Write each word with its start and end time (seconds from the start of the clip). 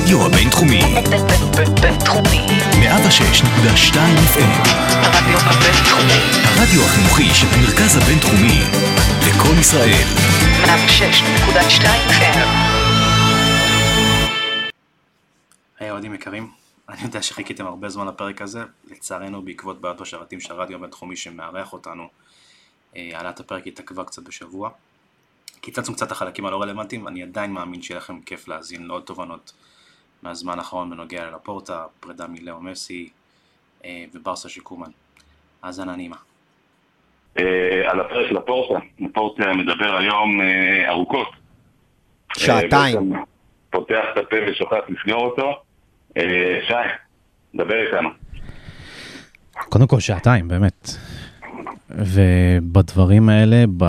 הרדיו 0.00 0.26
הבינתחומי. 0.26 0.80
בינתחומי. 1.82 2.46
106.2 2.72 3.94
FM. 4.34 4.68
הרדיו 4.92 5.38
הבינתחומי. 5.38 6.20
הרדיו 6.44 6.82
החינוכי 6.84 7.34
של 7.34 7.46
המרכז 7.52 7.96
הבינתחומי. 7.96 8.60
לקום 9.28 9.58
ישראל. 9.60 10.06
106.2 10.64 11.84
FM. 12.08 12.48
היי 15.78 15.90
אוהדים 15.90 16.14
יקרים, 16.14 16.50
אני 16.88 17.02
יודע 17.02 17.22
שחיכיתם 17.22 17.66
הרבה 17.66 17.88
זמן 17.88 18.06
לפרק 18.06 18.42
הזה, 18.42 18.64
לצערנו 18.90 19.42
בעקבות 19.42 19.80
בעיות 19.80 20.00
בשרתים 20.00 20.40
של 20.40 20.52
הרדיו 20.52 20.76
הבינתחומי 20.76 21.16
שמארח 21.16 21.72
אותנו, 21.72 22.08
אה, 22.96 23.10
העלאת 23.14 23.40
הפרק 23.40 23.66
התעכבה 23.66 24.04
קצת 24.04 24.22
בשבוע. 24.22 24.70
קיצצנו 25.60 25.94
קצת 25.94 26.06
את 26.06 26.12
החלקים 26.12 26.46
הלא 26.46 26.62
רלוונטיים, 26.62 27.08
אני 27.08 27.22
עדיין 27.22 27.52
מאמין 27.52 27.82
שיהיה 27.82 27.98
לכם 27.98 28.20
כיף 28.20 28.48
להאזין 28.48 28.86
לעוד 28.86 29.02
תובנות 29.02 29.52
מהזמן 30.22 30.58
האחרון 30.58 30.90
בנוגע 30.90 31.30
ללפורטה, 31.30 31.84
פרידה 32.00 32.26
מלאו 32.28 32.60
מסי 32.60 33.10
אה, 33.84 34.04
וברסה 34.14 34.48
שיקומן. 34.48 34.90
האזנה 35.62 35.96
נעימה. 35.96 36.16
אה, 37.38 37.90
על 37.90 38.00
הפרק 38.00 38.32
לפורטה. 38.32 38.84
לפורטה 38.98 39.52
מדבר 39.52 39.96
היום 39.96 40.40
אה, 40.40 40.90
ארוכות. 40.90 41.28
שעתיים. 42.36 43.14
אה, 43.14 43.20
פותח 43.70 44.04
את 44.12 44.18
הפה 44.18 44.36
ושוכח 44.48 44.78
לסגור 44.88 45.24
אותו. 45.24 45.62
אה, 46.16 46.60
שי, 46.66 46.74
דבר 47.54 47.86
איתנו. 47.86 48.08
קודם 49.68 49.86
כל 49.86 50.00
שעתיים, 50.00 50.48
באמת. 50.48 50.90
ובדברים 51.90 53.28
האלה, 53.28 53.64
ב... 53.76 53.84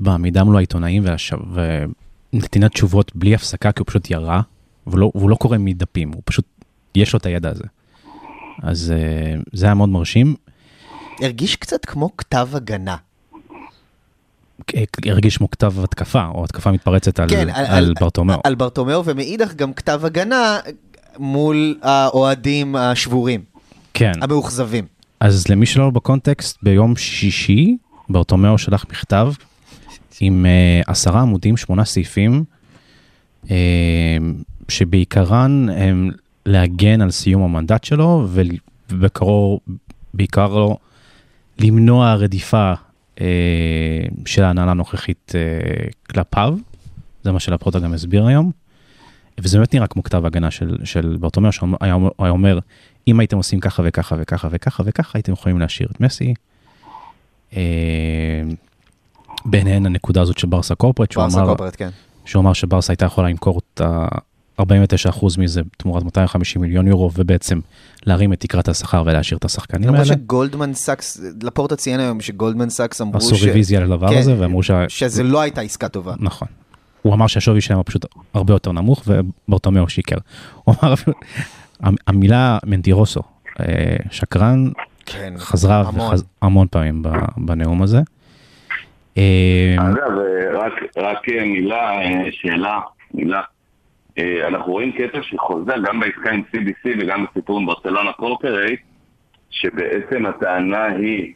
בעמידה 0.00 0.44
מול 0.44 0.56
העיתונאים 0.56 1.04
והש... 1.04 1.32
ונתינת 2.32 2.70
תשובות 2.70 3.16
בלי 3.16 3.34
הפסקה, 3.34 3.72
כי 3.72 3.80
הוא 3.80 3.86
פשוט 3.86 4.10
ירה, 4.10 4.40
והוא 4.86 4.98
לא, 4.98 5.10
והוא 5.14 5.30
לא 5.30 5.36
קורא 5.36 5.58
מדפים, 5.58 6.12
הוא 6.12 6.22
פשוט, 6.24 6.44
יש 6.94 7.12
לו 7.12 7.18
את 7.18 7.26
הידע 7.26 7.50
הזה. 7.50 7.64
אז 8.62 8.92
אה, 8.96 9.40
זה 9.52 9.66
היה 9.66 9.74
מאוד 9.74 9.88
מרשים. 9.88 10.34
הרגיש 11.20 11.56
קצת 11.56 11.84
כמו 11.84 12.16
כתב 12.16 12.48
הגנה. 12.52 12.96
הרגיש 15.06 15.36
כמו 15.36 15.50
כתב 15.50 15.72
התקפה, 15.84 16.26
או 16.34 16.44
התקפה 16.44 16.72
מתפרצת 16.72 17.20
על, 17.20 17.28
כן, 17.28 17.50
על, 17.50 17.64
על 17.66 17.94
ברטומיאו. 18.00 18.40
על 18.44 18.54
ברטומיאו, 18.54 19.04
ומאידך 19.04 19.54
גם 19.54 19.72
כתב 19.72 20.00
הגנה 20.04 20.58
מול 21.18 21.78
האוהדים 21.82 22.76
השבורים, 22.76 23.44
כן. 23.94 24.12
המאוכזבים. 24.20 24.86
אז 25.20 25.48
למי 25.48 25.66
שלא 25.66 25.90
בקונטקסט, 25.90 26.58
ביום 26.62 26.96
שישי, 26.96 27.76
ברטומיאו 28.08 28.58
שלח 28.58 28.84
מכתב 28.90 29.32
עם 30.20 30.46
uh, 30.46 30.90
עשרה 30.90 31.20
עמודים, 31.20 31.56
שמונה 31.56 31.84
סעיפים, 31.84 32.44
שבעיקרן 34.68 35.68
הם 35.68 36.10
להגן 36.46 37.00
על 37.00 37.10
סיום 37.10 37.42
המנדט 37.42 37.84
שלו, 37.84 38.28
ובקרוב, 38.90 39.60
בעיקר 40.14 40.54
לו, 40.54 40.78
למנוע 41.58 42.14
רדיפה 42.14 42.72
uh, 43.16 43.20
של 44.26 44.44
ההנהלה 44.44 44.70
הנוכחית 44.70 45.32
uh, 45.32 45.92
כלפיו, 46.12 46.54
זה 47.22 47.32
מה 47.32 47.40
שלפרוטה 47.40 47.78
גם 47.78 47.94
הסביר 47.94 48.26
היום. 48.26 48.50
וזה 49.38 49.58
באמת 49.58 49.74
נראה 49.74 49.86
כמו 49.86 50.02
כתב 50.02 50.26
הגנה 50.26 50.50
של, 50.50 50.76
של 50.84 51.16
ברטומיאו, 51.20 51.52
שהיה 51.52 51.96
היה 52.18 52.30
אומר, 52.30 52.58
אם 53.08 53.20
הייתם 53.20 53.36
עושים 53.36 53.60
ככה 53.60 53.82
וככה 53.86 54.16
וככה 54.18 54.48
וככה 54.50 54.82
וככה, 54.86 55.10
הייתם 55.18 55.32
יכולים 55.32 55.58
להשאיר 55.58 55.88
את 55.92 56.00
מסי. 56.00 56.34
אה, 57.56 57.62
ביניהן 59.44 59.86
הנקודה 59.86 60.20
הזאת 60.20 60.38
של 60.38 60.46
ברסה 60.46 60.74
corporate, 60.74 61.12
שהוא 61.12 61.24
אמר, 61.24 61.46
corporate, 61.46 61.74
כן. 61.78 61.90
שהוא 62.24 62.40
אמר 62.40 62.52
שברסה 62.52 62.92
הייתה 62.92 63.04
יכולה 63.04 63.28
למכור 63.28 63.60
את 63.74 63.80
ה-49% 63.80 65.26
מזה 65.38 65.60
תמורת 65.76 66.02
250 66.02 66.62
מיליון 66.62 66.86
יורו, 66.86 67.10
ובעצם 67.14 67.60
להרים 68.06 68.32
את 68.32 68.40
תקרת 68.40 68.68
השכר 68.68 69.02
ולהשאיר 69.06 69.38
את 69.38 69.44
השחקנים 69.44 69.88
למרות 69.88 70.06
האלה. 70.06 70.12
שגולדמן 70.22 70.74
סאקס, 70.74 71.20
לפורטה 71.42 71.76
ציין 71.76 72.00
היום 72.00 72.20
שגולדמן 72.20 72.70
סאקס 72.70 73.00
אמרו 73.00 73.16
עשו 73.16 73.34
ש- 73.36 73.44
רוויזיה 73.44 73.80
לדבר 73.80 74.08
כן, 74.10 74.18
הזה, 74.18 74.40
ואמרו 74.40 74.62
שה... 74.62 74.84
שזה 74.88 75.22
לא 75.22 75.40
הייתה 75.40 75.60
עסקה 75.60 75.88
טובה. 75.88 76.14
נכון. 76.18 76.48
הוא 77.02 77.14
אמר 77.14 77.26
שהשווי 77.26 77.60
שלהם 77.60 77.78
הוא 77.78 77.84
פשוט 77.86 78.06
הרבה 78.34 78.54
יותר 78.54 78.72
נמוך, 78.72 79.02
וברטומיאו 79.06 79.88
שיקר. 79.88 80.16
הוא 80.64 80.74
אמר, 80.82 80.94
המ- 81.80 81.94
המילה 82.06 82.58
מנטירוסו, 82.66 83.20
אה, 83.60 83.66
שקרן, 84.10 84.70
כן, 85.06 85.34
חזרה 85.38 85.80
המון. 85.80 86.00
וחז... 86.08 86.24
המון 86.42 86.66
פעמים 86.70 87.02
בנאום 87.36 87.82
הזה. 87.82 88.00
אה, 89.18 89.74
אגב, 89.78 90.18
אה, 90.18 90.58
רק, 90.58 90.72
רק 90.96 91.28
אה, 91.28 91.44
מילה, 91.44 91.92
שאלה, 92.30 92.80
מילה. 93.14 93.42
אנחנו 94.48 94.72
רואים 94.72 94.92
קטע 94.92 95.18
שחוזר 95.22 95.74
גם 95.84 96.00
בעסקה 96.00 96.30
עם 96.30 96.42
CBC 96.52 96.88
וגם 97.00 97.26
בסיפור 97.26 97.58
עם 97.58 97.66
ברצלונה 97.66 98.12
קורפרייט, 98.12 98.80
שבעצם 99.50 100.26
הטענה 100.26 100.84
היא 100.84 101.32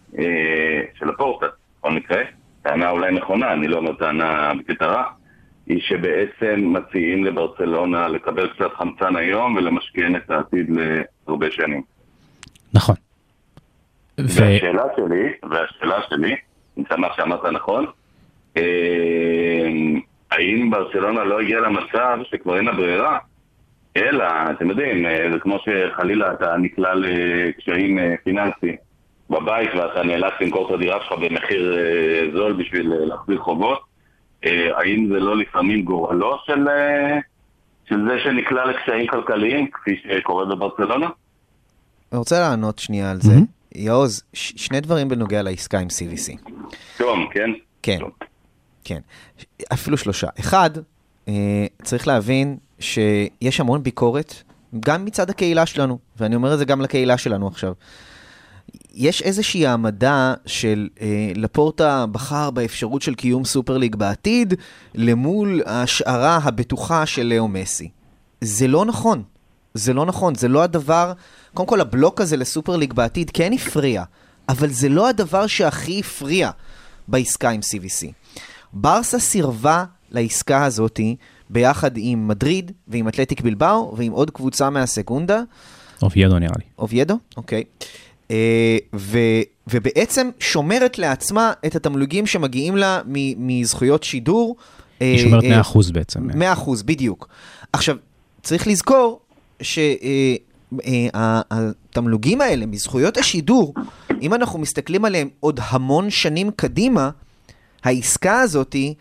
של 0.99 1.09
הפורטה, 1.09 1.47
בכל 1.79 1.91
מקרה, 1.91 2.23
טענה 2.63 2.91
אולי 2.91 3.13
נכונה, 3.13 3.53
אני 3.53 3.69
לא 3.69 3.77
אומר 3.77 3.93
טענה 3.93 4.53
בקטע 4.59 4.87
רע, 4.87 5.05
היא 5.67 5.81
שבעצם 5.81 6.73
מציעים 6.73 7.25
לברצלונה 7.25 8.09
לקבל 8.09 8.49
קצת 8.49 8.73
חמצן 8.75 9.17
היום 9.17 9.57
ולמשכן 9.57 10.17
את 10.17 10.31
העתיד 10.31 10.71
להרבה 11.27 11.51
שנים. 11.51 11.83
נכון. 12.75 12.95
והשאלה 14.19 14.83
שלי, 14.97 15.33
והשאלה 15.51 16.01
שלי, 16.09 16.37
אני 16.77 16.85
שמח 16.89 17.17
שאמרת 17.17 17.45
נכון, 17.45 17.87
אה, 18.57 18.63
האם 20.31 20.71
ברצלונה 20.71 21.25
לא 21.25 21.41
הגיעה 21.41 21.61
למצב 21.61 22.19
שכבר 22.31 22.57
אין 22.57 22.65
לה 22.65 22.73
ברירה, 22.73 23.19
אלא, 23.97 24.25
אתם 24.51 24.71
יודעים, 24.71 25.07
אה, 25.07 25.29
זה 25.33 25.39
כמו 25.39 25.59
שחלילה 25.59 26.33
אתה 26.33 26.57
נקלע 26.57 26.95
לקשיים 26.95 27.99
אה, 27.99 28.15
פיננסיים 28.25 28.77
בבית 29.31 29.71
ואתה 29.75 30.03
נאלץ 30.03 30.33
למכור 30.41 30.69
את 30.69 30.75
הדירה 30.75 30.99
שלך 31.03 31.13
במחיר 31.13 31.79
אה, 31.79 32.31
זול 32.33 32.53
בשביל 32.53 32.93
אה, 32.93 33.05
להחזיר 33.07 33.39
חובות, 33.39 33.81
אה, 34.45 34.79
האם 34.79 35.09
זה 35.13 35.21
לא 35.21 35.37
לפעמים 35.37 35.83
גורלו 35.83 36.39
של, 36.47 36.69
אה, 36.69 37.19
של 37.89 38.09
זה 38.09 38.19
שנקלע 38.25 38.65
לקשיים 38.65 39.07
כלכליים, 39.07 39.71
כפי 39.71 40.03
שקורה 40.03 40.45
בברצלונה? 40.45 41.07
אני 42.13 42.19
רוצה 42.19 42.41
לענות 42.41 42.79
שנייה 42.79 43.11
על 43.11 43.21
זה. 43.21 43.33
מהמם. 43.33 43.56
יעוז, 43.77 44.23
שני 44.33 44.81
דברים 44.81 45.09
בנוגע 45.09 45.43
לעסקה 45.43 45.79
עם 45.79 45.89
CVC. 45.89 46.51
תום, 46.99 47.27
כן? 47.33 47.51
כן, 47.83 47.99
טוב. 47.99 48.11
כן. 48.85 49.01
אפילו 49.73 49.97
שלושה. 49.97 50.29
אחד, 50.41 50.71
אה, 51.29 51.67
צריך 51.83 52.09
להבין 52.09 52.57
שיש 52.79 53.61
המון 53.61 53.83
ביקורת, 53.83 54.43
גם 54.81 55.05
מצד 55.05 55.31
הקהילה 55.31 55.67
שלנו, 55.67 55.99
ואני 56.17 56.35
אומר 56.35 56.55
את 56.55 56.59
זה 56.59 56.65
גם 56.65 56.81
לקהילה 56.81 57.19
שלנו 57.19 57.47
עכשיו. 57.47 57.73
יש 58.95 59.23
איזושהי 59.23 59.67
העמדה 59.67 60.35
של 60.47 60.89
אה, 61.01 61.31
לפורטה 61.35 62.07
בחר 62.07 62.51
באפשרות 62.51 63.03
של 63.03 63.15
קיום 63.15 63.45
סופר 63.45 63.79
ליג 63.79 63.97
בעתיד, 63.97 64.55
למול 64.95 65.63
ההשערה 65.67 66.39
הבטוחה 66.43 67.07
של 67.07 67.33
לאו 67.35 67.49
מסי. 67.49 67.91
זה 68.41 68.69
לא 68.69 68.85
נכון. 68.85 69.23
זה 69.77 69.95
לא 69.95 70.07
נכון, 70.07 70.35
זה 70.35 70.49
לא 70.49 70.63
הדבר... 70.63 71.13
קודם 71.55 71.69
כל, 71.69 71.81
הבלוק 71.81 72.21
הזה 72.21 72.37
לסופר 72.37 72.77
ליג 72.77 72.93
בעתיד 72.93 73.31
כן 73.31 73.53
הפריע, 73.53 74.03
אבל 74.49 74.71
זה 74.71 74.89
לא 74.89 75.09
הדבר 75.09 75.47
שהכי 75.47 76.01
הפריע 76.01 76.51
בעסקה 77.09 77.51
עם 77.51 77.61
CVC. 77.61 78.07
ברסה 78.73 79.19
סירבה 79.19 79.85
לעסקה 80.11 80.65
הזאתי 80.65 81.17
ביחד 81.51 81.91
עם 81.97 82.29
מדריד 82.29 82.73
ועם 82.89 83.09
אתלטיק 83.09 83.41
בלבאו 83.41 83.95
ועם 83.97 84.13
עוד 84.13 84.31
קבוצה 84.31 84.71
מהסגונדה, 84.71 85.41
אוביידו 86.03 86.39
נראה 86.39 86.55
לי. 86.59 86.65
אוביידו, 86.79 87.19
אוקיי. 87.37 87.65
אה, 88.31 88.77
ו, 88.95 89.19
ובעצם 89.67 90.31
שומרת 90.39 90.99
לעצמה 90.99 91.53
את 91.67 91.77
התמלוגים 91.77 92.27
שמגיעים 92.27 92.77
לה 92.77 93.01
מ, 93.07 93.49
מזכויות 93.49 94.03
שידור. 94.03 94.57
היא 95.01 95.19
שומרת 95.19 95.45
100% 95.45 95.93
בעצם. 95.93 96.21
100 96.35 96.53
אחוז, 96.53 96.83
בדיוק. 96.83 97.29
עכשיו, 97.73 97.97
צריך 98.43 98.67
לזכור 98.67 99.21
שהתמלוגים 101.13 102.41
האלה 102.41 102.67
מזכויות 102.67 103.17
השידור, 103.17 103.75
אם 104.23 104.35
אנחנו 104.35 104.59
מסתכלים 104.59 105.05
עליהם 105.05 105.29
עוד 105.41 105.61
המון 105.63 106.11
שנים 106.11 106.51
קדימה, 106.51 107.11
העסקה 107.85 108.41
הזאתי 108.41 108.95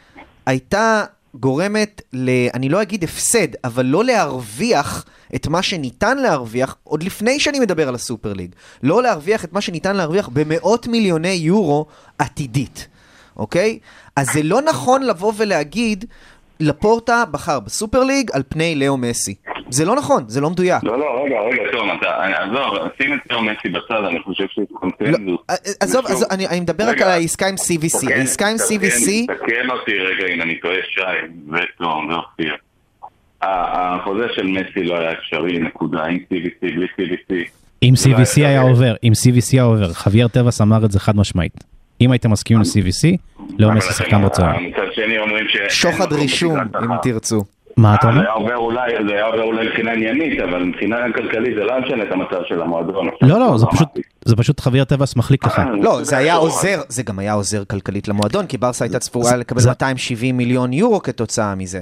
הייתה 0.45 1.03
גורמת 1.35 2.01
ל... 2.13 2.29
אני 2.53 2.69
לא 2.69 2.81
אגיד 2.81 3.03
הפסד, 3.03 3.47
אבל 3.63 3.85
לא 3.85 4.03
להרוויח 4.05 5.05
את 5.35 5.47
מה 5.47 5.61
שניתן 5.61 6.17
להרוויח, 6.17 6.75
עוד 6.83 7.03
לפני 7.03 7.39
שאני 7.39 7.59
מדבר 7.59 7.87
על 7.87 7.95
הסופר 7.95 8.33
ליג. 8.33 8.51
לא 8.83 9.03
להרוויח 9.03 9.45
את 9.45 9.53
מה 9.53 9.61
שניתן 9.61 9.95
להרוויח 9.95 10.29
במאות 10.33 10.87
מיליוני 10.87 11.29
יורו 11.29 11.85
עתידית, 12.19 12.87
אוקיי? 13.37 13.79
אז 14.15 14.27
זה 14.33 14.43
לא 14.43 14.61
נכון 14.61 15.03
לבוא 15.03 15.33
ולהגיד, 15.37 16.05
לפורטה 16.59 17.23
בחר 17.31 17.59
בסופר 17.59 18.03
ליג 18.03 18.29
על 18.33 18.43
פני 18.49 18.75
לאו 18.75 18.97
מסי. 18.97 19.35
זה 19.69 19.85
לא 19.85 19.95
נכון, 19.95 20.23
זה 20.27 20.41
לא 20.41 20.49
מדויק. 20.49 20.83
לא, 20.83 20.99
לא, 20.99 21.23
רגע, 21.25 21.35
רגע, 21.51 21.71
תום, 21.71 21.89
אתה, 21.99 22.07
עזוב, 22.23 22.73
שים 23.01 23.13
את 23.13 23.19
תום 23.29 23.49
מסי 23.49 23.69
בצד, 23.69 24.01
אני 24.09 24.19
חושב 24.23 24.43
שיש 24.47 24.69
לא, 24.71 24.77
קונצנזוס. 24.79 25.39
עזוב, 25.79 26.05
עזוב, 26.05 26.27
אני 26.31 26.47
אני 26.47 26.59
מדבר 26.59 26.89
רק. 26.89 27.01
על 27.01 27.09
העסקה 27.09 27.47
עם 27.47 27.55
CVC. 27.55 27.99
תקן- 28.01 28.11
העסקה 28.11 28.47
עם 28.47 28.55
CVC, 28.57 29.07
תקן 29.27 29.69
אותי 29.69 29.91
רגע 29.93 30.33
אם 30.33 30.41
אני 30.41 30.59
טועה, 30.59 30.75
שי, 30.89 31.01
ותום, 31.51 32.09
ואופיר. 32.09 32.55
ה- 33.41 33.95
החוזה 33.95 34.25
של 34.35 34.47
מסי 34.47 34.83
לא 34.83 34.97
היה 34.99 35.11
אפשרי, 35.11 35.59
נקודה, 35.59 36.03
עם 36.03 36.17
CVC, 36.17 36.59
בלי 36.61 36.85
CVC. 36.99 37.33
אם 37.83 37.95
זה 37.95 38.09
לא 38.09 38.15
CVC 38.17 38.35
היה. 38.35 38.61
עובר, 38.61 38.95
אם 39.03 39.11
CVC 39.11 39.49
היה 39.53 39.63
עובר, 39.63 39.93
חוויאר 39.93 40.27
טבעס 40.27 40.61
אמר 40.61 40.85
את 40.85 40.91
זה 40.91 40.99
חד 40.99 41.15
משמעית. 41.17 41.63
אם 42.01 42.11
הייתם 42.11 42.31
מסכימים 42.31 42.63
ל-CVC, 42.63 43.17
לא 43.59 43.71
מסי 43.71 43.93
שחקן 43.93 44.21
ברצלונה. 44.21 44.57
מצד 44.59 44.93
שני 44.95 45.17
אומרים 45.19 45.45
ש... 45.49 45.57
שוחד 45.81 46.13
רישום, 46.13 46.59
אם 46.59 46.97
תרצו. 47.01 47.41
מה 47.77 47.95
אתה 47.95 48.07
אה, 48.07 48.13
זה 48.13 48.19
אומר? 48.19 48.21
היה 48.29 48.33
עובר 48.33 48.55
אולי, 48.57 48.91
זה 49.07 49.13
היה 49.13 49.25
עובר 49.25 49.43
אולי 49.43 49.67
מבחינה 49.67 49.91
עניינית, 49.91 50.39
אבל 50.41 50.63
מבחינה 50.63 50.95
כלכלית 51.15 51.55
זה 51.55 51.63
לא 51.63 51.73
משנה 51.85 52.03
את 52.03 52.11
המצב 52.11 52.41
של 52.47 52.61
המועדון. 52.61 53.07
לא, 53.21 53.39
לא, 53.39 53.57
זה 53.57 53.65
פשוט, 53.65 53.87
דרמטי. 53.87 54.01
זה 54.25 54.35
פשוט 54.35 54.59
חוויאר 54.59 54.83
טבעס 54.83 55.15
מחליק 55.15 55.45
לך. 55.45 55.59
אה, 55.59 55.65
לא, 55.81 56.03
זה 56.03 56.17
היה. 56.17 56.35
עוזר, 56.35 56.81
זה 56.87 57.03
גם 57.03 57.19
היה 57.19 57.33
עוזר 57.33 57.63
כלכלית 57.65 58.07
למועדון, 58.07 58.45
כי 58.47 58.57
ברסה 58.57 58.85
הייתה 58.85 58.99
צפויה 58.99 59.35
לקבל 59.37 59.61
זה- 59.61 59.69
270 59.69 60.37
מיליון 60.37 60.73
יורו 60.73 61.01
כתוצאה 61.03 61.55
מזה. 61.55 61.81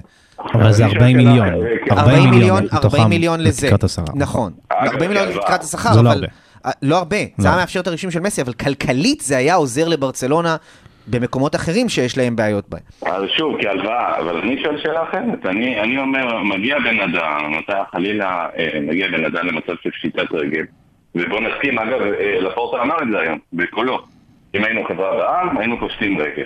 אבל 0.54 0.72
זה 0.72 0.86
אני 0.86 0.94
40 0.94 1.18
שואל 1.22 1.28
מיליון. 1.28 1.48
שאלה, 1.48 1.98
אה, 1.98 2.02
40 2.04 2.30
מיליון, 2.30 2.64
מתוכם 2.64 2.86
40 2.86 3.10
מיליון 3.10 3.40
לזה. 3.40 3.70
נכון. 4.16 4.52
אגב, 4.70 4.94
40 4.94 5.10
מיליון. 5.12 5.28
לתקרת 5.30 5.64
השכר, 5.64 6.02
לא 6.02 6.10
אבל... 6.12 6.26
אה, 6.66 6.72
לא 6.82 6.98
הרבה. 6.98 7.18
זה 7.38 7.44
לא. 7.44 7.50
היה 7.50 7.58
מאפשר 7.60 7.80
את 7.80 7.88
הרישום 7.88 8.12
של 8.12 8.20
מסי, 8.20 8.42
אבל 8.42 8.54
כלכלית 8.54 9.22
זה 9.22 9.38
היה 9.38 9.56
עוזר 9.56 9.88
לברצלונה 9.88 10.56
במקומות 11.08 11.56
אחרים 11.56 11.90
שיש 11.90 12.18
להם 12.18 12.36
בעיות 12.36 12.70
בהם. 12.70 12.82
אז 13.06 13.24
שוב, 13.38 13.62
כהלוואה, 13.62 14.20
אבל 14.20 14.38
אני 14.38 14.64
שואל 14.64 14.78
שאלה 14.82 15.04
אחרת. 15.04 15.46
אני, 15.46 15.82
אני 15.82 15.98
אומר, 15.98 16.44
מגיע 16.44 16.80
בן 16.80 17.00
אדם, 17.00 17.52
מתי 17.58 17.74
חלילה 17.92 18.48
אה, 18.58 18.80
מגיע 18.82 19.08
בן 19.08 19.26
אדם 19.26 19.48
למצב 19.48 19.74
של 19.82 19.92
פשיטת 19.92 20.32
רגל, 20.32 20.64
ובוא 21.16 21.40
נסכים, 21.40 21.80
אגב, 21.80 22.02
אה, 22.02 22.82
אמר 22.82 22.96
את 23.02 23.08
זה 23.12 23.20
היום, 23.20 23.40
בקולו. 23.54 24.00
אם 24.56 24.64
היינו 24.64 24.86
חברה 24.88 25.18
בעם, 25.18 25.58
היינו 25.58 25.80
פושטים 25.80 26.18
רגל. 26.18 26.46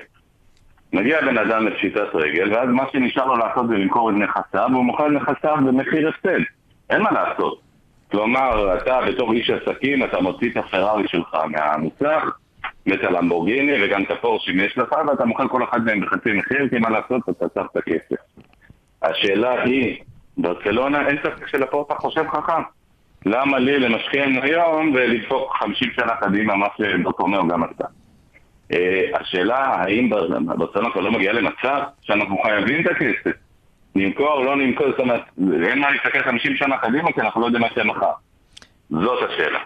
מגיע 0.94 1.22
בן 1.22 1.38
אדם 1.38 1.68
לפשיטת 1.68 2.08
רגל, 2.14 2.54
ואז 2.54 2.70
מה 2.70 2.84
שנשאר 2.92 3.26
לו 3.26 3.38
לעשות 3.38 3.68
זה 3.68 3.74
למכור 3.74 4.10
את 4.10 4.16
נכסיו, 4.16 4.70
והוא 4.72 4.86
מוכר 4.86 5.08
את 5.08 5.12
נכסיו 5.12 5.58
במחיר 5.68 6.10
הפסד. 6.10 6.40
אין 6.90 7.02
מה 7.02 7.12
לעשות. 7.12 7.62
כלומר, 8.12 8.78
אתה 8.78 9.00
בתור 9.08 9.34
איש 9.34 9.50
עסקים, 9.50 10.04
אתה 10.04 10.22
מוציא 10.22 10.52
את 10.52 10.58
הפרארי 10.58 11.08
שלך 11.08 11.36
מהמוצר, 11.50 12.20
ואת 12.88 13.04
הלמבורגיני 13.04 13.86
וגם 13.86 14.04
את 14.04 14.12
הפורשים 14.12 14.60
יש 14.60 14.78
לך, 14.78 14.96
ואתה 15.08 15.26
מוכר 15.26 15.48
כל 15.48 15.64
אחד 15.64 15.86
מהם 15.86 16.02
בחצי 16.02 16.34
מחיר, 16.34 16.70
כי 16.70 16.78
מה 16.78 16.90
לעשות, 16.90 17.22
אתה 17.30 17.50
צריך 17.50 17.68
את 17.72 17.78
הכסף. 17.78 18.22
השאלה 19.02 19.62
היא, 19.64 19.98
ברצלונה 20.38 21.08
אין 21.08 21.18
ספק 21.24 21.48
שלפורטה 21.48 21.96
חושב 21.96 22.24
חכם. 22.30 22.62
למה 23.26 23.60
לי 23.60 23.80
למשכן 23.80 24.32
היום 24.42 24.92
ולדפוק 24.96 25.54
50 25.60 25.90
שנה 25.96 26.16
קדימה, 26.16 26.56
מה 26.56 26.68
שברטומאו 26.78 27.48
גם 27.48 27.64
עשתה. 27.64 27.86
אה, 28.74 29.04
השאלה, 29.22 29.58
האם 29.58 30.10
בר- 30.10 30.40
ברצלונה 30.58 30.92
כבר 30.92 31.02
לא 31.02 31.12
מגיעה 31.12 31.34
למצב 31.34 31.82
שאנחנו 32.02 32.38
חייבים 32.38 32.82
את 32.82 32.92
הכסף? 32.92 33.38
נמכור 33.96 34.44
לא 34.46 34.56
נמכור, 34.56 34.88
זאת 34.90 35.00
אומרת, 35.00 35.22
אין 35.64 35.80
מה 35.80 35.92
להסתכל 35.92 36.24
50 36.24 36.56
שנה 36.56 36.78
קדימה, 36.78 37.12
כי 37.12 37.22
אנחנו 37.22 37.42
לא 37.42 37.46
יודעים 37.46 37.62
מה 37.62 37.68
יהיה 37.76 37.86
מחר. 37.86 38.12
זאת 38.90 39.30
השאלה. 39.30 39.60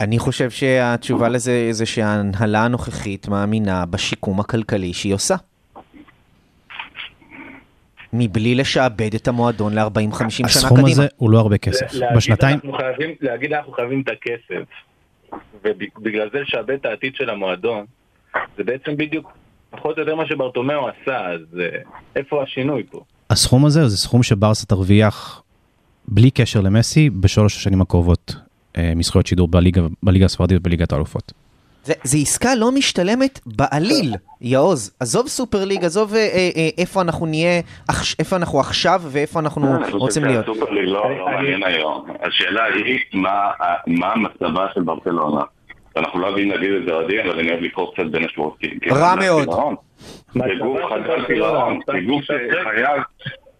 אני 0.00 0.18
חושב 0.18 0.50
שהתשובה 0.50 1.28
לזה 1.28 1.68
זה 1.70 1.86
שההנהלה 1.86 2.64
הנוכחית 2.64 3.28
מאמינה 3.28 3.86
בשיקום 3.86 4.40
הכלכלי 4.40 4.92
שהיא 4.92 5.14
עושה. 5.14 5.34
מבלי 8.12 8.54
לשעבד 8.54 9.14
את 9.14 9.28
המועדון 9.28 9.74
ל-40-50 9.74 10.30
שנה 10.30 10.46
הסכום 10.46 10.78
קדימה. 10.78 10.90
הזה 10.90 11.06
הוא 11.16 11.30
לא 11.30 11.38
הרבה 11.38 11.58
כסף. 11.58 11.86
בשנתיים, 12.16 12.54
אנחנו 12.54 12.72
חייבים, 12.72 13.14
להגיד 13.20 13.52
אנחנו 13.52 13.72
חייבים 13.72 14.00
את 14.00 14.08
הכסף, 14.08 14.64
ובגלל 15.64 16.30
זה 16.32 16.40
לשעבד 16.40 16.70
את 16.70 16.86
העתיד 16.86 17.14
של 17.14 17.30
המועדון, 17.30 17.84
זה 18.56 18.64
בעצם 18.64 18.96
בדיוק 18.96 19.32
פחות 19.70 19.96
או 19.96 20.02
יותר 20.02 20.14
מה 20.14 20.26
שברטומאו 20.26 20.88
עשה, 20.88 21.30
אז 21.30 21.40
אה, 21.60 21.66
איפה 22.16 22.42
השינוי 22.42 22.82
פה? 22.90 23.00
הסכום 23.30 23.66
הזה 23.66 23.88
זה 23.88 23.96
סכום 23.96 24.22
שברסה 24.22 24.66
תרוויח 24.66 25.42
בלי 26.08 26.30
קשר 26.30 26.60
למסי 26.60 27.10
בשלוש 27.10 27.56
השנים 27.56 27.80
הקרובות 27.80 28.34
מזכויות 28.96 29.26
שידור 29.26 29.48
בליגה, 29.48 29.82
בליגה 30.02 30.24
הספרדית 30.24 30.58
ובליגת 30.60 30.92
האלופות. 30.92 31.32
זה, 31.84 31.92
זה 32.04 32.18
עסקה 32.18 32.54
לא 32.54 32.72
משתלמת 32.72 33.40
בעליל, 33.46 34.14
יעוז. 34.40 34.92
עזוב 35.00 35.28
סופר 35.28 35.64
ליג, 35.64 35.84
עזוב 35.84 36.14
אה, 36.14 36.18
אה, 36.18 36.50
אה, 36.56 36.68
איפה 36.78 37.00
אנחנו 37.00 37.26
נהיה, 37.26 37.60
עכש- 37.90 38.16
איפה 38.18 38.36
אנחנו 38.36 38.60
עכשיו 38.60 39.00
ואיפה 39.04 39.40
אנחנו 39.40 39.76
אני 39.76 39.84
חושב 39.84 39.96
רוצים 39.96 40.24
להיות. 40.24 40.46
שהסופר 40.46 40.70
ליג 40.70 40.84
לא 40.84 40.92
לא 40.92 41.28
אני- 41.28 41.34
מעניין 41.36 41.62
היום. 41.64 42.06
השאלה 42.22 42.64
היא 42.64 42.98
מה- 43.12 43.50
מה 43.86 44.14
מצבה 44.16 44.66
של 44.74 44.82
ברצלונה. 44.82 45.40
אנחנו 45.96 46.20
לא 46.20 46.26
אוהבים 46.26 46.50
להגיד 46.50 46.70
את 46.72 46.86
זה 46.86 46.92
אוהדים, 46.92 47.20
אבל 47.26 47.38
אני 47.38 47.50
אוהב 47.50 47.60
לקרוא 47.62 47.94
קצת 47.94 48.06
בין 48.10 48.26
כי- 48.60 48.90
רע 48.90 49.14
מאוד. 49.14 49.48
זה 50.34 50.40
גוף 50.62 50.78
חדש 50.90 51.20
פירעון, 51.26 51.80
זה 51.86 51.98
גוף 52.06 52.22
שחייב 52.24 53.02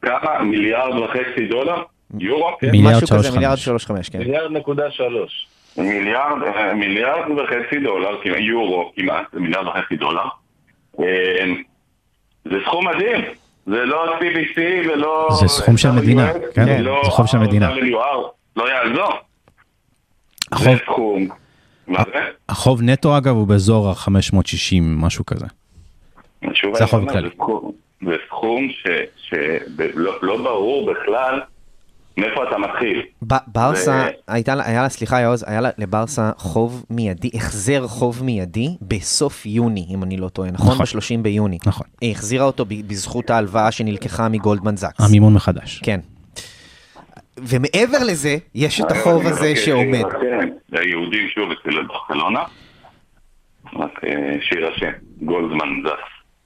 כמה? 0.02 0.42
מיליארד 0.42 0.94
וחצי 0.98 1.46
דולר? 1.50 1.82
יורו? 2.18 2.50
מיליארד 2.62 2.94
משהו 2.96 3.06
שלוש 3.06 3.26
כזה, 3.26 3.30
מיליארד 3.36 3.54
חמש. 3.56 3.64
שלוש 3.64 3.86
חמש, 3.86 4.08
כן. 4.08 4.18
מיליארד 4.18 4.50
נקודה 4.52 4.90
שלוש. 4.90 5.46
מיליארד, 5.76 6.42
אה, 6.42 6.74
מיליארד 6.74 7.30
וחצי 7.30 7.78
דולר, 7.84 8.16
יורו 8.38 8.92
כמעט, 8.96 9.24
זה 9.32 9.40
מיליארד 9.40 9.66
וחצי 9.66 9.96
דולר. 9.96 10.24
אה, 11.00 11.04
זה 12.44 12.56
סכום 12.66 12.88
מדהים. 12.88 13.20
זה 13.66 13.84
לא 13.84 14.16
CBC 14.18 14.58
ולא... 14.88 15.28
זה 15.40 15.48
סכום 15.48 15.76
של 15.76 15.90
מדינה, 15.90 16.32
כן, 16.54 16.82
לא 16.82 17.00
זה 17.04 17.10
חוב 17.10 17.26
של 17.26 17.38
מדינה. 17.38 17.70
WR, 17.74 17.76
לא 18.56 18.68
יעזור. 18.70 19.12
החוב- 20.52 20.66
זה 20.66 20.76
סכום. 20.84 21.28
מה 21.86 22.02
זה? 22.12 22.20
החוב 22.48 22.82
נטו 22.82 23.16
אגב 23.18 23.34
הוא 23.36 23.46
באזור 23.46 23.88
ה-560, 23.88 24.80
משהו 24.82 25.26
כזה. 25.26 25.46
זה 26.74 26.84
החוב 26.84 27.08
הכללי. 27.08 27.28
זה 27.28 27.34
סכום- 27.34 27.72
זה 28.06 28.16
סכום 28.28 28.68
שלא 29.16 30.12
לא 30.22 30.36
ברור 30.36 30.92
בכלל 30.92 31.40
מאיפה 32.16 32.40
אתה 32.48 32.58
מתחיל. 32.58 33.02
ברסה, 33.46 34.06
ו- 34.08 34.32
הייתה 34.32 34.54
היה 34.64 34.82
לה, 34.82 34.88
סליחה 34.88 35.20
יעוז, 35.20 35.44
היה 35.46 35.60
לה 35.60 35.70
לברסה 35.78 36.30
חוב 36.36 36.84
מיידי, 36.90 37.30
החזר 37.34 37.86
חוב 37.88 38.24
מיידי 38.24 38.68
בסוף 38.82 39.46
יוני, 39.46 39.86
אם 39.90 40.02
אני 40.02 40.16
לא 40.16 40.28
טועה, 40.28 40.50
נכון? 40.50 40.72
נכון. 40.74 40.86
ב-30 41.00 41.22
ביוני. 41.22 41.58
נכון. 41.66 41.86
היא 42.00 42.12
החזירה 42.12 42.44
אותו 42.44 42.64
ב- 42.64 42.88
בזכות 42.88 43.30
ההלוואה 43.30 43.70
שנלקחה 43.72 44.28
מגולדמן 44.28 44.76
זקס. 44.76 45.00
המימון 45.08 45.34
מחדש. 45.34 45.80
כן. 45.84 46.00
ומעבר 47.38 47.98
לזה, 48.06 48.36
יש 48.54 48.80
את 48.80 48.90
החוב 48.90 49.26
הזה 49.26 49.32
אוקיי, 49.38 49.56
שעומד. 49.56 50.02
כן, 50.20 50.48
היהודים 50.72 51.28
שוב 51.34 51.48
אצל 51.50 51.82
ברצלונה. 51.82 52.40
רק 53.76 54.04
אה, 54.04 54.10
שיירשם, 54.48 54.90
גולדמן 55.22 55.68
זס. 55.84 55.90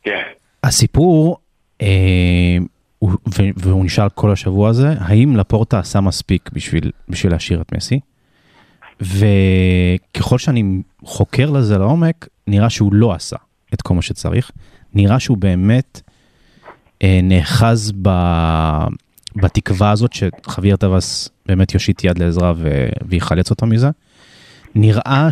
כן. 0.02 0.22
הסיפור, 0.64 1.38
אה, 1.82 2.56
והוא 3.56 3.84
נשאל 3.84 4.08
כל 4.08 4.32
השבוע 4.32 4.68
הזה, 4.68 4.94
האם 4.98 5.36
לפורטה 5.36 5.78
עשה 5.78 6.00
מספיק 6.00 6.50
בשביל, 6.52 6.90
בשביל 7.08 7.32
להשאיר 7.32 7.60
את 7.60 7.72
מסי? 7.76 8.00
וככל 9.00 10.38
שאני 10.38 10.82
חוקר 11.04 11.50
לזה 11.50 11.78
לעומק, 11.78 12.28
נראה 12.46 12.70
שהוא 12.70 12.94
לא 12.94 13.12
עשה 13.12 13.36
את 13.74 13.82
כל 13.82 13.94
מה 13.94 14.02
שצריך. 14.02 14.50
נראה 14.94 15.20
שהוא 15.20 15.36
באמת 15.36 16.00
אה, 17.02 17.20
נאחז 17.22 17.92
ב, 18.02 18.08
בתקווה 19.36 19.90
הזאת 19.90 20.12
שחביר 20.12 20.76
טווס 20.76 21.28
באמת 21.46 21.74
יושיט 21.74 22.04
יד 22.04 22.18
לעזרה 22.18 22.52
ו, 22.56 22.88
ויחלץ 23.08 23.50
אותו 23.50 23.66
מזה. 23.66 23.90
נראה 24.74 25.28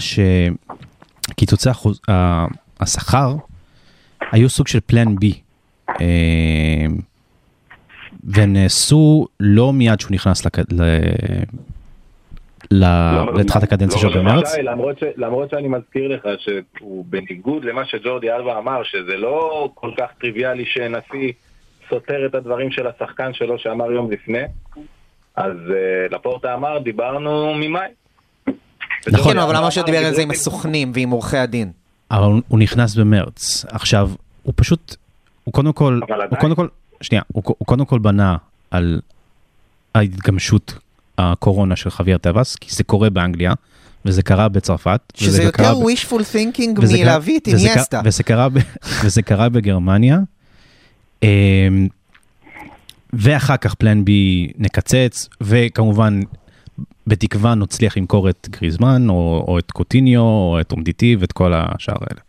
שקיצוצי 1.30 1.68
השכר 2.80 3.36
היו 4.32 4.48
סוג 4.48 4.68
של 4.68 4.78
פלן 4.86 5.16
בי. 5.16 5.32
אה, 5.88 6.86
והם 8.24 8.52
נעשו 8.52 9.26
לא 9.40 9.72
מיד 9.72 10.00
שהוא 10.00 10.12
נכנס 10.12 10.46
לק... 10.46 10.58
ל... 10.58 10.82
ל... 12.70 12.84
לא, 12.84 13.34
לתחילת 13.34 13.62
הקדנציה 13.62 13.98
שלו 13.98 14.10
לא, 14.10 14.16
במרץ. 14.16 14.54
למרות, 15.16 15.50
שאני 15.50 15.68
מזכיר 15.68 16.08
לך 16.08 16.22
שהוא 16.38 17.04
בניגוד 17.08 17.64
למה 17.64 17.82
שג'ורדי 17.84 18.32
אלבה 18.32 18.58
אמר, 18.58 18.82
שזה 18.84 19.16
לא 19.16 19.68
כל 19.74 19.90
כך 19.98 20.06
טריוויאלי 20.20 20.64
שנשיא 20.66 21.32
סותר 21.90 22.26
את 22.26 22.34
הדברים 22.34 22.70
של 22.70 22.86
השחקן 22.86 23.32
שלו 23.32 23.58
שאמר 23.58 23.92
יום 23.92 24.10
לפני, 24.10 24.42
אז 25.36 25.52
uh, 25.52 26.14
לפורטה 26.14 26.54
אמר, 26.54 26.78
דיברנו 26.78 27.54
ממאי. 27.54 27.88
נכון. 29.12 29.32
כן, 29.32 29.38
אבל 29.38 29.56
למה 29.56 29.70
שדיבר 29.70 29.98
על 29.98 30.14
זה 30.14 30.22
עם 30.22 30.30
הסוכנים 30.30 30.92
ועם 30.94 31.10
עורכי 31.10 31.36
הדין? 31.36 31.70
אבל 32.10 32.24
הוא- 32.48 32.58
נכנס 32.58 32.94
במרץ. 32.94 33.64
עכשיו, 33.68 34.10
הוא 34.42 34.54
פשוט, 34.56 34.96
הוא 35.44 35.54
קודם 35.54 35.72
כל, 35.72 36.00
הוא. 36.30 36.38
קודם 36.38 36.54
כל, 36.54 36.68
שנייה, 37.00 37.22
הוא, 37.32 37.42
הוא 37.46 37.66
קודם 37.66 37.84
כל 37.84 37.98
בנה 37.98 38.36
על 38.70 39.00
ההתגמשות 39.94 40.74
הקורונה 41.18 41.76
של 41.76 41.90
חביר 41.90 42.18
טבעס, 42.18 42.56
כי 42.56 42.74
זה 42.74 42.84
קורה 42.84 43.10
באנגליה, 43.10 43.52
וזה 44.04 44.22
קרה 44.22 44.48
בצרפת. 44.48 45.00
שזה 45.14 45.30
וזה 45.30 45.42
יותר 45.42 45.72
wishful 45.72 46.34
thinking 46.34 46.80
מלהביא 46.92 47.38
את 47.38 47.48
איניאסטה. 47.48 48.00
וזה 48.04 48.22
קרה 48.22 48.48
וזה 49.04 49.22
קרה 49.22 49.48
בגרמניה. 49.48 50.18
אמ, 51.22 51.88
ואחר 53.12 53.56
כך 53.56 53.74
פלן 53.74 54.04
בי 54.04 54.52
נקצץ, 54.58 55.28
וכמובן, 55.40 56.20
בתקווה 57.06 57.54
נצליח 57.54 57.96
למכור 57.96 58.30
את 58.30 58.48
גריזמן, 58.50 59.08
או, 59.08 59.44
או 59.48 59.58
את 59.58 59.70
קוטיניו, 59.70 60.20
או 60.20 60.58
את 60.60 60.72
אומדיטי, 60.72 61.16
ואת 61.16 61.32
כל 61.32 61.52
השאר 61.54 61.96
האלה. 62.00 62.20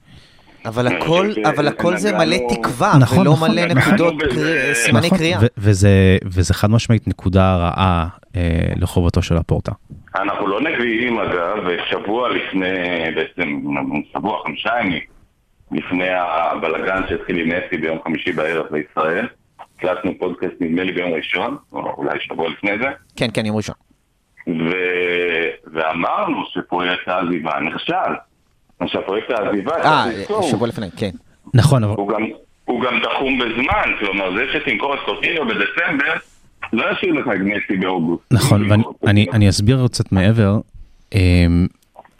אבל 0.67 0.87
אני 0.87 0.95
הכל, 0.95 1.27
חושב 1.29 1.47
אבל 1.47 1.67
הכל 1.67 1.97
זה 1.97 2.17
מלא 2.17 2.37
תקווה, 2.49 2.93
נכון, 2.99 3.19
ולא 3.19 3.31
נכון, 3.31 3.51
מלא 3.51 3.65
נכון. 3.65 3.93
נקודות, 3.93 4.13
סימני 4.73 5.07
נכון, 5.07 5.17
קריאה. 5.17 5.39
ו- 5.41 5.45
וזה, 5.57 6.17
וזה 6.25 6.53
חד 6.53 6.71
משמעית 6.71 7.07
נקודה 7.07 7.55
רעה 7.55 8.07
אה, 8.35 8.41
לחובתו 8.75 9.21
של 9.21 9.37
הפורטה. 9.37 9.71
אנחנו 10.15 10.47
לא 10.47 10.61
נביאים 10.61 11.19
אגב, 11.19 11.57
ושבוע 11.65 12.29
לפני, 12.29 12.67
בעצם 13.15 13.59
שבוע, 14.13 14.43
חמישה 14.43 14.69
ימים, 14.79 15.01
לפני 15.71 16.09
הבלגן 16.09 17.01
שהתחיל 17.09 17.37
עם 17.39 17.47
מסי 17.47 17.77
ביום 17.77 17.97
חמישי 18.03 18.31
בערב 18.31 18.65
בישראל, 18.71 19.27
הקלטנו 19.77 20.11
פודקאסט 20.19 20.53
נדמה 20.59 20.83
לי 20.83 20.91
ביום 20.91 21.13
ראשון, 21.13 21.57
או 21.71 21.93
אולי 21.97 22.17
שבוע 22.19 22.49
לפני 22.49 22.77
זה, 22.77 22.89
כן, 23.15 23.27
כן, 23.33 23.45
יום 23.45 23.57
ראשון. 23.57 23.75
ו... 24.47 24.71
ואמרנו 25.73 26.43
שפרויקט 26.53 27.07
העזיבה 27.07 27.59
נכשל. 27.59 28.13
עכשיו 28.79 29.01
פרויקט 29.05 29.29
העזיבה, 29.29 29.75
אה, 29.75 30.03
צריך 30.03 30.19
לזכור, 30.19 30.43
שבוע 30.43 30.67
לפני, 30.67 30.87
כן. 30.97 31.09
נכון, 31.53 31.83
אבל 31.83 31.93
הוא 31.97 32.09
גם, 32.09 32.21
הוא 32.65 32.81
גם 32.81 32.99
תחום 33.03 33.39
בזמן, 33.39 33.95
כלומר 33.99 34.31
זה 34.35 34.45
שתמכור 34.53 34.93
את 34.93 34.99
קוטיניו 35.05 35.43
בדצמבר, 35.47 36.13
לא 36.73 36.85
ישאיר 36.91 37.13
לך 37.13 37.27
את 37.27 37.39
מסי 37.41 37.77
באוגוסט. 37.79 38.23
נכון, 38.31 38.71
ואני 38.71 38.83
אני, 39.07 39.25
אני 39.33 39.49
אסביר 39.49 39.87
קצת 39.87 40.11
מעבר. 40.11 40.59
אמ, 41.13 41.67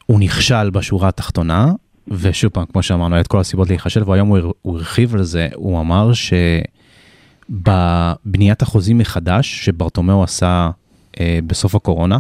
הוא 0.06 0.20
נכשל 0.20 0.70
בשורה 0.70 1.08
התחתונה, 1.08 1.66
ושוב 2.08 2.52
פעם, 2.52 2.66
כמו 2.66 2.84
שאמרנו, 2.84 3.16
היה 3.16 3.22
את 3.22 3.28
כל 3.28 3.40
הסיבות 3.40 3.68
להיכשל, 3.70 4.04
והיום 4.06 4.30
הוא 4.62 4.76
הרחיב 4.78 5.16
על 5.16 5.24
זה, 5.24 5.48
הוא 5.56 5.80
אמר 5.80 6.12
שבבניית 7.50 8.62
החוזים 8.62 8.98
מחדש, 8.98 9.66
שברטומיאו 9.66 10.24
עשה 10.24 10.70
אה, 11.20 11.40
בסוף 11.48 11.76
הקורונה, 11.76 12.18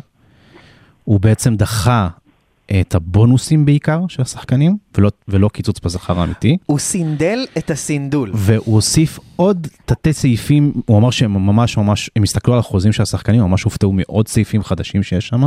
הוא 1.03 1.19
בעצם 1.19 1.55
דחה 1.55 2.07
את 2.81 2.95
הבונוסים 2.95 3.65
בעיקר 3.65 3.99
של 4.09 4.21
השחקנים, 4.21 4.77
ולא, 4.97 5.11
ולא 5.27 5.47
קיצוץ 5.53 5.79
בשכר 5.85 6.19
האמיתי. 6.19 6.57
הוא 6.65 6.79
סינדל 6.79 7.45
את 7.57 7.71
הסינדול. 7.71 8.31
והוא 8.33 8.75
הוסיף 8.75 9.19
עוד 9.35 9.67
תתי 9.85 10.13
סעיפים, 10.13 10.73
הוא 10.85 10.97
אמר 10.97 11.09
שהם 11.09 11.33
ממש 11.33 11.77
ממש, 11.77 12.09
הם 12.15 12.23
הסתכלו 12.23 12.53
על 12.53 12.59
החוזים 12.59 12.91
של 12.91 13.03
השחקנים, 13.03 13.41
ממש 13.41 13.63
הופתעו 13.63 13.91
מעוד 13.91 14.27
סעיפים 14.27 14.63
חדשים 14.63 15.03
שיש 15.03 15.27
שם. 15.27 15.41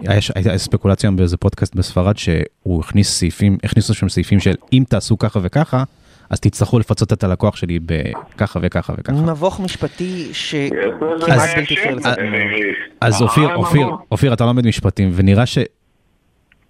היה- 0.00 0.20
הייתה 0.34 0.58
ספקולציה 0.58 1.10
באיזה 1.10 1.36
פודקאסט 1.36 1.74
בספרד 1.74 2.16
שהוא 2.16 2.80
הכניס 2.80 3.18
סעיפים, 3.18 3.58
הכניסו 3.64 3.94
שם 3.94 4.08
סעיפים 4.08 4.40
של 4.40 4.54
אם 4.72 4.84
תעשו 4.88 5.18
ככה 5.18 5.38
וככה, 5.42 5.84
אז 6.30 6.40
תצטרכו 6.40 6.78
לפצות 6.78 7.12
את 7.12 7.24
הלקוח 7.24 7.56
שלי 7.56 7.78
בככה 7.86 8.58
וככה 8.62 8.92
וככה. 8.98 9.12
מבוך 9.22 9.60
משפטי 9.60 10.28
שכמעט 10.32 11.30
אז- 11.30 11.54
בלתי 11.56 11.74
אפשרי 11.74 11.94
לצאת 11.94 12.18
ממנו. 12.18 12.56
אז 13.00 13.22
אופיר, 13.22 13.54
אופיר, 13.54 13.86
אופיר, 14.10 14.32
אתה 14.32 14.44
לא 14.44 14.50
לומד 14.50 14.66
משפטים, 14.66 15.10
ונראה 15.14 15.46
ש... 15.46 15.58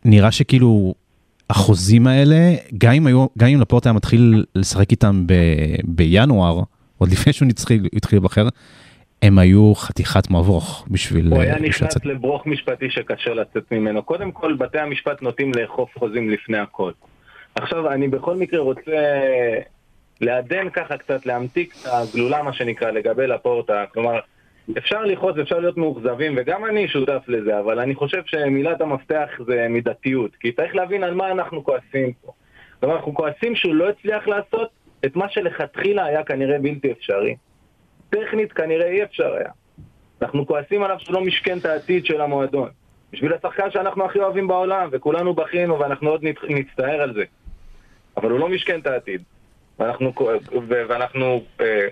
נראה 0.04 0.30
שכאילו 0.32 0.94
החוזים 1.50 2.06
האלה, 2.06 2.54
גם 2.78 2.92
אם, 2.92 3.06
היו, 3.06 3.26
גם 3.38 3.48
אם 3.48 3.60
לפורט 3.60 3.86
היה 3.86 3.92
מתחיל 3.92 4.44
לשחק 4.54 4.90
איתם 4.90 5.26
ב, 5.26 5.34
בינואר, 5.84 6.62
עוד 6.98 7.10
לפני 7.10 7.32
שהוא 7.32 7.48
התחיל, 7.48 7.88
התחיל 7.92 8.18
להיבחר, 8.18 8.48
הם 9.22 9.38
היו 9.38 9.74
חתיכת 9.74 10.30
מבוך 10.30 10.86
בשביל... 10.90 11.26
הוא 11.26 11.40
היה 11.40 11.54
בשביל 11.54 11.68
נכנס 11.68 11.82
לצאת. 11.82 12.06
לברוך 12.06 12.46
משפטי 12.46 12.90
שקשה 12.90 13.34
לצאת 13.34 13.72
ממנו. 13.72 14.02
קודם 14.02 14.32
כל, 14.32 14.54
בתי 14.54 14.78
המשפט 14.78 15.22
נוטים 15.22 15.52
לאכוף 15.54 15.90
חוזים 15.98 16.30
לפני 16.30 16.58
הכל. 16.58 16.92
עכשיו, 17.54 17.92
אני 17.92 18.08
בכל 18.08 18.36
מקרה 18.36 18.60
רוצה 18.60 18.90
לעדן 20.20 20.70
ככה 20.70 20.96
קצת, 20.96 21.26
להמתיק 21.26 21.74
את 21.82 21.86
הגלולה, 21.86 22.42
מה 22.42 22.52
שנקרא, 22.52 22.90
לגבי 22.90 23.26
לפורטה. 23.26 23.84
כלומר, 23.92 24.18
אפשר 24.78 25.04
לכעוס, 25.04 25.38
אפשר 25.42 25.58
להיות 25.58 25.76
מאוכזבים, 25.76 26.34
וגם 26.36 26.66
אני 26.66 26.88
שותף 26.88 27.22
לזה, 27.28 27.58
אבל 27.58 27.78
אני 27.78 27.94
חושב 27.94 28.22
שמילת 28.26 28.80
המפתח 28.80 29.28
זה 29.46 29.66
מידתיות. 29.70 30.36
כי 30.40 30.52
צריך 30.52 30.74
להבין 30.74 31.04
על 31.04 31.14
מה 31.14 31.30
אנחנו 31.30 31.64
כועסים 31.64 32.12
פה. 32.12 32.32
כלומר, 32.80 32.96
אנחנו 32.96 33.14
כועסים 33.14 33.56
שהוא 33.56 33.74
לא 33.74 33.88
הצליח 33.88 34.28
לעשות 34.28 34.70
את 35.06 35.16
מה 35.16 35.28
שלכתחילה 35.28 36.04
היה 36.04 36.24
כנראה 36.24 36.58
בלתי 36.58 36.92
אפשרי. 36.92 37.36
טכנית 38.10 38.52
כנראה 38.52 38.86
אי 38.86 39.02
אפשר 39.02 39.34
היה. 39.34 39.50
אנחנו 40.22 40.46
כועסים 40.46 40.82
עליו 40.82 40.96
שהוא 41.00 41.14
לא 41.14 41.20
משכן 41.20 41.58
את 41.58 41.64
העתיד 41.64 42.06
של 42.06 42.20
המועדון. 42.20 42.68
בשביל 43.12 43.32
השחקן 43.32 43.70
שאנחנו 43.70 44.04
הכי 44.04 44.18
אוהבים 44.18 44.48
בעולם, 44.48 44.88
וכולנו 44.92 45.34
בכינו 45.34 45.80
ואנחנו 45.80 46.10
עוד 46.10 46.24
נצטער 46.48 47.00
על 47.00 47.14
זה. 47.14 47.24
אבל 48.16 48.30
הוא 48.30 48.40
לא 48.40 48.48
משכן 48.48 48.80
את 48.80 48.86
העתיד. 48.86 49.22
ואנחנו, 49.78 50.12
ואנחנו, 50.68 51.42
אה, 51.60 51.86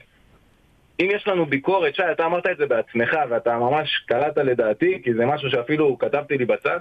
אם 1.00 1.08
יש 1.14 1.28
לנו 1.28 1.46
ביקורת, 1.46 1.94
שי, 1.94 2.02
אתה 2.12 2.26
אמרת 2.26 2.46
את 2.46 2.56
זה 2.56 2.66
בעצמך, 2.66 3.16
ואתה 3.30 3.58
ממש 3.58 4.04
קלעת 4.06 4.36
לדעתי, 4.36 5.00
כי 5.04 5.14
זה 5.14 5.26
משהו 5.26 5.50
שאפילו 5.50 5.98
כתבתי 5.98 6.38
לי 6.38 6.44
בצד, 6.44 6.78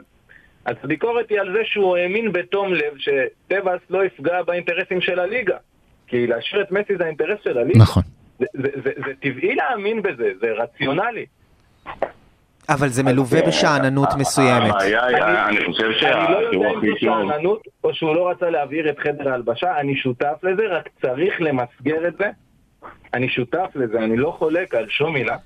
אז 0.65 0.75
הביקורת 0.83 1.29
היא 1.29 1.39
על 1.39 1.53
זה 1.53 1.59
שהוא 1.63 1.97
האמין 1.97 2.31
בתום 2.31 2.73
לב 2.73 2.93
שטבעס 2.97 3.81
לא 3.89 4.05
יפגע 4.05 4.43
באינטרסים 4.43 5.01
של 5.01 5.19
הליגה. 5.19 5.57
כי 6.07 6.27
להשאיר 6.27 6.61
את 6.61 6.71
מסי 6.71 6.97
זה 6.97 7.03
האינטרס 7.03 7.39
של 7.43 7.57
הליגה. 7.57 7.79
נכון. 7.79 8.03
זה, 8.39 8.45
זה, 8.53 8.69
זה, 8.83 8.91
זה 9.05 9.13
טבעי 9.21 9.55
להאמין 9.55 10.01
בזה, 10.01 10.31
זה 10.41 10.47
רציונלי. 10.51 11.25
אבל 12.69 12.87
זה 12.87 13.03
מלווה 13.03 13.41
בשאננות 13.47 14.09
מסוימת. 14.17 14.69
הבעיה 14.69 15.05
היא, 15.05 15.17
אני 15.17 15.65
חושב 15.65 15.83
אני 15.83 16.33
לא 16.33 16.37
יודע 16.37 16.69
אם 16.69 16.73
זו 16.73 16.81
טוב, 16.81 16.97
שאננות, 16.97 17.61
או 17.83 17.93
שהוא 17.93 18.15
לא 18.15 18.29
רצה 18.29 18.49
להבעיר 18.49 18.89
את 18.89 18.99
חדר 18.99 19.29
ההלבשה, 19.29 19.79
אני 19.79 19.95
שותף 19.95 20.43
לזה, 20.43 20.63
רק 20.69 20.89
צריך 21.01 21.41
למסגר 21.41 22.07
את 22.07 22.13
זה. 22.17 22.29
אני 23.13 23.29
שותף 23.29 23.69
לזה, 23.75 23.99
אני 23.99 24.17
לא 24.17 24.31
חולק 24.31 24.75
על 24.75 24.89
שום 24.89 25.13
מילה. 25.13 25.37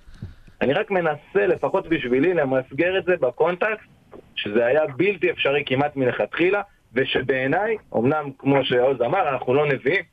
אני 0.62 0.74
רק 0.74 0.92
מנסה, 0.92 1.48
לפחות 1.48 1.88
בשבילי, 1.88 2.34
למסגר 2.34 2.98
את 2.98 3.06
זה 3.06 3.16
בקונטקסט, 3.20 3.88
שזה 4.36 4.66
היה 4.66 4.82
בלתי 4.88 5.32
אפשרי 5.32 5.64
כמעט 5.66 5.96
מלכתחילה, 5.96 6.62
ושבעיניי, 6.94 7.78
אמנם 7.96 8.30
כמו 8.40 8.66
שעוז 8.66 9.02
אמר, 9.02 9.30
אנחנו 9.30 9.54
לא 9.54 9.68
נביאים, 9.68 10.04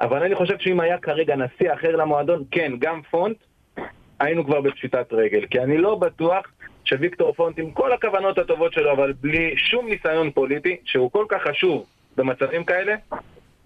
אבל 0.00 0.22
אני 0.22 0.34
חושב 0.34 0.58
שאם 0.58 0.80
היה 0.80 0.98
כרגע 0.98 1.36
נשיא 1.36 1.72
אחר 1.72 1.96
למועדון, 1.96 2.44
כן, 2.50 2.72
גם 2.78 3.02
פונט, 3.10 3.36
היינו 4.20 4.44
כבר 4.44 4.60
בפשיטת 4.60 5.12
רגל. 5.12 5.46
כי 5.50 5.60
אני 5.60 5.78
לא 5.78 5.94
בטוח 5.94 6.46
שוויקטור 6.84 7.32
פונט, 7.32 7.58
עם 7.58 7.70
כל 7.70 7.92
הכוונות 7.92 8.38
הטובות 8.38 8.72
שלו, 8.72 8.92
אבל 8.92 9.12
בלי 9.12 9.54
שום 9.56 9.86
ניסיון 9.86 10.30
פוליטי, 10.30 10.76
שהוא 10.84 11.10
כל 11.10 11.24
כך 11.28 11.42
חשוב 11.42 11.86
במצבים 12.16 12.64
כאלה, 12.64 12.94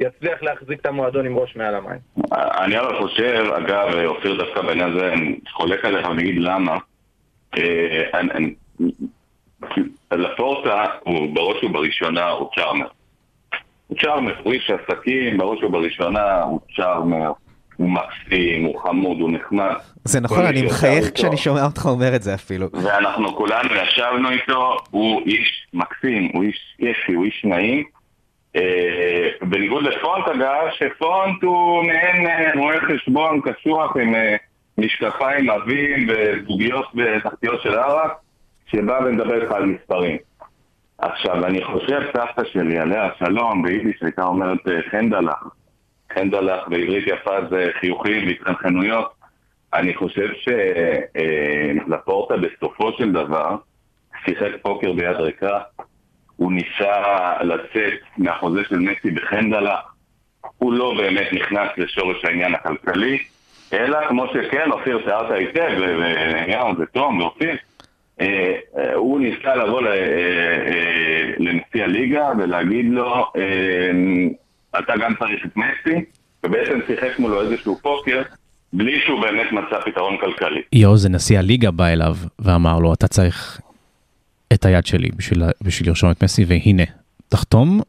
יצליח 0.01 0.43
להחזיק 0.43 0.81
את 0.81 0.87
המועדון 0.87 1.27
עם 1.27 1.39
ראש 1.39 1.57
מעל 1.57 1.75
המים. 1.75 1.99
אני 2.33 2.79
אבל 2.79 2.99
חושב, 2.99 3.45
אגב, 3.57 3.95
אופיר 4.07 4.37
דווקא 4.37 4.63
בעניין 4.63 4.93
הזה, 4.93 5.13
אני 5.13 5.39
חולק 5.53 5.85
עליך 5.85 6.09
ואני 6.09 6.23
אגיד 6.23 6.39
למה. 6.39 6.79
אה, 7.57 8.21
לפורטה 10.13 10.85
הוא 11.01 11.35
בראש 11.35 11.65
ובראשונה 11.65 12.29
הוא 12.29 12.49
צ'ארמר. 12.55 12.87
הוא 13.87 13.99
צ'ארמר, 13.99 14.35
הוא 14.43 14.53
איש 14.53 14.71
עסקים, 14.71 15.39
בראש 15.39 15.63
ובראשונה 15.63 16.43
הוא 16.43 16.61
צ'ארמר, 16.77 17.33
הוא 17.77 17.91
מקסים, 17.91 18.65
הוא 18.65 18.81
חמוד, 18.81 19.21
הוא 19.21 19.31
נחמד. 19.33 19.75
זה 20.05 20.21
נכון, 20.21 20.47
אני 20.47 20.63
מחייך 20.63 21.11
כשאני 21.15 21.37
שומע 21.37 21.65
אותך 21.65 21.87
אומר 21.87 22.17
את 22.17 22.23
זה 22.23 22.35
אפילו. 22.35 22.67
ואנחנו 22.73 23.37
כולנו 23.37 23.75
ישבנו 23.75 24.31
איתו, 24.31 24.77
הוא 24.91 25.23
איש 25.27 25.67
מקסים, 25.73 26.31
הוא 26.35 26.43
איש 26.43 26.77
כיפי, 26.79 27.13
הוא 27.13 27.25
איש 27.25 27.45
נעים. 27.45 28.00
אה, 28.57 29.29
בניגוד 29.43 29.83
לפונט 29.83 30.29
אגב, 30.29 30.69
שפונט 30.71 31.43
הוא 31.43 31.85
מעין 31.85 32.27
אה, 32.27 32.53
רואה 32.57 32.81
חשבון 32.81 33.41
קשוח 33.41 33.97
עם 33.97 34.15
אה, 34.15 34.37
משקפיים 34.79 35.51
עבים 35.51 36.09
וזוגיות 36.09 36.87
בתחתיות 36.95 37.63
של 37.63 37.79
ערק, 37.79 38.13
שבא 38.67 39.01
ומדבר 39.05 39.43
איתך 39.43 39.53
על 39.53 39.67
מספרים. 39.67 40.17
עכשיו, 40.99 41.47
אני 41.47 41.65
חושב, 41.65 42.01
סבתא 42.13 42.43
שלי, 42.53 42.79
עליה 42.79 43.07
השלום, 43.07 43.63
ביידיש 43.63 44.03
הייתה 44.03 44.23
אומרת 44.23 44.59
חנדלח. 44.91 45.45
חנדלח 46.15 46.69
בעברית 46.69 47.07
יפה 47.07 47.37
זה 47.51 47.71
חיוכים 47.81 48.27
והתחנחנויות. 48.27 49.13
אני 49.75 49.95
חושב 49.95 50.29
שלפורטה 51.87 52.35
בסופו 52.37 52.93
של 52.93 53.13
דבר 53.13 53.57
שיחק 54.25 54.51
פוקר 54.63 54.93
ביד 54.93 55.17
ריקה. 55.17 55.61
הוא 56.41 56.53
ניסה 56.53 57.43
לצאת 57.43 58.01
מהחוזה 58.19 58.61
של 58.69 58.79
מסי 58.79 59.11
בחנדלה. 59.11 59.77
הוא 60.59 60.73
לא 60.73 60.95
באמת 60.97 61.33
נכנס 61.33 61.69
לשורש 61.77 62.25
העניין 62.25 62.55
הכלכלי, 62.55 63.19
אלא 63.73 63.99
כמו 64.09 64.27
שכן, 64.27 64.71
אופיר 64.71 64.99
תיארת 65.05 65.31
היטב, 65.31 65.71
ועניין 65.79 66.77
זה 66.79 66.87
תום 66.87 67.21
ואופיר, 67.21 67.57
אה, 68.21 68.55
אה, 68.79 68.95
הוא 68.95 69.21
ניסה 69.21 69.57
לבוא 69.57 69.87
אה, 69.87 69.95
לנשיא 71.39 71.85
הליגה 71.85 72.29
ולהגיד 72.39 72.87
לו, 72.91 73.27
אתה 74.79 74.93
גם 75.01 75.15
צריך 75.19 75.47
את 75.47 75.57
מסי, 75.57 76.05
ובעצם 76.45 76.79
שיחק 76.87 77.19
מולו 77.19 77.41
איזשהו 77.43 77.79
פוקר, 77.83 78.23
בלי 78.73 79.01
שהוא 79.01 79.21
באמת 79.21 79.53
מצא 79.53 79.81
פתרון 79.85 80.17
כלכלי. 80.21 80.63
יואו, 80.73 80.97
זה 80.97 81.09
נשיא 81.09 81.39
הליגה 81.39 81.71
בא 81.71 81.87
אליו 81.87 82.15
ואמר 82.39 82.79
לו, 82.79 82.95
אתה 82.95 83.09
צריך 83.09 83.61
את 84.53 84.65
היד 84.65 84.87
שלי 84.87 85.09
בשביל, 85.17 85.43
בשביל 85.63 85.89
לרשום 85.89 86.11
את 86.11 86.23
מסי, 86.23 86.45
והנה, 86.45 86.83
תחתום, 87.29 87.81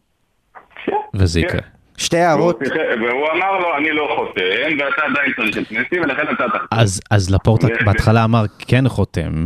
כן, 0.86 0.92
וזה 1.14 1.42
כן. 1.42 1.48
יקרה. 1.48 1.62
שתי 1.98 2.18
הערות, 2.18 2.60
והוא 2.60 3.28
אמר 3.36 3.60
לו, 3.60 3.78
אני 3.78 3.90
לא 3.92 4.08
חותם, 4.16 4.78
ואתה 4.80 5.02
עדיין 5.10 5.34
צריך 5.36 5.58
את 5.58 5.72
מסי, 5.72 6.00
ולכן 6.00 6.22
אתה 6.22 6.44
תחתום. 6.48 6.68
אז, 6.72 7.02
אז 7.12 7.30
לפורטה 7.30 7.68
בהתחלה 7.86 8.24
אמר 8.24 8.46
כן 8.60 8.90
חותם, 8.90 9.46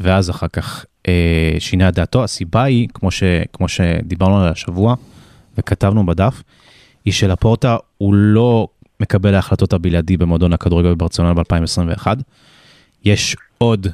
ואז 0.00 0.30
אחר 0.30 0.48
כך 0.48 0.84
אה, 1.08 1.56
שינה 1.58 1.88
את 1.88 1.94
דעתו. 1.94 2.24
הסיבה 2.24 2.62
היא, 2.62 2.88
כמו, 2.94 3.10
ש, 3.10 3.22
כמו 3.52 3.68
שדיברנו 3.68 4.38
עליה 4.38 4.50
השבוע 4.50 4.94
וכתבנו 5.58 6.06
בדף, 6.06 6.42
היא 7.04 7.12
שלפורטה 7.12 7.76
הוא 7.98 8.14
לא 8.14 8.68
מקבל 9.00 9.34
ההחלטות 9.34 9.72
הבלעדי 9.72 10.16
במועדון 10.16 10.52
הכדורגל 10.52 10.94
בברצלונה 10.94 11.34
ב-2021. 11.34 12.06
יש 13.04 13.36
עוד 13.58 13.86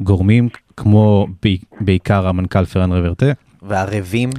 גורמים, 0.00 0.48
כמו 0.78 1.26
בעיקר 1.80 2.26
המנכ"ל 2.28 2.64
פרן 2.64 2.92
רוורטה, 2.92 3.26
והערבים, 3.62 4.30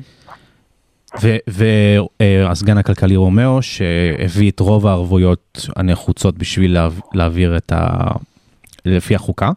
והסגן 1.47 2.77
הכלכלי 2.77 3.15
רומאו, 3.15 3.61
שהביא 3.61 4.51
את 4.51 4.59
רוב 4.59 4.87
הערבויות 4.87 5.67
הנחוצות 5.75 6.37
בשביל 6.37 6.73
לה, 6.73 6.87
להעביר 7.13 7.57
את 7.57 7.71
ה... 7.71 7.87
לפי 8.85 9.15
החוקה. 9.15 9.51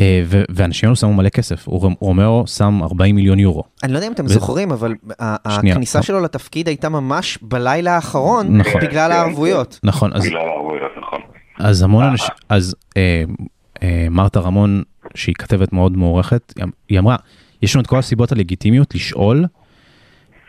אה, 0.00 0.22
ו- 0.24 0.42
ואנשים 0.48 0.86
האלו 0.86 0.96
שמו 0.96 1.14
מלא 1.14 1.28
כסף, 1.28 1.68
הוא- 1.68 1.90
רומאו 2.00 2.46
שם 2.46 2.82
40 2.82 3.14
מיליון 3.16 3.38
יורו. 3.38 3.62
אני 3.82 3.92
לא 3.92 3.98
יודע 3.98 4.06
אם 4.06 4.12
אתם 4.12 4.24
ו- 4.24 4.28
זוכרים, 4.28 4.72
אבל 4.72 4.94
שנייה. 5.48 5.74
הכניסה 5.74 6.02
שלו 6.02 6.20
לתפקיד 6.20 6.68
הייתה 6.68 6.88
ממש 6.88 7.38
בלילה 7.42 7.94
האחרון, 7.94 8.56
נכון. 8.56 8.80
בגלל 8.80 9.12
הערבויות. 9.12 9.80
נכון, 9.82 10.12
אז, 10.14 10.26
בגלל 10.26 10.38
הערבויות, 10.40 10.90
נכון. 11.02 11.20
אז 11.58 11.82
המון 11.82 12.04
אנשים, 12.04 12.34
אז 12.48 12.74
אה, 12.96 13.02
אה, 13.02 13.24
מרתה 14.10 14.40
רמון, 14.40 14.82
שהיא 15.14 15.34
כתבת 15.34 15.72
מאוד 15.72 15.96
מוערכת, 15.96 16.52
היא 16.56 16.64
אמ- 16.98 17.04
אמרה, 17.04 17.16
יש 17.62 17.74
לנו 17.74 17.82
את 17.82 17.86
כל 17.86 17.98
הסיבות 17.98 18.32
הלגיטימיות 18.32 18.94
לשאול 18.94 19.46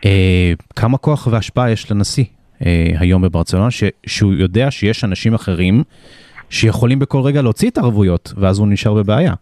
אה, 0.06 0.54
כמה 0.76 0.98
כוח 0.98 1.28
והשפעה 1.32 1.72
יש 1.72 1.92
לנשיא 1.92 2.24
אה, 2.66 2.92
היום 2.98 3.22
בברצלונה, 3.22 3.72
ש, 3.72 3.84
שהוא 4.06 4.34
יודע 4.34 4.72
שיש 4.72 5.04
אנשים 5.04 5.34
אחרים 5.34 5.84
שיכולים 6.50 7.00
בכל 7.00 7.22
רגע 7.22 7.42
להוציא 7.42 7.70
את 7.70 7.78
הערבויות, 7.78 8.34
ואז 8.38 8.60
הוא 8.60 8.68
נשאר 8.68 8.94
בבעיה. 8.94 9.34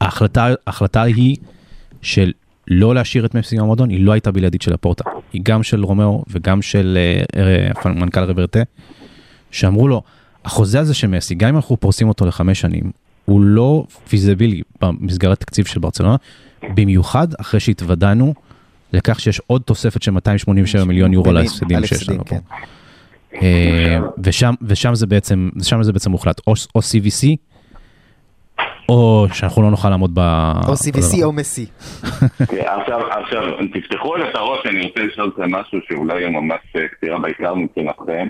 וההחלטה 0.00 0.48
ההחלטה 0.66 1.02
היא 1.02 1.36
של 2.02 2.32
לא 2.68 2.94
להשאיר 2.94 3.26
את 3.26 3.34
מסי 3.34 3.56
במועדון, 3.56 3.90
היא 3.90 4.04
לא 4.04 4.12
הייתה 4.12 4.32
בלעדית 4.32 4.62
של 4.62 4.72
לפורטה, 4.72 5.04
היא 5.32 5.40
גם 5.44 5.62
של 5.62 5.84
רומאו 5.84 6.24
וגם 6.28 6.62
של 6.62 6.98
אה, 7.36 7.42
אה, 7.84 7.90
מנכ"ל 7.90 8.24
רוורטה, 8.24 8.60
שאמרו 9.50 9.88
לו, 9.88 10.02
החוזה 10.44 10.80
הזה 10.80 10.94
של 10.94 11.06
מסי, 11.06 11.34
גם 11.34 11.48
אם 11.48 11.56
אנחנו 11.56 11.76
פורסים 11.76 12.08
אותו 12.08 12.26
לחמש 12.26 12.60
שנים, 12.60 12.90
הוא 13.24 13.40
לא 13.40 13.84
פיזיבילי 14.08 14.62
במסגרת 14.80 15.40
תקציב 15.40 15.64
של 15.64 15.80
ברצלונה, 15.80 16.16
במיוחד 16.74 17.28
אחרי 17.40 17.60
שהתוודענו 17.60 18.34
לכך 18.92 19.20
שיש 19.20 19.40
עוד 19.46 19.62
תוספת 19.62 20.02
של 20.02 20.10
287 20.10 20.84
מיליון 20.84 21.12
יורו 21.12 21.32
להפסדים 21.32 21.76
על 21.76 21.86
שיש 21.86 22.08
לנו 22.08 22.24
פה. 22.24 22.36
כן. 22.36 22.38
אה, 23.42 23.98
ושם, 24.24 24.54
ושם 24.62 24.94
זה 24.94 25.06
בעצם, 25.06 25.50
שם 25.62 25.82
זה 25.82 25.92
בעצם 25.92 26.10
מוחלט, 26.10 26.40
או, 26.46 26.52
או 26.74 26.80
CVC, 26.80 27.36
או 28.88 29.26
שאנחנו 29.32 29.62
לא 29.62 29.70
נוכל 29.70 29.90
לעמוד 29.90 30.10
ב... 30.14 30.18
או 30.68 30.72
CVC 30.72 31.24
או 31.24 31.32
מסי. 31.32 31.66
עכשיו, 32.80 33.00
עכשיו, 33.10 33.42
תפתחו 33.74 34.16
את 34.16 34.34
הראש, 34.34 34.66
אני 34.66 34.86
רוצה 34.86 35.00
לשאול 35.00 35.28
אתכם 35.28 35.54
משהו 35.54 35.78
שאולי 35.88 36.24
הוא 36.24 36.32
ממש 36.32 36.60
אה, 36.76 36.88
קצירה 36.88 37.18
בעיקר 37.18 37.54
מבחינתכם, 37.54 38.26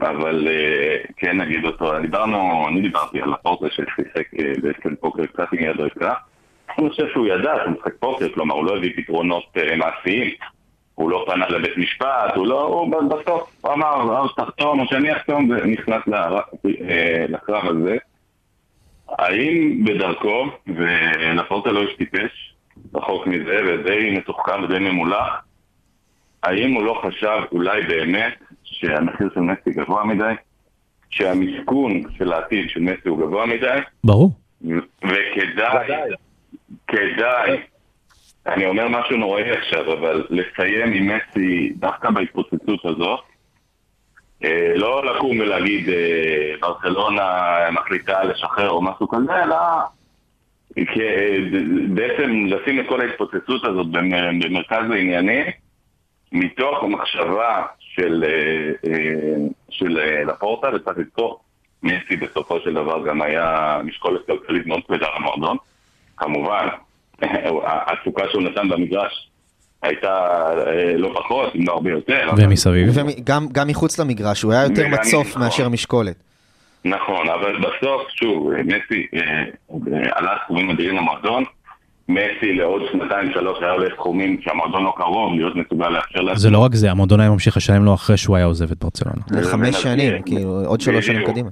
אבל 0.00 0.48
אה, 0.48 0.96
כן 1.16 1.40
נגיד 1.40 1.64
אותו. 1.64 2.00
דיברנו, 2.00 2.68
אני 2.68 2.80
דיברתי 2.80 3.22
על 3.22 3.32
הפורטה 3.32 3.66
ששיחק 3.70 4.34
אה, 4.38 4.52
בעצם 4.62 4.96
פוקר 5.00 5.26
קצת 5.26 5.46
עם 5.52 5.58
יד 5.58 5.80
ריקה. 5.80 6.14
אני 6.78 6.90
חושב 6.90 7.06
שהוא 7.12 7.26
ידע 7.26 7.54
שהוא 7.62 7.74
משחק 7.74 7.92
פוקר, 8.00 8.28
כלומר 8.34 8.54
הוא 8.54 8.64
לא 8.64 8.76
הביא 8.76 8.92
פתרונות 8.96 9.44
אה, 9.56 9.76
מעשיים. 9.76 10.30
הוא 10.94 11.10
לא 11.10 11.24
פנה 11.26 11.48
לבית 11.48 11.76
משפט, 11.76 12.36
הוא 12.36 12.46
לא, 12.46 12.62
הוא 12.62 13.08
בסוף 13.10 13.66
אמר, 13.66 14.24
אז 14.24 14.30
תחתום 14.36 14.80
או 14.80 14.86
שאני 14.86 15.16
אחתום, 15.16 15.50
ונכנס 15.50 16.02
לקרב 17.28 17.66
הזה. 17.66 17.96
האם 19.08 19.84
בדרכו, 19.84 20.46
ולפורטה 20.66 21.72
לא 21.72 21.82
איש 21.82 21.96
טיפש, 21.96 22.54
רחוק 22.94 23.26
מזה, 23.26 23.60
ודי 23.66 24.10
מתוחכם 24.18 24.62
ודי 24.62 24.78
ממולח, 24.78 25.42
האם 26.42 26.72
הוא 26.72 26.82
לא 26.82 27.02
חשב 27.06 27.38
אולי 27.52 27.82
באמת 27.82 28.45
שהמחיר 28.80 29.28
של 29.34 29.40
מסי 29.40 29.70
גבוה 29.70 30.04
מדי? 30.04 30.32
שהמשכון 31.10 32.02
של 32.18 32.32
העתיד 32.32 32.70
של 32.70 32.80
מסי 32.80 33.08
הוא 33.08 33.18
גבוה 33.18 33.46
מדי? 33.46 33.78
ברור. 34.04 34.30
וכדאי. 35.04 35.88
כדאי, 36.88 37.60
אני 38.46 38.66
אומר 38.66 38.88
משהו 38.88 39.16
נוראי 39.16 39.50
עכשיו, 39.50 39.92
אבל 39.92 40.26
לסיים 40.30 40.92
עם 40.92 41.10
מסי 41.16 41.72
דווקא 41.76 42.10
בהתפוצצות 42.10 42.84
הזאת, 42.84 43.20
אה, 44.44 44.72
לא 44.74 45.16
לקום 45.16 45.38
ולהגיד 45.40 45.88
אה, 45.88 45.94
ברצלונה 46.60 47.30
מחליטה 47.72 48.24
לשחרר 48.24 48.70
או 48.70 48.82
משהו 48.82 49.08
כזה, 49.08 49.42
אלא 49.44 49.56
כ- 50.76 50.98
בעצם 51.88 52.46
לשים 52.46 52.80
את 52.80 52.84
כל 52.88 53.00
ההתפוצצות 53.00 53.64
הזאת 53.64 53.86
במ- 53.90 54.38
במרכז 54.40 54.90
העניינים, 54.90 55.46
מתוך 56.32 56.82
מחשבה 56.88 57.62
של, 57.78 58.24
אה, 58.26 58.90
אה, 58.90 59.36
של 59.70 59.98
אה, 59.98 60.24
לפורטה, 60.24 60.68
וצריך 60.74 60.98
לזכור, 60.98 61.40
מסי 61.82 62.16
בסופו 62.16 62.60
של 62.60 62.74
דבר 62.74 63.06
גם 63.06 63.22
היה 63.22 63.80
משקולת 63.84 64.26
כלכלית 64.26 64.66
מאוד 64.66 64.80
כבדה 64.88 65.06
למועדון. 65.18 65.56
כמובן, 66.16 66.68
התפוקה 67.92 68.22
שהוא 68.30 68.42
נתן 68.42 68.68
במגרש 68.68 69.28
הייתה 69.82 70.48
לא 70.96 71.10
פחות, 71.14 71.56
אם 71.56 71.64
לא 71.66 71.72
הרבה 71.72 71.90
יותר. 71.90 72.30
אבל- 72.30 72.44
ומסביב. 72.44 72.88
וגם 72.94 73.46
גם 73.52 73.68
מחוץ 73.68 73.98
למגרש, 73.98 74.42
הוא 74.42 74.52
היה 74.52 74.62
יותר 74.62 74.88
מצוף 74.88 75.26
נכון. 75.28 75.42
מאשר 75.42 75.68
משקולת. 75.68 76.16
נכון, 76.84 77.28
אבל 77.28 77.56
בסוף, 77.58 78.02
שוב, 78.08 78.50
מסי 78.64 79.06
עלה 80.12 80.36
סכומים 80.44 80.70
אדירים 80.70 80.96
למועדון. 80.96 81.44
מסי 82.08 82.52
לעוד 82.52 82.82
שנתיים 82.92 83.32
שלוש 83.32 83.58
היה 83.62 83.70
עולה 83.70 83.88
סכומים 83.94 84.40
שהמועדון 84.40 84.84
לא 84.84 84.94
קרוב 84.96 85.34
להיות 85.34 85.56
מסוגל 85.56 85.88
לאפשר 85.88 86.20
לעצמו. 86.20 86.40
זה 86.40 86.50
לא 86.50 86.58
רק 86.58 86.74
זה, 86.74 86.90
המועדון 86.90 87.20
היה 87.20 87.30
ממשיך 87.30 87.56
לשלם 87.56 87.84
לו 87.84 87.94
אחרי 87.94 88.16
שהוא 88.16 88.36
היה 88.36 88.44
עוזב 88.44 88.70
את 88.70 88.78
ברצלונה. 88.78 89.22
לחמש 89.30 89.82
שנים. 89.82 90.22
כאילו, 90.22 90.64
עוד 90.66 90.80
שלוש 90.80 91.06
שנים. 91.06 91.26
קדימה. 91.26 91.48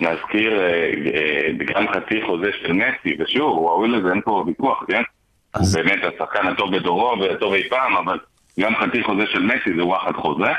נזכיר 0.00 0.60
אה, 0.60 0.90
אה, 1.14 1.74
גם 1.74 1.86
חצי 1.88 2.20
חוזה 2.26 2.50
של 2.62 2.72
מסי, 2.72 3.22
ושוב, 3.22 3.58
הוא 3.58 3.70
ראוי 3.70 3.88
לזה, 3.88 4.08
אין 4.10 4.20
פה 4.24 4.44
ויכוח, 4.46 4.84
כן? 4.88 5.02
הוא 5.56 5.66
באמת 5.74 5.98
השחקן 6.14 6.46
הטוב 6.46 6.76
בדורו 6.76 7.14
והטוב 7.20 7.52
אי 7.52 7.68
פעם, 7.68 7.96
אבל 7.96 8.18
גם 8.60 8.72
חצי 8.76 9.04
חוזה 9.04 9.22
של 9.32 9.42
מסי 9.42 9.76
זה 9.76 9.84
וואחד 9.84 10.12
חוזה. 10.12 10.52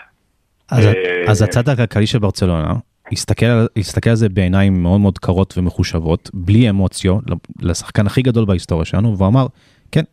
אז, 0.72 0.86
אה, 0.86 1.24
אז 1.28 1.42
הצד 1.42 1.70
הכלכלי 1.70 2.08
של 2.08 2.20
ברצלונה, 2.20 2.74
הסתכל, 3.12 3.46
על- 3.46 3.68
הסתכל 3.78 4.10
על 4.10 4.16
זה 4.16 4.30
בעיניים 4.30 4.84
מאוד 4.84 5.00
מאוד 5.02 5.18
קרות 5.18 5.58
ומחושבות, 5.58 6.30
בלי 6.34 6.70
אמוציו, 6.70 7.18
לשחקן 7.62 8.08
הכי 8.08 8.22
גדול 8.22 8.46
בהיסטוריה 8.46 8.86
שלנו, 8.86 9.18
והוא 9.18 9.28
אמר, 9.28 9.46
כן, 9.92 10.04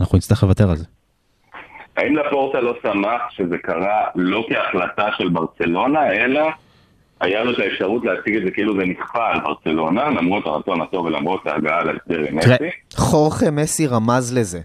אנחנו 0.00 0.18
נצטרך 0.18 0.42
לוותר 0.42 0.70
על 0.70 0.76
זה. 0.76 0.84
האם 1.96 2.16
לפורטה 2.16 2.60
לא 2.60 2.74
שמח 2.82 3.22
שזה 3.30 3.58
קרה 3.62 4.04
לא 4.14 4.46
כהחלטה 4.48 5.08
של 5.18 5.28
ברצלונה, 5.28 6.12
אלא 6.12 6.40
היה 7.20 7.44
לו 7.44 7.52
את 7.52 7.58
האפשרות 7.58 8.02
להציג 8.04 8.36
את 8.36 8.42
זה 8.44 8.50
כאילו 8.50 8.74
זה 8.80 8.84
נכפה 8.86 9.28
על 9.28 9.40
ברצלונה, 9.40 10.10
למרות 10.10 10.46
הרצון 10.46 10.80
הטוב 10.82 11.06
ולמרות 11.06 11.46
ההגעה 11.46 11.84
להסדר 11.84 12.28
עם 12.28 12.36
מסי. 12.38 12.48
חורכה 12.94 13.50
מסי 13.50 13.86
רמז 13.86 14.38
לזה. 14.38 14.60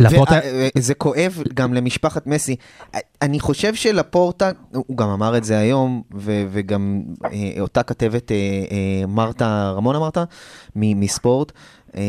לפורטה, 0.00 0.40
אה, 0.40 0.68
זה 0.78 0.94
כואב 0.94 1.42
גם 1.54 1.74
למשפחת 1.74 2.26
מסי. 2.26 2.56
אני 3.22 3.40
חושב 3.40 3.74
שלפורטה, 3.74 4.50
הוא 4.72 4.96
גם 4.96 5.08
אמר 5.08 5.36
את 5.36 5.44
זה 5.44 5.58
היום, 5.58 6.02
ו- 6.14 6.46
וגם 6.52 7.02
אה, 7.24 7.28
אותה 7.60 7.82
כתבת 7.82 8.32
אה, 8.32 8.36
אה, 8.36 9.06
מרתה, 9.06 9.72
רמון 9.76 9.96
אמרת? 9.96 10.18
מ- 10.76 11.00
מספורט, 11.00 11.52
אה, 11.96 12.00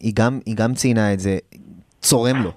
היא 0.00 0.12
גם- 0.14 0.40
היא 0.46 0.56
גם 0.56 0.74
ציינה 0.74 1.12
את 1.12 1.20
זה, 1.20 1.38
צורם 2.02 2.36
לו. 2.42 2.50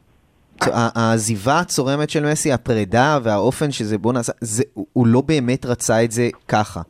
העזיבה 0.62 1.60
הצורמת 1.60 2.10
של 2.10 2.32
מסי, 2.32 2.52
הפרידה 2.54 3.20
והאופן 3.24 3.72
שזה 3.72 3.98
בוא 3.98 4.14
נעשה, 4.14 4.32
זה, 4.42 4.64
הוא 4.94 5.08
לא 5.08 5.22
באמת 5.22 5.66
רצה 5.66 6.04
את 6.04 6.12
זה 6.12 6.30
ככה. 6.48 6.82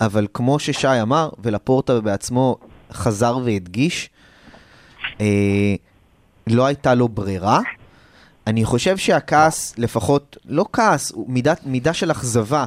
אבל 0.00 0.26
כמו 0.34 0.58
ששי 0.58 1.00
אמר, 1.02 1.28
ולפורטה 1.42 2.00
בעצמו 2.00 2.56
חזר 2.92 3.38
והדגיש, 3.44 4.10
אה, 5.20 5.26
לא 6.46 6.66
הייתה 6.66 6.94
לו 6.94 7.08
ברירה. 7.08 7.60
אני 8.46 8.64
חושב 8.64 8.96
שהכעס, 8.96 9.74
לפחות, 9.78 10.36
לא 10.48 10.64
כעס, 10.72 11.12
הוא 11.12 11.30
מידה, 11.30 11.54
מידה 11.66 11.92
של 11.92 12.10
אכזבה 12.10 12.64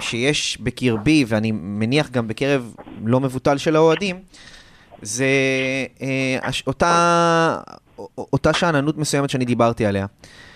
שיש 0.00 0.58
בקרבי, 0.60 1.24
ואני 1.28 1.52
מניח 1.52 2.10
גם 2.10 2.28
בקרב 2.28 2.74
לא 3.04 3.20
מבוטל 3.20 3.58
של 3.58 3.76
האוהדים, 3.76 4.20
זה 5.02 5.26
אה, 6.02 6.50
אותה, 6.66 7.58
אותה 8.18 8.52
שאננות 8.52 8.98
מסוימת 8.98 9.30
שאני 9.30 9.44
דיברתי 9.44 9.86
עליה. 9.86 10.06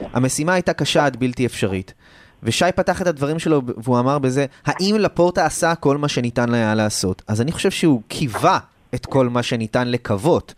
המשימה 0.00 0.52
הייתה 0.52 0.72
קשה 0.72 1.06
עד 1.06 1.16
בלתי 1.16 1.46
אפשרית. 1.46 1.94
ושי 2.42 2.64
פתח 2.74 3.02
את 3.02 3.06
הדברים 3.06 3.38
שלו 3.38 3.62
והוא 3.76 3.98
אמר 3.98 4.18
בזה, 4.18 4.46
האם 4.66 4.96
לפורטה 4.98 5.46
עשה 5.46 5.74
כל 5.74 5.96
מה 5.96 6.08
שניתן 6.08 6.54
היה 6.54 6.74
לעשות? 6.74 7.22
אז 7.28 7.40
אני 7.40 7.52
חושב 7.52 7.70
שהוא 7.70 8.02
קיווה 8.08 8.58
את 8.94 9.06
כל 9.06 9.28
מה 9.28 9.42
שניתן 9.42 9.88
לקוות, 9.88 10.54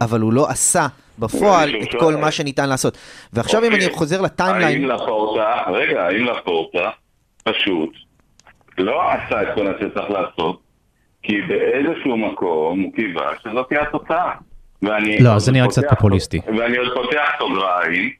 אבל 0.00 0.20
הוא 0.20 0.32
לא 0.32 0.50
עשה 0.50 0.86
בפועל 1.20 1.70
את. 1.82 2.00
כל 2.00 2.16
מה 2.16 2.30
שניתן 2.30 2.68
לעשות. 2.68 2.98
ועכשיו 3.32 3.60
אם 3.60 3.72
אוקיי. 3.72 3.86
אני 3.86 3.94
חוזר 3.94 4.16
האם 4.16 4.24
לטיימליין, 4.24 4.84
לפורטה, 4.88 5.62
רגע, 5.72 6.06
האם 6.06 6.24
לפורטה 6.24 6.90
פשוט 7.44 7.90
לא 8.78 9.02
עשה 9.10 9.42
את 9.42 9.48
כל 9.54 9.64
מה 9.64 9.70
שצריך 9.80 10.10
לעשות, 10.10 10.60
כי 11.22 11.40
באיזשהו 11.42 12.16
מקום 12.16 12.80
הוא 12.80 12.92
קיווה 12.92 13.32
שזאת 13.42 13.68
תהיה 13.68 13.82
התוצאה. 13.82 14.32
לא, 15.20 15.38
זה 15.38 15.52
נראה 15.52 15.68
קצת 15.68 15.82
פופוליסטי. 15.90 16.40
ואני 16.58 16.76
עוד 16.76 16.88
פותח 16.94 17.28
סוגריים, 17.38 18.10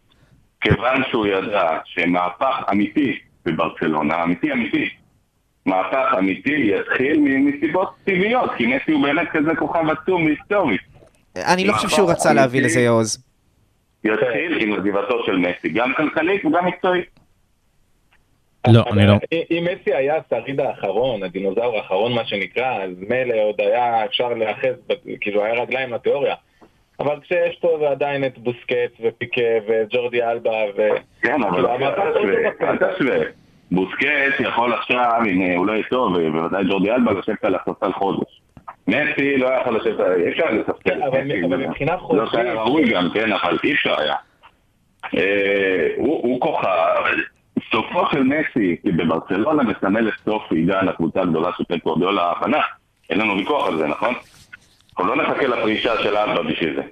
כיוון 0.61 1.03
שהוא 1.11 1.27
ידע 1.27 1.79
שמהפך 1.85 2.63
אמיתי 2.73 3.19
בברצלונה, 3.45 4.23
אמיתי 4.23 4.53
אמיתי, 4.53 4.89
מהפך 5.67 6.15
אמיתי 6.19 6.73
יתחיל 6.75 7.21
מסיבות 7.21 7.95
טבעיות, 8.05 8.51
כי 8.57 8.67
מסי 8.67 8.93
הוא 8.93 9.03
באמת 9.03 9.29
כזה 9.33 9.51
כוכב 9.59 9.85
עצום 9.91 10.25
והיסטורי. 10.25 10.77
אני 11.55 11.65
לא 11.65 11.73
חושב 11.73 11.89
שהוא 11.89 12.11
רצה 12.11 12.33
להביא 12.33 12.63
לזה 12.63 12.81
יעוז. 12.81 13.25
יתחיל 14.05 14.59
עם 14.61 14.81
עזיבתו 14.81 15.25
של 15.27 15.37
מסי, 15.37 15.69
גם 15.69 15.93
כלכלית 15.97 16.45
וגם 16.45 16.67
מקצועית. 16.67 17.21
לא, 18.69 18.85
אני 18.93 19.07
לא. 19.07 19.15
אם 19.51 19.67
מסי 19.73 19.95
היה 19.95 20.15
השריד 20.17 20.61
האחרון, 20.61 21.23
הדינוזאור 21.23 21.77
האחרון 21.77 22.13
מה 22.13 22.25
שנקרא, 22.25 22.83
אז 22.83 22.91
מילא 23.09 23.35
עוד 23.35 23.61
היה 23.61 24.05
אפשר 24.05 24.29
להיאחז, 24.29 24.75
כאילו 25.21 25.45
היה 25.45 25.63
רגליים 25.63 25.93
לתיאוריה. 25.93 26.35
אבל 27.01 27.21
כשיש 27.21 27.57
פה 27.61 27.89
עדיין 27.91 28.25
את 28.25 28.39
בוסקט 28.39 29.01
ופיקה 29.01 29.41
וג'ורדי 29.69 30.23
אלבה 30.23 30.63
ו... 30.77 30.89
כן, 31.23 31.43
אבל 31.43 31.69
כאילו, 32.15 32.37
אל 32.63 32.77
תשווה. 32.77 33.17
בוסקט 33.71 34.41
יכול 34.41 34.73
עכשיו, 34.73 35.21
הנה, 35.27 35.57
הוא 35.57 35.67
לא 35.67 35.73
יהיה 35.73 35.85
טוב, 35.91 36.13
ובוודאי 36.17 36.65
ג'ורדי 36.65 36.91
אלבה 36.91 37.13
לשבת 37.13 37.45
על 37.45 37.55
הספסל 37.55 37.93
חודש. 37.93 38.40
מסי 38.91 39.37
לא 39.37 39.49
היה 39.49 39.61
יכול 39.61 39.77
לשבת, 39.77 40.01
אי 40.17 40.29
אפשר. 40.29 40.45
כן, 40.85 41.03
אבל- 41.03 41.29
זה- 41.29 41.57
מבחינה 41.69 41.93
לא 41.95 41.99
חודשית- 42.01 42.33
שהיה 42.33 42.53
ראוי 42.55 42.91
גם, 42.93 43.09
כן, 43.15 43.33
אבל 43.33 43.59
אי 43.65 43.73
אפשר 43.73 44.01
היה. 44.01 44.15
אה, 45.17 45.89
הוא 45.97 46.41
כוכב, 46.41 47.03
סופו 47.71 48.07
של 48.13 48.23
מסי, 48.23 48.77
כי 48.83 48.93
בברצלונה 48.93 49.63
מסמל 49.63 50.09
את 50.09 50.15
סוף 50.25 50.53
עידן 50.53 50.89
הקבוצה 50.89 51.21
הגדולה 51.21 51.51
של 51.57 51.65
פפ 51.65 51.85
גורדיולה 51.85 52.33
הבנה. 52.37 52.61
אין 53.11 53.19
לנו 53.21 53.37
ויכוח 53.37 53.69
על 53.69 53.77
זה, 53.79 53.87
נכון? 53.87 54.15
אנחנו 54.99 55.15
לא 55.15 55.23
נחכה 55.23 55.47
לפרישה 55.47 56.03
של 56.03 56.17
אלבה 56.17 56.43
בשביל 56.43 56.77
זה. 56.77 56.83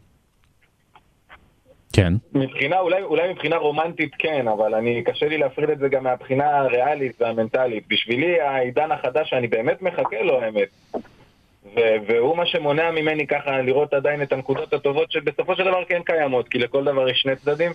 כן. 1.92 2.12
מבחינה, 2.34 2.78
אולי, 2.78 3.02
אולי 3.02 3.32
מבחינה 3.32 3.56
רומנטית 3.56 4.10
כן, 4.18 4.48
אבל 4.48 4.74
אני, 4.74 5.02
קשה 5.04 5.28
לי 5.28 5.38
להפריד 5.38 5.70
את 5.70 5.78
זה 5.78 5.88
גם 5.88 6.04
מהבחינה 6.04 6.58
הריאלית 6.58 7.22
והמנטלית. 7.22 7.84
בשבילי 7.88 8.40
העידן 8.40 8.92
החדש 8.92 9.30
שאני 9.30 9.46
באמת 9.48 9.82
מחכה 9.82 10.22
לו, 10.22 10.40
האמת. 10.40 10.68
והוא 12.06 12.36
מה 12.36 12.46
שמונע 12.46 12.90
ממני 12.90 13.26
ככה 13.26 13.62
לראות 13.62 13.94
עדיין 13.94 14.22
את 14.22 14.32
הנקודות 14.32 14.72
הטובות 14.72 15.12
שבסופו 15.12 15.56
של 15.56 15.64
דבר 15.64 15.84
כן 15.84 16.00
קיימות, 16.04 16.48
כי 16.48 16.58
לכל 16.58 16.84
דבר 16.84 17.08
יש 17.08 17.20
שני 17.20 17.36
צדדים, 17.36 17.72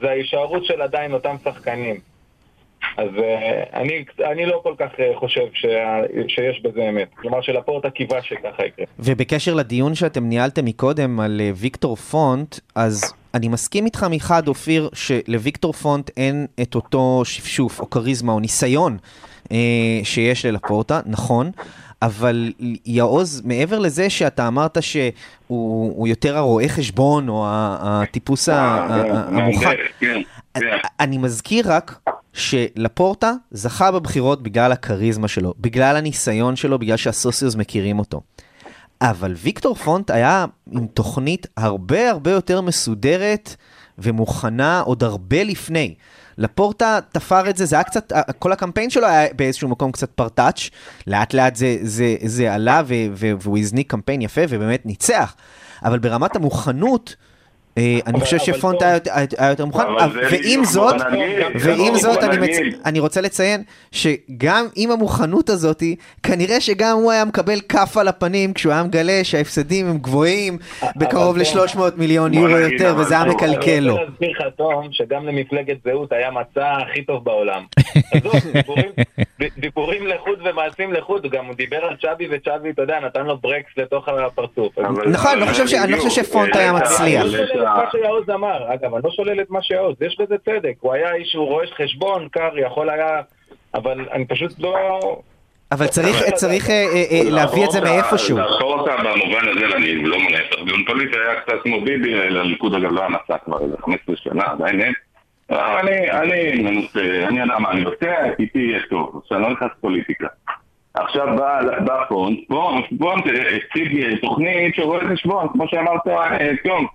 זה 0.00 0.10
ההישארות 0.10 0.64
של 0.64 0.82
עדיין 0.82 1.12
אותם 1.12 1.36
שחקנים. 1.44 2.00
אז 2.96 3.08
uh, 3.16 3.22
אני, 3.76 4.04
אני 4.32 4.46
לא 4.46 4.60
כל 4.62 4.74
כך 4.78 4.90
uh, 4.92 5.18
חושב 5.18 5.46
שה, 5.54 6.00
שיש 6.28 6.62
בזה 6.62 6.88
אמת. 6.88 7.08
כלומר 7.14 7.40
שלפורטה 7.42 7.90
קיווה 7.90 8.22
שככה 8.22 8.66
יקרה. 8.66 8.86
ובקשר 8.98 9.54
לדיון 9.54 9.94
שאתם 9.94 10.24
ניהלתם 10.24 10.64
מקודם 10.64 11.20
על 11.20 11.40
אה, 11.40 11.50
ויקטור 11.54 11.96
פונט, 11.96 12.56
אז 12.74 13.14
אני 13.34 13.48
מסכים 13.48 13.84
איתך 13.84 14.06
מחד, 14.10 14.48
אופיר, 14.48 14.88
שלוויקטור 14.92 15.72
פונט 15.72 16.10
אין 16.16 16.46
את 16.62 16.74
אותו 16.74 17.22
שפשוף 17.24 17.80
או 17.80 17.90
כריזמה 17.90 18.32
או 18.32 18.40
ניסיון 18.40 18.96
אה, 19.52 19.56
שיש 20.04 20.46
ללפורטה, 20.46 21.00
נכון. 21.06 21.50
אבל 22.04 22.52
יעוז, 22.86 23.42
מעבר 23.44 23.78
לזה 23.78 24.10
שאתה 24.10 24.48
אמרת 24.48 24.82
שהוא 24.82 25.12
הוא 25.96 26.08
יותר 26.08 26.36
הרואה 26.36 26.68
חשבון, 26.68 27.28
או 27.28 27.44
הטיפוס 27.48 28.48
ה- 28.48 28.54
ה- 28.54 28.86
ה- 28.88 29.28
המוכן, 29.28 29.70
כן, 30.00 30.20
כן. 30.54 30.60
אני 31.00 31.18
מזכיר 31.18 31.72
רק 31.72 31.98
שלפורטה 32.32 33.32
זכה 33.50 33.90
בבחירות 33.90 34.42
בגלל 34.42 34.72
הכריזמה 34.72 35.28
שלו, 35.28 35.54
בגלל 35.58 35.96
הניסיון 35.96 36.56
שלו, 36.56 36.78
בגלל 36.78 36.96
שהסוציוז 36.96 37.56
מכירים 37.56 37.98
אותו. 37.98 38.20
אבל 39.02 39.34
ויקטור 39.36 39.74
פונט 39.74 40.10
היה 40.10 40.44
עם 40.72 40.86
תוכנית 40.86 41.46
הרבה 41.56 42.10
הרבה 42.10 42.30
יותר 42.30 42.60
מסודרת 42.60 43.56
ומוכנה 43.98 44.80
עוד 44.80 45.04
הרבה 45.04 45.44
לפני. 45.44 45.94
לפורטה 46.38 46.98
תפר 47.12 47.50
את 47.50 47.56
זה, 47.56 47.66
זה 47.66 47.76
היה 47.76 47.82
קצת, 47.82 48.12
כל 48.38 48.52
הקמפיין 48.52 48.90
שלו 48.90 49.06
היה 49.06 49.28
באיזשהו 49.36 49.68
מקום 49.68 49.92
קצת 49.92 50.10
פרטאץ', 50.10 50.70
לאט 51.06 51.34
לאט 51.34 51.56
זה, 51.56 51.76
זה, 51.82 52.16
זה 52.24 52.54
עלה 52.54 52.82
והוא 53.16 53.58
הזניק 53.58 53.90
קמפיין 53.90 54.22
יפה 54.22 54.40
ובאמת 54.48 54.86
ניצח, 54.86 55.34
אבל 55.84 55.98
ברמת 55.98 56.36
המוכנות, 56.36 57.16
אני 58.06 58.20
חושב 58.20 58.38
שפונט. 58.38 58.82
היה 58.82 58.94
יותר- 59.50 59.64
מוכן, 59.64 59.82
ועם 60.30 60.64
זאת, 60.64 60.94
ועם 61.60 61.94
זאת, 61.94 62.22
אני, 62.22 62.36
רוצה 63.00 63.20
לציין 63.20 63.62
שגם 63.92 64.66
עם 64.76 64.90
המוכנות 64.90 65.50
הזאת, 65.50 65.82
כנראה 66.22 66.60
שגם 66.60 66.96
הוא 66.96 67.12
היה 67.12 67.24
מקבל 67.24 67.60
כף 67.68 67.96
על 67.96 68.08
הפנים 68.08 68.52
כשהוא 68.52 68.72
היה 68.72 68.82
מגלה 68.82 69.20
שההפסדים 69.22 69.86
הם 69.86 69.98
גבוהים 69.98 70.58
בקרוב 70.96 71.36
אבל 71.36 71.38
ל-300 71.38 71.78
מיליון 71.96 72.34
יורו 72.34 72.48
יותר, 72.48 72.94
וזה 72.98 73.14
היה 73.14 73.24
מקלקל 73.24 73.78
לו. 73.80 73.94
אני 73.96 74.02
רוצה 74.04 74.10
להסביר 74.10 74.30
לך, 74.30 74.42
תום, 74.56 74.88
שגם 74.92 75.26
למפלגת 75.26 75.76
זהות 75.84 76.12
היה 76.12 76.30
מצע 76.30 76.72
הכי 76.90 77.02
טוב 77.02 77.24
בעולם. 77.24 77.62
דיבורים- 79.58 80.06
לחוד 80.06 80.38
ומעשים 80.44 80.92
לחוד, 80.92 81.26
גם 81.32 81.46
הוא 81.46 81.54
דיבר 81.54 81.76
על 81.76 81.96
צ'אבי 82.02 82.28
וצ'אבי, 82.30 82.70
אתה 82.70 82.82
יודע, 82.82 83.00
נתן 83.06 83.26
לו 83.26 83.38
ברקס 83.38 83.70
לתוך 83.76 84.08
הפרצוף. 84.26 84.78
נכון, 85.06 85.30
אני 85.32 85.40
לא 85.40 85.46
חושב 85.46 85.66
לא 85.90 86.10
שפונט 86.10 86.56
היה 86.56 86.72
מצליח. 86.72 87.24
לא 87.64 87.70
את 87.70 87.84
מה 87.84 87.90
שיעוז 87.90 88.30
אמר, 88.30 88.74
אגב, 88.74 88.94
אני 88.94 89.02
לא 89.04 89.10
שולל 89.10 89.40
את 89.40 89.50
מה 89.50 89.62
שיעוז, 89.62 89.96
יש 90.02 90.20
בזה 90.20 90.34
צדק, 90.44 90.74
הוא 90.80 90.92
היה 90.92 91.14
איש 91.14 91.28
שהוא 91.28 91.46
רואה 91.46 91.66
חשבון, 91.66 92.28
קר, 92.28 92.58
יכול 92.58 92.90
היה, 92.90 93.22
אבל 93.74 94.08
אני 94.12 94.26
פשוט 94.26 94.52
לא... 94.58 95.00
אבל 95.72 95.86
צריך, 95.86 96.16
צריך 96.34 96.70
אה, 96.70 96.74
אה, 96.74 97.04
אה, 97.10 97.30
להביא 97.30 97.64
את 97.64 97.70
זה 97.70 97.80
מאיפשהו. 97.80 98.38
לעצור 98.38 98.78
אותה 98.78 98.96
במובן 98.96 99.48
הזה, 99.48 99.76
אני 99.76 99.94
לא 99.94 100.18
מונה 100.18 100.38
את 100.38 100.64
דיון 100.64 100.84
פוליטי, 100.84 101.16
היה 101.16 101.40
קצת 101.40 101.62
כמו 101.62 101.80
ביבי, 101.80 102.14
לליכוד 102.14 102.74
אגב 102.74 102.92
לא 102.92 103.08
מצע 103.08 103.38
כבר 103.44 103.60
איזה 103.64 103.76
15 103.84 104.16
שנה, 104.16 104.44
עדיין 104.44 104.80
אין. 104.80 104.92
אני, 105.50 106.10
אני 106.10 106.62
מנוסה, 106.62 107.00
אני 107.28 107.40
יודע 107.40 107.58
מה 107.58 107.70
אני 107.70 107.84
עושה, 107.84 108.14
איתי 108.38 108.58
יהיה 108.58 108.80
טוב, 108.90 109.20
עכשיו 109.22 109.38
אני 109.38 109.46
לא 109.46 109.52
נכנס 109.52 109.70
לפוליטיקה. 109.78 110.26
עכשיו 110.94 111.26
בא, 111.84 112.04
פונט, 112.08 112.38
פונט, 112.98 113.24
הציג 113.26 114.18
תוכנית 114.20 114.74
של 114.74 114.82
רואה 114.82 115.00
חשבון, 115.12 115.48
כמו 115.52 115.68
שאמרת, 115.68 116.00
תום. 116.64 116.86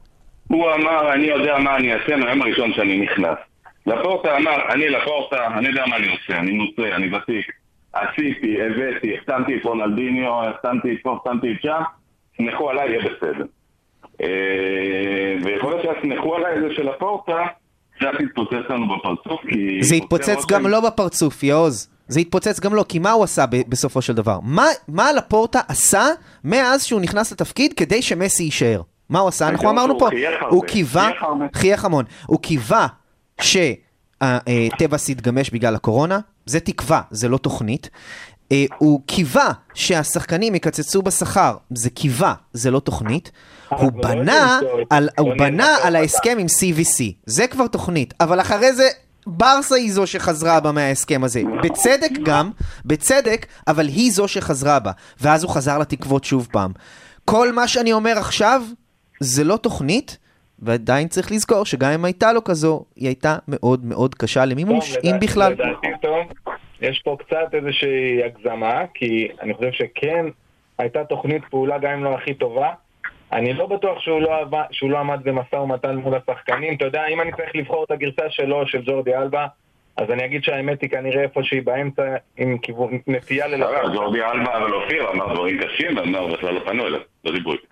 הוא 0.49 0.71
אמר, 0.73 1.13
אני 1.13 1.25
יודע 1.25 1.57
מה 1.57 1.75
אני 1.75 1.93
אעשה 1.93 2.15
מהיום 2.15 2.41
הראשון 2.41 2.73
שאני 2.73 2.97
נכנס. 2.99 3.37
לפורטה 3.85 4.37
אמר, 4.37 4.73
אני 4.73 4.89
לפורטה, 4.89 5.47
אני 5.47 5.67
יודע 5.67 5.85
מה 5.85 5.95
אני 5.95 6.07
עושה, 6.11 6.39
אני 6.39 6.51
נוסע, 6.51 6.95
אני 6.95 7.15
ותיק. 7.15 7.51
עשיתי, 7.93 8.57
הבאתי, 8.61 9.17
החתמתי 9.17 9.55
את 9.55 9.63
רונלדיניו, 9.63 10.49
החתמתי 10.49 10.93
את 10.93 10.97
פה, 11.03 11.17
החתמתי 11.17 11.51
את 11.51 11.61
שם, 11.61 11.81
סמכו 12.37 12.69
עליי, 12.69 12.89
יהיה 12.89 12.99
בסדר. 12.99 13.45
אה, 14.21 15.35
ויכול 15.43 15.71
להיות 15.71 15.83
שהסמכו 15.83 16.35
עליי 16.35 16.61
זה 16.61 16.75
של 16.75 16.89
הפורטה, 16.89 17.45
קצת 17.95 18.19
התפוצץ 18.19 18.69
לנו 18.69 18.97
בפרצוף, 18.97 19.41
כי... 19.49 19.83
זה 19.83 19.95
התפוצץ 19.95 20.45
גם 20.51 20.67
לא 20.67 20.89
בפרצוף, 20.89 21.43
יעוז. 21.43 21.89
זה 22.07 22.19
התפוצץ 22.19 22.59
גם 22.59 22.73
לא, 22.73 22.85
כי 22.89 22.99
מה 22.99 23.11
הוא 23.11 23.23
עשה 23.23 23.45
ב- 23.45 23.69
בסופו 23.69 24.01
של 24.01 24.13
דבר? 24.13 24.39
מה, 24.43 24.65
מה 24.87 25.11
לפורטה 25.11 25.59
עשה 25.67 26.03
מאז 26.43 26.83
שהוא 26.83 27.01
נכנס 27.01 27.31
לתפקיד 27.31 27.73
כדי 27.73 28.01
שמסי 28.01 28.43
יישאר? 28.43 28.81
מה 29.09 29.19
הוא 29.19 29.27
עשה? 29.27 29.47
אנחנו 29.47 29.69
אמרנו 29.69 29.99
פה, 29.99 30.09
הוא 30.49 30.63
קיווה, 30.63 31.09
חייך 31.53 31.85
המון, 31.85 32.05
הוא 32.25 32.39
קיווה 32.39 32.87
שהטבעס 33.41 35.09
יתגמש 35.09 35.49
בגלל 35.49 35.75
הקורונה, 35.75 36.19
זה 36.45 36.59
תקווה, 36.59 37.01
זה 37.11 37.29
לא 37.29 37.37
תוכנית. 37.37 37.89
אה, 38.51 38.65
הוא 38.77 39.01
קיווה 39.05 39.51
שהשחקנים 39.73 40.55
יקצצו 40.55 41.01
בשכר, 41.01 41.55
זה 41.73 41.89
קיווה, 41.89 42.33
זה 42.53 42.71
לא 42.71 42.79
תוכנית. 42.79 43.31
הוא 43.69 43.91
לא 43.95 44.01
בנה 44.03 44.59
יודעים 44.61 44.85
על, 44.89 45.09
הוא 45.19 45.33
בנה. 45.37 45.75
ההסכם 45.83 46.37
עם 46.39 46.45
CVC, 46.45 47.03
זה 47.25 47.47
כבר 47.47 47.67
תוכנית, 47.67 48.13
אבל 48.19 48.41
אחרי 48.41 48.73
זה 48.73 48.89
ברסה 49.27 49.75
היא 49.75 49.93
זו 49.93 50.07
שחזרה 50.07 50.59
בה 50.59 50.71
מההסכם 50.71 51.23
הזה. 51.23 51.41
בצדק 51.63 52.11
גם, 52.23 52.51
בצדק, 52.85 53.45
אבל 53.67 53.87
היא 53.87 54.11
זו 54.11 54.27
שחזרה 54.27 54.79
בה. 54.79 54.91
ואז 55.21 55.43
הוא 55.43 55.51
חזר 55.51 55.77
לתקוות 55.77 56.23
שוב 56.23 56.47
פעם. 56.51 56.71
כל 57.25 57.51
מה 57.51 57.67
שאני 57.67 57.93
אומר 57.93 58.17
עכשיו, 58.17 58.61
זה 59.19 59.43
לא 59.43 59.57
תוכנית, 59.57 60.17
ועדיין 60.59 61.07
צריך 61.07 61.31
לזכור 61.31 61.65
שגם 61.65 61.91
אם 61.91 62.05
הייתה 62.05 62.33
לו 62.33 62.43
כזו, 62.43 62.85
היא 62.95 63.07
הייתה 63.07 63.37
מאוד 63.47 63.85
מאוד 63.85 64.15
קשה 64.15 64.45
למימוש, 64.45 64.95
אם 64.95 65.09
לדעתי- 65.09 65.25
בכלל. 65.25 65.51
לדעתי, 65.53 65.87
יש 66.81 67.01
פה 67.05 67.17
קצת 67.19 67.53
איזושהי 67.53 68.23
הגזמה, 68.23 68.81
כי 68.93 69.27
אני 69.41 69.53
חושב 69.53 69.71
שכן 69.71 70.25
הייתה 70.77 71.03
תוכנית 71.03 71.41
פעולה 71.49 71.77
גם 71.77 71.91
אם 71.91 72.03
לא 72.03 72.15
הכי 72.15 72.33
טובה. 72.33 72.69
אני 73.31 73.53
לא 73.53 73.65
בטוח 73.65 73.99
שהוא 73.99 74.21
לא, 74.21 74.39
עבד, 74.41 74.63
שהוא 74.71 74.91
לא 74.91 74.97
עמד 74.99 75.19
במשא 75.23 75.55
ומתן 75.55 75.95
מול 75.95 76.13
השחקנים. 76.15 76.73
אתה 76.75 76.85
יודע, 76.85 77.01
אם 77.13 77.21
אני 77.21 77.31
צריך 77.31 77.49
לבחור 77.55 77.83
את 77.83 77.91
הגרסה 77.91 78.23
שלו, 78.29 78.67
של 78.67 78.81
ג'ורדי 78.85 79.15
אלבה, 79.15 79.47
אז 79.97 80.11
אני 80.11 80.25
אגיד 80.25 80.43
שהאמת 80.43 80.81
היא 80.81 80.89
כנראה 80.89 81.21
איפשהי 81.23 81.61
באמצע, 81.61 82.03
עם 82.37 82.57
כיוון, 82.57 82.99
נטייה 83.07 83.45
אה, 83.45 83.49
ללקוח. 83.51 83.95
ג'ורדי 83.95 84.21
אלבה 84.23 84.57
אבל 84.57 84.73
אופיר 84.73 85.09
אמר 85.11 85.33
דברים 85.33 85.59
קשים, 85.59 85.97
ואמר 85.97 86.27
בכלל 86.27 86.53
לא 86.53 86.59
פנו 86.65 86.87
אליו, 86.87 86.99
לא 87.25 87.31
דיברו 87.31 87.51
איתי. 87.53 87.65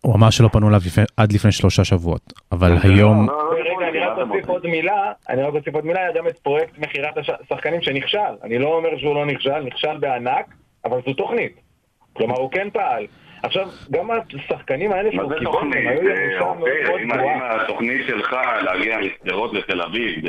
הוא 0.00 0.14
אמר 0.14 0.30
שלא 0.30 0.48
פנו 0.48 0.68
אליו 0.68 0.80
עד 1.16 1.32
לפני 1.32 1.52
שלושה 1.52 1.84
שבועות, 1.84 2.32
אבל 2.52 2.72
לא, 2.72 2.78
היום, 2.82 3.28
רגע, 3.30 3.88
אני 3.88 3.98
רק 3.98 4.18
אוסיף? 4.18 4.48
עוד 4.48 4.66
מילה, 4.66 5.12
אני 5.28 5.42
רק 5.42 5.54
אוסיף 5.54 5.74
עוד 5.74 5.86
מילה, 5.86 6.00
היה 6.00 6.12
גם 6.12 6.28
את 6.28 6.38
פרויקט 6.38 6.78
מכירת 6.78 7.14
השחקנים 7.18 7.82
שנכשל. 7.82 8.18
אני 8.42 8.58
לא 8.58 8.76
אומר 8.76 8.98
שהוא 8.98 9.14
לא 9.14 9.26
נכשל, 9.26 9.60
נכשל 9.60 9.96
בענק, 9.96 10.46
אבל 10.84 11.00
זו 11.06 11.12
תוכנית. 11.12 11.60
כלומר, 12.12 12.34
הוא 12.38 12.50
כן 12.50 12.68
פעל. 12.72 13.06
עכשיו, 13.42 13.68
גם 13.90 14.10
השחקנים 14.10 14.92
האלה 14.92 15.12
שהוא 15.12 15.28
זה 15.28 15.34
קיבל? 15.38 15.50
הם 15.50 15.72
היו 15.72 15.88
אה, 15.88 16.14
ירושה 16.14 16.44
מאוד 16.44 16.58
מאוד 16.58 17.00
אם 17.00 17.08
גבוהה. 17.08 17.62
התוכנית 17.62 18.06
שלך 18.06 18.36
להגיע 18.62 18.98
משדרות 18.98 19.52
לתל 19.52 19.82
אביב 19.82 20.24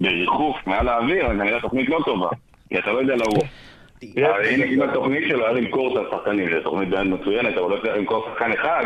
בריחוף 0.00 0.56
מעל 0.66 0.88
האוויר, 0.88 1.26
אז 1.26 1.36
כנראה 1.38 1.60
תוכנית 1.60 1.88
לא 1.88 1.98
טובה. 2.04 2.28
כי 2.68 2.78
אתה 2.78 2.92
לא 2.92 2.98
יודע 2.98 3.16
לעוף. 3.16 3.48
אבל 4.16 4.44
אם 4.72 4.82
התוכנית 4.82 5.24
שלו 5.28 5.44
היה 5.46 5.52
למכור 5.52 5.98
את 6.00 6.06
השחקנים, 6.06 6.48
זו 6.50 6.60
תוכנית 6.70 6.88
באמת 6.88 7.20
מצוינת, 7.20 7.58
אבל 7.58 7.70
לא 7.70 7.76
צריך 7.82 7.96
למכור 7.96 8.26
שחקן 8.32 8.52
אחד 8.52 8.84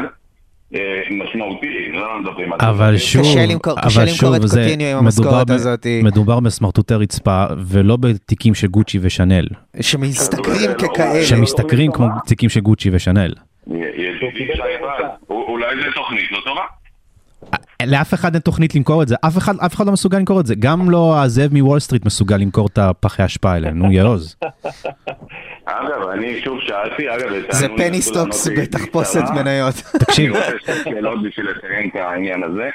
אה, 0.75 0.81
משמעותי, 1.11 1.66
לא 1.92 2.18
מדברים 2.20 2.53
על... 2.53 2.59
אבל 2.62 2.96
שוב, 2.96 3.23
קשה 3.23 3.46
למכור- 3.46 3.75
קשה 3.81 4.01
אבל 4.01 4.09
למכור 4.11 4.16
שוב, 4.29 4.35
את 4.35 4.49
זה 4.49 4.61
קוטיניו 4.62 4.99
עם 4.99 5.05
המשכורת 5.05 5.27
מדובר 5.33 5.44
ב- 5.44 5.51
הזאת. 5.51 5.87
מדובר 6.03 6.40
בסמרטוטי 6.40 6.94
רצפה, 6.94 7.44
ולא 7.66 7.96
בתיקים 7.96 8.55
של 8.55 8.66
גוצ'י 8.66 8.99
ושנל, 9.03 9.46
שמשתכרים 9.81 10.70
לא, 10.70 10.75
ככאלה. 10.88 11.23
שמשתכרים 11.25 11.92
כמו 11.92 12.07
תיקים 12.27 12.49
של 12.49 12.61
גוצ'י 12.61 12.90
ושנל. 12.92 13.33
רז, 13.70 15.05
אולי 15.31 15.77
זו 15.77 15.92
תוכנית 15.94 16.33
לא 16.33 16.38
טובה. 16.44 16.62
לאף 17.87 18.14
אחד 18.14 18.35
אין 18.35 18.43
תוכנית 18.43 18.75
למכור 18.75 19.03
את 19.03 19.09
זה, 19.09 19.14
אף 19.27 19.38
אחד, 19.38 19.55
אף 19.66 19.75
אחד 19.75 19.87
לא 19.87 19.93
מסוגל 19.93 20.19
למכור 20.19 20.40
את 20.40 20.47
זה, 20.47 20.55
גם 20.59 20.90
לא 20.90 21.23
הזאב 21.23 21.53
מוול 21.53 21.79
סטריט 21.79 22.07
מסוגל 22.07 22.37
למכור 22.37 22.66
את 22.66 22.79
הפחי 22.79 23.25
אשפה 23.25 23.53
האלה, 23.53 23.71
נו 23.71 23.93
יעוז. 23.93 24.37
אגב, 25.64 26.09
אני 26.12 26.40
שוב 26.40 26.61
שאלתי, 26.61 27.14
אגב, 27.14 27.29
זה 27.51 27.69
penny 27.77 28.03
stocks 28.03 28.47
לי 28.47 28.62
בתחפושת. 28.62 29.23
מניות. 29.35 29.75
תקשיב, 29.99 30.35
אני 30.35 30.45
רוצה 30.45 30.59
שתי 30.59 30.90
שאלות 30.90 31.23
בשביל 31.23 31.51
לציין 31.51 31.88
את 31.88 31.97
העניין 31.97 32.43
הזה. 32.43 32.71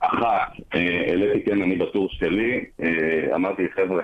אחת, 0.00 0.52
אה, 0.74 1.04
העליתי 1.08 1.50
כאן 1.50 1.62
אני 1.62 1.76
בטור 1.76 2.08
שלי, 2.10 2.64
אה, 2.82 3.34
אמרתי 3.34 3.62
חבר'ה, 3.74 4.02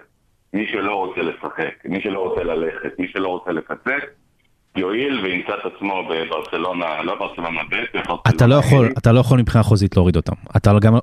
מי 0.52 0.66
שלא 0.72 0.94
רוצה 0.94 1.22
לשחק, 1.22 1.84
מי 1.84 2.00
שלא 2.00 2.18
רוצה 2.18 2.42
ללכת, 2.42 2.98
מי 2.98 3.08
שלא 3.08 3.28
רוצה 3.28 3.52
לקצץ, 3.52 4.08
יואיל 4.76 5.20
וימצא 5.24 5.52
את 5.52 5.72
עצמו 5.74 5.94
בברצלונה, 6.10 7.02
לא 7.02 7.14
ברצלונה 7.18 7.60
ב', 7.70 7.98
אתה 8.28 8.46
לא 8.46 8.54
יכול. 8.54 8.92
אתה 8.98 9.12
לא 9.12 9.20
יכול 9.20 9.38
מבחינה 9.40 9.62
חוזית 9.64 9.96
להוריד 9.96 10.16
אותם. 10.16 10.32
אתה 10.56 10.72
גם, 10.80 10.94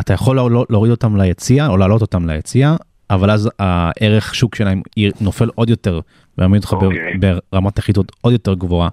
אתה 0.00 0.12
יכול 0.12 0.36
לא- 0.36 0.50
לא- 0.50 0.66
להוריד 0.70 0.90
אותם 0.90 1.16
ליציע, 1.16 1.66
או 1.66 1.76
להעלות 1.76 2.00
אותם 2.02 2.30
ליציע, 2.30 2.74
אבל 3.10 3.30
אז 3.30 3.50
הערך 3.58 4.34
שוק 4.34 4.54
שלהם 4.54 4.82
נופל 5.20 5.48
עוד 5.54 5.70
יותר, 5.70 6.00
ומעמיד 6.38 6.62
אותך 6.62 6.72
אוקיי. 6.72 7.14
ברמת 7.52 7.78
נחיתות 7.78 8.12
עוד 8.20 8.32
יותר 8.32 8.54
גבוהה 8.54 8.88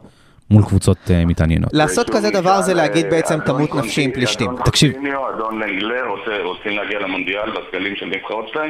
מול 0.52 0.64
קבוצות 0.64 0.98
אה, 1.12 1.26
מתעניינות. 1.26 1.70
לעשות 1.74 2.10
כזה 2.10 2.30
דבר 2.32 2.62
זה 2.62 2.74
להגיד 2.74 3.06
אה, 3.06 3.12
בעצם 3.12 3.40
תמות 3.46 3.76
נפשי 3.76 4.02
עם 4.02 4.12
פלישתים. 4.12 4.52
תקשיב. 4.66 4.94
אדון 5.36 5.60
לנגלה, 5.60 5.96
רוצה- 6.08 6.44
רוצים 6.44 6.72
להגיע 6.78 7.00
למונדיאל 7.00 7.50
בסגלים 7.52 7.96
של 7.96 8.06
נבחרות 8.06 8.46
שלהם? 8.54 8.70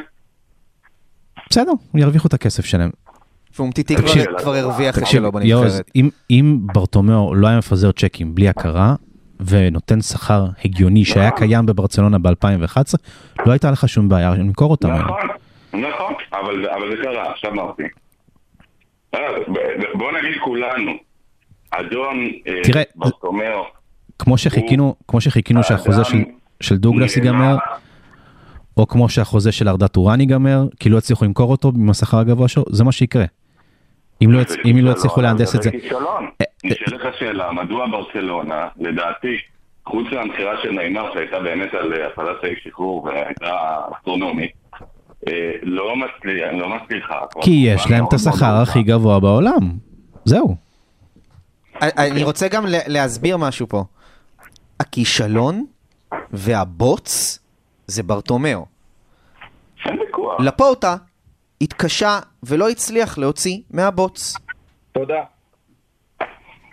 בסדר, 1.49 1.71
ירוויחו 1.95 2.27
את 2.27 2.33
הכסף 2.33 2.65
שלהם. 2.65 2.89
פומטיטי 3.55 3.95
תקשיב, 3.95 4.25
כבר- 4.37 4.55
הרוויח 4.55 4.97
את 4.97 5.07
שלו 5.07 5.31
בנבחרת. 5.31 5.91
אם, 5.95 6.09
אם 6.29 6.59
ברטומיאו 6.73 7.35
לא 7.35 7.47
היה 7.47 7.57
מפזר 7.57 7.91
צ'קים 7.91 8.35
בלי 8.35 8.49
הכרה, 8.49 8.95
ונותן 9.39 10.01
שכר 10.01 10.45
הגיוני 10.65 11.05
שהיה 11.05 11.27
נכון. 11.27 11.39
קיים 11.39 11.65
בברצלונה 11.65 12.19
ב-2011, 12.19 12.93
לא 13.45 13.51
הייתה 13.51 13.71
לך 13.71 13.89
שום 13.89 14.09
בעיה 14.09 14.35
למכור 14.35 14.71
אותם. 14.71 14.91
נכון, 14.91 15.27
נכון, 15.73 16.13
אבל, 16.33 16.69
אבל 16.69 16.89
זה 16.91 17.03
קרה, 17.03 17.31
עכשיו 17.31 17.51
אמרתי. 17.51 17.83
אה, 19.15 19.19
בוא 19.93 20.11
נגיד 20.11 20.41
כולנו, 20.43 20.91
אדון 21.71 22.17
אה, 22.47 22.83
ברטומיאו, 22.95 23.63
כמו 24.19 24.37
שחיכינו, 24.37 24.95
כמו 25.07 25.21
שחיכינו 25.21 25.63
שהחוזה 25.63 26.03
של, 26.03 26.17
של 26.61 26.77
דוגלס 26.77 27.17
ייגמר, 27.17 27.57
או 28.77 28.87
כמו 28.87 29.09
שהחוזה 29.09 29.51
של 29.51 29.69
ארדה 29.69 29.87
טורן 29.87 30.19
ייגמר, 30.19 30.67
כי 30.79 30.89
לא 30.89 30.97
הצליחו 30.97 31.25
למכור 31.25 31.51
אותו 31.51 31.71
עם 31.75 31.89
השכר 31.89 32.17
הגבוה 32.17 32.47
שלו, 32.47 32.63
זה 32.69 32.83
מה 32.83 32.91
שיקרה. 32.91 33.25
אם 34.23 34.31
לא, 34.31 34.39
אם 34.71 34.77
לא 34.85 34.91
יצליחו 34.91 35.21
להנדס 35.21 35.55
את 35.55 35.63
זה. 35.63 35.71
כישלון. 35.71 36.29
אה, 36.41 36.45
נשאלת 36.63 37.13
שאלה, 37.19 37.51
מדוע 37.51 37.87
ברצלונה, 37.87 38.67
לדעתי, 38.77 39.37
חוץ 39.85 40.05
מהמכירה 40.11 40.53
של 40.63 40.71
נעימר 40.71 41.13
שהייתה 41.13 41.39
באמת 41.39 41.73
על 41.73 41.93
אה, 41.93 42.07
הפעלת 42.07 42.37
סעיף 42.41 42.59
שחרור 42.63 43.03
והייתה 43.03 43.57
אסטרונומית, 43.97 44.51
אה, 45.27 45.33
לא 45.63 45.93
לא 46.51 46.69
מצליחה. 46.69 47.19
כי 47.41 47.51
יש 47.51 47.87
להם 47.91 48.05
את 48.07 48.13
השכר. 48.13 48.55
הכי 48.61 48.83
גבוה 48.83 49.19
בעולם. 49.19 49.71
זהו. 50.25 50.55
אני 51.81 52.23
רוצה 52.23 52.47
גם 52.47 52.65
לה- 52.65 52.87
להסביר 52.87 53.37
משהו 53.37 53.67
פה. 53.67 53.83
הכישלון 54.79 55.65
והבוץ 56.31 57.39
זה 57.87 58.03
ברטומיאו. 58.03 58.65
אין 59.85 59.99
ויכוח. 59.99 60.39
לפורטה 60.39 60.95
התקשה 61.61 62.19
ולא 62.43 62.69
הצליח 62.69 63.17
להוציא 63.17 63.57
מהבוץ. 63.71 64.33
תודה. 64.91 65.23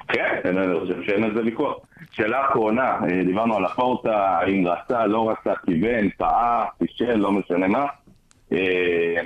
כן, 0.08 0.58
אני 0.58 0.80
חושב 0.80 1.02
שאין 1.06 1.24
על 1.24 1.34
זה 1.34 1.40
ויכוח. 1.40 1.76
שאלה 2.12 2.48
אחרונה, 2.48 2.82
אה, 2.82 3.24
דיברנו 3.24 3.56
על 3.56 3.64
הפורטה, 3.64 4.38
האם 4.40 4.66
רצה, 4.66 5.06
לא 5.06 5.30
רצה, 5.30 5.52
כיוון, 5.66 6.08
טעה, 6.08 6.64
פישל, 6.78 7.14
לא 7.14 7.32
משנה 7.32 7.68
מה. 7.68 7.86
אה, 8.52 9.20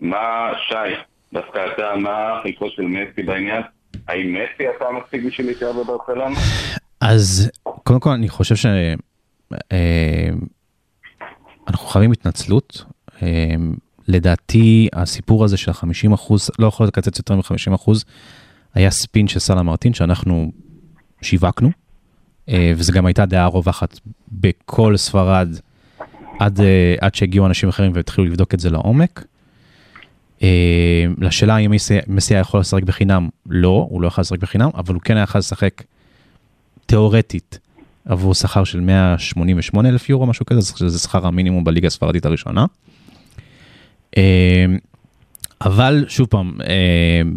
מה, 0.00 0.50
שי, 0.68 0.94
דווקא 1.32 1.66
אתה, 1.74 1.96
מה 1.96 2.40
חלקו 2.42 2.70
של 2.70 2.82
מסי 2.82 3.22
בעניין? 3.22 3.62
האם 4.08 4.34
מסי 4.34 4.68
עשה 4.68 4.84
מספיק 4.90 5.24
בשביל 5.24 5.46
להישאר 5.46 5.72
בברצלונה? 5.72 6.36
אז 7.00 7.50
קודם 7.64 8.00
כל 8.00 8.10
אני 8.10 8.28
חושב 8.28 8.56
ש... 8.56 8.66
אה, 9.72 10.28
אנחנו 11.68 11.86
חייבים 11.86 12.12
התנצלות. 12.12 12.84
לדעתי 14.08 14.88
הסיפור 14.92 15.44
הזה 15.44 15.56
של 15.56 15.70
ה-50 15.70 16.14
אחוז, 16.14 16.50
לא 16.58 16.66
יכול 16.66 16.86
לקצץ 16.86 17.18
יותר 17.18 17.36
מ-50 17.36 17.74
אחוז, 17.74 18.04
היה 18.74 18.90
ספין 18.90 19.28
של 19.28 19.38
סאלה 19.38 19.62
מרטין 19.62 19.94
שאנחנו 19.94 20.52
שיווקנו, 21.22 21.70
אה, 22.48 22.72
וזה 22.76 22.92
גם 22.92 23.06
הייתה 23.06 23.26
דעה 23.26 23.46
רווחת 23.46 24.00
בכל 24.32 24.96
ספרד 24.96 25.48
עד, 26.38 26.60
אה, 26.60 26.94
עד 27.00 27.14
שהגיעו 27.14 27.46
אנשים 27.46 27.68
אחרים 27.68 27.92
והתחילו 27.94 28.26
לבדוק 28.26 28.54
את 28.54 28.60
זה 28.60 28.70
לעומק. 28.70 29.24
אה, 30.42 31.04
לשאלה 31.18 31.56
אם 31.56 31.70
מסי, 31.70 31.98
מסי 32.06 32.34
היה 32.34 32.40
יכול 32.40 32.60
לשחק 32.60 32.82
בחינם, 32.82 33.28
לא, 33.46 33.86
הוא 33.90 34.02
לא 34.02 34.06
יכול 34.06 34.22
לשחק 34.22 34.38
בחינם, 34.38 34.70
אבל 34.74 34.94
הוא 34.94 35.02
כן 35.02 35.16
היה 35.16 35.22
יכול 35.22 35.38
לשחק 35.38 35.82
תיאורטית 36.86 37.58
עבור 38.04 38.34
שכר 38.34 38.64
של 38.64 38.80
188 38.80 39.88
אלף 39.88 40.08
יורו, 40.08 40.26
משהו 40.26 40.46
כזה, 40.46 40.62
שזה 40.76 40.98
שכר 40.98 41.26
המינימום 41.26 41.64
בליגה 41.64 41.86
הספרדית 41.86 42.26
הראשונה. 42.26 42.66
אה, 44.16 44.64
אבל 45.60 46.04
שוב 46.08 46.26
פעם, 46.26 46.52
אה, 46.60 46.74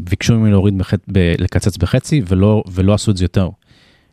ביקשו 0.10 0.36
ממני 0.36 0.52
להוריד, 0.52 0.78
בחצ... 0.78 1.00
ב... 1.12 1.34
לקצץ 1.38 1.78
בחצי 1.78 2.22
ולא, 2.28 2.64
ולא 2.72 2.94
עשו 2.94 3.12
את 3.12 3.18
זה 3.18 3.24
יותר. 3.26 3.50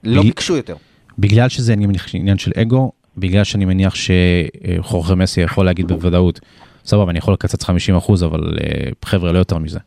לא 0.05 0.23
בי- 0.23 0.29
ביקשו 0.29 0.57
יותר. 0.57 0.77
בגלל 1.19 1.49
שזה 1.49 1.73
אני 1.73 1.87
מניח 1.87 2.15
עניין 2.15 2.39
של 2.39 2.51
אגו, 2.57 2.93
בגלל 3.19 3.45
שאני 3.45 3.65
מניח 3.65 3.95
שחורכה 3.95 5.15
מסי 5.15 5.41
יכול 5.41 5.65
להגיד 5.65 5.89
בוודאות, 5.89 6.41
סבבה, 6.85 7.11
אני 7.11 7.19
יכול 7.19 7.35
לקצץ 7.35 7.65
50 7.65 7.97
אחוז, 7.97 8.23
אבל 8.25 8.59
אה, 8.61 8.91
חבר'ה, 9.05 9.33
לא 9.33 9.39
יותר 9.39 9.59
מזה. 9.59 9.79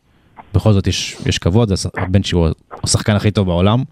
בכל 0.53 0.73
זאת 0.73 0.87
יש, 0.87 1.15
יש 1.25 1.37
כבוד, 1.37 1.71
הבן 1.97 2.23
שהוא 2.23 2.47
השחקן 2.83 3.15
הכי 3.15 3.31
טוב 3.31 3.47
בעולם, 3.47 3.83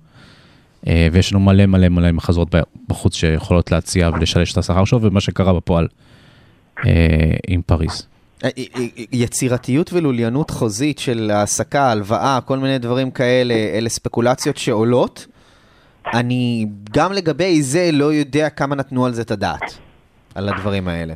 אה, 0.87 1.07
ויש 1.11 1.31
לנו 1.31 1.39
מלא 1.39 1.65
מלא 1.65 1.89
מלא 1.89 2.11
מחזרות 2.11 2.55
ב- 2.55 2.61
בחוץ 2.89 3.15
שיכולות 3.15 3.71
להציע 3.71 4.09
ולשלש 4.13 4.51
את 4.53 4.57
השכר 4.57 4.85
שלו, 4.85 5.01
ומה 5.01 5.21
שקרה 5.21 5.53
בפועל 5.53 5.87
אה, 6.85 6.91
עם 7.47 7.61
פריז. 7.65 8.07
אה, 8.43 8.49
יצירתיות 9.11 9.93
ולוליינות 9.93 10.49
חוזית 10.49 10.99
של 10.99 11.31
העסקה, 11.33 11.91
הלוואה, 11.91 12.39
כל 12.45 12.57
מיני 12.57 12.79
דברים 12.79 13.11
כאלה, 13.11 13.53
אלה 13.53 13.89
ספקולציות 13.89 14.57
שעולות. 14.57 15.27
אני 16.13 16.65
גם 16.91 17.11
לגבי 17.13 17.61
זה 17.61 17.89
לא 17.93 18.13
יודע 18.13 18.49
כמה 18.49 18.75
נתנו 18.75 19.05
על 19.05 19.11
זה 19.11 19.21
את 19.21 19.31
הדעת, 19.31 19.79
על 20.35 20.49
הדברים 20.49 20.87
האלה. 20.87 21.13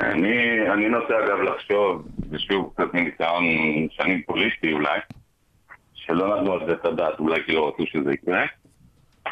אני, 0.00 0.70
אני 0.72 0.88
נוטה 0.88 1.14
אגב 1.24 1.38
לחשוב, 1.38 2.08
ושוב 2.30 2.72
קצת 2.74 2.94
מניסיון 2.94 3.44
שנים 3.90 4.22
פוליטי 4.26 4.72
אולי, 4.72 4.98
שלא 5.94 6.36
נתנו 6.36 6.52
על 6.52 6.66
זה 6.66 6.72
את 6.72 6.84
הדעת, 6.84 7.20
אולי 7.20 7.40
כי 7.46 7.52
לא 7.52 7.68
רצו 7.68 7.86
שזה 7.86 8.12
יקרה, 8.12 8.44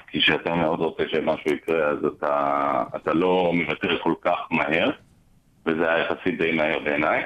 כי 0.08 0.20
כשאתה 0.20 0.54
מאוד 0.54 0.80
רוצה 0.80 1.02
שמשהו 1.08 1.50
יקרה 1.50 1.88
אז 1.88 1.98
אתה, 2.04 2.82
אתה 2.96 3.12
לא 3.12 3.52
מוותר 3.54 3.98
כל 4.02 4.14
כך 4.20 4.38
מהר, 4.50 4.90
וזה 5.66 5.92
היה 5.92 6.04
יחסית 6.04 6.38
די 6.38 6.52
מהר 6.52 6.78
בעיניי. 6.84 7.22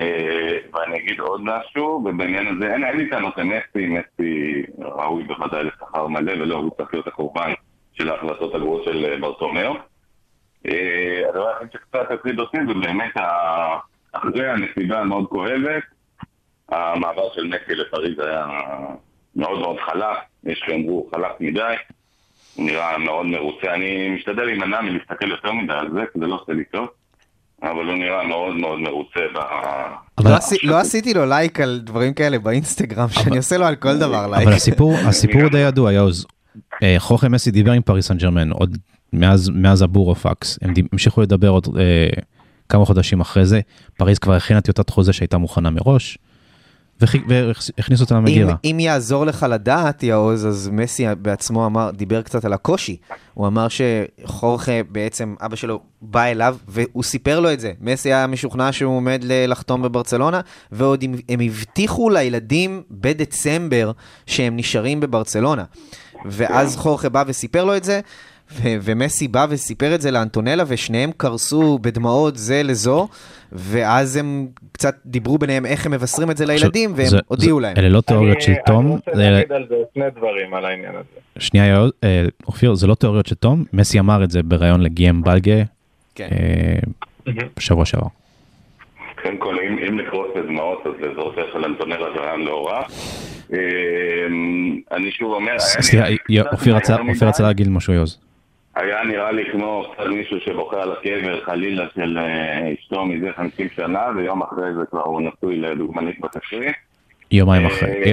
אה, 0.00 0.58
ואני 0.72 0.98
אגיד 0.98 1.20
עוד 1.20 1.40
משהו, 1.44 1.84
ובעניין 1.84 2.46
הזה 2.46 2.72
אין, 2.72 2.96
לי 2.96 3.10
טענות 3.10 3.36
למסי, 3.36 3.86
מסי 3.86 4.62
ראוי 4.78 5.24
בוודאי 5.24 5.64
לשכר 5.64 6.06
מלא, 6.06 6.32
ולא 6.32 6.54
הוא 6.54 6.70
צריך 6.76 6.94
להיות 6.94 7.06
הקורבן 7.06 7.52
של 7.92 8.10
ההחלטות 8.10 8.54
הגרועות 8.54 8.84
של 8.84 9.04
אה, 9.04 9.18
ברטומיאו. 9.20 9.74
אה, 10.66 11.22
הדבר 11.28 11.48
היחיד 11.48 11.68
שקצת 11.72 12.10
הטריד 12.10 12.40
אותי 12.40 12.58
זה 12.68 12.74
באמת 12.74 13.12
אחרי 14.12 14.50
הנסיבה 14.50 15.00
המאוד 15.00 15.26
כואבת, 15.28 15.82
המעבר 16.68 17.32
של 17.34 17.46
מסי 17.46 17.74
לפריז 17.74 18.18
היה 18.18 18.46
מאוד 19.36 19.58
מאוד 19.58 19.76
חלק, 19.80 20.18
יש 20.44 20.62
שיאמרו 20.66 21.10
חלק 21.14 21.40
מדי, 21.40 21.74
הוא 22.54 22.66
נראה 22.66 22.98
מאוד 22.98 23.26
מרוצה, 23.26 23.74
אני 23.74 24.08
משתדל 24.08 24.44
להימנע 24.44 24.80
מלהסתכל 24.80 25.30
יותר 25.30 25.52
מדי 25.52 25.72
על 25.72 25.90
זה, 25.92 26.00
כי 26.12 26.18
זה 26.18 26.26
לא 26.26 26.34
עושה 26.34 26.52
לי 26.52 26.64
טוב. 26.64 26.88
אבל 27.62 27.86
הוא 27.86 27.94
נראה 27.98 28.26
מאוד 28.26 28.56
מאוד 28.56 28.78
מרוצה 28.78 29.20
ב... 29.34 29.38
אבל- 30.18 30.30
לא 30.30 30.36
עשי- 30.36 30.56
לא 30.62 30.78
עשיתי 30.78 31.14
לו 31.14 31.26
לייק 31.26 31.60
על 31.60 31.80
דברים 31.84 32.14
כאלה 32.14 32.38
באינסטגרם, 32.38 33.08
שאני 33.08 33.36
עושה 33.36 33.56
לו 33.58 33.66
על 33.66 33.74
כל 33.74 33.98
דבר 33.98 34.26
לייק. 34.26 34.46
אבל 34.46 34.52
הסיפור, 34.56 34.94
הסיפור 35.06 35.48
די 35.48 35.58
ידוע, 35.58 35.92
יעוז. 35.92 36.26
אה, 36.82 36.94
חורחה 36.98 37.32
מסי 37.32 37.50
דיבר 37.50 37.72
עם 37.72 37.82
פריס 37.82 38.06
סן 38.08 38.16
ג'רמן 38.16 38.50
עוד 38.50 38.78
מאז, 39.12 39.50
מאז 39.54 39.82
הבורופקס. 39.82 40.58
הם 40.62 40.74
המשיכו 40.92 41.20
לדבר 41.20 41.48
עוד 41.48 41.66
אה, 41.78 42.08
כמה 42.68 42.84
חודשים 42.84 43.20
אחרי 43.20 43.46
זה. 43.46 43.60
פריז 43.96 44.18
כבר 44.18 44.34
הכינה 44.34 44.60
טיוטת 44.60 44.90
חוזה 44.90 45.12
שהייתה 45.12 45.38
מוכנה 45.38 45.70
מראש, 45.70 46.18
והכניסו 47.00 48.04
אותה 48.04 48.14
אם, 48.14 48.20
למגירה. 48.20 48.54
אם 48.64 48.76
יעזור 48.80 49.26
לך 49.26 49.46
לדעת, 49.50 50.02
יעוז, 50.02 50.46
אז 50.46 50.70
מסי 50.72 51.06
בעצמו 51.22 51.66
אמר, 51.66 51.90
דיבר 51.90 52.22
קצת 52.22 52.44
על 52.44 52.52
הקושי. 52.52 52.96
הוא 53.34 53.46
אמר 53.46 53.66
שחורחה 53.68 54.82
בעצם, 54.88 55.34
אבא 55.40 55.56
שלו 55.56 55.80
בא 56.02 56.24
אליו, 56.24 56.56
והוא 56.68 57.02
סיפר 57.02 57.40
לו 57.40 57.52
את 57.52 57.60
זה. 57.60 57.72
מסי 57.80 58.12
היה 58.12 58.26
משוכנע 58.26 58.72
שהוא 58.72 58.96
עומד 58.96 59.24
לחתום 59.24 59.82
בברצלונה, 59.82 60.40
ועוד 60.72 61.04
הם, 61.04 61.14
הם 61.28 61.40
הבטיחו 61.40 62.10
לילדים 62.10 62.82
בדצמבר 62.90 63.92
שהם 64.26 64.56
נשארים 64.56 65.00
בברצלונה. 65.00 65.64
ואז 66.24 66.76
חורכה 66.76 67.08
בא 67.08 67.24
וסיפר 67.26 67.64
לו 67.64 67.76
את 67.76 67.84
זה, 67.84 68.00
ו- 68.52 68.76
ומסי 68.82 69.28
בא 69.28 69.46
וסיפר 69.50 69.94
את 69.94 70.00
זה 70.00 70.10
לאנטונלה, 70.10 70.64
ושניהם 70.66 71.10
קרסו 71.16 71.78
בדמעות 71.82 72.36
זה 72.36 72.62
לזו, 72.62 73.08
ואז 73.52 74.16
הם 74.16 74.46
קצת 74.72 74.94
דיברו 75.06 75.38
ביניהם 75.38 75.66
איך 75.66 75.86
הם 75.86 75.92
מבשרים 75.92 76.30
את 76.30 76.36
זה 76.36 76.46
לילדים, 76.46 76.92
והם 76.96 77.06
זה- 77.06 77.18
הודיעו 77.26 77.58
זה- 77.60 77.62
להם. 77.62 77.74
אלה 77.78 77.88
לא 77.88 78.00
תיאוריות 78.00 78.40
של 78.42 78.52
תום, 78.66 78.86
אני 78.86 78.94
רוצה 78.94 79.10
זה- 79.14 79.30
להגיד 79.30 79.52
על 79.52 79.66
זה 79.68 79.74
שני 79.94 80.04
דברים 80.16 80.54
על 80.54 80.64
העניין 80.64 80.92
הזה. 80.94 81.20
שנייה 81.38 81.84
אה, 82.04 82.24
אופיר, 82.46 82.74
זה 82.74 82.86
לא 82.86 82.94
תיאוריות 82.94 83.26
של 83.26 83.34
תום, 83.34 83.64
מסי 83.72 83.98
אמר 84.00 84.24
את 84.24 84.30
זה 84.30 84.42
בריאיון 84.42 84.80
לגיים 84.80 85.22
בלגה 85.22 85.62
כן. 86.14 86.28
אה, 86.32 87.32
בשבוע 87.56 87.84
שעבר. 87.84 88.06
קודם 89.22 89.36
כל, 89.38 89.56
אם, 89.68 89.78
אם 89.88 89.98
לקרוס 89.98 90.26
בדמעות, 90.36 90.78
אז 90.86 90.92
לזרותך 91.00 91.38
של 91.52 91.64
אנטונלה 91.64 91.96
זה 92.14 92.20
רעיון 92.20 92.40
לא 92.44 92.66
רע. 92.68 92.82
אמ, 93.52 93.56
אני 94.92 95.10
שוב 95.12 95.32
אומר, 95.32 95.50
היה 95.50 95.58
סליחה, 95.60 96.04
אופיר 96.52 96.76
רצה-. 97.26 97.42
להגיד 97.42 97.68
משהו 97.68 97.92
יעוז. 97.92 98.18
היה 98.78 99.04
נראה 99.04 99.32
לי 99.32 99.44
כמו 99.52 99.84
קצת 99.92 100.06
מישהו 100.06 100.40
שבוכה 100.40 100.82
על 100.82 100.92
הקבר 100.92 101.40
חלילה 101.44 101.84
של 101.94 102.18
אה, 102.18 102.72
אשתו 102.80 103.04
מזה 103.04 103.26
50 103.36 103.68
שנה, 103.76 104.08
ויום 104.16 104.42
אחרי 104.42 104.74
זה 104.74 104.86
כבר 104.90 105.02
הוא 105.02 105.20
נשוי 105.20 105.56
לדוגמנית 105.56 106.20
בתקרית. 106.20 106.76
יומיים 107.30 107.62
אה, 107.62 107.68
אחרי. 107.68 108.02
אה, 108.04 108.12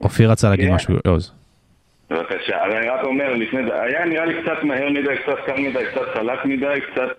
אופיר 0.00 0.30
רצה 0.30 0.50
להגיד 0.50 0.68
כן. 0.68 0.74
משהו 0.74 0.94
יעוז. 1.06 1.34
בבקשה, 2.10 2.64
אבל 2.64 2.76
אני 2.76 2.88
רק 2.88 3.04
אומר, 3.04 3.34
לפני 3.34 3.64
זה, 3.64 3.82
היה 3.82 4.04
נראה 4.04 4.24
לי 4.24 4.42
קצת 4.42 4.62
מהר 4.62 4.90
מדי, 4.90 5.16
קצת 5.22 5.36
קל 5.46 5.60
מדי, 5.60 5.84
קצת 5.90 6.08
חלק 6.14 6.44
מדי, 6.44 6.78
קצת 6.92 7.16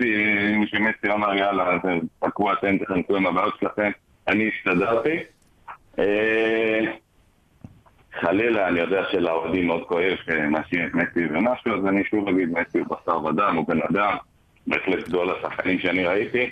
שמסי 0.66 1.14
אמר 1.14 1.36
יאללה, 1.36 1.78
תקעו 2.20 2.54
אתם, 2.54 2.78
תחנקו 2.78 3.16
עם 3.16 3.28
הבעיות 3.28 3.54
שלכם, 3.60 3.92
אני 4.28 4.50
הסתדרתי. 4.50 5.20
אה, 8.16 8.22
חלילה, 8.22 8.68
אני 8.68 8.80
יודע 8.80 9.04
שלאוהדים 9.12 9.68
מאוד 9.68 9.88
כואב 9.88 10.18
שמאשים 10.26 10.86
את 10.86 10.94
מסי 10.94 11.26
ומשהו, 11.26 11.78
אז 11.78 11.86
אני 11.88 12.04
שוב 12.04 12.28
אגיד, 12.28 12.50
מסי 12.50 12.80
הוא 12.80 12.88
בשר 12.88 13.26
ודם, 13.26 13.56
הוא 13.56 13.68
בן 13.68 13.80
אדם, 13.90 14.18
בהחלט 14.68 15.08
גדול 15.08 15.30
השחקנים 15.30 15.80
שאני 15.80 16.06
ראיתי. 16.06 16.52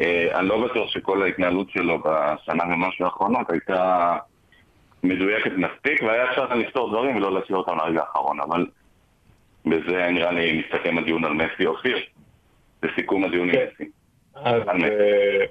אה, 0.00 0.38
אני 0.38 0.48
לא 0.48 0.66
בטוח 0.66 0.90
שכל 0.90 1.22
ההתנהלות 1.22 1.70
שלו 1.70 1.98
בשנה 1.98 2.64
ומשהו 2.64 3.04
האחרונות 3.04 3.50
הייתה 3.50 4.16
מדויקת 5.02 5.52
מספיק, 5.56 6.02
והיה 6.02 6.30
אפשר 6.30 6.54
לפתור 6.54 6.90
דברים 6.90 7.16
ולא 7.16 7.34
להשאיר 7.34 7.58
אותם 7.58 7.76
לרגע 7.76 8.00
האחרון, 8.00 8.40
אבל 8.40 8.66
בזה 9.66 10.08
נראה 10.10 10.32
לי 10.32 10.62
מסתכם 10.62 10.98
הדיון 10.98 11.24
על 11.24 11.32
מסי 11.32 11.66
אופיר. 11.66 11.98
לסיכום 12.82 13.24
הדיון 13.24 13.48
עם 13.48 13.54
כן. 13.54 13.66
מסי. 13.74 13.90
אז. 14.34 14.62
אה, 14.68 15.44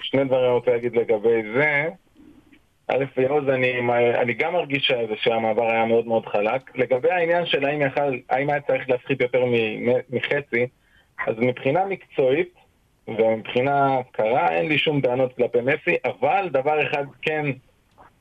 שני 0.00 0.24
דברים 0.24 0.44
אני 0.44 0.52
רוצה 0.52 0.70
להגיד 0.70 0.96
לגבי 0.96 1.42
זה. 1.54 1.88
א', 2.88 3.04
יעוז, 3.16 3.48
אני, 3.48 3.78
אני 4.20 4.34
גם 4.34 4.52
מרגיש 4.52 4.92
שהמעבר 5.16 5.70
היה 5.70 5.84
מאוד 5.84 6.06
מאוד 6.06 6.26
חלק. 6.26 6.76
לגבי 6.76 7.10
העניין 7.10 7.46
של 7.46 7.64
האם, 7.64 7.82
יכל, 7.82 8.14
האם 8.30 8.50
היה 8.50 8.60
צריך 8.60 8.88
להפחית 8.90 9.20
יותר 9.20 9.44
מחצי, 10.10 10.66
אז 11.26 11.34
מבחינה 11.38 11.84
מקצועית 11.86 12.54
ומבחינה 13.08 13.96
קרה 14.12 14.48
אין 14.50 14.68
לי 14.68 14.78
שום 14.78 15.00
טענות 15.00 15.36
כלפי 15.36 15.58
מסי, 15.60 15.96
אבל 16.04 16.48
דבר 16.52 16.82
אחד 16.86 17.04
כן 17.22 17.46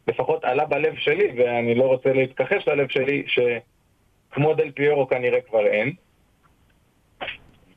לפחות 0.08 0.45
עלה 0.45 0.65
בלב 0.65 0.95
שלי, 0.95 1.27
ואני 1.38 1.75
לא 1.75 1.84
רוצה 1.84 2.13
להתכחש 2.13 2.67
ללב 2.67 2.88
שלי, 2.89 3.23
שכמו 3.27 4.53
דל 4.53 4.71
פיירו 4.71 5.08
כנראה 5.08 5.41
כבר 5.41 5.65
אין. 5.67 5.91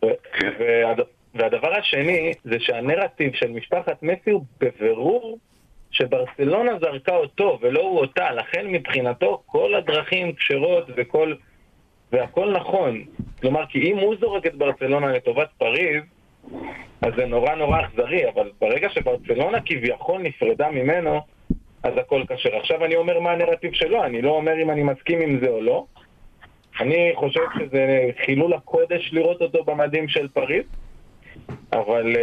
כן. 0.00 0.08
והד- 0.58 1.06
והדבר 1.34 1.72
השני 1.78 2.32
זה 2.44 2.56
שהנרטיב 2.60 3.34
של 3.34 3.50
משפחת 3.50 4.02
מסי 4.02 4.30
הוא 4.30 4.44
בבירור 4.60 5.38
שברצלונה 5.90 6.72
זרקה 6.80 7.16
אותו 7.16 7.58
ולא 7.60 7.80
הוא 7.80 8.00
אותה, 8.00 8.32
לכן 8.32 8.66
מבחינתו 8.66 9.42
כל 9.46 9.74
הדרכים 9.74 10.32
כשרות 10.32 10.84
וכל... 10.96 11.34
והכל 12.12 12.52
נכון. 12.52 13.04
כלומר, 13.40 13.66
כי 13.66 13.92
אם 13.92 13.98
הוא 13.98 14.14
זורק 14.20 14.46
את 14.46 14.54
ברצלונה 14.54 15.12
לטובת 15.12 15.48
פריז, 15.58 16.02
אז 17.02 17.12
זה 17.16 17.26
נורא 17.26 17.54
נורא 17.54 17.80
אכזרי, 17.80 18.28
אבל 18.28 18.50
ברגע 18.60 18.88
שברצלונה 18.90 19.60
כביכול 19.60 20.22
נפרדה 20.22 20.70
ממנו, 20.70 21.20
אז 21.82 21.92
הכל 21.96 22.22
כשר. 22.28 22.56
עכשיו 22.56 22.84
אני 22.84 22.96
אומר 22.96 23.20
מה 23.20 23.30
הנרטיב 23.30 23.72
שלו, 23.72 24.04
אני 24.04 24.22
לא 24.22 24.30
אומר 24.30 24.62
אם 24.62 24.70
אני 24.70 24.82
מסכים 24.82 25.20
עם 25.20 25.40
זה 25.40 25.48
או 25.48 25.60
לא. 25.60 25.84
אני 26.80 27.12
חושב 27.14 27.40
שזה 27.58 28.10
חילול 28.24 28.52
הקודש 28.52 29.10
לראות 29.12 29.42
אותו 29.42 29.64
במדים 29.64 30.08
של 30.08 30.28
פריז, 30.28 30.64
אבל 31.72 32.12
uh, 32.14 32.18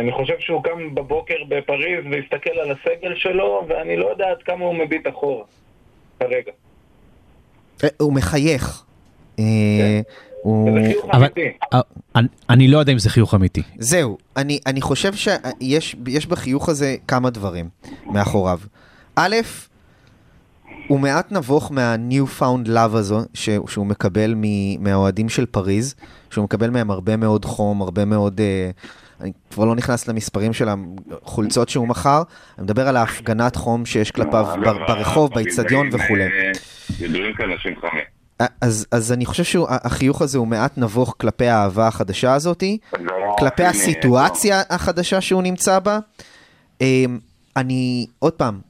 אני 0.00 0.12
חושב 0.12 0.34
שהוא 0.38 0.62
קם 0.64 0.94
בבוקר 0.94 1.34
בפריז 1.48 2.04
והסתכל 2.10 2.50
על 2.50 2.70
הסגל 2.70 3.14
שלו, 3.16 3.64
ואני 3.68 3.96
לא 3.96 4.06
יודע 4.10 4.24
עד 4.30 4.42
כמה 4.44 4.64
הוא 4.64 4.74
מביט 4.74 5.08
אחורה 5.08 5.44
כרגע. 6.20 6.52
אה, 7.84 7.88
הוא 8.00 8.12
מחייך. 8.12 8.82
אה, 9.38 10.00
הוא... 10.42 10.70
וזה 10.70 10.88
חיוך 10.88 11.04
אבל- 11.04 11.16
אמיתי. 11.24 11.48
אני- 12.16 12.28
אני 12.50 12.68
לא 12.68 12.78
יודע 12.78 12.92
אם 12.92 12.98
זה 12.98 13.10
חיוך 13.10 13.34
אמיתי. 13.34 13.62
זהו, 13.78 14.18
אני, 14.36 14.58
אני 14.66 14.80
חושב 14.80 15.12
שיש 15.14 15.96
יש 16.06 16.26
בחיוך 16.26 16.68
הזה 16.68 16.96
כמה 17.08 17.30
דברים 17.30 17.68
מאחוריו. 18.06 18.58
א', 19.16 19.36
הוא 20.90 21.00
מעט 21.00 21.32
נבוך 21.32 21.72
מה-new 21.72 22.40
found 22.40 22.68
love 22.68 22.96
הזו 22.96 23.20
ש, 23.34 23.48
שהוא 23.68 23.86
מקבל 23.86 24.34
מ, 24.36 24.44
מהאוהדים 24.84 25.28
של 25.28 25.46
פריז, 25.46 25.94
שהוא 26.30 26.44
מקבל 26.44 26.70
מהם 26.70 26.90
הרבה 26.90 27.16
מאוד 27.16 27.44
חום, 27.44 27.82
הרבה 27.82 28.04
מאוד... 28.04 28.40
אה, 28.40 28.70
אני 29.20 29.32
כבר 29.50 29.64
לא 29.64 29.74
נכנס 29.74 30.08
למספרים 30.08 30.52
של 30.52 30.68
החולצות 31.22 31.68
שהוא 31.68 31.88
מכר, 31.88 32.22
אני 32.58 32.64
מדבר 32.64 32.88
על 32.88 32.96
ההפגנת 32.96 33.56
חום 33.56 33.86
שיש 33.86 34.10
כלפיו 34.10 34.54
אגב, 34.54 34.64
בר, 34.64 34.78
ברחוב, 34.86 35.32
הביזאים, 35.32 35.44
באיצטדיון 35.44 35.88
וכולי. 35.92 36.22
אה, 36.22 36.52
ידועים 37.00 37.34
כאנשים 37.34 37.74
חמים. 37.80 38.48
אז, 38.60 38.86
אז 38.92 39.12
אני 39.12 39.26
חושב 39.26 39.44
שהחיוך 39.44 40.22
הזה 40.22 40.38
הוא 40.38 40.46
מעט 40.46 40.78
נבוך 40.78 41.14
כלפי 41.18 41.46
האהבה 41.46 41.86
החדשה 41.86 42.34
הזאתי. 42.34 42.78
כלפי 43.38 43.64
הסיטואציה 43.64 44.62
החדשה 44.70 45.20
שהוא 45.20 45.42
נמצא 45.42 45.78
בה. 45.78 45.98
אמ, 46.80 47.18
אני, 47.56 48.06
עוד 48.18 48.32
פעם, 48.32 48.69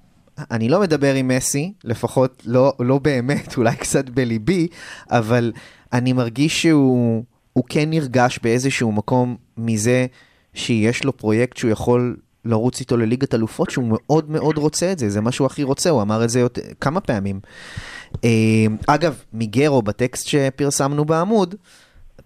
אני 0.50 0.68
לא 0.68 0.80
מדבר 0.80 1.14
עם 1.14 1.28
מסי, 1.28 1.72
לפחות 1.84 2.42
לא, 2.46 2.72
לא 2.80 2.98
באמת, 2.98 3.56
אולי 3.56 3.76
קצת 3.76 4.08
בליבי, 4.08 4.66
אבל 5.10 5.52
אני 5.92 6.12
מרגיש 6.12 6.62
שהוא 6.62 7.24
הוא 7.52 7.64
כן 7.68 7.90
נרגש 7.90 8.38
באיזשהו 8.42 8.92
מקום 8.92 9.36
מזה 9.56 10.06
שיש 10.54 11.04
לו 11.04 11.16
פרויקט 11.16 11.56
שהוא 11.56 11.70
יכול 11.70 12.16
לרוץ 12.44 12.80
איתו 12.80 12.96
לליגת 12.96 13.34
אלופות, 13.34 13.70
שהוא 13.70 13.84
מאוד 13.88 14.30
מאוד 14.30 14.58
רוצה 14.58 14.92
את 14.92 14.98
זה, 14.98 15.10
זה 15.10 15.20
מה 15.20 15.32
שהוא 15.32 15.46
הכי 15.46 15.62
רוצה, 15.62 15.90
הוא 15.90 16.02
אמר 16.02 16.24
את 16.24 16.30
זה 16.30 16.40
יותר, 16.40 16.62
כמה 16.80 17.00
פעמים. 17.00 17.40
אמ, 18.24 18.76
אגב, 18.86 19.22
מיגרו 19.32 19.82
בטקסט 19.82 20.26
שפרסמנו 20.26 21.04
בעמוד, 21.04 21.54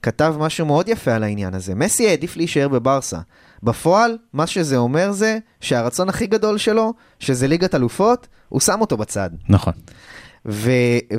כתב 0.03 0.35
משהו 0.38 0.66
מאוד 0.66 0.88
יפה 0.88 1.14
על 1.14 1.22
העניין 1.22 1.55
הזה. 1.55 1.74
מסי 1.74 2.09
העדיף 2.09 2.37
להישאר 2.37 2.68
בברסה. 2.68 3.18
בפועל, 3.64 4.18
מה 4.33 4.46
שזה 4.46 4.77
אומר 4.77 5.12
זה 5.12 5.38
שהרצון 5.61 6.09
הכי 6.09 6.27
גדול 6.27 6.59
שלו, 6.59 6.92
שזה 7.18 7.48
ליגת 7.48 7.74
אלופות, 7.74 8.27
הוא 8.48 8.61
שם 8.61 8.81
אותו 8.81 8.96
בצד. 8.96 9.31
נכון. 9.48 9.72
ו- 10.46 10.70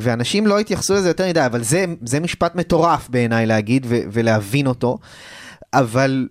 ואנשים 0.02 0.48
לא 0.48 0.60
התייחסו 0.60 0.94
לזה 0.94 1.10
יותר 1.10 1.28
מדי, 1.30 1.46
אבל 1.46 1.64
זה, 1.64 1.86
זה 2.06 2.20
משפט 2.20 2.56
מטורף 2.56 3.10
בעיניי 3.10 3.46
להגיד 3.46 3.86
ו- 3.90 4.00
ולהבין 4.12 4.68
אותו. 4.68 4.98
אבל 5.74 6.28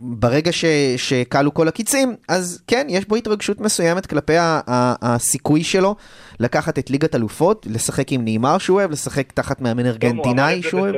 ברגע 0.00 0.52
ש- 0.52 0.64
שכלו 0.96 1.54
כל 1.54 1.68
הקיצים, 1.68 2.16
אז 2.28 2.60
כן, 2.66 2.86
יש 2.90 3.08
בו 3.08 3.16
התרגשות 3.16 3.60
מסוימת 3.60 4.06
כלפי 4.06 4.36
ה- 4.36 4.60
ה- 4.66 4.94
הסיכוי 5.14 5.64
שלו 5.64 5.96
לקחת 6.42 6.78
את 6.78 6.90
ליגת 6.90 7.14
אלופות, 7.14 7.66
לשחק 7.70 8.12
עם 8.12 8.24
נעימר 8.24 8.58
שהוא 8.58 8.78
אוהב, 8.78 8.90
לשחק 8.90 9.32
תחת 9.32 9.60
מאמן 9.60 9.86
ארגנטינאי 9.86 10.62
שהוא 10.62 10.80
אוהב. 10.80 10.94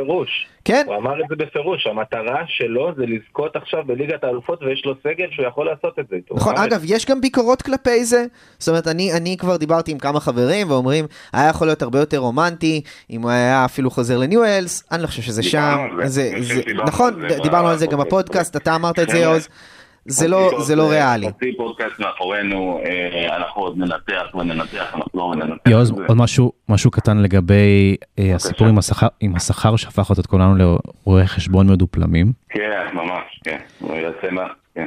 כן, 0.65 0.85
הוא 0.87 0.97
אמר 0.97 1.21
את 1.21 1.25
זה 1.29 1.37
בפירוש, 1.37 1.87
המטרה 1.87 2.43
שלו 2.47 2.93
זה 2.97 3.03
לזכות 3.07 3.57
עכשיו 3.57 3.85
בליגת 3.87 4.25
האלופות 4.25 4.63
ויש 4.63 4.85
לו 4.85 4.95
סגל 5.03 5.27
שהוא 5.31 5.47
יכול 5.47 5.67
לעשות 5.67 5.99
את 5.99 6.05
זה. 6.11 6.17
נכון, 6.31 6.57
אמר 6.57 6.67
את 6.67 6.73
אגב, 6.73 6.83
יש 6.85 7.07
גם 7.07 7.21
ביקורות 7.21 7.63
כלפי 7.63 8.05
זה. 8.05 8.25
זאת 8.59 8.69
אומרת, 8.69 8.87
אני, 8.87 9.13
אני 9.13 9.37
כבר 9.37 9.57
דיברתי 9.57 9.93
עם 9.93 9.99
כמה 9.99 10.21
חברים 10.21 10.71
ואומרים, 10.71 11.07
היה 11.33 11.49
יכול 11.49 11.67
להיות 11.67 11.83
הרבה 11.83 11.99
יותר 11.99 12.19
רומנטי, 12.19 12.83
אם 13.11 13.23
הוא 13.23 13.31
היה 13.31 13.65
אפילו 13.65 13.91
חוזר 13.91 14.19
לניו 14.19 14.45
אלס, 14.45 14.85
אני 14.93 15.03
לא 15.03 15.07
חושב 15.07 15.23
שזה 15.23 15.43
שם. 15.43 15.77
זה. 16.05 16.31
זה, 16.41 16.55
זה, 16.55 16.63
נכון, 16.87 17.29
זה 17.29 17.39
דיברנו 17.43 17.69
על 17.69 17.77
זה 17.77 17.87
גם 17.87 17.99
בפודקאסט. 17.99 18.57
אתה 18.57 18.75
אמרת 18.75 18.99
את 18.99 19.09
זה, 19.09 19.15
חבר'ה, 19.15 19.23
יעוז, 19.23 19.49
זה 20.07 20.29
לא- 20.29 20.61
זה 20.61 20.77
לא 20.77 20.91
ריאלי. 20.91 21.29
חצי 21.29 21.57
פודקאסט 21.57 22.01
מאחורינו, 22.01 22.81
אה, 22.85 23.37
אנחנו 23.37 23.63
עוד 23.63 23.79
ננתח 23.79 24.35
וננתח, 24.35 24.95
נחזור 24.99 25.29
וננתח. 25.29 25.71
יעוז, 25.71 25.91
את 25.91 25.97
זה. 25.97 26.03
עוד 26.09 26.17
משהו, 26.19 26.53
משהו 26.69 26.91
קטן 26.91 27.19
לגבי 27.19 27.97
אה, 28.19 28.35
הסיפור 28.35 28.67
עם 28.67 28.79
השכר, 28.79 29.07
עם 29.21 29.37
השכר 29.37 29.77
שהפך 29.77 30.11
את 30.21 30.27
כולנו 30.27 30.55
לרואי 31.07 31.27
חשבון 31.27 31.71
מדופלמים. 31.71 32.33
כן, 32.49 32.61
ממש, 32.95 33.41
כן. 33.45 33.59
הוא 33.81 33.97
יעשה 33.97 34.31
מה, 34.31 34.43
כן. 34.75 34.85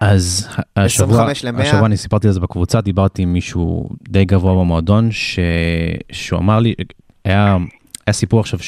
אז 0.00 0.48
השבוע, 0.76 1.22
25 1.24 1.44
ל-100. 1.44 1.62
השבוע 1.62 1.86
אני 1.86 1.96
סיפרתי 1.96 2.26
על 2.26 2.32
זה 2.32 2.40
בקבוצה, 2.40 2.80
דיברתי 2.80 3.22
עם 3.22 3.32
מישהו 3.32 3.88
די 4.08 4.24
גבוה 4.24 4.52
במועדון, 4.54 5.12
ש... 5.12 5.38
שהוא 6.12 6.40
אמר 6.40 6.58
לי, 6.58 6.74
היה, 7.24 7.56
היה 8.06 8.12
סיפור 8.14 8.40
עכשיו 8.40 8.58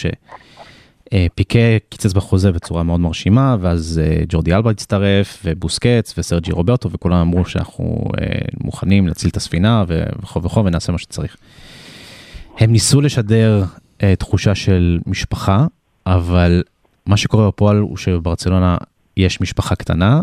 שפיקה 1.13 1.59
קיצץ 1.89 2.13
בחוזה 2.13 2.53
בצורה 2.53 2.83
מאוד 2.83 3.01
מרשימה, 3.01 3.57
ואז 3.61 4.01
אה, 4.05 4.23
ג'ורדי 4.29 4.55
אלבה 4.55 4.71
הצטרף, 4.71 5.43
ובוסקץ, 5.45 6.15
וסרג'י 6.19 6.53
רוברטו, 6.53 6.91
וכולם 6.91 7.17
אמרו 7.17 7.45
שאנחנו 7.45 8.05
אה, 8.21 8.27
מוכנים 8.65 9.09
להציל 9.09 9.31
את 9.31 9.37
הספינה, 9.37 9.85
וכו' 9.89 10.43
וכו', 10.43 10.65
ונעשה 10.65 10.93
מה 10.93 10.99
שצריך. 10.99 11.37
הם 12.59 12.73
ניסו 12.73 13.01
לשדר 13.01 13.65
אה, 14.03 14.17
תחושה 14.17 14.55
של 14.55 14.99
משפחה, 15.07 15.67
אבל 16.07 16.63
מה 17.07 17.17
שקורה 17.17 17.49
בפועל 17.49 17.77
הוא 17.77 17.97
שבברצלונה 17.97 18.77
יש 19.17 19.41
משפחה 19.41 19.75
קטנה, 19.75 20.23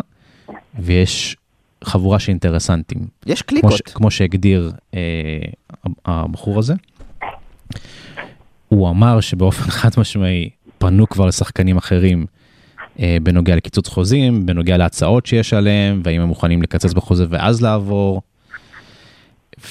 ויש 0.80 1.36
חבורה 1.84 2.20
של 2.20 2.30
אינטרסנטים. 2.30 3.08
יש 3.26 3.42
כמו, 3.42 3.58
ש, 3.58 3.62
קליקות. 3.62 3.82
כמו 3.82 4.12
שהגדיר 4.12 4.72
אה, 4.94 5.00
הבחור 6.06 6.60
הזה. 6.60 6.74
הוא 8.70 8.90
אמר 8.90 9.22
שבאופן 9.22 9.64
חד 9.72 9.90
משמעי 9.98 10.50
פנו 10.80 11.10
כבר 11.10 11.26
לשחקנים 11.26 11.78
אחרים 11.78 12.26
אה, 13.00 13.18
בנוגע 13.24 13.56
לקיצוץ 13.56 13.88
חוזים, 13.88 14.46
בנוגע 14.46 14.78
להצעות 14.78 15.26
שיש 15.26 15.54
עליהם, 15.54 16.02
והאם 16.04 16.22
הם 16.22 16.28
מוכנים 16.28 16.62
לקצץ 16.62 16.94
בחוזה 16.94 17.26
ואז 17.30 17.62
לעבור. 17.62 18.22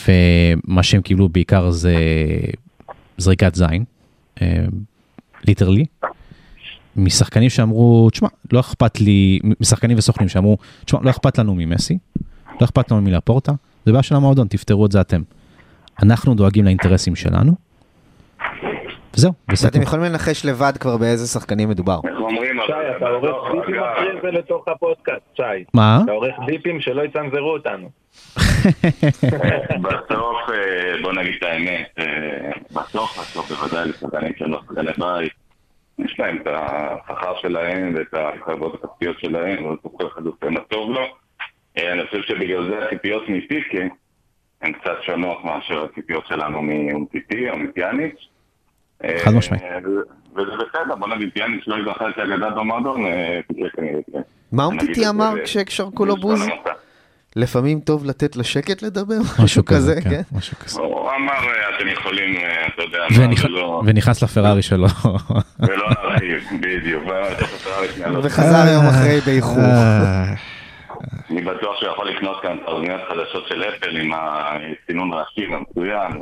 ומה 0.09 0.83
שהם 0.83 1.03
קיבלו 1.03 1.29
בעיקר 1.29 1.71
זה 1.71 1.95
זריקת 3.19 3.55
זין, 3.55 3.85
ליטרלי. 5.45 5.85
משחקנים 6.97 7.51
שאמרו, 7.51 8.11
תשמע, 8.11 8.29
לא 8.53 8.61
אכפת 8.61 9.01
לי, 9.01 9.39
משחקנים 9.61 9.99
וסוכנים 9.99 10.29
שאמרו, 10.29 10.59
תשמע, 10.85 11.01
לא 11.03 11.11
אכפת 11.11 11.39
לנו 11.39 11.55
ממסי, 11.55 11.99
לא 12.61 12.65
אכפת 12.65 12.91
לנו 12.91 13.01
מלפורטה, 13.01 13.53
זה 13.87 13.93
בעיה 13.93 14.03
של 14.03 14.15
המועדון, 14.15 14.49
תפתרו 14.49 14.87
את 14.87 14.93
זה 14.93 15.01
אתם. 15.01 15.23
אנחנו 16.03 16.35
דואגים 16.35 16.65
לאינטרסים 16.65 17.17
שלנו, 17.17 17.55
וזהו, 19.15 19.33
ואתם 19.33 19.53
בסדר. 19.53 19.83
יכולים 19.83 20.05
לנחש 20.05 20.47
לבד 20.47 20.73
כבר 20.81 20.97
באיזה 20.97 21.27
שחקנים 21.27 21.69
מדובר. 21.69 22.01
איך 22.05 22.21
אומרים? 22.21 22.57
שי, 22.67 22.73
אתה 22.97 23.09
עורך 23.09 23.53
ביפים 23.53 23.83
אחרי 23.83 24.21
זה 24.23 24.31
לתוך 24.31 24.69
הפודקאסט, 24.69 25.37
שי. 25.37 25.65
מה? 25.75 26.01
אתה 26.05 26.13
עורך 26.13 26.35
ביפים 26.47 26.81
שלא 26.81 27.03
יצנזרו 27.03 27.53
אותנו. 27.53 27.91
בסוף, 29.85 30.51
אה, 30.53 31.03
בוא 31.03 31.13
נגיד 31.13 31.35
את 31.39 31.43
האמת, 31.43 31.89
אה, 31.99 32.51
בסוף, 32.73 33.19
בסוף, 33.19 33.53
בוודאי 33.53 33.89
לשחקנים 33.89 34.33
שהם 34.39 34.51
לא 34.51 34.61
שחקני 34.67 34.93
בית, 34.99 35.33
יש 35.99 36.21
להם 36.21 36.39
את 36.43 36.47
השכר 36.47 37.35
שלהם 37.43 37.95
ואת 37.97 38.15
ההתחייבויות 38.15 38.85
הכספיות 38.85 39.21
שלהם, 39.21 39.67
ובסוף 39.67 39.93
כל 39.97 40.07
אחד 40.07 40.27
עושה 40.27 40.51
מה 40.51 40.61
טוב 40.61 40.91
לו. 40.91 41.07
אה, 41.79 41.93
אני 41.93 42.07
חושב 42.07 42.23
שבגלל 42.23 42.69
זה 42.71 42.85
הציפיות 42.85 43.29
מפיקה 43.29 43.79
הן 44.63 44.73
קצת 44.73 45.03
שונות 45.03 45.45
מאשר 45.45 45.85
הציפיות 45.85 46.27
שלנו 46.27 46.63
מאומטיטי 46.63 47.51
או 47.51 47.59
מפיאניץ'. 47.59 48.29
אה, 49.05 49.17
חד 49.25 49.31
משמעית. 49.31 49.63
וזה 50.37 50.51
בסדר, 50.57 50.95
בוא 50.99 51.09
נגיד 51.09 51.29
פיאניץ' 51.35 51.65
לא 51.67 51.75
ייזכר 51.77 52.13
כאגדת 52.13 52.53
במועדון, 52.57 53.07
אה, 53.07 53.41
כן. 53.77 53.83
מה 54.53 54.67
נגיד 54.67 54.77
את 54.77 54.83
אומטיטי 54.83 55.01
זה 55.01 55.11
אמר 55.11 55.35
כששרקו 55.45 56.05
לו 56.05 56.17
בוז? 56.17 56.47
לפעמים 57.37 57.81
טוב 57.81 58.05
לתת 58.05 58.37
לשקט 58.37 58.83
לדבר? 58.83 59.19
משהו 59.45 59.65
כזה, 59.65 59.95
כן, 60.03 60.11
כן? 60.11 60.23
משהו 60.33 60.57
כזה. 60.57 60.81
הוא 60.81 61.01
אמר, 61.17 61.33
אה, 61.33 61.77
אתם 61.77 61.89
יכולים, 61.89 62.37
אה, 62.37 62.67
אתה 62.67 62.83
יודע, 62.83 62.99
ונכנס 63.85 64.23
לפרארי 64.23 64.63
שלו. 64.63 64.87
ולא 65.61 65.91
להרחיב, 65.91 66.43
בדיוק. 66.61 67.05
לא- 68.07 68.21
וחזר 68.23 68.73
יום 68.73 68.87
אחרי 68.87 69.21
באיחור. 69.27 69.63
אני 71.31 71.43
בטוח 71.43 71.77
שהוא 71.81 71.93
יכול 71.93 72.11
לקנות 72.11 72.37
כאן 72.43 72.57
תרמיות 72.67 73.01
חדשות 73.09 73.45
של 73.49 73.63
אפל 73.63 73.97
עם 73.97 74.11
הסינון 74.15 75.11
רעשים 75.13 75.55
המצוין. 75.55 76.13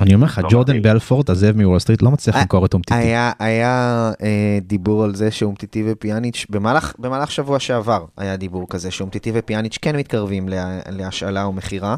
אני 0.00 0.14
אומר 0.14 0.26
לך, 0.26 0.40
לא 0.44 0.48
ג'ורדן. 0.50 0.82
בלפורט, 0.82 1.30
הזאב 1.30 1.56
מוול 1.56 1.78
סטריט, 1.78 2.02
לא 2.02 2.10
מצליח 2.10 2.36
אה, 2.36 2.40
למכור 2.40 2.66
את 2.66 2.74
אומטיטי. 2.74 2.98
היה, 2.98 3.32
היה 3.38 4.10
אה, 4.22 4.58
דיבור 4.62 5.04
על 5.04 5.14
זה 5.14 5.30
שאומטיטי 5.30 5.82
ופיאניץ', 5.86 6.46
במהלך, 6.50 6.94
במהלך 6.98 7.30
שבוע 7.30 7.58
שעבר 7.58 8.04
היה 8.16 8.36
דיבור 8.36 8.66
כזה, 8.68 8.90
שאומטיטי 8.90 9.32
ופיאניץ' 9.34 9.78
כן 9.82 9.96
מתקרבים 9.96 10.48
לה, 10.48 10.80
להשאלה 10.88 11.44
או 11.44 11.52
מכירה, 11.52 11.96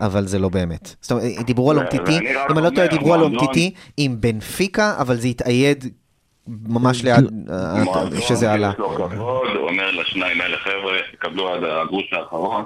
אבל 0.00 0.26
זה 0.26 0.38
לא 0.38 0.48
באמת. 0.48 0.94
זאת 1.00 1.12
אומרת, 1.12 1.24
דיברו 1.46 1.70
על 1.70 1.78
אומטיטי, 1.78 2.18
אם 2.50 2.58
אני 2.58 2.64
לא 2.64 2.70
טועה, 2.70 2.86
דיברו 2.86 3.14
על 3.14 3.22
אומטיטי 3.22 3.74
עם 3.96 4.16
בנפיקה, 4.20 4.94
אבל 4.98 5.16
זה 5.16 5.28
התאייד 5.28 5.84
ממש 6.46 7.04
ליד, 7.04 7.24
אה, 7.50 7.84
מועדון 7.84 8.20
שזה 8.20 8.52
עלה. 8.52 8.70
יש 8.72 8.78
לו 8.78 8.88
כבוד, 8.88 9.56
הוא 9.56 9.68
אומר 9.68 9.90
לשניים 9.90 10.40
האלה, 10.40 10.56
חבר'ה, 10.56 10.98
תקבלו 11.12 11.48
עד 11.48 11.64
הגרוש 11.64 12.12
האחרון, 12.12 12.64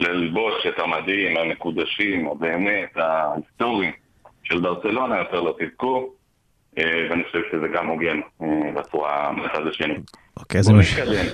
ללבוש 0.00 0.66
את 0.68 0.78
המדים 0.78 1.36
המקודשים, 1.36 2.28
הבאמת, 2.28 2.96
ההיסטוריים 2.96 3.92
של 4.42 4.60
ברצלונה, 4.60 5.18
יותר 5.18 5.40
לא 5.40 5.56
תזכו, 5.60 6.10
אה, 6.78 7.06
ואני 7.10 7.24
חושב 7.24 7.40
שזה 7.52 7.66
גם 7.74 7.86
הוגן 7.86 8.20
אה, 8.42 8.46
בצורה 8.74 9.32
מהצד 9.32 9.66
השני. 9.66 9.94
אוקיי, 10.36 10.58
אז 10.58 10.64
זה. 10.64 10.72
נתקדם. 10.72 11.26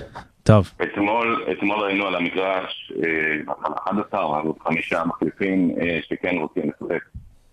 טוב, 0.48 0.70
אתמול, 0.82 1.44
אתמול 1.52 1.80
ראינו 1.80 2.06
על 2.06 2.14
המגרש, 2.14 2.92
אה, 3.04 3.54
על 3.64 3.72
11, 3.84 4.24
אבל 4.24 4.46
עוד 4.46 4.58
חמישה 4.58 5.04
מחליפים 5.04 5.70
אה, 5.80 5.98
שכן 6.02 6.36
רוצים 6.36 6.70
לשחק 6.70 7.02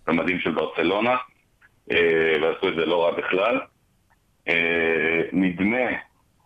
במדים 0.06 0.40
של 0.40 0.50
ברצלונה, 0.50 1.16
אה, 1.90 2.32
ועשו 2.42 2.68
את 2.68 2.74
זה 2.74 2.86
לא 2.86 3.04
רע 3.04 3.10
בכלל. 3.10 3.60
נדמה, 5.32 5.86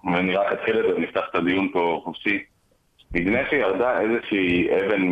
ואני 0.05 0.35
רק 0.35 0.53
אתחיל 0.53 0.79
את 0.79 0.85
זה 0.89 0.97
ונפתח 0.97 1.23
את 1.31 1.35
הדיון 1.35 1.69
פה 1.73 2.01
חופשי, 2.05 2.45
נדמה 3.13 3.39
שירדה 3.51 4.01
איזושהי 4.01 4.69
אבן 4.77 5.03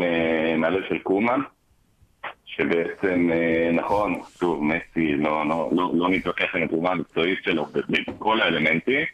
מהלב 0.60 0.82
של 0.88 0.98
קומן, 0.98 1.40
שבעצם, 2.46 3.30
אה, 3.32 3.70
נכון, 3.72 4.20
שוב, 4.38 4.64
מסי, 4.64 5.14
לא, 5.14 5.48
לא, 5.48 5.70
לא, 5.72 5.90
לא 5.94 6.08
נתווכח 6.08 6.54
עם 6.56 6.62
התרומה 6.62 6.90
המקצועית 6.90 7.38
שלו 7.42 7.66
בכל 7.88 8.40
האלמנטים, 8.40 9.06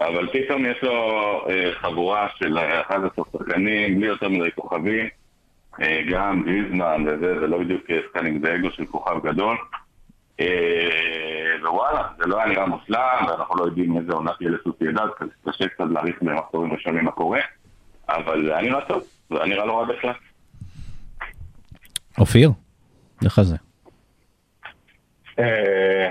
אבל 0.00 0.28
פתאום 0.32 0.66
יש 0.66 0.82
לו 0.82 0.92
אה, 1.48 1.72
חבורה 1.72 2.28
של 2.38 2.58
11 2.58 3.24
שחקנים, 3.32 3.98
בלי 3.98 4.06
יותר 4.06 4.28
מדי 4.28 4.50
כוכבים, 4.54 5.08
אה, 5.82 6.00
גם 6.10 6.42
גריזמן 6.42 7.04
וזה, 7.06 7.40
זה 7.40 7.46
לא 7.46 7.58
בדיוק 7.58 7.82
שחקנים, 7.88 8.40
זה 8.42 8.54
אגו 8.54 8.70
של 8.70 8.86
כוכב 8.86 9.26
גדול. 9.26 9.56
אה, 10.40 11.68
ווואלה, 11.68 12.02
זה 12.18 12.26
לא 12.26 12.36
היה 12.36 12.46
נראה 12.46 12.66
מושלם, 12.66 13.26
ואנחנו 13.28 13.56
לא 13.56 13.64
יודעים 13.64 13.96
איזה 13.96 14.12
עונה 14.12 14.30
תהיה 14.38 14.50
לסוסיידד, 14.50 15.06
קשה 15.48 15.68
קצת 15.68 15.84
להעריך 15.90 16.22
במחזורים 16.22 16.72
ראשונים 16.72 17.04
מה 17.04 17.10
קורה, 17.10 17.40
אבל 18.08 18.46
זה 18.46 18.56
היה 18.56 18.68
נראה 18.68 18.80
טוב, 18.80 19.02
זה 19.30 19.36
היה 19.36 19.46
נראה 19.46 19.64
לא 19.64 19.78
רע 19.78 19.84
בכלל. 19.84 20.12
אופיר, 22.18 22.50
לך 23.22 23.40
זה. 23.42 23.56
אה, 25.38 26.10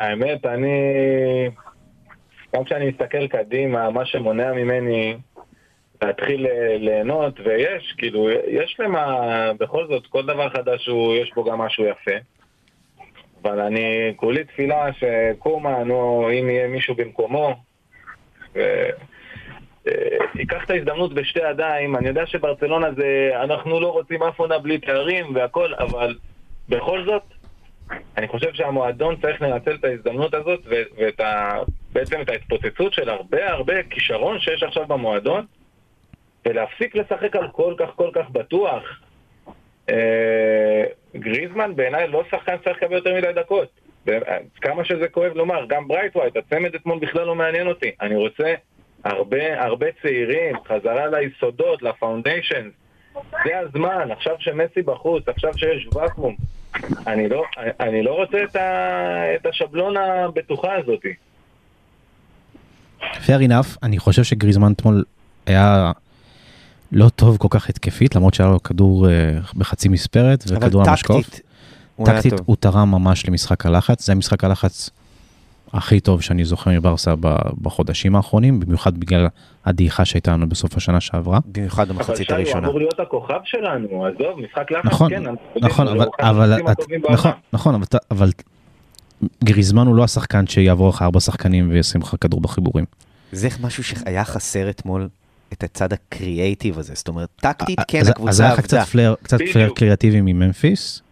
האמת, 0.00 0.46
אני... 0.46 0.70
גם 2.56 2.64
כשאני 2.64 2.88
מסתכל 2.90 3.26
קדימה, 3.26 3.90
מה 3.90 4.06
שמונע 4.06 4.52
ממני 4.52 5.16
להתחיל 6.02 6.46
ליהנות, 6.78 7.40
ויש, 7.40 7.94
כאילו, 7.98 8.30
יש 8.30 8.76
למה, 8.78 9.16
בכל 9.58 9.86
זאת, 9.86 10.06
כל 10.06 10.26
דבר 10.26 10.48
חדש, 10.50 10.86
הוא, 10.88 11.14
יש 11.14 11.32
בו 11.34 11.44
גם 11.44 11.58
משהו 11.58 11.84
יפה. 11.84 12.16
אבל 13.42 13.60
אני 13.60 14.12
כולי 14.16 14.44
תפילה 14.44 14.86
שקומן, 14.92 15.90
או 15.90 16.30
אם 16.30 16.50
יהיה 16.50 16.68
מישהו 16.68 16.94
במקומו, 16.94 17.56
ו... 18.54 18.60
אה, 19.88 20.16
ייקח 20.34 20.64
את 20.64 20.70
ההזדמנות 20.70 21.14
בשתי 21.14 21.40
ידיים, 21.50 21.96
אני 21.96 22.08
יודע 22.08 22.26
שברצלונה 22.26 22.92
זה, 22.92 23.30
אנחנו 23.42 23.80
לא 23.80 23.92
רוצים 23.92 24.22
אף 24.22 24.38
עונה 24.38 24.58
בלי 24.58 24.78
תארים 24.78 25.34
והכל, 25.34 25.74
אבל 25.74 26.18
בכל 26.68 27.04
זאת, 27.04 27.22
אני 28.16 28.28
חושב 28.28 28.52
שהמועדון 28.54 29.16
צריך 29.16 29.42
לנצל 29.42 29.74
את 29.74 29.84
ההזדמנות 29.84 30.34
הזאת 30.34 30.60
ואת 30.96 31.20
ה... 31.20 31.58
בעצם 31.92 32.20
את 32.20 32.28
ההתפוצצות 32.28 32.92
של 32.92 33.08
הרבה 33.08 33.50
הרבה 33.50 33.82
כישרון 33.82 34.40
שיש 34.40 34.62
עכשיו 34.62 34.86
במועדון 34.86 35.46
ולהפסיק 36.46 36.96
לשחק 36.96 37.36
על 37.36 37.48
כל 37.52 37.74
כך 37.78 37.88
כל 37.96 38.10
כך 38.14 38.30
בטוח. 38.30 38.82
אה, 39.90 40.84
גריזמן 41.16 41.76
בעיניי 41.76 42.08
לא 42.08 42.24
שחקן 42.30 42.56
שצריך 42.60 42.76
לקבל 42.76 42.96
יותר 42.96 43.14
מדי 43.14 43.32
דקות. 43.32 43.68
כמה 44.60 44.84
שזה 44.84 45.08
כואב 45.08 45.32
לומר, 45.34 45.66
גם 45.68 45.88
ברייטווייט, 45.88 46.36
הצמד 46.36 46.74
אתמול 46.74 46.98
בכלל 46.98 47.26
לא 47.26 47.34
מעניין 47.34 47.66
אותי. 47.66 47.90
אני 48.00 48.16
רוצה 48.16 48.54
הרבה 49.04 49.64
הרבה 49.64 49.86
צעירים, 50.02 50.56
חזרה 50.68 51.06
ליסודות, 51.06 51.82
ל 51.82 51.89
foundation. 51.89 52.68
זה 53.44 53.58
הזמן, 53.58 54.10
עכשיו 54.10 54.34
שמסי 54.38 54.82
בחוץ, 54.82 55.28
עכשיו 55.28 55.58
שיש 55.58 55.88
ואקום. 55.94 56.36
אני 57.06 57.28
לא, 57.28 57.44
אני 57.80 58.02
לא 58.02 58.14
רוצה 58.14 58.44
את, 58.44 58.56
ה, 58.56 59.34
את 59.34 59.46
השבלון 59.46 59.96
הבטוחה 59.96 60.74
הזאת. 60.74 61.00
fair 63.00 63.48
enough, 63.48 63.78
אני 63.82 63.98
חושב 63.98 64.22
שגריזמן 64.22 64.72
אתמול 64.72 65.04
היה 65.46 65.92
לא 66.92 67.08
טוב 67.08 67.36
כל 67.36 67.48
כך 67.50 67.68
התקפית, 67.68 68.16
למרות 68.16 68.34
שהיה 68.34 68.50
לו 68.50 68.62
כדור 68.62 69.08
אה, 69.08 69.38
בחצי 69.56 69.88
מספרת 69.88 70.44
וכדור 70.48 70.82
אבל 70.82 70.90
המשקוף. 70.90 71.26
טקטית, 71.26 71.40
הוא 71.96 72.08
היה 72.08 72.22
טקטית. 72.22 72.40
הוא 72.44 72.56
תרם 72.60 72.90
ממש 72.90 73.28
למשחק 73.28 73.66
הלחץ, 73.66 74.06
זה 74.06 74.12
המשחק 74.12 74.44
הלחץ 74.44 74.90
הכי 75.72 76.00
טוב 76.00 76.20
שאני 76.20 76.44
זוכר 76.44 76.70
מברסה 76.70 77.14
בחודשים 77.62 78.16
האחרונים, 78.16 78.60
במיוחד 78.60 78.98
בגלל 78.98 79.26
הדעיכה 79.64 80.04
שהייתה 80.04 80.32
לנו 80.32 80.48
בסוף 80.48 80.76
השנה 80.76 81.00
שעברה. 81.00 81.38
במיוחד 81.46 81.90
אבל 81.90 81.96
במחצית 81.96 82.26
שי, 82.26 82.32
הוא 82.32 82.40
הראשונה. 82.40 82.66
אמור 82.66 82.78
להיות 82.78 83.00
הכוכב 83.00 83.40
שלנו, 83.44 84.06
עזוב, 84.06 84.40
משחק 84.40 84.70
לחץ, 84.70 84.84
נכון, 84.84 85.10
כן, 85.10 85.16
יודעים, 85.16 85.36
נכון, 85.62 85.88
הוא 85.88 86.04
אבל, 86.20 86.52
אבל, 86.52 86.72
את, 86.72 86.76
נכון. 87.10 87.32
נכון, 87.52 87.74
אבל, 87.74 87.84
אבל 88.10 88.30
גריזמן 89.44 89.86
הוא 89.86 89.96
לא 89.96 90.04
השחקן 90.04 90.46
שיעבור 90.46 90.88
לך 90.88 91.02
ארבע 91.02 91.20
שחקנים 91.20 91.70
וישים 91.70 92.00
לך 92.00 92.14
כדור 92.20 92.40
בחיבורים. 92.40 92.84
זה 93.32 93.48
משהו 93.62 93.84
שהיה 93.84 94.24
חסר 94.24 94.70
אתמול, 94.70 95.08
את 95.52 95.62
הצד 95.64 95.92
הקריאייטיב 95.92 96.78
הזה. 96.78 96.94
זאת 96.94 97.08
אומרת, 97.08 97.28
טקטית, 97.36 97.78
אז- 97.78 97.84
כן, 97.88 98.00
אז 98.00 98.08
הקבוצה 98.08 98.42
היה 98.44 98.52
לך 98.52 98.58
עבדה. 98.58 98.68
קצת 98.82 98.88
פלר, 98.92 99.14
קצת 99.22 99.38
פלר. 99.52 99.68
קריאטיבי 99.76 100.20
מממפיס, 100.20 101.02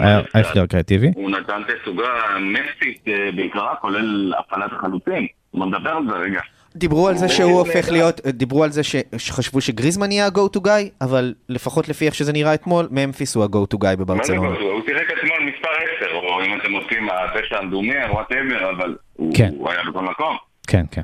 היה 0.00 0.20
פלר 0.52 0.66
קריאטיבי. 0.66 1.10
הוא 1.14 1.30
נתן 1.30 1.62
תצוגה 1.82 2.04
מסית 2.40 3.02
אה, 3.08 3.32
בעיקרה, 3.36 3.74
כולל 3.80 4.32
הפעלת 4.38 4.70
החלוצים. 4.78 5.26
בוא 5.54 5.66
נדבר 5.66 5.90
על 5.90 6.02
זה 6.10 6.16
רגע. 6.16 6.40
דיברו 6.76 7.08
על 7.08 7.16
זה 7.16 7.24
הוא 7.24 7.32
שהוא. 7.34 7.58
הופך 7.58 7.88
להיות, 7.90 8.20
דיברו 8.26 8.64
על 8.64 8.70
זה 8.70 8.82
שחשבו 9.18 9.60
שגריזמן 9.60 10.12
יהיה 10.12 10.26
ה-go 10.26 10.56
to 10.56 10.60
guy, 10.60 10.90
אבל 11.00 11.34
לפחות 11.48 11.88
לפי 11.88 12.06
איך 12.06 12.14
שזה 12.14 12.32
נראה 12.32 12.54
אתמול, 12.54 12.88
ממפיס 12.90 13.34
הוא 13.34 13.44
ה-go 13.44 13.74
to 13.74 13.78
guy 13.84 13.96
בברצלונה. 13.96 14.40
גול? 14.48 14.56
הוא 14.72 14.80
שיחק 14.86 15.04
אתמול 15.18 15.38
מספר 15.54 15.68
10, 16.06 16.14
או 16.14 16.44
אם 16.44 16.60
אתם 16.60 16.72
רוצים, 16.72 17.08
התשע 17.10 17.58
המדומה, 17.58 17.94
whatever, 18.10 18.70
אבל 18.70 18.96
הוא 19.12 19.32
כן. 19.36 19.50
הוא 19.58 19.70
היה 19.70 19.80
בכל 19.90 20.04
מקום. 20.04 20.36
כן, 20.66 20.84
כן. 20.90 21.02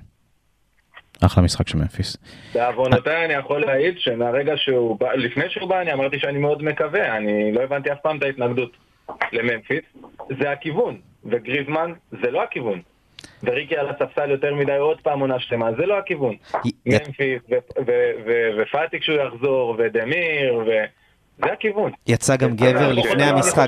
אחלה 1.26 1.44
משחק 1.44 1.68
של 1.68 1.78
ממפיס. 1.78 2.16
בעוונותיי 2.54 3.24
אני 3.24 3.34
יכול 3.34 3.60
להעיד 3.60 3.94
שמהרגע 3.98 4.52
שהוא 4.56 5.00
בא, 5.00 5.12
לפני 5.12 5.44
שהוא 5.48 5.68
בא 5.68 5.80
אני 5.80 5.92
אמרתי 5.92 6.18
שאני 6.18 6.38
מאוד 6.38 6.62
מקווה, 6.62 7.16
אני 7.16 7.52
לא 7.52 7.60
הבנתי 7.60 7.92
אף 7.92 7.98
פעם 8.02 8.18
את 8.18 8.22
ההתנגדות 8.22 8.76
לממפיס, 9.32 9.84
זה 10.40 10.50
הכיוון, 10.50 11.00
וגריזמן 11.24 11.92
זה 12.10 12.30
לא 12.30 12.42
הכיוון. 12.42 12.80
וריקי 13.42 13.76
על 13.76 13.88
הספסל 13.88 14.30
יותר 14.30 14.54
מדי 14.54 14.76
עוד 14.76 15.00
פעם 15.00 15.20
עונה 15.20 15.40
שלמה, 15.40 15.72
זה 15.72 15.86
לא 15.86 15.98
הכיוון. 15.98 16.34
ממפיס 16.86 17.42
ופאטי 18.58 19.00
כשהוא 19.00 19.16
יחזור, 19.16 19.76
ודמיר, 19.78 20.54
ו... 20.54 20.70
זה 21.44 21.52
הכיוון. 21.52 21.92
יצא 22.06 22.36
גם 22.36 22.56
גבר 22.56 22.92
לפני 22.92 23.24
המשחק. 23.24 23.66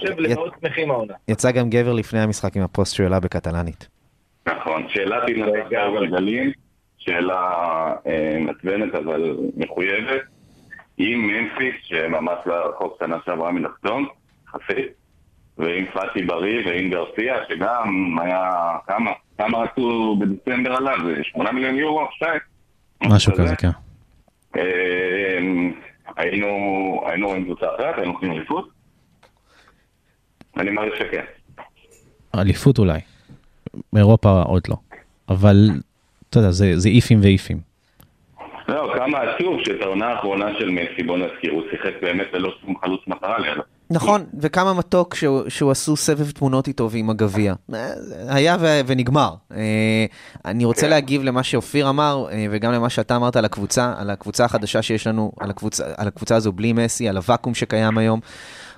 יצא 1.29 1.51
גם 1.51 1.71
גבר 1.71 1.93
לפני 1.93 2.21
המשחק 2.21 2.57
עם 2.57 2.63
הפוסט 2.63 2.95
שהוא 2.95 3.05
העלה 3.05 3.21
בקטלנית. 3.21 3.89
נכון, 4.47 4.87
שאלת 4.89 5.23
התנתק 5.29 5.73
לגמרי. 5.73 6.53
שאלה 7.05 7.41
אה, 8.07 8.39
מעצבנת 8.41 8.95
אבל 8.95 9.37
מחויבת. 9.57 10.23
אם 10.99 11.31
ממפיס, 11.33 11.75
שממש 11.83 12.39
רחוק 12.47 12.97
שנה 12.99 13.17
שעברה 13.25 13.53
מלחתום, 13.53 14.07
יחסית, 14.49 14.89
ועם 15.59 15.85
פאטי 15.93 16.23
בריא 16.23 16.67
ועם 16.67 16.91
גרסיה, 16.91 17.37
שגם 17.49 18.17
היה 18.19 18.51
כמה, 18.87 19.11
כמה 19.39 19.59
רצו 19.59 20.17
בדצמבר 20.21 20.73
עליו, 20.73 20.97
זה 21.05 21.25
8 21.25 21.53
מיליון 21.53 21.75
יורו, 21.75 22.09
שי? 22.19 22.25
משהו 23.09 23.33
כזה, 23.33 23.57
כן. 23.57 23.71
אה, 24.57 24.63
היינו 26.17 26.49
היינו 27.07 27.29
רואים 27.29 27.45
קבוצה 27.45 27.67
אחרת, 27.75 27.99
היינו 27.99 28.13
הולכים 28.13 28.33
אליפות? 28.33 28.69
אני 30.57 30.71
מעריך 30.71 30.95
שכן. 30.97 31.25
אליפות 32.35 32.79
אולי. 32.79 33.01
באירופה 33.93 34.43
עוד 34.43 34.63
לא. 34.69 34.77
אבל, 35.29 35.71
אתה 36.33 36.41
יודע, 36.41 36.51
זה 36.51 36.73
זה 36.77 36.89
איפים 36.89 37.21
ואיפים. 37.23 37.59
לא, 38.69 38.93
כמה 38.97 39.19
עצוב 39.19 39.57
שאת 39.65 39.83
העונה 39.83 40.07
האחרונה 40.07 40.47
של 40.59 40.71
מסי, 40.71 41.03
בוא 41.03 41.19
נזכיר, 41.19 41.53
הוא 41.53 41.63
שיחק 41.71 41.93
באמת 42.03 42.27
ללא 42.33 42.51
שום 42.61 42.75
חלוץ 42.85 43.01
מטרה 43.07 43.39
לידו. 43.39 43.63
נכון, 43.91 44.25
וכמה 44.41 44.75
מתוק 44.75 45.15
שהוא, 45.15 45.43
שהוא 45.49 45.71
עשו 45.71 45.97
סבב 45.97 46.31
תמונות 46.31 46.69
איתו 46.69 46.91
ועם 46.91 47.11
הגביע. 47.11 47.55
אה, 47.75 47.89
היה 48.29 48.57
ו, 48.61 48.81
ונגמר. 48.87 49.35
אה, 49.55 50.07
אני 50.45 50.65
רוצה 50.65 50.89
להגיב 50.89 51.23
למה 51.23 51.43
שאופיר 51.43 51.89
אמר, 51.89 52.27
אה, 52.33 52.47
וגם 52.51 52.73
למה 52.73 52.91
שאתה 52.91 53.17
אמרת 53.17 53.37
על 53.37 53.45
הקבוצה, 53.45 53.95
על 53.97 54.11
הקבוצה 54.11 54.45
החדשה 54.45 54.83
שיש 54.83 55.07
לנו, 55.07 55.33
על 55.41 55.51
הקבוצה, 55.51 55.85
על 55.97 56.09
הקבוצה 56.09 56.37
הזו 56.37 56.53
בלי 56.53 56.73
מסי, 56.73 57.09
על 57.09 57.17
הוואקום 57.17 57.55
שקיים 57.55 57.99
היום. 57.99 58.21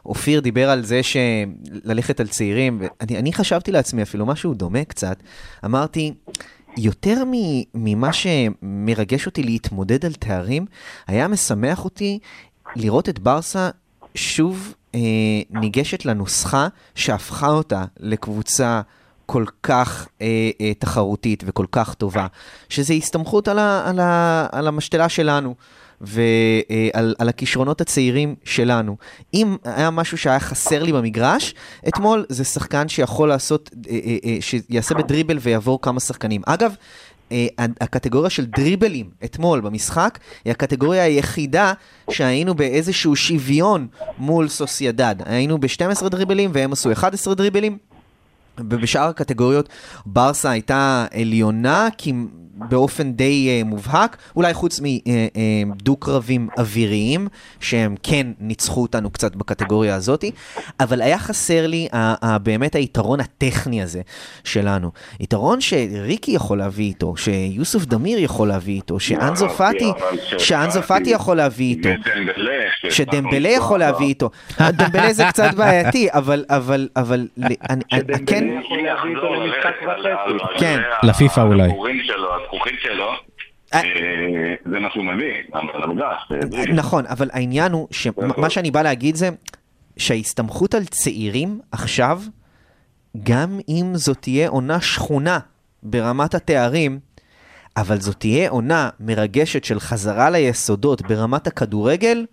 אופיר 0.06 0.40
דיבר 0.40 0.70
על 0.70 0.82
זה 0.82 1.00
שללכת 1.02 2.20
על 2.20 2.26
צעירים, 2.26 2.80
ואני 2.80 3.18
אני 3.18 3.32
חשבתי 3.32 3.72
לעצמי 3.72 4.02
אפילו 4.02 4.26
משהו 4.26 4.54
דומה 4.54 4.84
קצת. 4.84 5.16
אמרתי, 5.64 6.14
יותר 6.76 7.22
ממה 7.74 8.10
שמרגש 8.12 9.26
אותי 9.26 9.42
להתמודד 9.42 10.04
על 10.04 10.12
תארים, 10.12 10.66
היה 11.06 11.28
משמח 11.28 11.84
אותי 11.84 12.18
לראות 12.76 13.08
את 13.08 13.18
ברסה 13.18 13.70
שוב 14.14 14.74
אה, 14.94 15.00
ניגשת 15.50 16.04
לנוסחה 16.04 16.68
שהפכה 16.94 17.48
אותה 17.48 17.84
לקבוצה 18.00 18.80
כל 19.26 19.44
כך 19.62 20.08
אה, 20.22 20.50
אה, 20.60 20.74
תחרותית 20.74 21.44
וכל 21.46 21.66
כך 21.72 21.94
טובה, 21.94 22.26
שזה 22.68 22.94
הסתמכות 22.94 23.48
על, 23.48 23.58
ה, 23.58 23.88
על, 23.88 24.00
ה, 24.00 24.46
על 24.52 24.68
המשתלה 24.68 25.08
שלנו. 25.08 25.54
ועל 26.06 27.14
על 27.18 27.28
הכישרונות 27.28 27.80
הצעירים 27.80 28.34
שלנו. 28.44 28.96
אם 29.34 29.56
היה 29.64 29.90
משהו 29.90 30.18
שהיה 30.18 30.40
חסר 30.40 30.82
לי 30.82 30.92
במגרש, 30.92 31.54
אתמול 31.88 32.24
זה 32.28 32.44
שחקן 32.44 32.88
שיכול 32.88 33.28
לעשות, 33.28 33.70
אה, 33.90 33.98
אה, 34.04 34.16
אה, 34.24 34.36
שיעשה 34.40 34.94
בדריבל 34.94 35.38
ויעבור 35.40 35.80
כמה 35.82 36.00
שחקנים. 36.00 36.42
אגב, 36.46 36.74
הקטגוריה 37.80 38.30
של 38.30 38.44
דריבלים 38.44 39.10
אתמול 39.24 39.60
במשחק 39.60 40.18
היא 40.44 40.50
הקטגוריה 40.50 41.04
היחידה 41.04 41.72
שהיינו 42.10 42.54
באיזשהו 42.54 43.16
שוויון 43.16 43.86
מול 44.18 44.48
סוסיידד. 44.48 45.14
היינו 45.24 45.58
ב-12 45.58 46.08
דריבלים 46.08 46.50
והם 46.54 46.72
עשו 46.72 46.92
11 46.92 47.34
דריבלים. 47.34 47.78
ובשאר 48.60 49.08
הקטגוריות 49.08 49.68
ברסה 50.06 50.50
הייתה 50.50 51.06
עליונה 51.14 51.88
כי 51.98 52.12
באופן 52.56 53.12
די 53.12 53.60
uh, 53.62 53.66
מובהק, 53.66 54.16
אולי 54.36 54.54
חוץ 54.54 54.80
מדו-קרבים 55.66 56.48
אוויריים, 56.58 57.28
שהם 57.60 57.94
כן 58.02 58.26
ניצחו 58.40 58.82
אותנו 58.82 59.10
קצת 59.10 59.36
בקטגוריה 59.36 59.94
הזאת, 59.94 60.24
אבל 60.80 61.02
היה 61.02 61.18
חסר 61.18 61.66
לי 61.66 61.88
ה- 61.92 62.26
ה- 62.26 62.38
באמת 62.38 62.74
היתרון 62.74 63.20
הטכני 63.20 63.82
הזה 63.82 64.00
שלנו. 64.44 64.90
יתרון 65.20 65.60
שריקי 65.60 66.30
יכול 66.30 66.58
להביא 66.58 66.84
איתו, 66.84 67.16
שיוסוף 67.16 67.84
דמיר 67.84 68.18
יכול 68.18 68.48
להביא 68.48 68.74
איתו, 68.74 69.00
שאנזו 69.00 69.48
פאטי, 69.48 69.90
שאנזו 70.38 70.82
פאטי 70.82 71.10
יכול 71.10 71.36
להביא 71.36 71.66
איתו. 71.76 71.88
שדמבלה 72.90 73.48
יכול 73.48 73.78
להביא 73.78 74.06
איתו. 74.06 74.30
דמבלה 74.78 75.12
זה 75.12 75.24
קצת 75.28 75.54
בעייתי, 75.54 76.08
אבל, 76.12 76.44
אבל, 76.48 76.88
אבל, 76.96 77.28
אני- 77.70 77.82
אני- 78.44 78.54
כן, 78.54 78.64
יכול 78.64 78.78
להביא 78.82 79.16
איתו 79.16 79.34
למשחק 79.34 79.74
וחצי. 79.82 80.58
כן. 80.60 80.80
לפיפ"א 81.02 81.40
אולי. 81.42 81.62
הדיבורים 81.62 82.00
שלו, 82.04 82.42
הזכוכית 82.42 82.74
שלו, 82.82 83.10
אה. 83.74 83.80
אה, 83.80 83.82
זה 84.70 84.78
מה 84.80 84.88
שהוא 84.92 85.04
מביא, 85.04 85.32
על 85.52 85.82
המגרש. 85.82 86.28
אה, 86.32 86.64
נכון, 86.74 87.06
אבל 87.06 87.28
העניין 87.32 87.72
הוא, 87.72 87.88
שמה 87.90 88.50
שאני 88.50 88.70
בא 88.70 88.82
להגיד 88.82 89.14
זה, 89.14 89.28
שההסתמכות 89.96 90.74
על 90.74 90.84
צעירים 90.84 91.60
עכשיו, 91.72 92.20
גם 93.22 93.58
אם 93.68 93.90
זאת 93.94 94.18
תהיה 94.20 94.48
עונה 94.48 94.80
שכונה 94.80 95.38
ברמת 95.82 96.34
התארים, 96.34 96.98
אבל 97.76 97.96
זאת 98.00 98.16
תהיה 98.16 98.50
עונה 98.50 98.88
מרגשת 99.00 99.64
של 99.64 99.80
חזרה 99.80 100.30
ליסודות 100.30 101.02
ברמת 101.02 101.46
הכדורגל, 101.46 102.24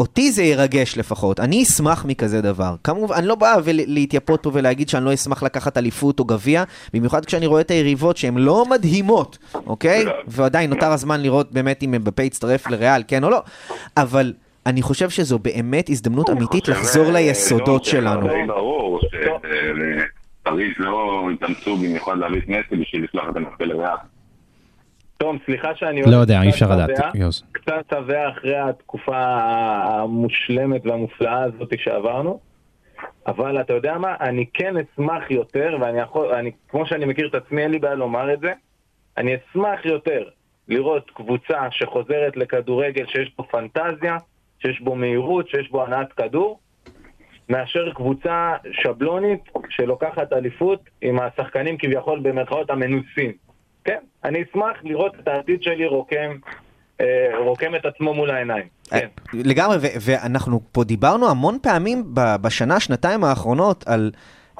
אותי 0.00 0.32
זה 0.32 0.42
ירגש 0.42 0.98
לפחות, 0.98 1.40
אני 1.40 1.62
אשמח 1.62 2.04
מכזה 2.04 2.42
דבר. 2.42 2.74
כמובן, 2.84 3.14
אני 3.14 3.26
לא 3.26 3.34
בא 3.34 3.56
להתייפות 3.66 4.42
פה 4.42 4.50
ולהגיד 4.54 4.88
שאני 4.88 5.04
לא 5.04 5.14
אשמח 5.14 5.42
לקחת 5.42 5.78
אליפות 5.78 6.20
או 6.20 6.24
גביע, 6.24 6.64
במיוחד 6.94 7.24
כשאני 7.24 7.46
רואה 7.46 7.60
את 7.60 7.70
היריבות 7.70 8.16
שהן 8.16 8.38
לא 8.38 8.64
מדהימות, 8.70 9.38
אוקיי? 9.54 10.04
ועדיין 10.26 10.70
נותר 10.70 10.92
הזמן 10.92 11.20
לראות 11.20 11.52
באמת 11.52 11.82
אם 11.82 11.90
מבפה 11.90 12.22
יצטרף 12.22 12.70
לריאל, 12.70 13.02
כן 13.08 13.24
או 13.24 13.30
לא, 13.30 13.42
אבל 13.96 14.32
אני 14.66 14.82
חושב 14.82 15.10
שזו 15.10 15.38
באמת 15.38 15.90
הזדמנות 15.90 16.30
אמיתית 16.30 16.68
לחזור 16.68 17.06
אה, 17.06 17.10
ליסודות 17.10 17.82
לא, 17.86 17.90
שלנו. 17.90 18.28
די 18.28 18.46
ברור 18.46 19.00
שפריז 19.00 20.72
לא 20.78 21.28
התאמצו 21.34 21.76
במיוחד 21.76 22.18
להביא 22.18 22.38
את 22.38 22.48
מסי 22.48 22.82
בשביל 22.82 23.04
לשלוח 23.04 23.24
את 23.30 23.36
המחבל 23.36 23.66
לריאל. 23.66 23.96
תום, 25.20 25.38
סליחה 25.46 25.74
שאני... 25.74 26.02
לא 26.02 26.16
יודע, 26.16 26.42
אי 26.42 26.50
אפשר 26.50 26.66
לדעת, 26.70 27.14
יוז. 27.14 27.44
קצת 27.52 27.84
שבע 27.94 28.28
אחרי 28.28 28.56
התקופה 28.58 29.16
המושלמת 29.82 30.86
והמופלאה 30.86 31.42
הזאת 31.42 31.72
שעברנו, 31.76 32.40
אבל 33.26 33.60
אתה 33.60 33.72
יודע 33.72 33.98
מה, 33.98 34.14
אני 34.20 34.46
כן 34.54 34.74
אשמח 34.76 35.30
יותר, 35.30 35.76
ואני 35.80 36.00
יכול, 36.00 36.34
אני, 36.34 36.50
כמו 36.68 36.86
שאני 36.86 37.04
מכיר 37.04 37.28
את 37.28 37.34
עצמי, 37.34 37.62
אין 37.62 37.70
לי 37.70 37.78
בעיה 37.78 37.94
לומר 37.94 38.34
את 38.34 38.40
זה, 38.40 38.52
אני 39.16 39.34
אשמח 39.36 39.84
יותר 39.84 40.24
לראות 40.68 41.10
קבוצה 41.10 41.70
שחוזרת 41.70 42.36
לכדורגל 42.36 43.06
שיש 43.06 43.32
בו 43.38 43.44
פנטזיה, 43.44 44.16
שיש 44.58 44.80
בו 44.80 44.94
מהירות, 44.94 45.48
שיש 45.48 45.70
בו 45.70 45.84
הנעת 45.84 46.12
כדור, 46.12 46.60
מאשר 47.48 47.92
קבוצה 47.92 48.54
שבלונית 48.72 49.40
שלוקחת 49.68 50.32
אליפות 50.32 50.80
עם 51.02 51.18
השחקנים 51.20 51.78
כביכול 51.78 52.20
במרכאות 52.22 52.70
המנוסים. 52.70 53.49
כן, 53.84 53.98
אני 54.24 54.42
אשמח 54.42 54.76
לראות 54.84 55.12
את 55.22 55.28
העתיד 55.28 55.62
שלי 55.62 55.86
רוקם, 55.86 56.36
אה, 57.00 57.06
רוקם 57.44 57.74
את 57.74 57.84
עצמו 57.84 58.14
מול 58.14 58.30
העיניים. 58.30 58.64
כן. 58.90 59.08
לגמרי, 59.32 59.76
ו- 59.80 59.96
ואנחנו 60.00 60.60
פה 60.72 60.84
דיברנו 60.84 61.30
המון 61.30 61.58
פעמים 61.62 62.04
בשנה, 62.14 62.80
שנתיים 62.80 63.24
האחרונות 63.24 63.84
על 63.86 64.10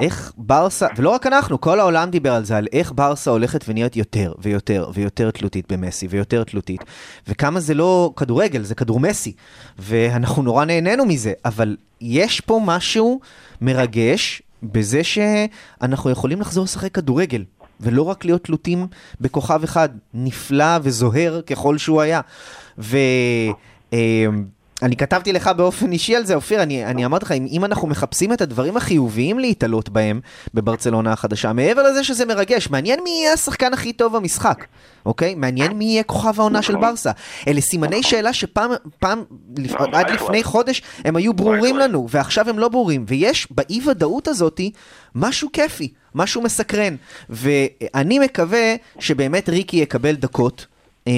איך 0.01 0.33
ברסה, 0.37 0.87
ולא 0.97 1.11
רק 1.11 1.27
אנחנו, 1.27 1.61
כל 1.61 1.81
העולם 1.81 2.11
דיבר 2.11 2.33
על 2.33 2.45
זה, 2.45 2.57
על 2.57 2.67
איך 2.73 2.93
ברסה 2.95 3.31
הולכת 3.31 3.65
ונהיית 3.69 3.97
יותר 3.97 4.33
ויותר 4.39 4.91
ויותר 4.95 5.31
תלותית 5.31 5.73
במסי 5.73 6.07
ויותר 6.11 6.45
תלותית, 6.45 6.85
וכמה 7.29 7.61
זה 7.61 7.75
לא 7.75 8.13
כדורגל, 8.17 8.63
זה 8.63 8.75
כדור 8.75 9.01
מסי, 9.01 9.33
ואנחנו 9.79 10.43
נורא 10.43 10.65
נהנינו 10.65 11.07
מזה, 11.07 11.33
אבל 11.45 11.77
יש 12.01 12.41
פה 12.41 12.61
משהו 12.65 13.21
מרגש 13.61 14.43
בזה 14.63 15.05
שאנחנו 15.05 16.11
יכולים 16.11 16.41
לחזור 16.41 16.65
לשחק 16.65 16.95
כדורגל. 16.95 17.45
ולא 17.81 18.03
רק 18.03 18.25
להיות 18.25 18.45
תלותים 18.45 18.87
בכוכב 19.21 19.65
אחד, 19.65 19.89
נפלא 20.15 20.79
וזוהר 20.83 21.41
ככל 21.47 21.79
שהוא 21.79 22.01
היה. 22.01 22.21
ואני 22.79 23.53
כתבתי 24.99 25.33
לך 25.33 25.51
באופן 25.57 25.93
אישי 25.93 26.17
על 26.17 26.27
זה, 26.27 26.35
אופיר, 26.35 26.63
אני, 26.63 26.87
אני 26.87 27.05
אמרתי 27.05 27.25
לך, 27.25 27.33
אם, 27.33 27.47
אם 27.51 27.65
אנחנו 27.65 27.89
מחפשים 27.89 28.33
את 28.33 28.41
הדברים 28.41 28.77
החיוביים 28.77 29.39
להתעלות 29.39 29.89
בהם 29.89 30.21
בברצלונה 30.55 31.13
החדשה, 31.13 31.53
מעבר 31.53 31.83
לזה 31.83 32.05
שזה 32.05 32.27
מרגש, 32.27 32.71
מעניין 32.71 33.01
מי 33.05 33.11
יהיה 33.11 33.33
השחקן 33.33 33.73
הכי 33.73 33.93
טוב 33.93 34.17
במשחק, 34.17 34.65
אוקיי? 35.07 35.35
מעניין 35.35 35.73
מי 35.73 35.85
יהיה 35.85 36.03
כוכב 36.03 36.41
העונה 36.41 36.63
של 36.63 36.77
ברסה. 36.77 37.11
אלה 37.49 37.61
סימני 37.61 38.03
שאלה 38.03 38.33
שפעם, 38.33 38.71
פעם, 38.99 39.25
לפ... 39.57 39.75
עד 39.93 40.11
לפני 40.11 40.45
חודש 40.45 40.83
הם 41.05 41.17
היו 41.17 41.35
ברורים 41.35 41.77
לנו, 41.77 42.07
ועכשיו 42.11 42.49
הם 42.49 42.59
לא 42.59 42.69
ברורים. 42.69 43.05
ויש 43.09 43.49
באי 43.51 43.81
ודאות 43.87 44.29
הזאתי 44.29 44.73
משהו 45.15 45.49
כיפי, 45.53 45.93
משהו 46.15 46.43
מסקרן. 46.43 46.95
ואני 47.31 48.19
מקווה 48.19 48.75
שבאמת 48.99 49.49
ריקי 49.49 49.77
יקבל 49.77 50.13
דקות. 50.13 50.67
אה, 51.09 51.13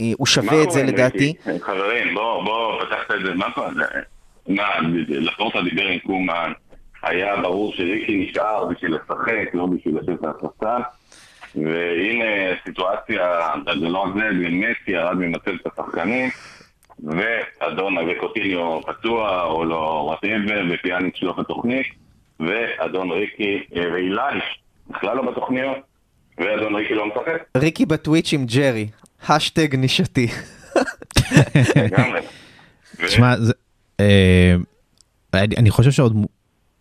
אה, 0.00 0.12
הוא 0.16 0.26
שווה 0.26 0.62
את 0.62 0.70
זה 0.70 0.82
לדעתי. 0.82 1.34
חברים, 1.60 2.14
בואו, 2.14 2.44
בואו, 2.44 2.80
פתחת 2.80 3.10
את 3.14 3.26
זה, 3.26 3.34
מה 3.34 3.50
קורה? 3.50 3.70
מה, 4.48 4.64
לפורטה 5.08 5.62
דיבר 5.62 5.86
עם 5.86 5.98
קומן, 5.98 6.52
היה 7.02 7.36
ברור 7.36 7.72
שריקי 7.72 8.16
נשאר 8.16 8.64
בשביל 8.64 8.94
לשחק, 8.94 9.54
לא 9.54 9.66
בשביל 9.66 9.98
לשבת 9.98 10.24
על 10.24 10.30
הספסל. 10.30 10.82
והנה 11.54 12.54
סיטואציה, 12.64 13.40
זה 13.80 13.88
לא 13.88 13.98
רק 13.98 14.14
זה, 14.14 14.30
מסי 14.32 14.90
ירד 14.90 15.16
ממצבת 15.16 15.66
השחקנים, 15.66 16.30
ואדון 17.04 17.98
וקוטיניו 17.98 18.80
פצוע, 18.86 19.42
או 19.42 19.64
לא 19.64 20.02
וואטאבר, 20.06 20.62
ופיאניק 20.70 21.16
שלו 21.16 21.34
בתוכנית, 21.34 21.86
ואדון 22.40 23.10
ריקי 23.10 23.58
ואילי, 23.74 24.40
בכלל 24.90 25.16
לא 25.16 25.30
בתוכניות, 25.30 25.76
ואדון 26.38 26.74
ריקי 26.74 26.94
לא 26.94 27.06
משחק. 27.06 27.42
ריקי 27.56 27.86
בטוויץ' 27.86 28.32
עם 28.32 28.46
ג'רי, 28.46 28.88
השטג 29.28 29.76
נישתי. 29.76 30.28
תשמע, 33.06 33.36
זה- 33.36 33.52
אה, 34.00 34.54
אני 35.34 35.56
אני 35.56 35.70
חושב 35.70 35.90
שעוד 35.90 36.16
מו- 36.16 36.26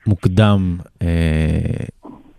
מוקדם 0.07 0.77
אה, 1.01 1.07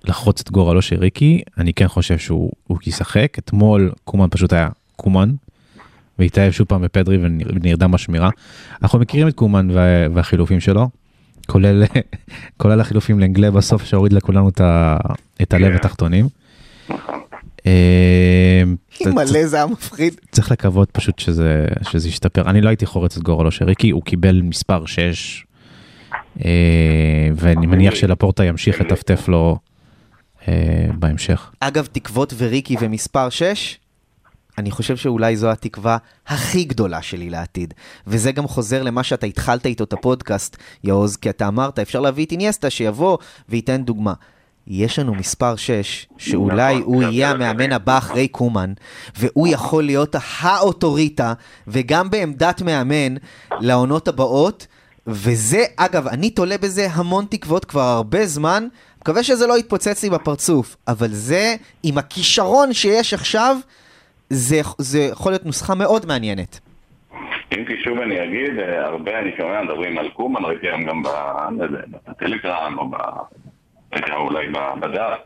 לחרוץ 0.05 0.41
את 0.41 0.51
גורלו 0.51 0.83
של 0.83 0.97
ריקי, 0.99 1.43
אני 1.59 1.75
כן 1.75 1.89
חושב 1.89 2.19
שהוא 2.19 2.53
הוא 2.67 2.79
ישחק. 2.87 3.39
אתמול 3.39 3.93
קומן 4.05 4.27
פשוט 4.31 4.53
היה 4.53 4.69
קומן, 4.97 5.31
והתאהב 6.19 6.53
שוב 6.53 6.67
פעם 6.67 6.83
בפדרי 6.83 7.19
ונרדם 7.23 7.91
בשמירה. 7.93 8.31
אנחנו 8.83 8.99
מכירים 8.99 9.29
את 9.29 9.35
קומן 9.35 9.71
וה- 9.71 10.07
והחילופים 10.15 10.61
שלו, 10.61 10.89
כולל 11.49 11.85
כולל 12.61 12.81
החילופים 12.81 13.21
לאנגלה 13.21 13.51
בסוף 13.51 13.85
שהוריד 13.85 14.13
לכולנו 14.13 14.49
את 14.49 14.61
ה- 14.61 14.97
את 15.43 15.55
הלב 15.55 15.69
כן. 15.71 15.75
התחתונים. 15.75 16.29
אה, 17.67 18.63
מלא 19.07 19.47
זה 19.47 19.57
היה 19.57 19.67
מפחיד. 19.67 20.15
צריך 20.33 20.51
לקוות 20.53 20.91
פשוט 20.91 21.19
שזה, 21.19 21.65
שזה 21.83 22.09
ישתפר. 22.09 22.51
אני 22.51 22.61
לא 22.61 22.69
הייתי 22.69 22.87
חורץ 22.87 23.17
את 23.17 23.23
גורלו 23.23 23.51
של 23.51 23.65
ריקי, 23.65 23.91
הוא 23.91 24.03
קיבל 24.03 24.41
מספר 24.43 24.87
6, 24.87 25.45
אה, 26.45 26.51
ואני 27.37 27.67
מניח 27.67 27.95
שלפורטה 27.95 28.45
ימשיך 28.45 28.81
לטפטף 28.81 29.29
לו 29.29 29.59
אה, 30.49 30.55
בהמשך. 30.99 31.51
אגב, 31.61 31.89
תקוות 31.93 32.35
וריקי 32.37 32.77
ומספר 32.81 33.29
6, 33.31 33.79
אני 34.59 34.71
חושב 34.71 34.97
שאולי 34.97 35.37
זו 35.37 35.51
התקווה 35.51 35.99
הכי 36.27 36.65
גדולה 36.65 37.03
שלי 37.03 37.31
לעתיד. 37.31 37.75
וזה 38.07 38.33
גם 38.33 38.49
חוזר 38.49 38.83
למה 38.83 39.03
שאתה 39.03 39.27
התחלת 39.27 39.67
איתו 39.67 39.85
את 39.85 39.93
הפודקאסט, 39.93 40.57
יעוז, 40.85 41.17
כי 41.17 41.31
אתה 41.31 41.49
אמרת, 41.49 41.79
אפשר 41.79 42.01
להביא 42.01 42.27
את 42.27 42.33
איניאסטה 42.33 42.71
שיבוא 42.71 43.19
וייתן 43.49 43.85
דוגמה. 43.85 44.13
יש 44.67 44.99
לנו 44.99 45.15
מספר 45.15 45.57
6, 45.57 46.07
שאולי 46.19 46.75
נכון, 46.75 46.95
הוא 46.95 47.03
יהיה 47.03 47.29
יותר 47.29 47.45
המאמן. 47.45 47.73
הבא 47.73 47.99
אחרי 47.99 48.29
קומן, 48.29 48.73
והוא 49.19 49.49
יכול 49.49 49.85
להיות 49.85 50.17
האוטוריטה, 50.41 51.33
וגם 51.67 52.11
בעמדת 52.11 52.63
מאמן 52.63 53.15
לעונות 53.61 54.09
הבאות, 54.09 54.67
וזה, 55.07 55.65
אגב, 55.77 56.09
אני 56.09 56.31
תולה 56.31 56.59
בזה 56.59 56.89
המון 56.93 57.25
תקוות 57.31 57.65
כבר 57.65 57.83
הרבה 57.83 58.27
זמן, 58.27 58.69
מקווה 59.01 59.23
שזה 59.23 59.47
לא 59.47 59.59
יתפוצץ 59.59 60.03
לי 60.03 60.11
בפרצוף, 60.11 60.77
אבל 60.89 61.09
זה, 61.13 61.57
עם 61.83 61.99
הכישרון 61.99 62.73
שיש 62.73 63.15
עכשיו, 63.15 63.57
זה, 64.31 64.61
זה 64.79 64.99
יכול 64.99 65.33
להיות 65.33 65.47
נוסחה 65.47 65.75
מאוד 65.75 66.07
מעניינת. 66.07 66.61
אם 67.57 67.65
כי 67.65 67.77
שוב 67.85 67.99
אני 67.99 68.25
אגיד, 68.25 68.59
אה, 68.59 68.87
הרבה 68.87 69.19
אני 69.19 69.31
שומע 69.37 69.63
מדברים 69.63 69.99
על 69.99 70.09
קומן, 70.11 70.45
ראיתי 70.45 70.67
היום 70.69 70.85
גם 70.85 71.03
יודע, 71.61 71.81
בטלגרם 72.09 72.79
או 72.79 72.89
ב... 72.89 72.97
יודע, 73.97 74.15
אולי 74.17 74.49
בדף, 74.81 75.19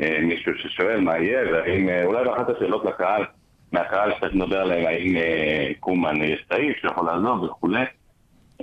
אה, 0.00 0.18
מישהו 0.22 0.52
ששואל 0.58 1.00
מה 1.00 1.18
יהיה, 1.18 1.52
והאם, 1.52 1.88
אה, 1.88 2.04
אולי 2.04 2.24
באחת 2.24 2.48
השאלות 2.48 2.84
לקהל, 2.84 3.24
מהקהל 3.72 4.12
שאתה 4.14 4.26
מדבר 4.34 4.60
עליהם, 4.60 4.86
האם 4.86 5.16
אה, 5.16 5.72
קומן 5.80 6.22
יש 6.22 6.44
סעיף 6.48 6.76
שיכול 6.76 7.06
לעזוב 7.06 7.42
וכולי. 7.42 7.84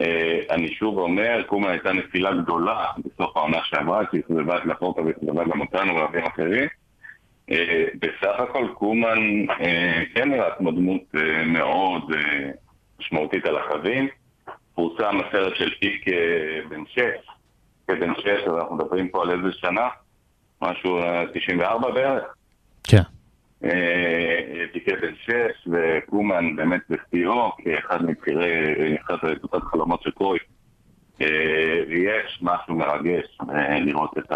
אה, 0.01 0.39
אני 0.51 0.67
שוב 0.67 0.97
אומר, 0.97 1.43
קומן 1.47 1.69
הייתה 1.69 1.93
נפילה 1.93 2.34
גדולה 2.34 2.86
בסוף 2.97 3.38
העונה 3.38 3.57
שעברה, 3.63 4.03
שאכזבה 4.11 4.57
את 4.57 4.65
לפורטה 4.65 5.01
ואכזבה 5.01 5.43
גם 5.43 5.61
אותנו 5.61 5.95
ורבים 5.95 6.25
אחרים. 6.25 6.67
בסך 7.99 8.39
הכל 8.39 8.67
קומן 8.73 9.45
אה, 9.49 10.03
כן 10.13 10.31
נראה 10.31 10.55
כמו 10.57 10.71
דמות 10.71 11.01
אה, 11.15 11.45
מאוד 11.45 12.13
אה, 12.13 12.51
משמעותית 12.99 13.45
על 13.45 13.57
הקווים. 13.57 14.07
פורסם 14.75 15.17
הסרט 15.19 15.55
של 15.55 15.69
פיק 15.79 16.05
בן 16.69 16.83
שש, 16.87 17.27
כבן 17.87 18.13
שש, 18.15 18.47
אז 18.47 18.53
אנחנו 18.57 18.75
מדברים 18.75 19.09
פה 19.09 19.21
על 19.21 19.31
איזה 19.31 19.57
שנה? 19.57 19.87
משהו 20.61 20.97
אה, 20.97 21.25
94 21.33 21.91
בערך. 21.91 22.35
כן. 22.83 23.01
פיקי 24.73 24.91
בן 25.01 25.13
שש, 25.21 25.67
וקומן 25.71 26.55
באמת 26.55 26.81
בשיאו, 26.89 27.51
כאחד 27.57 28.05
מבכירי 28.05 28.63
נבחרת 28.93 29.37
קבוצת 29.37 29.63
חלומות 29.63 30.01
של 30.01 30.11
קרויף. 30.11 30.43
אה, 31.21 31.83
ויש 31.89 32.39
משהו 32.41 32.75
מרגש 32.75 33.37
לראות 33.85 34.17
את 34.17 34.31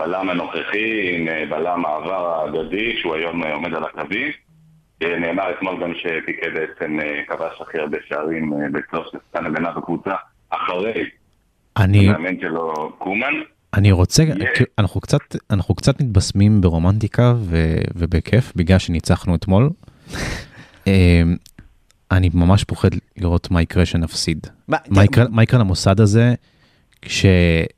הבלם 0.00 0.28
הנוכחי 0.28 1.16
עם 1.16 1.28
אה, 1.28 1.44
בלם 1.50 1.84
העבר 1.84 2.26
האגדי, 2.26 2.96
שהוא 3.00 3.14
היום 3.14 3.44
אה, 3.44 3.54
עומד 3.54 3.74
על 3.74 3.84
הקווים. 3.84 4.30
אה, 5.02 5.18
נאמר 5.18 5.50
אתמול 5.50 5.82
גם 5.82 5.92
שפיקי 5.94 6.50
בעצם 6.54 6.98
כבש 7.28 7.60
הכי 7.60 7.78
הרבה 7.78 7.98
שערים 8.08 8.52
בצלוב 8.72 9.04
של 9.12 9.18
שחקן 9.26 9.46
הגנה 9.46 9.72
בקבוצה, 9.72 10.14
אחרי 10.50 11.10
אני, 11.76 12.08
המאמן 12.08 12.40
שלו 12.40 12.92
קומן. 12.98 13.34
אני 13.74 13.92
רוצה. 13.92 14.24
כי 14.54 14.64
אנחנו 14.78 15.00
קצת, 15.00 15.20
אנחנו 15.50 15.74
קצת 15.74 16.00
מתבשמים 16.00 16.60
ברומנטיקה 16.60 17.34
ו, 17.36 17.76
ובכיף 17.96 18.52
בגלל 18.56 18.78
שניצחנו 18.78 19.34
אתמול. 19.34 19.70
אני 22.10 22.30
ממש 22.34 22.64
פוחד 22.64 22.88
לראות 23.16 23.50
מה 23.50 23.62
יקרה 23.62 23.86
שנפסיד. 23.86 24.46
מה, 24.68 24.76
מה 24.88 25.04
יקרה, 25.04 25.24
מה 25.30 25.42
יקרה 25.42 25.60
למוסד 25.60 26.00
הזה 26.00 26.34
כשבאמת 27.02 27.75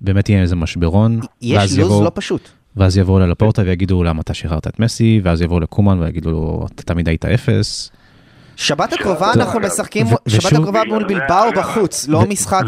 באמת 0.00 0.28
יהיה 0.28 0.40
איזה 0.42 0.56
משברון, 0.56 1.20
יש 1.42 1.56
לוז 1.62 1.78
יבואו- 1.78 2.04
לא 2.04 2.10
פשוט. 2.14 2.48
ואז 2.76 2.96
יבואו 2.98 3.18
ללפורטה 3.18 3.62
ויגידו 3.62 4.02
למה 4.04 4.20
אתה 4.20 4.34
שחררת 4.34 4.66
את 4.66 4.80
מסי, 4.80 5.20
ואז 5.24 5.42
יבואו 5.42 5.60
לקומן 5.60 6.00
ויגידו 6.00 6.30
לו 6.30 6.66
אתה 6.74 6.82
תמיד 6.82 7.08
היית 7.08 7.24
אפס. 7.24 7.90
שבת 8.56 8.92
הקרובה 8.92 9.30
זה- 9.34 9.40
אנחנו 9.42 9.60
משחקים, 9.60 10.06
ו- 10.06 10.30
שבת 10.30 10.52
הקרובה 10.52 10.82
מול 10.88 11.04
בלבאו 11.04 11.50
בחוץ, 11.56 12.08
לא 12.08 12.18
ו- 12.18 12.28
משחק 12.28 12.62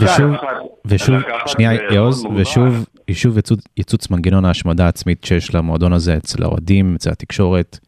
ושוב- 0.84 1.14
שנייה 1.46 1.72
יעוז. 1.90 2.24
ושוב, 2.36 2.84
ושוב 3.10 3.38
יצוץ, 3.38 3.60
יצוץ 3.76 4.10
מנגנון 4.10 4.44
ההשמדה 4.44 4.84
העצמית 4.86 5.24
שיש 5.24 5.54
למועדון 5.54 5.92
הזה 5.92 6.16
אצל 6.16 6.42
האוהדים, 6.42 6.94
אצל 6.94 7.10
התקשורת. 7.10 7.78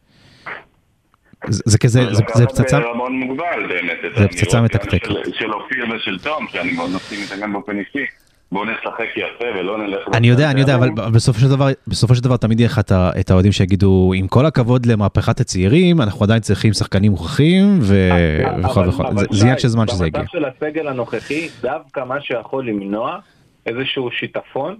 זה, 1.47 1.63
זה 1.65 1.77
כזה, 1.77 2.03
זה, 2.05 2.13
זה 2.15 2.21
לקחת 2.23 2.41
פצצה, 2.51 2.79
באמת. 2.79 3.97
זה 4.19 4.27
פצצה 4.27 4.61
מתקתקת. 4.61 5.05
של- 5.07 5.31
של 5.39 5.53
אופיר 5.53 5.85
ושל 5.95 6.19
תום, 6.23 6.47
שאני 6.51 6.71
מאוד 6.71 6.89
מסכים 6.95 7.19
איתה 7.23 7.35
גם 7.41 7.53
באופן 7.53 7.71
אישי. 7.79 8.05
בואו 8.51 8.65
נשחק 8.65 9.05
יפה 9.17 9.45
ולא 9.59 9.77
נלך... 9.77 9.99
אני 10.13 10.27
יודע, 10.27 10.51
אני 10.51 10.61
יודע, 10.61 10.75
אבל. 10.75 10.89
בסופו 11.13 11.39
של 11.39 11.49
דבר, 11.49 11.67
בסופו 11.87 12.15
של 12.15 12.23
דבר 12.23 12.37
תמיד 12.37 12.59
יהיה 12.59 12.69
לך 12.69 12.79
את 13.19 13.29
האוהדים 13.31 13.51
שיגידו, 13.51 14.11
עם 14.15 14.27
כל 14.27 14.45
הכבוד 14.45 14.85
למהפכת 14.85 15.39
הצעירים, 15.39 16.01
אנחנו 16.01 16.23
עדיין 16.23 16.39
צריכים 16.39 16.73
שחקנים 16.73 17.11
מוכרחים, 17.11 17.79
וכל 17.81 18.89
וכל, 18.89 19.03
זה- 19.17 19.25
זה 19.31 19.43
עניין 19.45 19.59
של 19.59 19.67
זמן 19.67 19.87
שזה 19.87 20.07
יגיע. 20.07 20.21
במצב 20.21 20.31
של 20.31 20.45
הסגל 20.45 20.87
הנוכחי, 20.87 21.47
דווקא 21.61 22.03
מה 22.03 22.21
שיכול 22.21 22.67
למנוע 22.67 23.17
איזשהו 23.65 24.11
שיטפון, 24.11 24.75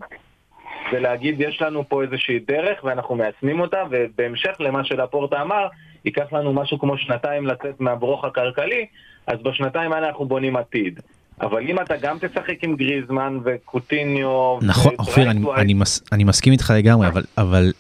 ולהגיד 0.93 1.41
יש 1.41 1.61
לנו 1.61 1.89
פה 1.89 2.03
איזושהי 2.03 2.39
דרך 2.47 2.83
ואנחנו 2.83 3.15
מיישמים 3.15 3.59
אותה, 3.59 3.77
ובהמשך 3.91 4.51
למה 4.59 4.83
שלפורטה 4.83 5.41
אמר, 5.41 5.67
ייקח 6.05 6.33
לנו 6.33 6.53
משהו 6.53 6.79
כמו 6.79 6.97
שנתיים 6.97 7.47
לצאת 7.47 7.79
מהברוך 7.81 8.25
הכלכלי, 8.25 8.85
אז 9.27 9.37
בשנתיים 9.43 9.93
האלה 9.93 10.07
אנחנו 10.07 10.25
בונים 10.25 10.55
עתיד. 10.55 10.99
אבל 11.41 11.61
אם 11.61 11.79
אתה 11.81 11.93
גם 12.01 12.17
תשחק 12.19 12.63
עם 12.63 12.75
גריזמן 12.75 13.37
וקוטיניו... 13.45 14.57
נכון, 14.61 14.93
אופיר, 14.99 15.31
אני, 15.31 15.45
אני, 15.57 15.73
מס, 15.73 16.03
אני 16.11 16.23
מסכים 16.23 16.53
איתך 16.53 16.73
לגמרי, 16.77 17.07
אבל, 17.07 17.23
אבל 17.37 17.71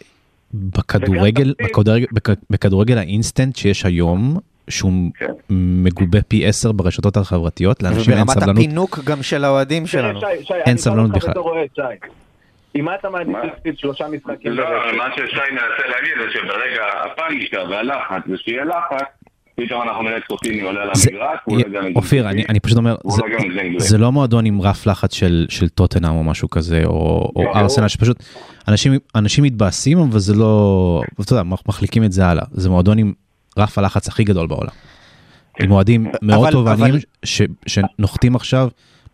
בכדורגל. 0.53 1.53
בכדורגל, 1.63 2.05
בכ- 2.11 2.35
בכדורגל 2.49 2.97
האינסטנט 2.97 3.55
שיש 3.55 3.85
היום, 3.85 4.37
שהוא 4.69 4.91
כן. 5.17 5.31
מגובה 5.49 6.21
פי 6.21 6.45
10 6.45 6.71
ברשתות 6.71 7.17
החברתיות, 7.17 7.83
לאנשים 7.83 8.13
אין 8.13 8.21
וברמת 8.21 8.39
סבלנות. 8.39 8.57
הפינוק 8.63 8.99
גם 9.05 9.23
של 9.23 9.43
האוהדים 9.43 9.87
שלנו. 9.87 10.19
שי, 10.19 10.25
שי, 10.45 10.53
אין 10.53 10.77
סבלנות 10.77 11.11
אותך 11.15 11.29
בכלל. 11.29 11.43
אם 12.75 12.89
אתה 12.99 13.09
מעדיף? 13.09 13.35
להפסיד 13.43 13.77
שלושה 13.77 14.05
משחקים 14.07 14.51
לא, 14.51 14.65
מה 14.97 15.05
ששי 15.15 15.21
מנסה 15.51 15.87
להגיד 15.87 16.11
זה 16.23 16.31
שברגע 16.33 16.83
הפאניקה 17.05 17.57
והלחץ, 17.69 18.21
ושיהיה 18.33 18.63
לחץ, 18.65 19.07
פתאום 19.65 19.81
אנחנו 19.81 20.03
נראה 20.03 20.17
את 20.17 20.23
קוטיני 20.23 20.61
עולה 20.61 20.81
על 20.83 20.89
זה- 20.95 21.09
המגרש, 21.09 21.39
הוא 21.45 21.55
עולה 21.55 21.79
גם 21.79 21.85
עם 21.85 21.95
אופיר, 21.95 22.29
אני, 22.29 22.43
אני 22.49 22.59
פשוט 22.59 22.77
אומר, 22.77 22.95
זה, 23.77 23.97
לא 23.97 24.11
מועדון 24.11 24.45
עם 24.45 24.61
רף 24.61 24.85
לחץ 24.85 25.13
של, 25.13 25.45
של 25.49 25.69
טוטנאם 25.69 26.15
או 26.15 26.23
משהו 26.23 26.49
כזה, 26.49 26.81
או, 26.85 27.31
או 27.35 27.43
לא. 27.43 27.51
ארסנל, 27.55 27.87
שפשוט 27.87 28.23
אנשים, 28.67 28.93
אנשים 29.15 29.43
מתבאסים, 29.43 29.97
אבל 29.99 30.19
זה 30.19 30.33
לא, 30.33 31.01
אתה 31.21 31.33
יודע, 31.33 31.43
מח- 31.43 31.61
מחליקים 31.67 32.03
את 32.03 32.11
זה 32.11 32.27
הלאה. 32.27 32.43
זה 32.51 32.69
מועדון 32.69 32.97
עם 32.97 33.13
רף 33.57 33.77
הלחץ 33.77 34.07
הכי 34.07 34.23
גדול 34.23 34.47
בעולם. 34.47 34.71
עם 35.59 35.71
אוהדים 35.71 36.11
מאוד 36.21 36.49
תובעניים, 36.51 36.95
שנוחתים 37.67 38.35
עכשיו 38.35 38.69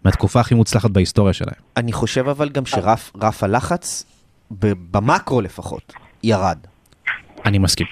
מהתקופה 0.05 0.39
הכי 0.39 0.55
מוצלחת 0.55 0.89
בהיסטוריה 0.91 1.33
שלהם. 1.33 1.55
אני 1.77 1.91
חושב 1.91 2.27
אבל 2.27 2.49
גם 2.49 2.65
שרף 2.65 3.11
רף 3.21 3.43
הלחץ, 3.43 4.05
ב- 4.59 4.71
במקרו 4.91 5.41
לפחות, 5.41 5.93
ירד. 6.23 6.57
אני 7.45 7.57
מסכים. 7.57 7.87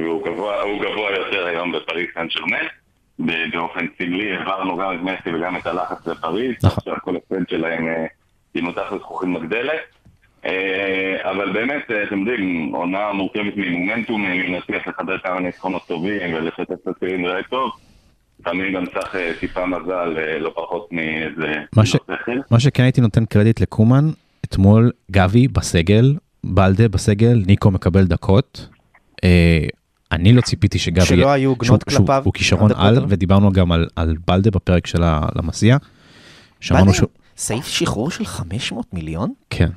והוא 0.00 0.24
גבוה, 0.26 0.54
גבוה 0.80 1.10
יותר 1.16 1.46
היום 1.46 1.72
בפריס 1.72 2.08
סן 2.14 2.26
שרמן. 2.30 2.66
באופן 3.52 3.86
סמלי 3.98 4.36
העברנו 4.36 4.76
גם 4.76 4.94
את 4.94 5.00
מסי 5.02 5.36
וגם 5.36 5.56
את 5.56 5.66
הלחץ 5.66 6.06
לפריז. 6.06 6.54
נכון. 6.64 6.76
עכשיו 6.78 6.94
כל 7.02 7.16
הפרד 7.16 7.48
שלהם 7.48 7.88
אה, 7.88 8.06
עם 8.54 8.66
אותה 8.66 8.80
זכוכים 8.98 9.32
מגדלת. 9.32 9.80
אה, 10.44 11.30
אבל 11.30 11.52
באמת, 11.52 11.90
אה, 11.90 12.02
אתם 12.02 12.18
יודעים, 12.18 12.72
עונה 12.74 13.12
מורכבת 13.12 13.56
ממומנטום, 13.56 14.24
אם 14.26 14.54
נצליח 14.54 14.86
לחבר 14.88 15.18
כמה 15.18 15.40
ניצחונות 15.40 15.82
טובים 15.88 16.34
ולשתף 16.34 16.70
את 16.82 16.88
הצעירים 16.88 17.22
נראה 17.22 17.42
טוב. 17.42 17.70
לפעמים 18.40 18.74
גם 18.74 18.84
צריך 18.86 19.16
אה, 19.16 19.32
טיפה 19.40 19.66
מזל, 19.66 20.14
אה, 20.18 20.38
לא 20.38 20.52
פחות 20.54 20.88
מאיזה... 20.92 21.52
מה 21.76 21.86
ש- 21.86 21.90
שכל. 21.90 22.32
מה 22.50 22.60
שכן 22.60 22.82
הייתי 22.82 23.00
נותן 23.00 23.24
קרדיט 23.24 23.60
לקומן, 23.60 24.04
אתמול 24.44 24.90
גבי 25.10 25.48
בסגל, 25.48 26.14
בלדה 26.44 26.88
בסגל, 26.88 27.42
ניקו 27.46 27.70
מקבל 27.70 28.04
דקות. 28.04 28.68
אה, 30.12 30.16
אני 30.16 30.32
לא 30.32 30.40
ציפיתי 30.40 30.78
שגבי... 30.78 31.06
שלא 31.06 31.30
היו 31.30 31.50
הוגנות 31.50 31.84
שהוא- 31.90 31.98
כלפיו 31.98 32.22
הוא 32.24 32.32
כישרון 32.32 32.70
על? 32.76 33.04
ודיברנו 33.08 33.52
גם 33.52 33.72
על, 33.72 33.86
על 33.96 34.16
בלדה 34.26 34.50
בפרק 34.50 34.86
של 34.86 35.02
המסיע. 35.04 35.76
שמענו 36.60 36.94
שהוא... 36.94 37.08
סעיף 37.36 37.66
שחרור 37.66 38.10
של 38.10 38.24
500 38.24 38.86
מיליון? 38.94 39.32
כן, 39.50 39.68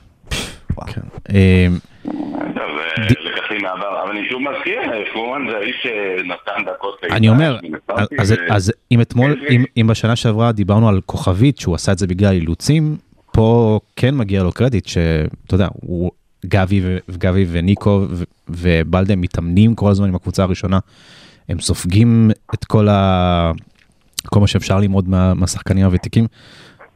וואו. 0.78 0.88
כן. 0.88 1.02
אה, 1.34 1.68
טוב, 2.06 2.56
אה, 2.98 3.04
ד- 3.06 3.12
לקחים 3.12 3.62
מהעבר, 3.62 4.04
אבל 4.04 4.12
אני 4.12 4.30
שוב 4.30 4.42
מזכיר, 4.42 4.80
אה, 4.94 5.04
פורמן 5.14 5.48
זה 5.52 5.58
האיש 5.58 5.76
שנתן 5.84 6.72
דקות 6.74 7.00
אני 7.12 7.30
אומר, 7.30 7.58
לסטארטי, 7.64 8.16
אז, 8.50 8.74
אם 8.92 9.02
אתמול, 9.02 9.36
כן, 9.48 9.54
אם, 9.54 9.64
אם 9.82 9.88
בשנה 9.88 10.16
שעברה 10.16 10.52
דיברנו 10.52 10.90
על 10.90 11.02
כוכבית 11.06 11.58
שהוא 11.58 11.76
עשה 11.76 11.92
את 11.92 11.98
זה 11.98 12.08
בגלל 12.08 12.34
אילוצים, 12.34 12.98
פה 13.32 13.80
כן 13.96 14.16
מגיע 14.16 14.44
לו 14.44 14.52
קרדיט 14.52 14.86
שאתה 14.86 15.56
יודע, 15.56 15.68
הוא 15.74 16.12
גבי 16.46 16.82
ו- 16.84 16.98
וגבי 17.10 17.46
וניקו 17.52 18.06
ו- 18.10 18.24
ובלדה 18.50 19.16
מתאמנים 19.16 19.76
כל 19.76 19.92
הזמן 19.92 20.08
עם 20.08 20.16
הקבוצה 20.16 20.44
הראשונה, 20.44 20.80
הם 21.50 21.60
סופגים 21.60 22.32
את 22.54 22.66
כל, 22.66 22.88
ה... 22.90 23.52
כל 24.26 24.40
מה 24.40 24.48
שאפשר 24.48 24.80
ללמוד 24.80 25.10
מה... 25.10 25.34
מהשחקנים 25.34 25.86
הוותיקים, 25.86 26.28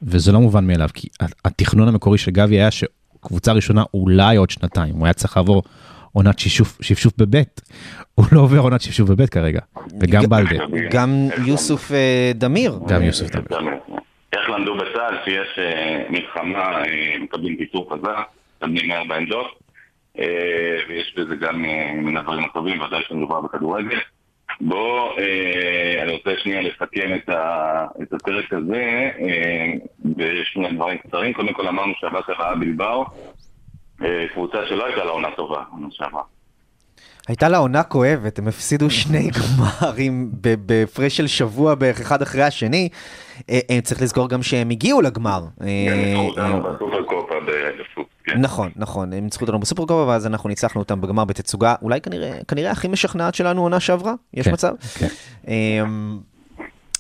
וזה 0.04 0.32
לא 0.32 0.40
מובן 0.42 0.68
מאליו, 0.68 0.90
כי 0.94 1.08
התכנון 1.46 1.88
המקורי 1.88 2.18
של 2.18 2.32
גבי 2.32 2.56
היה 2.56 2.70
שקבוצה 2.72 3.52
ראשונה 3.52 3.84
אולי 3.94 4.36
עוד 4.36 4.50
שנתיים, 4.50 4.96
הוא 4.96 5.06
היה 5.06 5.14
צריך 5.14 5.38
לעבור 5.38 5.64
עונת 6.14 6.40
שפשוף, 6.40 6.78
שפשוף 6.82 7.14
בבית, 7.18 7.62
הוא 8.16 8.26
לא 8.32 8.40
עובר 8.42 8.60
עונת 8.60 8.82
שפשוף 8.82 9.10
בבית 9.10 9.30
כרגע, 9.30 9.60
וגם 10.02 10.24
גם- 10.24 10.30
בלדה. 10.30 10.66
גם 10.92 11.28
יוסוף 11.46 11.92
אה, 11.92 12.32
דמיר. 12.36 12.80
גם 12.88 13.02
יוסף 13.04 13.30
דמיר. 13.36 13.72
איך 14.34 14.50
למדו 14.50 14.76
בצה"ל 14.78 15.16
שיש 15.26 15.60
אה, 15.60 16.04
מלחמה, 16.10 16.60
אה, 16.78 16.84
מקבלים 17.24 17.58
קיצור 17.58 17.90
חזק, 17.94 18.24
מקבלים 18.62 18.88
מהר 18.88 19.04
בעמדות, 19.04 19.60
אה, 20.20 20.78
ויש 20.90 21.16
בזה 21.18 21.36
גם 21.36 21.66
אה, 21.66 21.94
מן 21.94 22.18
הדברים 22.18 22.46
הטובים, 22.46 22.82
ודאי 22.82 23.02
שמדובר 23.08 23.42
בכדורגל. 23.42 24.00
בואו, 24.62 25.18
אה, 25.18 26.04
אני 26.04 26.12
רוצה 26.12 26.30
שנייה 26.38 26.62
לסכם 26.62 27.16
את, 27.16 27.30
הפרק 28.14 28.54
הזה 28.54 29.12
בשני 30.06 30.76
דברים 30.76 30.98
קצרים. 30.98 31.34
קודם 31.34 31.54
כל 31.54 31.68
אמרנו 31.68 31.94
שהבת 32.00 32.30
רעה 32.30 32.56
בלבר, 32.56 33.04
אה, 34.04 34.26
קבוצה 34.34 34.58
שלא 34.70 34.86
הייתה 34.86 35.04
לה 35.04 35.12
עונה 35.12 35.28
טובה, 35.36 35.64
עונה 35.72 35.88
שעברה. 35.92 36.22
הייתה 37.28 37.50
לה 37.50 37.58
עונה 37.58 37.84
כואבת, 37.84 38.40
הם 38.40 38.48
הפסידו 38.48 38.90
שני 38.90 39.30
גמרים 39.38 40.32
בהפרש 40.66 41.18
של 41.18 41.28
שבוע 41.28 41.76
בערך 41.76 42.00
אחד 42.00 42.22
אחרי 42.22 42.44
השני. 42.44 42.90
צריך 43.84 44.02
לזכור 44.02 44.30
גם 44.30 44.44
שהם 44.44 44.70
הגיעו 44.70 45.02
לגמר. 45.02 45.42
נכון, 48.38 48.72
נכון, 48.76 49.14
הם 49.14 49.24
ניצחו 49.24 49.46
אותנו 49.46 49.60
בסופרקופה, 49.60 50.06
ואז 50.08 50.28
אנחנו 50.28 50.50
ניצחנו 50.50 50.82
אותם 50.82 51.02
בגמר 51.02 51.26
בתצוגה, 51.26 51.76
אולי 51.82 52.02
כנראה, 52.02 52.38
כנראה 52.48 52.72
הכי 52.72 52.88
משכנעת 52.88 53.36
שלנו 53.36 53.62
עונה 53.62 53.80
שעברה, 53.80 54.14
יש 54.34 54.46
כן, 54.46 54.54
מצב. 54.54 54.74
כן. 55.00 55.08
אמ, 55.48 56.20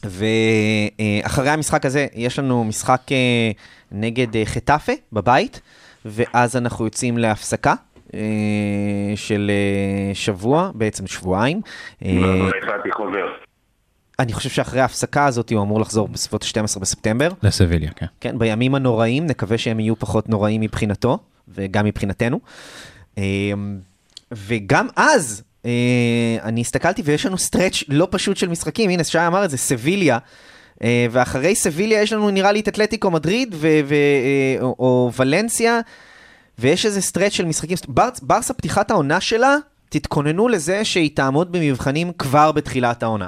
ואחרי 0.04 1.50
המשחק 1.50 1.86
הזה, 1.86 2.08
יש 2.14 2.40
לנו 2.40 2.64
משחק 2.64 3.02
אה, 3.12 3.52
נגד 3.92 4.36
אה, 4.36 4.46
חטאפה 4.46 4.94
בבית, 5.14 5.62
ואז 6.06 6.58
אנחנו 6.58 6.86
יוצאים 6.86 7.18
להפסקה. 7.18 7.74
אה, 8.14 8.20
של 9.16 9.52
שבוע, 10.14 10.72
בעצם 10.74 11.08
שבועיים. 11.08 11.62
לא, 12.02 12.48
החלטתי 12.48 12.92
חוזר. 12.92 13.45
אני 14.20 14.34
חושב 14.34 14.50
שאחרי 14.50 14.82
ההפסקה 14.82 15.26
הזאת 15.26 15.50
הוא 15.50 15.62
אמור 15.62 15.80
לחזור 15.80 16.08
בסביבות 16.08 16.44
ה-12 16.44 16.80
בספטמבר. 16.80 17.30
לסביליה, 17.44 17.92
כן. 17.96 18.06
כן, 18.22 18.40
בימים 18.40 18.76
הנוראים, 18.76 19.26
נקווה 19.26 19.58
שהם 19.58 19.80
יהיו 19.80 19.96
פחות 19.96 20.30
נוראים 20.30 20.62
מבחינתו, 20.62 21.18
וגם 21.48 21.86
מבחינתנו. 21.86 22.40
אמ, 23.18 23.24
וגם 24.32 24.88
אז, 24.96 25.44
אה, 25.66 26.38
אני 26.44 26.62
הסתכלתי 26.62 27.02
ויש 27.06 27.26
לנו 27.26 27.38
סטרץ' 27.38 27.84
לא 27.88 28.08
פשוט 28.12 28.38
של 28.38 28.50
משחקים, 28.50 28.90
הנה 28.90 29.04
שי 29.04 29.28
אמר 29.28 29.46
את 29.46 29.50
זה, 29.50 29.58
סביליה. 29.58 30.18
אה, 30.84 31.08
ואחרי 31.12 31.56
סביליה 31.56 32.02
יש 32.02 32.14
לנו 32.14 32.30
נראה 32.30 32.52
לי 32.52 32.60
את 32.60 32.68
אתלטיקו 32.68 33.12
מדריד 33.12 33.54
ו- 33.54 33.80
ו- 33.86 33.94
אה, 33.94 34.62
או, 34.62 34.76
או 34.80 35.12
ולנסיה, 35.20 35.80
ויש 36.60 36.86
איזה 36.86 37.02
סטרץ' 37.02 37.34
של 37.34 37.46
משחקים. 37.46 37.78
בר, 37.88 38.10
ברסה 38.22 38.54
פתיחת 38.54 38.92
העונה 38.92 39.22
שלה, 39.22 39.58
תתכוננו 39.90 40.48
לזה 40.48 40.86
שהיא 40.86 41.10
תעמוד 41.14 41.52
במבחנים 41.52 42.12
כבר 42.18 42.52
בתחילת 42.52 43.04
העונה. 43.04 43.28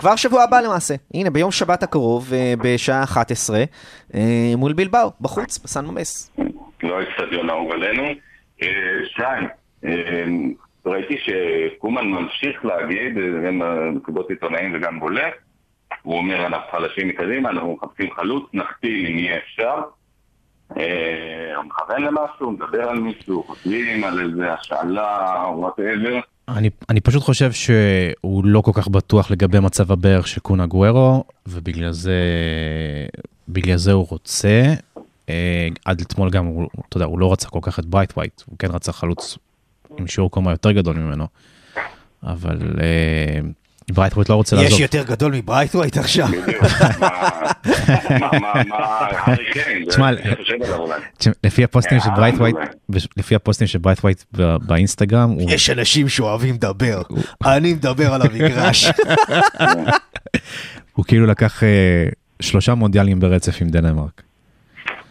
כבר 0.00 0.16
שבוע 0.16 0.42
הבא 0.42 0.60
למעשה. 0.60 0.94
הנה, 1.14 1.30
ביום 1.30 1.50
שבת 1.50 1.82
הקרוב, 1.82 2.32
אה, 2.32 2.54
בשעה 2.64 3.02
11, 3.02 3.64
אה, 4.14 4.52
מול 4.56 4.72
בלבאו, 4.72 5.10
בחוץ, 5.20 5.58
בסן 5.58 5.86
ממס. 5.86 6.36
לא 6.82 7.00
האצטדיון 7.00 7.50
האהוב 7.50 7.72
עלינו. 7.72 8.02
אה, 8.62 8.68
אה, 9.84 10.24
ראיתי 10.86 11.16
שקומן 11.18 12.06
ממשיך 12.06 12.64
להגיד, 12.64 13.14
במסיבות 13.14 14.30
עיתונאים 14.30 14.74
וגם 14.74 15.00
בולט, 15.00 15.34
הוא 16.02 16.16
אומר, 16.16 16.46
אנחנו 16.46 16.70
חלשים 16.70 17.08
מקדימה, 17.08 17.50
אנחנו 17.50 17.78
מחפשים 17.82 18.10
חלוץ, 18.10 18.44
נחתים 18.52 19.06
אם 19.06 19.18
יהיה 19.18 19.38
אפשר. 19.38 19.80
הוא 21.56 21.64
מכוון 21.64 22.02
למשהו, 22.02 22.50
מדבר 22.50 22.88
על 22.88 22.98
מישהו, 22.98 23.42
חושבים 23.42 24.04
על 24.04 24.20
איזה 24.20 24.52
השאלה, 24.52 25.44
whatever. 25.54 26.20
אני, 26.56 26.70
אני 26.88 27.00
פשוט 27.00 27.22
חושב 27.22 27.52
שהוא 27.52 28.44
לא 28.44 28.60
כל 28.60 28.70
כך 28.74 28.88
בטוח 28.88 29.30
לגבי 29.30 29.60
מצב 29.60 29.92
הברך 29.92 30.28
של 30.28 30.40
קון 30.40 30.66
אגוארו, 30.66 31.24
ובגלל 31.46 31.92
זה, 31.92 32.14
בגלל 33.48 33.76
זה 33.76 33.92
הוא 33.92 34.06
רוצה. 34.10 34.74
אה, 35.28 35.68
עד 35.84 36.00
אתמול 36.00 36.30
גם, 36.30 36.46
הוא, 36.46 36.68
אתה 36.88 36.96
יודע, 36.96 37.06
הוא 37.06 37.18
לא 37.18 37.32
רצה 37.32 37.48
כל 37.48 37.58
כך 37.62 37.78
את 37.78 37.86
ברייט 37.86 38.12
ווייט, 38.16 38.42
הוא 38.46 38.58
כן 38.58 38.70
רצה 38.70 38.92
חלוץ 38.92 39.38
עם 39.98 40.06
שיעור 40.06 40.30
קומה 40.30 40.50
יותר 40.50 40.72
גדול 40.72 40.96
ממנו, 40.96 41.26
אבל 42.22 42.80
אה, 42.80 43.40
ברייט 43.90 44.12
ווייט 44.14 44.28
לא 44.28 44.34
רוצה 44.34 44.56
לעזוב. 44.56 44.72
יש 44.72 44.80
יותר 44.80 45.02
גדול 45.04 45.32
מברייטווייט 45.34 45.96
עכשיו. 45.96 46.26
בדיוק. 46.28 46.62
מה, 47.00 47.08
מה, 48.20 48.30
מה, 48.40 48.52
מה, 48.68 48.76
הארי 48.78 49.44
קיין, 49.52 49.84
זה- 49.84 49.90
תשמע, 49.90 50.08
אני 50.08 50.36
חושב 50.36 50.54
עליו 50.62 50.76
אולי. 50.78 51.00
תשמע, 51.18 51.32
לפי 51.44 51.64
הפוסטים 51.64 52.00
של 52.00 52.10
ברייט 52.16 52.34
ווייט, 52.34 52.54
מעולה. 52.54 52.70
לפי 53.16 53.34
הפוסטים 53.34 53.66
של 53.66 53.78
ברייט 53.78 53.98
ווייט 54.00 54.22
ב- 54.36 54.56
באינסטגרם, 54.56 55.36
יש 55.40 55.70
אנשים 55.70 56.08
שאוהבים 56.08 56.54
לדבר, 56.54 57.02
אני 57.46 57.74
מדבר 57.74 58.14
על 58.14 58.22
המגרש. 58.22 58.86
הוא 60.94 61.04
כאילו 61.04 61.26
לקח 61.26 61.62
אה, 61.62 61.68
שלושה 62.42 62.74
מונדיאלים 62.74 63.20
ברצף 63.20 63.62
עם 63.62 63.68
דנמרק. 63.68 64.22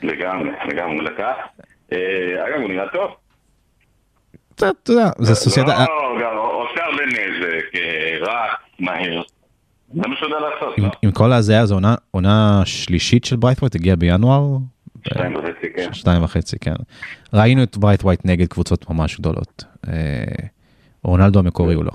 לגמרי, 0.04 0.50
לגמרי 0.68 0.96
הוא 0.96 1.04
לקח. 1.04 1.34
אה, 1.94 1.98
אגב, 2.48 2.62
הוא 2.62 2.70
נראה 2.70 2.86
טוב. 2.94 3.12
אתה 4.56 4.66
יודע, 4.90 5.10
זה 5.20 5.36
סוסיידד... 5.36 5.70
לא, 5.70 5.76
גם 6.22 6.38
עושה 6.38 6.84
הרבה 6.86 7.06
נזק, 7.06 7.76
אה, 7.76 8.18
רץ, 8.22 8.52
מהר. 8.80 9.22
זה 9.94 10.08
מה 10.08 10.16
שהוא 10.18 10.30
יודע 10.30 10.40
לעשות, 10.50 10.78
עם- 10.78 10.84
לא? 10.84 10.90
עם 11.04 11.12
כל 11.12 11.34
הזה, 11.34 11.66
זו 11.66 11.74
עונה- 11.76 11.96
עונה 12.12 12.62
שלישית 12.66 13.26
של 13.26 13.36
ברייטווייט, 13.36 13.76
הגיעה 13.76 13.96
בינואר? 13.96 14.48
שתיים 15.08 15.36
וחצי, 15.36 15.68
כן. 15.76 15.94
שתיים 15.94 16.24
וחצי, 16.24 16.60
כן. 16.60 16.74
ראינו 17.34 17.64
את 17.64 17.78
ברייטווייט 17.78 18.20
נגד 18.26 18.48
קבוצות 18.48 18.90
ממש 18.90 19.20
גדולות. 19.20 19.64
אה, 19.88 19.94
רונלדו 21.04 21.40
המקורי 21.40 21.74
הוא 21.74 21.86
לא. 21.86 21.92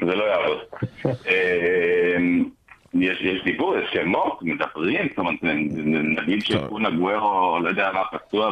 זה 0.00 0.14
לא 0.14 0.24
יעבוד. 0.24 0.58
אה, 1.28 2.16
יש 2.94 3.20
יש 3.20 3.44
דיבור, 3.44 3.76
יש 3.78 3.90
שמות, 3.92 4.38
מדברים, 4.42 5.06
זאת 5.08 5.18
אומרת, 5.18 5.34
נגיד 6.22 6.42
שקון 6.42 6.90
אגוארו, 6.90 7.58
לא 7.62 7.68
יודע 7.68 7.90
מה, 7.94 8.00
פצוע 8.18 8.50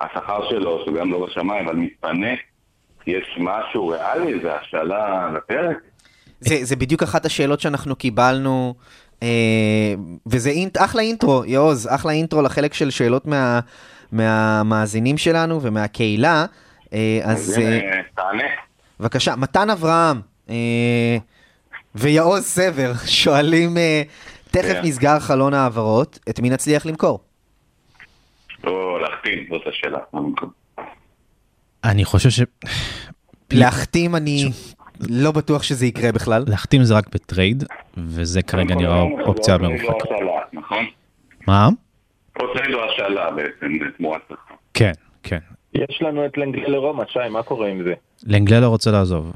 והשכר 0.00 0.48
שלו, 0.50 0.82
שהוא 0.84 0.96
גם 0.98 1.10
לא 1.12 1.26
בשמיים, 1.26 1.68
אבל 1.68 1.76
מתפנה, 1.76 2.28
יש 3.06 3.36
משהו 3.38 3.88
ריאלי, 3.88 4.40
זה 4.42 4.54
השאלה 4.56 5.30
לפרק? 5.36 5.76
זה, 6.40 6.58
זה 6.62 6.76
בדיוק 6.76 7.02
אחת 7.02 7.26
השאלות 7.26 7.60
שאנחנו 7.60 7.96
קיבלנו, 7.96 8.74
אה, 9.22 9.94
וזה 10.26 10.50
אינט, 10.50 10.76
אחלה 10.76 11.02
אינטרו, 11.02 11.44
יעוז, 11.44 11.88
אחלה 11.90 12.12
אינטרו 12.12 12.42
לחלק 12.42 12.74
של 12.74 12.90
שאלות 12.90 13.26
מה, 13.26 13.60
מהמאזינים 14.12 15.18
שלנו 15.18 15.62
ומהקהילה. 15.62 16.46
אה, 16.92 17.20
אז 17.22 17.58
אה, 17.58 17.80
תענה. 18.14 18.44
בבקשה, 19.00 19.36
מתן 19.36 19.70
אברהם 19.70 20.20
אה, 20.50 21.16
ויעוז 21.94 22.44
סבר 22.44 22.92
שואלים, 23.22 23.76
אה, 23.78 24.02
תכף 24.50 24.72
כן. 24.72 24.80
נסגר 24.84 25.20
חלון 25.20 25.54
העברות, 25.54 26.18
את 26.28 26.40
מי 26.40 26.50
נצליח 26.50 26.86
למכור? 26.86 27.20
או 28.64 28.98
להחתים, 28.98 29.46
זאת 29.50 29.62
השאלה. 29.66 29.98
אני 31.84 32.04
חושב 32.04 32.30
ש... 32.30 32.40
להחתים 33.52 34.16
אני 34.16 34.50
לא 35.08 35.32
בטוח 35.32 35.62
שזה 35.62 35.86
יקרה 35.86 36.12
בכלל. 36.12 36.44
להחתים 36.48 36.84
זה 36.84 36.94
רק 36.94 37.14
בטרייד, 37.14 37.64
וזה 37.96 38.42
כרגע 38.42 38.74
נראה 38.74 39.02
אופציה 39.02 39.54
או 39.54 39.58
טרייד 39.60 39.80
או 39.80 39.86
מרוחקת. 39.86 40.06
השאלה, 40.12 40.30
נכון? 40.52 40.84
מה? 41.46 41.68
או 42.40 42.54
טרייד 42.54 42.74
או 42.74 42.80
השאלה 42.84 43.30
בעצם, 43.30 43.72
תמורת 43.96 44.20
שכר. 44.28 44.54
כן, 44.74 44.92
כן. 45.22 45.38
יש 45.74 46.02
לנו 46.02 46.26
את 46.26 46.38
לנגלה 46.38 46.68
לרומא, 46.68 47.04
שי, 47.08 47.18
מה 47.30 47.42
קורה 47.42 47.68
עם 47.68 47.82
זה? 47.84 47.94
לנגלה 48.26 48.60
לא 48.60 48.68
רוצה 48.68 48.90
לעזוב. 48.90 49.32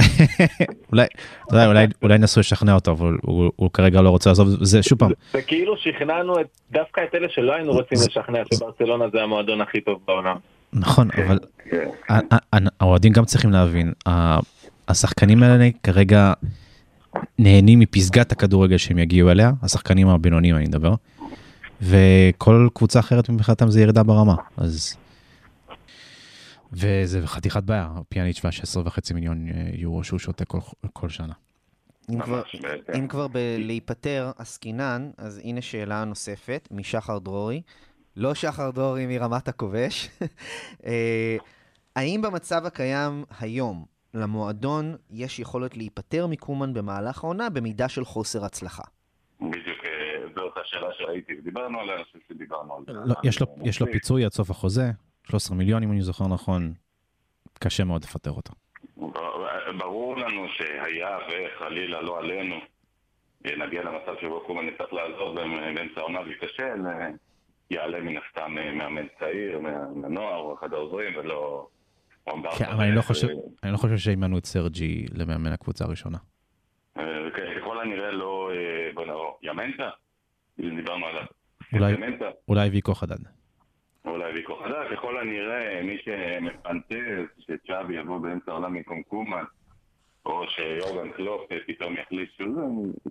אולי, 0.92 1.06
אולי, 1.52 1.86
אולי 2.02 2.18
נסו 2.18 2.40
לשכנע 2.40 2.74
אותו, 2.74 2.90
אבל 2.90 3.16
הוא, 3.22 3.50
הוא 3.56 3.70
כרגע 3.72 4.00
לא 4.00 4.10
רוצה 4.10 4.30
לעזוב, 4.30 4.48
זה 4.64 4.82
שוב 4.82 4.98
פעם, 4.98 5.10
זה 5.32 5.42
כאילו 5.42 5.76
שכנענו 5.76 6.40
את, 6.40 6.46
דווקא 6.70 7.00
את 7.08 7.14
אלה 7.14 7.26
שלא 7.30 7.52
היינו 7.52 7.72
רוצים 7.72 7.98
לשכנע 8.08 8.38
שברצלונה 8.54 9.04
זה 9.12 9.22
המועדון 9.22 9.60
הכי 9.60 9.80
טוב 9.80 10.00
בעולם. 10.06 10.36
נכון, 10.72 11.08
אבל 11.16 11.38
כן. 11.38 11.44
ה- 11.44 11.59
האוהדים 12.80 13.12
גם 13.12 13.24
צריכים 13.24 13.50
להבין, 13.50 13.92
השחקנים 14.88 15.42
האלה 15.42 15.68
כרגע 15.82 16.32
נהנים 17.38 17.78
מפסגת 17.78 18.32
הכדורגל 18.32 18.76
שהם 18.76 18.98
יגיעו 18.98 19.30
אליה, 19.30 19.52
השחקנים 19.62 20.08
הבינוניים 20.08 20.56
אני 20.56 20.64
מדבר, 20.64 20.94
וכל 21.82 22.68
קבוצה 22.74 23.00
אחרת 23.00 23.28
מבחינתם 23.28 23.70
זה 23.70 23.80
ירידה 23.80 24.02
ברמה, 24.02 24.34
אז... 24.56 24.96
וזה 26.72 27.26
חתיכת 27.26 27.62
בעיה, 27.62 27.88
פיאניץ' 28.08 28.40
וה-16.5 28.44 29.14
מיליון 29.14 29.48
אה, 29.48 29.70
יורו 29.72 30.04
שהוא 30.04 30.18
שותה 30.18 30.44
כל, 30.44 30.58
כל 30.92 31.08
שנה. 31.08 31.32
אם 32.10 32.20
כבר, 32.20 32.36
ממש, 32.36 32.56
בעצם. 32.62 32.92
אם 32.98 33.08
כבר 33.08 33.28
בלהיפטר 33.28 34.30
עסקינן, 34.38 35.10
אז 35.18 35.40
הנה 35.44 35.62
שאלה 35.62 36.04
נוספת 36.04 36.68
משחר 36.70 37.18
דרורי. 37.18 37.62
לא 38.16 38.34
שחר 38.34 38.70
דרורי 38.70 39.06
מרמת 39.06 39.48
הכובש. 39.48 40.08
אה, 41.96 42.02
האם 42.02 42.22
במצב 42.22 42.66
הקיים 42.66 43.24
היום 43.40 43.84
למועדון 44.14 44.96
יש 45.10 45.38
יכולת 45.38 45.76
להיפטר 45.76 46.26
מקומן 46.26 46.74
במהלך 46.74 47.24
העונה 47.24 47.50
במידה 47.50 47.88
של 47.88 48.04
חוסר 48.04 48.44
הצלחה? 48.44 48.82
בדיוק, 49.40 49.84
אה, 49.84 49.90
זו 50.36 50.42
אותה 50.42 50.60
שאלה 50.64 50.88
שראיתי 50.98 51.32
ודיברנו 51.38 51.80
עליה, 51.80 51.94
אני 51.96 52.04
חושב 52.04 52.18
שדיברנו 52.28 52.74
על 52.76 52.82
זה. 52.86 52.92
לא, 52.92 53.14
יש, 53.24 53.40
לו, 53.40 53.46
יש 53.64 53.80
לו 53.80 53.86
פיצוי 53.92 54.24
עד 54.24 54.32
סוף 54.32 54.50
החוזה, 54.50 54.90
13 55.28 55.56
מיליון 55.56 55.82
אם 55.82 55.92
אני 55.92 56.02
זוכר 56.02 56.26
נכון, 56.26 56.72
קשה 57.58 57.84
מאוד 57.84 58.04
לפטר 58.04 58.30
אותו. 58.30 58.52
ברור 59.78 60.16
לנו 60.16 60.48
שהיה 60.48 61.18
וחלילה 61.28 62.02
לא 62.02 62.18
עלינו 62.18 62.54
אה, 63.46 63.56
נגיע 63.56 63.82
למצב 63.82 64.12
שבו 64.20 64.40
קומן 64.46 64.68
יצטרך 64.68 64.92
לעזוב 64.92 65.34
באמצע 65.74 66.00
העונה 66.00 66.20
וייכשל, 66.20 66.86
אה, 66.86 67.08
יעלה 67.70 68.00
מן 68.00 68.14
הסתם 68.16 68.58
אה, 68.58 68.72
מאמן 68.72 69.06
צעיר, 69.18 69.58
מה- 69.60 69.86
מהנוער 69.94 70.36
או 70.38 70.54
אחד 70.54 70.72
העוזרים 70.72 71.16
ולא... 71.16 71.68
כן, 72.58 72.64
אבל 72.64 72.84
אני 72.84 72.94
לא 72.94 73.02
חושב, 73.02 73.28
אה, 73.28 73.34
אני 73.62 73.72
לא 73.72 73.76
חושב 73.76 73.96
שימנו 73.96 74.38
את 74.38 74.46
סרג'י 74.46 75.06
למאמן 75.14 75.52
הקבוצה 75.52 75.84
הראשונה. 75.84 76.18
אה, 76.98 77.02
ככל 77.60 77.80
הנראה 77.80 78.10
לא... 78.10 78.50
אה, 78.54 78.92
בוא 78.94 79.04
נראה, 79.06 79.16
ימנטה? 79.42 79.90
דיברנו 80.58 81.06
עליו. 81.06 81.24
אולי- 81.72 81.92
ימנטה? 81.92 82.24
אולי 82.48 82.68
ויקו 82.68 82.94
חדד. 82.94 83.16
אולי 84.04 84.32
ויקו 84.32 84.56
חדש, 84.64 84.92
ככל 84.98 85.18
הנראה 85.20 85.82
מי 85.82 85.96
שמפנטז 86.04 86.96
שצ'אבי 87.38 87.94
יבוא 88.00 88.18
באמצע 88.18 88.50
העולם 88.52 88.74
במקום 88.74 89.02
קומן 89.02 89.44
או 90.26 90.42
שיורגן 90.48 91.12
קלופ 91.12 91.40
פתאום 91.66 91.94
יחליט 91.94 92.30
שזה, 92.38 92.60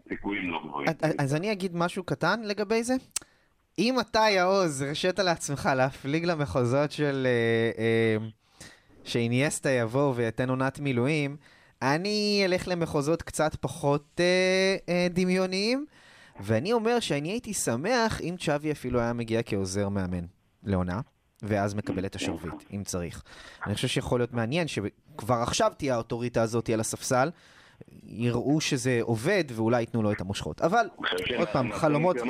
סיכויים 0.09 0.49
לא 0.49 0.59
גבוהים. 0.63 0.87
אז 1.19 1.35
אני 1.35 1.51
אגיד 1.51 1.71
משהו 1.75 2.03
קטן 2.03 2.39
לגבי 2.43 2.83
זה. 2.83 2.93
אם 3.79 3.95
אתה, 3.99 4.19
יעוז, 4.19 4.81
הרשית 4.81 5.19
לעצמך 5.19 5.69
להפליג 5.77 6.25
למחוזות 6.25 6.91
של... 6.91 7.27
אה, 7.27 7.71
אה, 7.83 8.17
שאיניאסטה 9.09 9.69
יבוא 9.69 10.13
ויתן 10.15 10.49
עונת 10.49 10.79
מילואים, 10.79 11.37
אני 11.81 12.41
אלך 12.45 12.67
למחוזות 12.67 13.21
קצת 13.21 13.55
פחות 13.55 14.19
אה, 14.19 14.75
אה, 14.89 15.07
דמיוניים, 15.09 15.85
ואני 16.39 16.73
אומר 16.73 16.99
שאני 16.99 17.29
הייתי 17.29 17.53
שמח 17.53 18.21
אם 18.21 18.35
צ'אבי 18.39 18.71
אפילו 18.71 18.99
היה 18.99 19.13
מגיע 19.13 19.41
כעוזר 19.45 19.89
מאמן 19.89 20.25
לעונה, 20.63 21.01
ואז 21.43 21.75
מקבל 21.75 22.05
את 22.05 22.15
השרביט, 22.15 22.53
אם 22.73 22.83
צריך. 22.85 23.23
אני 23.65 23.75
חושב 23.75 23.87
שיכול 23.87 24.19
להיות 24.19 24.33
מעניין 24.33 24.67
שכבר 24.67 25.35
עכשיו 25.35 25.71
תהיה 25.77 25.93
האוטוריטה 25.93 26.41
הזאת 26.41 26.69
על 26.69 26.79
הספסל, 26.79 27.29
יראו 28.03 28.61
שזה 28.61 28.99
עובד 29.01 29.43
ואולי 29.53 29.79
ייתנו 29.79 30.03
לו 30.03 30.11
את 30.11 30.21
המושכות. 30.21 30.61
אבל, 30.61 30.85
כן, 31.25 31.35
עוד 31.37 31.47
פעם, 31.47 31.73
חלומות 31.73 32.17
אה, 32.17 32.23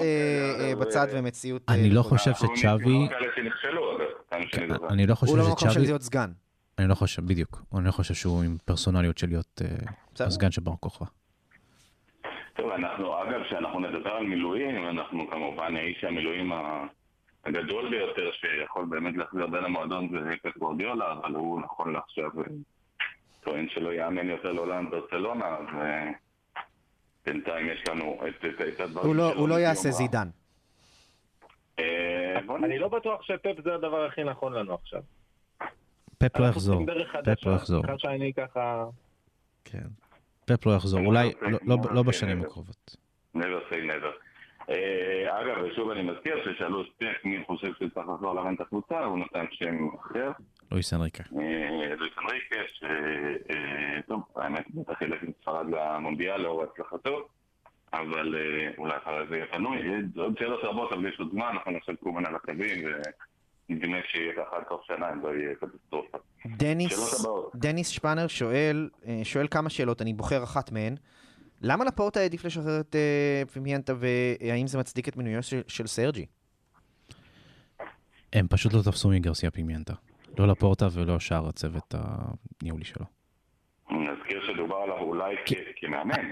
אה, 0.60 0.76
בצד 0.76 1.08
ומציאות... 1.12 1.62
אני 1.70 1.90
אה, 1.90 1.94
לא. 1.94 2.02
חושב 2.02 2.32
שצ'אבי, 2.34 2.80
מכירים 2.84 3.08
כאלה 3.08 3.28
שנכשלו, 3.36 3.96
אגב, 3.96 4.06
כמה 4.30 4.42
שאני 4.52 4.68
זוכר. 4.74 4.88
אני 4.90 5.08
לא 5.08 5.12
הוא 5.12 5.18
חושב 5.18 5.36
לא 5.36 5.44
במקום 5.44 5.58
של 5.58 5.70
שצ'אבי, 5.70 5.86
להיות 5.86 6.02
סגן. 6.02 6.32
אני 6.80 6.88
לא 6.88 6.96
חושב, 6.96 7.22
בדיוק, 7.26 7.62
אני 7.78 7.86
לא 7.86 7.92
חושב 7.92 8.14
שהוא 8.14 8.44
עם 8.44 8.58
פרסונליות 8.66 9.18
של 9.18 9.28
להיות 9.28 9.62
אה. 9.62 10.26
הסגן 10.26 10.52
של 10.52 10.62
בר 10.62 10.76
כוכבא. 10.80 11.06
טוב, 12.56 12.72
אנחנו, 12.72 13.24
אגב, 13.24 13.44
כשאנחנו 13.44 13.80
נדבר 13.80 14.10
על 14.10 14.26
מילואים, 14.26 14.88
אנחנו 14.88 15.30
כמובן 15.32 15.76
האיש 15.76 16.04
המילואים 16.04 16.52
הגדול 17.46 17.90
ביותר 17.90 18.32
שיכול 18.32 18.86
באמת 18.86 19.18
להחזיר 19.18 19.48
בין 19.48 19.66
המועדון 19.66 20.10
זה 20.12 20.36
פט 20.44 20.58
גורדיולה, 20.58 21.12
אבל 21.12 21.36
הוא 21.36 21.62
נכון 21.62 21.94
לעכשיו 21.94 22.30
אה, 22.38 22.44
טוען 23.44 23.70
שלא 23.70 23.94
יאמן 23.94 24.30
יותר 24.30 24.52
לעולם 24.52 24.90
ברצלונה, 24.90 25.46
אז 25.46 25.66
אה, 25.82 26.12
בינתיים 27.26 27.68
יש 27.70 27.88
לנו 27.90 28.20
את 28.74 28.80
הדברים 28.80 29.18
לא- 29.18 29.32
שלו 29.32 29.40
הוא 29.40 29.50
לא 29.50 29.60
יעשה. 29.60 29.92
זידן. 29.92 30.30
אני 32.64 32.80
לא 32.80 32.88
בטוח 32.88 33.22
שפפ 33.24 33.64
זה 33.64 33.76
הדבר 33.76 34.06
הכי 34.06 34.24
נכון 34.24 34.54
לנו 34.54 34.74
עכשיו. 34.74 35.02
פפ 36.20 36.40
לא 36.40 36.46
יחזור, 36.46 36.86
פפ. 37.24 37.46
לא 37.46 37.52
יחזור. 37.52 37.82
סליחה 37.84 37.98
שאני 37.98 38.34
ככה... 38.34 38.86
כן. 39.66 39.88
פפ 40.46 40.66
לא 40.66 40.72
יחזור, 40.72 41.00
אולי 41.06 41.32
לא- 41.42 41.60
לא- 41.66 41.78
לא 41.94 42.04
בשנים 42.04 42.42
הקרובות. 42.42 42.96
never 43.38 43.40
say 43.72 43.76
never. 43.76 44.12
אה, 44.70 45.42
אגב, 45.42 45.64
ושוב 45.64 45.90
אני 45.90 46.02
מזכיר 46.02 46.36
ששאלו 46.46 46.84
פק 46.98 47.26
מי 47.26 47.44
חושב 47.48 47.68
שצריך 47.74 48.08
לחזור 48.08 48.36
לאמן 48.36 48.54
את 48.56 48.62
הקבוצה, 48.62 49.04
הוא 49.04 49.20
נתן 49.20 49.46
שם 49.52 49.88
אחר. 50.02 50.32
לואיס 50.72 50.94
אנריקה. 50.94 51.24
אה, 51.40 51.96
לואיס 51.96 52.14
אנריקה, 52.24 52.56
שטוב, 54.04 54.22
האמת, 54.36 54.66
בטח 54.74 55.02
ילך 55.02 55.24
עם 55.24 55.32
ספרד 55.42 55.66
למונדיאל 55.70 56.42
לאור 56.42 56.64
הצלחתו, 56.64 57.28
אבל 57.94 58.36
אה, 58.36 58.72
אולי 58.78 58.98
אחרי 58.98 59.28
זה 59.30 59.36
יהיה 59.36 59.46
פנוי. 59.52 59.78
עוד 60.18 60.38
שאלות 60.40 60.60
רבות, 60.64 60.94
אבל 60.94 61.08
יש 61.10 61.20
עוד 61.20 61.30
זמן, 61.32 61.48
אנחנו 61.54 61.72
נעשה 61.72 61.92
קומן 62.04 62.26
על 62.26 62.36
הקווים, 62.36 62.88
ונדמה 63.70 63.98
שיהיה 64.12 64.34
ככה 64.34 64.58
עד 64.58 64.64
סוף 64.70 64.82
שנה, 64.84 65.12
אם 65.14 65.22
לא 65.22 65.30
יהיה 65.30 65.56
קטסטרופה. 65.56 66.18
דניס. 66.46 67.26
דניס 67.56 67.88
שפאנר 67.88 68.28
שואל, 68.28 68.90
אה, 69.06 69.20
שואל 69.24 69.48
כמה 69.52 69.70
שאלות, 69.70 70.02
אני 70.02 70.14
בוחר 70.14 70.44
אחת 70.44 70.72
מהן. 70.72 70.96
למה 71.62 71.86
לפורטה 71.86 72.20
העדיף 72.20 72.46
לשחרר 72.46 72.80
את 72.80 72.96
אה, 72.96 73.44
פימיינטה, 73.54 73.94
והאם 74.00 74.68
זה 74.68 74.78
מצדיק 74.78 75.08
את 75.08 75.18
מינויו 75.18 75.44
של, 75.44 75.62
של 75.68 75.88
סרג'י? 75.88 76.26
הם 78.34 78.48
פשוט 78.48 78.74
לא 78.74 78.82
תפסו 78.82 79.10
מגרסיה 79.10 79.52
פימיינטה. 79.52 79.94
לא 80.38 80.48
לפורטה 80.48 80.88
ולא 80.92 81.20
שאר 81.20 81.48
הצוות 81.48 81.96
הניהולי 81.98 82.86
שלו. 82.86 83.19
שדובר 84.60 84.76
עליו 84.76 84.98
אולי 85.00 85.36
כ- 85.46 85.54
כמאמן. 85.76 86.32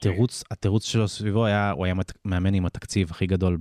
כאילו, 0.00 0.26
התירוץ, 0.50 0.86
שלו 0.86 1.08
סביבו 1.08 1.46
היה, 1.46 1.70
הוא 1.70 1.84
היה 1.84 1.94
מאמן 2.24 2.54
עם 2.54 2.66
התקציב 2.66 3.10
הכי 3.10 3.26
גדול 3.26 3.58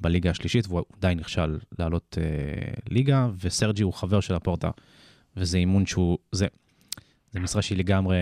בליגה 0.00 0.30
השלישית, 0.30 0.64
והוא 0.68 0.82
די 0.98 1.12
נכשל 1.16 1.58
לעלות 1.78 2.18
אה, 2.20 2.72
ליגה, 2.90 3.28
וסרג'י 3.44 3.82
הוא 3.82 3.92
חבר 3.92 4.20
של 4.20 4.34
לפורטה, 4.34 4.70
וזה 5.36 5.58
אימון 5.58 5.86
שהוא, 5.86 6.18
זה, 6.32 6.46
משרה 7.40 7.62
שהיא 7.62 7.78
לגמרי, 7.78 8.16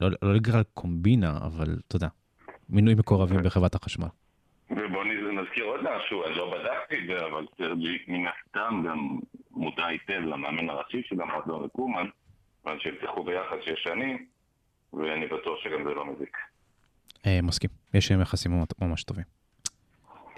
לא, 0.00 0.08
לא 0.22 0.34
בגלל 0.34 0.62
קומבינה, 0.74 1.38
אבל 1.42 1.76
אתה 1.88 1.96
יודע, 1.96 2.08
מינוי 2.68 2.94
מקורבים 2.94 3.42
בחברת 3.42 3.74
החשמל. 3.74 4.08
ובוא 4.70 5.04
נזכיר 5.42 5.64
עוד 5.64 5.80
משהו, 5.82 6.24
אני 6.24 6.34
לא 6.34 6.54
בדקתי 6.54 6.98
את 6.98 7.06
זה, 7.06 7.26
אבל 7.26 7.46
סרג'י 7.58 7.98
מן 8.08 8.26
הסתם 8.26 8.82
גם 8.88 9.18
מודע 9.50 9.86
היטב 9.86 10.20
למאמן 10.20 10.70
הראשי 10.70 11.02
של 11.08 11.20
המועדון 11.20 11.64
וקומן, 11.64 12.06
אבל 12.64 12.78
שהבטיחו 12.80 13.24
ביחד 13.24 13.56
שש 13.60 13.82
שנים, 13.82 14.26
ואני 14.92 15.26
בטוח 15.26 15.58
שגם 15.62 15.84
זה 15.84 15.90
לא 15.94 16.06
מזיק. 16.14 16.36
אה, 17.26 17.38
מסכים, 17.42 17.70
יש 17.94 18.10
להם 18.10 18.20
יחסים 18.20 18.62
ממש- 18.80 19.04
טובים. 19.04 19.24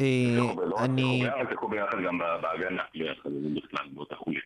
אה, 0.00 0.06
לא 0.36 0.84
אני... 0.84 1.02
הבטיחו 1.26 1.28
ביחד, 1.28 1.40
הבטיחו 1.40 1.68
ביחד 1.68 1.96
גם 2.06 2.18
ב- 2.18 2.42
בהגנה, 2.42 2.82
ביחד, 2.94 3.30
זה 3.30 3.60
בכלל 3.66 3.88
באותה 3.94 4.14
חוליה. 4.16 4.40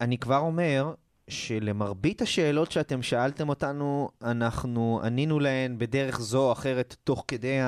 אני, 0.00 0.18
כבר 0.18 0.38
אומר 0.38 0.94
שלמרבית 1.30 2.22
השאלות 2.22 2.72
שאתם 2.72 3.02
שאלתם 3.02 3.48
אותנו, 3.48 4.08
אנחנו 4.22 5.00
ענינו 5.04 5.40
להן 5.40 5.78
בדרך 5.78 6.20
זו 6.20 6.46
או 6.46 6.52
אחרת 6.52 6.96
תוך 7.04 7.24
כדי 7.28 7.58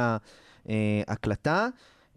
ההקלטה. 1.09 1.67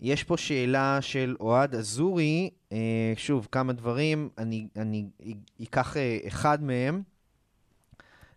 יש 0.02 0.24
פה 0.24 0.38
שאלה 0.38 0.98
של 1.02 1.36
אוהד 1.40 1.76
אזורי, 1.76 2.50
אה, 2.72 2.78
שוב, 3.18 3.48
כמה 3.52 3.74
דברים, 3.74 4.30
אני, 4.38 4.68
אני 4.78 5.06
אקח 5.64 5.98
אה, 5.98 6.18
אחד 6.28 6.64
מהם. 6.64 7.02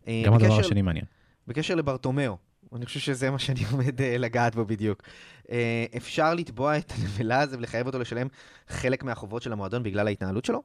אה, 0.09 0.23
גם 0.27 0.35
הדבר 0.35 0.49
בקשר- 0.49 0.61
השני 0.61 0.83
מעניין. 0.83 1.05
בקשר 1.47 1.75
לברטומיאו, 1.75 2.37
אני 2.77 2.87
חושב 2.87 3.01
שזה 3.01 3.31
מה 3.31 3.39
שאני 3.39 3.61
עומד 3.73 4.01
אה, 4.01 4.19
לגעת 4.19 4.55
בו 4.55 4.65
בדיוק. 4.65 5.03
אה, 5.51 5.85
אפשר 5.97 6.35
לתבוע 6.35 6.79
את 6.79 6.93
הנבלה 6.99 7.41
הזה 7.41 7.57
ולחייב 7.59 7.87
אותו 7.87 7.99
לשלם 7.99 8.27
חלק 8.69 9.05
מהחובות 9.05 9.43
של 9.43 9.53
המועדון 9.53 9.83
בגלל 9.83 10.07
ההתנהלות 10.07 10.45
שלו? 10.45 10.63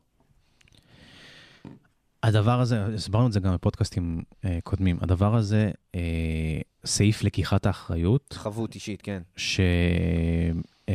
הדבר 2.24 2.60
הזה, 2.62 2.86
הסברנו 2.86 3.28
את 3.28 3.32
זה 3.34 3.40
גם 3.40 3.54
בפודקאסטים 3.54 4.22
אה, 4.46 4.60
קודמים, 4.64 4.98
הדבר 5.02 5.36
הזה, 5.36 5.72
אה, 5.96 6.02
סעיף 6.86 7.24
לקיחת 7.24 7.66
האחריות, 7.66 8.34
חבות 8.34 8.76
אישית, 8.76 9.02
כן. 9.02 9.22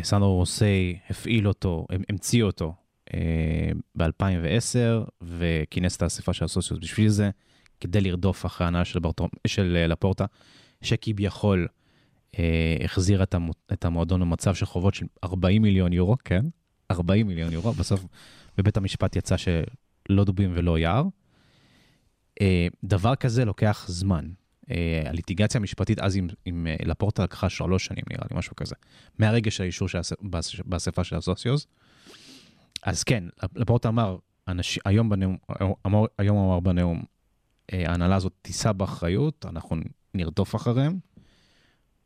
שסנדרו 0.00 0.34
רוסי 0.36 0.98
הפעיל 1.10 1.48
אותו, 1.48 1.86
המציא 2.08 2.42
אותו 2.42 2.74
אה, 3.14 3.20
ב-2010, 3.98 4.78
וכינס 5.22 5.96
את 5.96 6.02
האספה 6.02 6.32
של 6.32 6.44
הסוציוס 6.44 6.80
בשביל 6.82 7.08
זה, 7.08 7.30
כדי 7.80 8.00
לרדוף 8.00 8.46
אחרי 8.46 8.64
ההנאה 8.64 8.84
של, 8.84 8.98
ברטו, 8.98 9.28
של 9.46 9.76
אה, 9.76 9.86
לפורטה, 9.86 10.24
שכביכול 10.82 11.68
אה, 12.38 12.76
החזיר 12.84 13.22
את, 13.22 13.34
המו, 13.34 13.52
את 13.72 13.84
המועדון 13.84 14.20
למצב 14.20 14.54
של 14.54 14.66
חובות 14.66 14.94
של 14.94 15.06
40 15.24 15.62
מיליון 15.62 15.92
יורו, 15.92 16.16
כן? 16.24 16.44
40 16.90 17.26
מיליון 17.26 17.52
יורו, 17.52 17.72
בסוף 17.72 18.04
בבית 18.58 18.76
המשפט 18.76 19.16
יצא 19.16 19.36
שלא 19.36 20.24
דובים 20.24 20.52
ולא 20.54 20.78
יער. 20.78 21.04
אה, 22.40 22.66
דבר 22.84 23.14
כזה 23.14 23.44
לוקח 23.44 23.84
זמן. 23.88 24.26
אה, 24.70 25.02
הליטיגציה 25.06 25.58
המשפטית 25.58 25.98
אז 25.98 26.16
עם, 26.16 26.28
עם 26.44 26.66
אה, 26.66 26.76
לפורטה 26.84 27.24
לקחה 27.24 27.48
שלוש 27.48 27.84
שנים 27.86 28.04
נראה 28.10 28.24
לי, 28.30 28.38
משהו 28.38 28.56
כזה. 28.56 28.74
מהרגע 29.18 29.50
של 29.50 29.62
האישור 29.62 29.88
של 29.88 29.98
האס- 29.98 30.12
באס- 30.22 30.60
באספה 30.64 31.04
של 31.04 31.16
הסוציוס. 31.16 31.66
אז 32.82 33.04
כן, 33.04 33.24
לפורטה 33.56 33.88
אמר, 33.88 34.16
אנש, 34.48 34.78
היום, 34.84 35.08
בנאום, 35.08 35.36
אמר, 35.86 36.04
היום 36.18 36.38
אמר 36.38 36.60
בנאום, 36.60 37.04
ההנהלה 37.72 38.16
הזאת 38.16 38.32
תישא 38.42 38.72
באחריות, 38.72 39.46
אנחנו 39.46 39.76
נרדוף 40.14 40.54
אחריהם. 40.54 40.92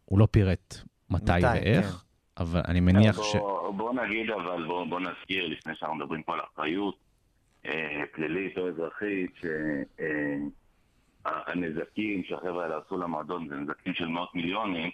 הוא 0.05 0.19
לא 0.19 0.29
פירט 0.31 0.75
מתי, 1.11 1.33
מתי, 1.33 1.47
ואיך, 1.47 1.87
כן. 1.87 2.43
אבל 2.43 2.61
אני 2.69 2.81
מניח 2.81 3.17
בוא, 3.17 3.25
ש... 3.25 3.37
בוא 3.77 3.93
נגיד, 3.93 4.31
אבל 4.31 4.67
בוא, 4.67 4.85
בוא 4.85 5.01
נזכיר, 5.01 5.47
לפני 5.47 5.73
שאנחנו 5.77 5.97
מדברים 5.97 6.23
פה 6.23 6.35
על 6.35 6.41
אחריות 6.55 6.97
אה, 7.67 8.03
פלילית 8.13 8.59
או 8.59 8.69
אזרחית, 8.69 9.31
שהנזקים 11.27 12.25
שהחבר'ה 12.25 12.63
האלה 12.63 12.79
עשו 12.87 12.99
למועדון 12.99 13.49
זה 13.49 13.55
נזקים 13.55 13.95
של 13.95 14.07
מאות 14.07 14.35
מיליונים, 14.35 14.91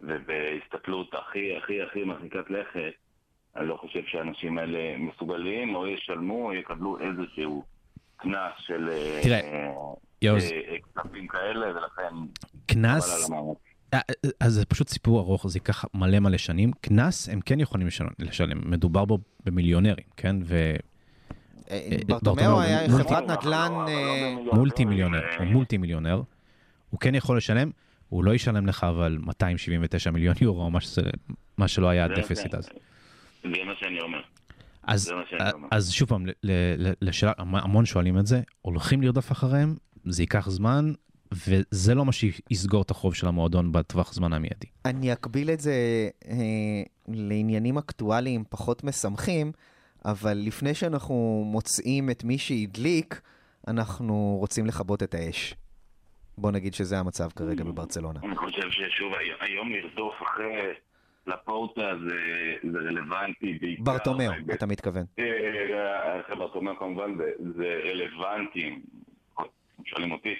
ובהסתכלות 0.00 1.14
הכי 1.14 1.56
הכי 1.56 1.82
הכי 1.82 2.04
מרחיקת 2.04 2.50
לכת, 2.50 2.92
אני 3.56 3.68
לא 3.68 3.76
חושב 3.76 4.02
שהאנשים 4.06 4.58
האלה 4.58 4.98
מסוגלים 4.98 5.74
או 5.74 5.86
ישלמו 5.86 6.46
או 6.46 6.54
יקבלו 6.54 6.98
איזשהו 6.98 7.64
קנס 8.22 8.52
של 8.58 8.88
אה, 8.88 9.20
אה. 9.24 9.72
אה, 10.24 10.38
כספים 10.94 11.26
כאלה, 11.26 11.66
ולכן 11.66 12.14
קנס, 12.66 13.30
אז 14.40 14.52
זה 14.52 14.64
פשוט 14.66 14.88
סיפור 14.88 15.20
ארוך, 15.20 15.48
זה 15.48 15.58
ייקח 15.58 15.84
מלא 15.94 16.18
מלא 16.18 16.38
שנים. 16.38 16.70
קנס 16.80 17.28
הם 17.28 17.40
כן 17.40 17.60
יכולים 17.60 17.88
לשלם. 18.18 18.70
מדובר 18.70 19.04
בו 19.04 19.18
במיליונרים, 19.44 20.06
כן? 20.16 20.36
ו... 20.44 20.76
ברטומיאו 22.06 22.60
היה 22.60 22.88
חברת 22.88 23.24
נדל"ן... 23.24 23.72
לא- 23.72 23.84
לא 23.84 23.88
אה, 23.88 24.34
במיליון 24.34 24.56
מולטי. 24.56 24.84
מיליונר, 24.84 25.20
הוא 25.38 25.46
מולטי 25.46 25.76
מיליונר, 25.76 26.22
הוא 26.90 27.00
כן 27.00 27.14
יכול 27.14 27.36
לשלם, 27.36 27.70
הוא 28.08 28.24
לא 28.24 28.34
ישלם 28.34 28.66
לך 28.66 28.84
אבל 28.84 29.18
279 29.20 30.10
מיליון 30.10 30.34
יורו, 30.40 30.70
מה, 31.58 31.68
שלא 31.68 31.88
היה 31.88 32.04
הדפיסיט 32.04 32.54
אז. 32.54 32.68
זה 33.42 33.48
מה 33.48 33.72
שאני 33.80 34.00
אומר. 34.00 34.20
אז. 34.86 35.12
אז 35.70 35.92
שוב 35.92 36.08
פעם, 36.08 36.26
ל- 36.26 36.30
ל- 36.88 36.92
לשאלה, 37.02 37.32
המון 37.38 37.84
שואלים 37.86 38.18
את 38.18 38.26
זה, 38.26 38.40
הולכים 38.62 39.02
לרדוף 39.02 39.32
אחריהם, 39.32 39.74
זה 40.04 40.22
ייקח 40.22 40.48
זמן, 40.50 40.92
וזה 41.32 41.94
לא 41.94 42.04
מה 42.04 42.12
שיסגור 42.12 42.82
את 42.82 42.90
החוב 42.90 43.14
של 43.14 43.26
המועדון 43.28 43.72
בטווח 43.72 44.12
זמן 44.12 44.32
המיידי. 44.32 44.66
אני 44.84 45.12
אקביל 45.12 45.50
את 45.50 45.60
זה 45.60 45.74
אה, 46.28 46.34
לעניינים 47.08 47.78
אקטואליים 47.78 48.44
פחות 48.50 48.84
משמחים, 48.84 49.52
אבל 50.04 50.34
לפני 50.34 50.74
שאנחנו 50.74 51.42
מוצאים 51.46 52.10
את 52.10 52.24
מי 52.24 52.38
שהדליק, 52.38 53.20
אנחנו 53.68 54.36
רוצים 54.40 54.66
לכבות 54.66 55.02
את 55.02 55.14
האש. 55.14 55.54
בוא 56.38 56.50
נגיד 56.50 56.74
שזה 56.74 56.98
המצב 56.98 57.28
כרגע 57.36 57.64
בברצלונה. 57.64 58.20
אני 58.24 58.36
חושב 58.36 58.70
ששוב, 58.70 59.12
הי- 59.14 59.46
היום 59.48 59.68
לרדוף 59.72 60.14
אחרי 60.22 60.72
לפורטה 61.26 61.92
זה, 62.08 62.16
זה 62.72 62.78
רלוונטי 62.78 63.58
בעיקר. 63.60 63.82
ברטומיאו, 63.82 64.32
אתה 64.54 64.66
מתכוון. 64.66 65.04
אה, 65.18 66.20
אחרי 66.20 66.36
ברטומיאו 66.36 66.76
כמובן 66.76 67.16
זה, 67.16 67.32
זה 67.56 67.80
רלוונטי, 67.84 68.78
שואלים 69.84 70.12
אותי, 70.12 70.34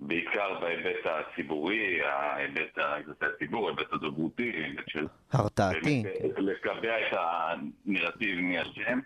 בעיקר 0.00 0.60
בהיבט 0.60 1.06
הציבורי, 1.06 2.02
ההיבט 2.02 2.78
הציבור, 3.20 3.68
ההיבט 3.68 3.92
הדוברותי, 3.92 4.52
ההיבט 4.62 4.88
של 4.88 5.06
הרתעתי. 5.32 6.02
לקבע 6.36 7.08
את 7.08 7.18
הנרטיב 7.18 8.40
מי 8.40 8.62
אשם. 8.62 9.00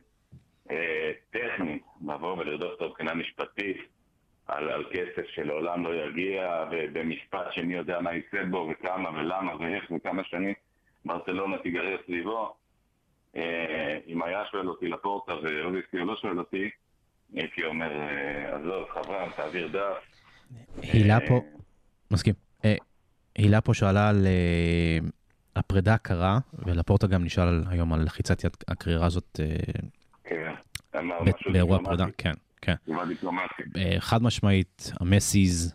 אה, 0.70 1.12
טכנית, 1.30 1.82
לבוא 2.08 2.38
ולרדוף 2.38 2.70
אותו 2.70 2.88
מבחינה 2.88 3.14
משפטית 3.14 3.76
על, 4.48 4.70
על 4.70 4.84
כסף 4.92 5.26
שלעולם 5.34 5.84
לא 5.84 5.94
יגיע, 5.94 6.64
ובמשפט 6.70 7.46
שמי 7.50 7.74
יודע 7.74 8.00
מה 8.00 8.14
יצא 8.14 8.44
בו, 8.50 8.70
וכמה 8.70 9.10
ולמה 9.10 9.56
ואיך 9.56 9.90
וכמה 9.90 10.24
שנים 10.24 10.54
ברצלונה 11.04 11.58
תיגרר 11.58 11.96
סביבו. 12.06 12.54
אה, 13.36 13.98
אם 14.06 14.22
היה 14.22 14.42
שואל 14.50 14.68
אותי 14.68 14.88
לפורטה 14.88 15.32
ואוביסקי 15.42 15.96
לא 15.96 16.16
שואל 16.16 16.38
אותי, 16.38 16.70
הייתי 17.34 17.64
אומר, 17.64 17.90
אה, 17.92 18.56
עזוב, 18.56 18.88
חברה, 18.94 19.26
תעביר 19.36 19.68
דף. 19.68 19.96
הילה 20.82 21.14
אה, 21.14 21.28
פה, 21.28 21.40
מסכים, 22.10 22.34
הילה 23.36 23.60
פה 23.60 23.74
שאלה 23.74 24.08
על 24.08 24.26
הפרידה 25.56 25.94
הקרה, 25.94 26.38
ולפורטה 26.52 27.06
גם 27.06 27.24
נשאל 27.24 27.62
היום 27.70 27.92
על 27.92 28.02
לחיצת 28.02 28.44
יד 28.44 28.56
הקרירה 28.68 29.06
הזאת 29.06 29.40
כן, 30.24 30.52
אמר 30.98 31.22
ב- 31.22 31.28
משהו 31.36 31.52
באירוע 31.52 31.76
הפרידה, 31.76 32.04
כן, 32.18 32.32
כן. 32.62 32.74
חד 33.98 34.22
משמעית, 34.22 34.92
המסיז, 35.00 35.74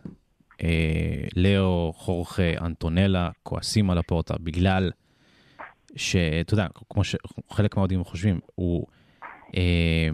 לאו, 1.35 1.93
חורכה, 1.93 2.57
אנטונלה, 2.61 3.29
כועסים 3.43 3.89
על 3.89 3.97
הפורטה 3.97 4.33
בגלל 4.39 4.91
שאתה 5.95 6.53
יודע, 6.53 6.67
כמו 6.89 7.03
שחלק 7.03 7.75
מהאוהדים 7.75 8.03
חושבים, 8.03 8.39
הוא 8.55 8.85
אה, 9.55 10.09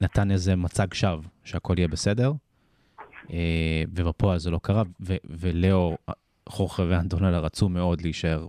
נתן 0.00 0.30
איזה 0.30 0.56
מצג 0.56 0.94
שווא 0.94 1.22
שהכל 1.44 1.74
יהיה 1.78 1.88
בסדר, 1.88 2.32
אה, 3.32 3.82
ובפועל 3.88 4.38
זה 4.38 4.50
לא 4.50 4.60
קרה, 4.62 4.82
ולאו, 5.24 5.96
חורכה 6.48 6.82
ואנטונלה 6.88 7.38
רצו 7.38 7.68
מאוד 7.68 8.00
להישאר 8.00 8.48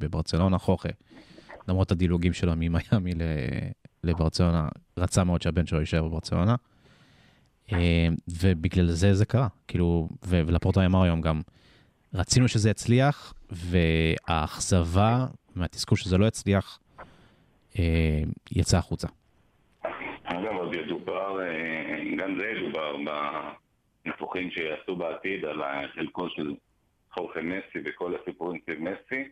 בברצלונה, 0.00 0.58
חורכה, 0.58 0.88
למרות 1.68 1.92
הדילוגים 1.92 2.32
שלו 2.32 2.52
ממיאמי 2.56 3.12
לברצלונה, 4.04 4.68
רצה 4.96 5.24
מאוד 5.24 5.42
שהבן 5.42 5.66
שלו 5.66 5.80
יישאר 5.80 6.08
בברצלונה. 6.08 6.56
אה, 7.72 8.08
ובגלל 8.28 8.90
זה 8.90 9.14
זה 9.14 9.24
קרה, 9.24 9.48
כאילו, 9.68 10.08
ולפורטו 10.26 10.84
אמר 10.84 11.02
היום 11.02 11.20
גם, 11.20 11.40
רצינו 12.14 12.48
שזה 12.48 12.70
יצליח, 12.70 13.34
והאכזבה 13.50 15.26
מהתסכול 15.56 15.98
שזה 15.98 16.18
לא 16.18 16.26
יצליח, 16.26 16.78
אה, 17.78 18.22
יצא 18.52 18.76
החוצה. 18.76 19.08
אגב, 20.24 20.56
עוד 20.56 20.74
ידובר, 20.74 21.40
אה, 21.40 22.16
גם 22.16 22.38
זה 22.38 22.46
ידובר, 22.46 22.96
ב... 22.96 23.08
אנחנו 24.06 24.10
הניתוחים 24.10 24.50
שיעשו 24.50 24.96
בעתיד 24.96 25.44
על 25.44 25.62
חלקו 25.94 26.30
של 26.30 26.54
חורכה 27.12 27.40
מסי 27.42 27.78
וכל 27.84 28.14
הסיפורים 28.16 28.60
סביב 28.64 28.78
מסי. 28.80 29.28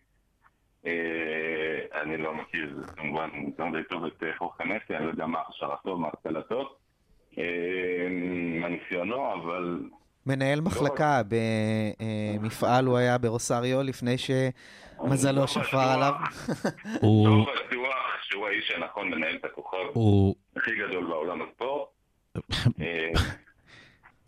אה, 0.86 2.00
אני 2.02 2.16
לא 2.16 2.34
מכיר 2.34 2.82
כמובן 2.96 3.30
יותר 3.46 3.66
מדי 3.66 3.82
טוב 3.90 4.04
את 4.04 4.22
חורכה 4.38 4.64
מסי, 4.64 4.96
אני 4.96 5.04
לא 5.04 5.10
יודע 5.10 5.26
מה 5.26 5.40
הכשרתו, 5.40 5.98
מה 5.98 6.08
השכלתו, 6.08 6.76
מה 8.60 8.68
ניסיונו, 8.68 9.32
אבל 9.34 9.80
מנהל 10.30 10.60
מחלקה 10.60 11.22
במפעל 12.40 12.86
הוא 12.86 12.96
היה 12.96 13.18
ברוסריו 13.18 13.82
לפני 13.82 14.16
שמזלו 14.18 15.48
שפר 15.48 15.78
עליו. 15.80 16.12
הוא, 17.00 17.28
לא 17.28 17.46
בטוח 17.66 17.94
שהוא 18.22 18.46
האיש 18.46 18.70
הנכון 18.70 19.10
לנהל 19.10 19.36
את 19.36 19.44
הכוכב 19.44 19.76
הכי 20.56 20.70
גדול 20.88 21.06
בעולם 21.06 21.42
הספורט. 21.42 21.88
אה, 22.82 23.08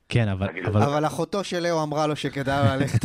כן, 0.09 0.29
אבל, 0.29 0.47
אבל, 0.67 0.83
אבל 0.83 1.07
אחותו 1.07 1.45
של 1.45 1.67
לאו 1.69 1.83
אמרה 1.83 2.07
לו 2.07 2.17
שכדאי 2.17 2.79
ללכת. 2.79 3.05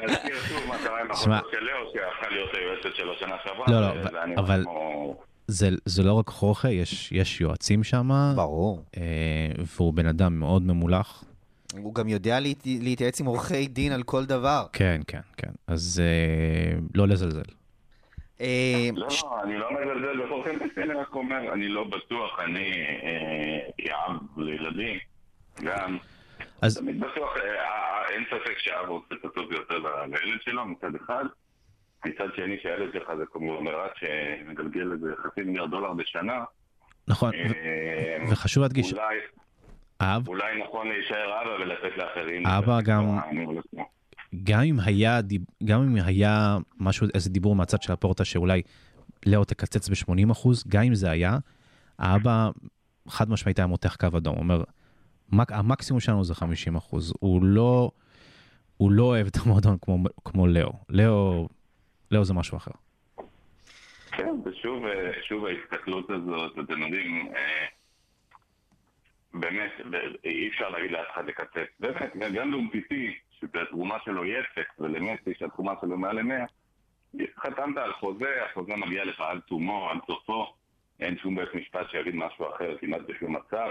ונזכיר 0.00 0.36
שוב 0.48 0.60
מה 0.68 0.78
קרה 0.84 1.00
עם 1.00 1.14
שמע. 1.14 1.38
אחותו 1.38 1.50
של 1.52 1.60
לאו, 1.64 1.92
שהפכה 1.92 2.28
להיות 2.30 2.50
היועצת 2.54 2.96
שלו 2.96 3.14
שנה 3.18 3.36
שעברה. 3.44 3.66
לא, 3.68 3.80
לא, 3.80 3.90
אבל- 4.36 4.62
כמו- 4.64 5.27
זה, 5.50 5.68
זה 5.84 6.02
לא 6.02 6.12
רק 6.12 6.28
חורכה, 6.28 6.70
יש, 6.70 7.12
יש 7.12 7.40
יועצים 7.40 7.84
שם, 7.84 8.10
ברור. 8.36 8.84
אה, 8.96 9.02
והוא 9.76 9.92
בן 9.94 10.06
אדם 10.06 10.38
מאוד 10.40 10.62
ממולח. 10.62 11.24
הוא 11.72 11.94
גם 11.94 12.08
יודע 12.08 12.40
להת- 12.40 12.66
להתייעץ 12.66 13.20
עם 13.20 13.26
עורכי 13.26 13.66
דין 13.66 13.92
על 13.92 14.02
כל 14.02 14.24
דבר. 14.24 14.66
כן, 14.72 15.00
כן, 15.06 15.20
כן. 15.36 15.50
אז 15.66 16.02
אה, 16.04 16.78
לא 16.94 17.08
לזלזל. 17.08 17.42
אה, 18.40 18.88
לא, 18.96 19.10
ש- 19.10 19.22
לא, 19.22 19.40
אני 19.44 19.58
לא 19.58 19.68
מזלזל 19.72 20.26
בחורכים 20.26 20.54
מסי, 20.54 20.82
אני 20.82 20.94
רק 20.94 21.14
אומר, 21.14 21.52
אני 21.52 21.68
לא 21.68 21.84
בטוח, 21.84 22.38
אני 22.44 22.72
אה, 23.02 23.58
כאב 23.78 24.16
לילדים, 24.36 24.98
גם, 25.64 25.98
אז 26.62 26.76
תמיד 26.78 27.00
בטוח, 27.00 27.30
אה, 27.36 27.42
אה, 27.42 28.14
אין 28.14 28.24
ספק 28.26 28.58
שאב 28.58 28.88
רוצה 28.88 29.14
את 29.20 29.24
הטוב 29.24 29.44
ביותר 29.50 29.74
לילד 30.06 30.38
שלו 30.44 30.64
מצד 30.66 30.94
אחד, 31.04 31.24
מצד 32.06 32.26
שני 32.36 32.56
שהילד 32.62 32.92
שלך 32.92 33.08
זה 33.18 33.26
קונגלומרט 33.26 33.90
שמגלגל 33.96 34.92
איזה 34.92 35.06
חצי 35.22 35.40
מיליארד 35.42 35.70
דולר 35.70 35.92
בשנה, 35.92 36.44
נכון, 37.08 37.34
אה, 37.34 38.24
וחשוב 38.30 38.62
להדגיש, 38.62 38.92
אולי, 38.92 39.16
אב, 40.00 40.28
אולי 40.28 40.62
נכון 40.62 40.88
להישאר 40.88 41.42
אבא 41.42 41.62
ולתת 41.62 41.96
לאחרים. 41.96 42.46
אבא 42.46 42.80
גם-. 42.80 43.18
גם 44.44 44.60
אם 44.60 44.80
היה, 44.84 45.20
גם 45.64 45.82
אם 45.82 46.04
היה 46.04 46.56
משהו, 46.80 47.06
איזה 47.14 47.30
דיבור 47.30 47.56
מהצד 47.56 47.82
של 47.82 47.92
הפורטה 47.92 48.24
שאולי 48.24 48.62
לאו 49.26 49.44
תקצץ 49.44 49.88
ב-80 49.88 50.32
אחוז, 50.32 50.64
גם 50.68 50.82
אם 50.82 50.94
זה 50.94 51.10
היה, 51.10 51.38
האבא 51.98 52.50
חד 53.08 53.30
משמעית 53.30 53.58
היה 53.58 53.66
מותח 53.66 53.96
קו 53.96 54.06
אדום, 54.16 54.34
הוא 54.34 54.42
אומר, 54.42 54.62
"מק- 55.32 55.52
המקסימום 55.52 56.00
שלנו 56.00 56.24
זה 56.24 56.34
50 56.34 56.76
אחוז, 56.76 57.14
הוא 57.20 57.44
לא, 57.44 57.90
הוא 58.76 58.92
לא 58.92 59.02
אוהב 59.02 59.26
את 59.26 59.36
המועדון 59.44 59.76
כמו, 59.82 59.98
כמו 60.24 60.46
לאו, 60.46 60.72
לאו, 60.88 61.48
לאו 62.10 62.24
זה 62.24 62.34
משהו 62.34 62.56
אחר. 62.56 62.70
כן, 64.10 64.34
ושוב 64.44 64.86
אה, 64.86 65.10
שוב 65.22 65.44
ההסתכלות 65.46 66.10
הזאת, 66.10 66.52
אתם 66.64 66.82
יודעים, 66.82 67.32
אה, 67.36 67.66
באמת, 69.34 69.72
אי 70.24 70.48
אפשר 70.48 70.68
להגיד 70.68 70.90
לאף 70.90 71.06
אחד 71.14 71.26
לקצץ. 71.26 71.68
באמת, 71.80 72.12
גם 72.34 72.50
לאומטיטי, 72.50 73.14
שהתרומה 73.40 73.96
שלו 74.04 74.22
היא 74.22 74.34
אפס, 74.38 74.80
ולמסי 74.80 75.34
שהתרומה 75.38 75.72
שלו 75.80 75.98
מעל 75.98 76.18
למאה, 76.18 76.44
חתמת 77.38 77.76
על 77.76 77.92
חוזה, 77.92 78.44
החוזה 78.50 78.72
מגיע 78.76 79.04
לך 79.04 79.20
עד 79.20 79.38
תומו, 79.46 79.90
עד 79.90 79.98
סופו, 80.06 80.54
אין 81.00 81.18
שום 81.18 81.36
בית 81.36 81.54
משפט 81.54 81.90
שיגיד 81.90 82.14
משהו 82.14 82.46
אחר 82.54 82.76
כמעט 82.80 83.00
בשום 83.08 83.36
מצב. 83.36 83.68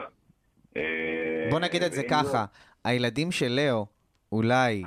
אה, 0.77 1.47
בוא 1.51 1.59
נגיד 1.59 1.83
את 1.83 1.93
זה 1.93 2.03
ככה, 2.09 2.45
הילדים 2.83 3.31
של 3.31 3.59
לאו 3.59 3.85
אולי 4.31 4.83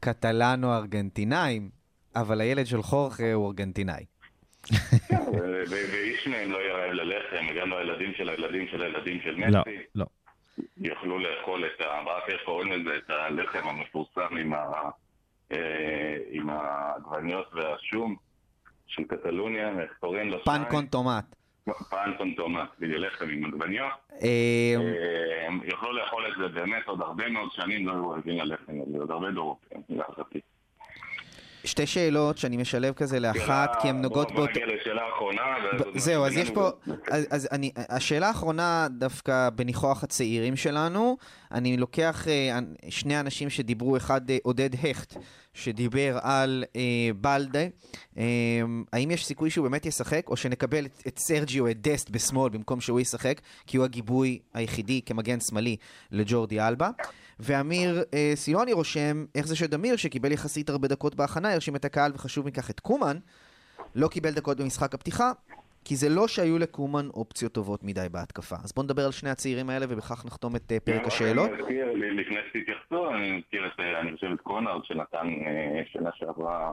קטלנו 0.00 0.74
ארגנטינאים, 0.74 1.70
אבל 2.16 2.40
הילד 2.40 2.66
של 2.66 2.82
חורכה 2.82 3.32
הוא 3.32 3.46
ארגנטינאי. 3.46 4.04
ו- 5.12 5.62
ואיש 5.70 6.26
מהם 6.26 6.52
לא 6.52 6.58
יהיה 6.58 6.74
רעב 6.74 6.92
ללחם, 6.92 7.46
וגם 7.50 7.70
לא 7.70 7.78
הילדים 7.78 8.12
של 8.16 8.28
הילדים 8.28 8.68
של 8.68 8.82
הילדים 8.82 9.20
של 9.24 9.36
מסי. 9.36 9.50
לא, 9.50 9.62
לא. 9.94 10.04
יוכלו 10.76 11.18
לאכול 11.18 11.66
את 11.66 11.80
ה... 11.80 12.00
רק 12.00 12.28
איך 12.28 12.40
קוראים 12.44 12.72
לזה? 12.72 12.96
את 12.96 13.10
הלחם 13.10 13.68
המפורסם 13.68 14.36
עם, 14.36 14.54
ה... 14.54 14.72
אה, 15.52 16.16
עם 16.30 16.50
העגבניות 16.50 17.46
והשום 17.54 18.16
של 18.86 19.04
קטלוניה, 19.04 19.80
איך 19.80 19.90
קוראים 20.00 20.30
לו? 20.30 20.44
פן? 20.44 20.62
קונטומט. 20.70 21.24
פן 21.90 22.12
קונטומט, 22.18 22.68
לחם 22.80 23.28
עם 23.28 23.44
עגבניות. 23.44 23.92
אה, 24.22 24.74
אה, 24.76 25.48
יוכלו 25.64 25.92
לאכול 25.92 26.26
את 26.26 26.32
זה 26.38 26.48
באמת 26.48 26.86
עוד 26.86 27.00
הרבה 27.00 27.28
מאוד 27.28 27.52
שנים, 27.52 27.86
לא 27.86 27.92
היו 27.92 28.10
רעבים 28.10 28.38
ללחם 28.38 28.72
עוד 28.98 29.10
הרבה 29.10 29.30
דורות, 29.30 29.58
כן, 29.70 29.80
להערכתי. 29.88 30.40
שתי 31.64 31.86
שאלות 31.86 32.38
שאני 32.38 32.56
משלב 32.56 32.94
כזה 32.94 33.20
לאחת, 33.20 33.70
כי 33.82 33.88
הן 33.88 34.02
נוגעות 34.02 34.28
בוא- 34.28 34.36
בוא 34.36 34.46
באותו... 34.46 34.60
נגיע 34.60 34.76
לשאלה 34.76 35.02
האחרונה. 35.02 35.42
ב- 35.78 35.98
זהו, 35.98 36.24
אז 36.24 36.36
יש 36.36 36.50
פה, 36.50 36.70
אז, 37.10 37.26
אז 37.30 37.48
אני, 37.52 37.70
השאלה 37.88 38.28
האחרונה 38.28 38.86
דווקא 38.90 39.48
בניחוח 39.50 40.04
הצעירים 40.04 40.56
שלנו, 40.56 41.16
אני 41.52 41.76
לוקח 41.76 42.28
אה, 42.28 42.58
שני 42.88 43.20
אנשים 43.20 43.50
שדיברו, 43.50 43.96
אחד 43.96 44.30
אה, 44.30 44.36
עודד 44.42 44.70
הכט, 44.74 45.14
שדיבר 45.54 46.18
על 46.22 46.64
אה, 46.76 46.80
בלדה, 47.20 47.64
אה, 48.18 48.22
האם 48.92 49.10
יש 49.10 49.26
סיכוי 49.26 49.50
שהוא 49.50 49.68
באמת 49.68 49.86
ישחק, 49.86 50.28
או 50.28 50.36
שנקבל 50.36 50.86
את, 50.86 51.02
את 51.06 51.18
סרג'יו, 51.18 51.68
את 51.70 51.80
דסט 51.80 52.10
בשמאל, 52.10 52.50
במקום 52.50 52.80
שהוא 52.80 53.00
ישחק, 53.00 53.40
כי 53.66 53.76
הוא 53.76 53.84
הגיבוי 53.84 54.38
היחידי 54.54 55.00
כמגן 55.06 55.40
שמאלי 55.40 55.76
לג'ורדי 56.10 56.60
אלבה, 56.60 56.90
ואמיר 57.40 58.02
אה, 58.14 58.32
סילוני 58.34 58.72
רושם, 58.72 59.24
איך 59.34 59.46
זה 59.46 59.56
שדמיר, 59.56 59.96
שקיבל 59.96 60.32
יחסית 60.32 60.68
הרבה 60.70 60.88
דקות 60.88 61.14
בהכנה, 61.14 61.52
הרשים 61.52 61.76
את 61.76 61.84
הקהל, 61.84 62.12
וחשוב 62.14 62.46
מכך 62.46 62.70
את 62.70 62.80
קומן, 62.80 63.16
לא 63.94 64.08
קיבל 64.08 64.30
דקות 64.30 64.60
במשחק 64.60 64.94
הפתיחה, 64.94 65.32
כי 65.84 65.96
זה 65.96 66.08
לא 66.08 66.28
שהיו 66.28 66.58
לקומן 66.58 67.08
אופציות 67.14 67.52
טובות 67.52 67.84
מדי 67.84 68.06
בהתקפה. 68.10 68.56
אז 68.64 68.72
בואו 68.72 68.84
נדבר 68.84 69.04
על 69.04 69.10
שני 69.12 69.30
הצעירים 69.30 69.70
האלה 69.70 69.86
ובכך 69.88 70.24
נחתום 70.26 70.56
את 70.56 70.72
אה, 70.72 70.80
פרק 70.80 71.06
השאלות. 71.06 71.50
מזכיר, 71.50 71.92
ל- 71.92 72.20
לפני 72.20 72.36
שתתייחסו, 72.48 73.10
אני 73.14 73.32
מזכיר 73.32 73.66
את, 73.66 73.80
אה, 73.80 74.00
אני 74.00 74.12
חושב 74.14 74.26
את 74.34 74.40
קונרד 74.40 74.84
שנתן 74.84 75.26
אה, 75.46 75.82
שנה 75.92 76.10
שעברה 76.14 76.72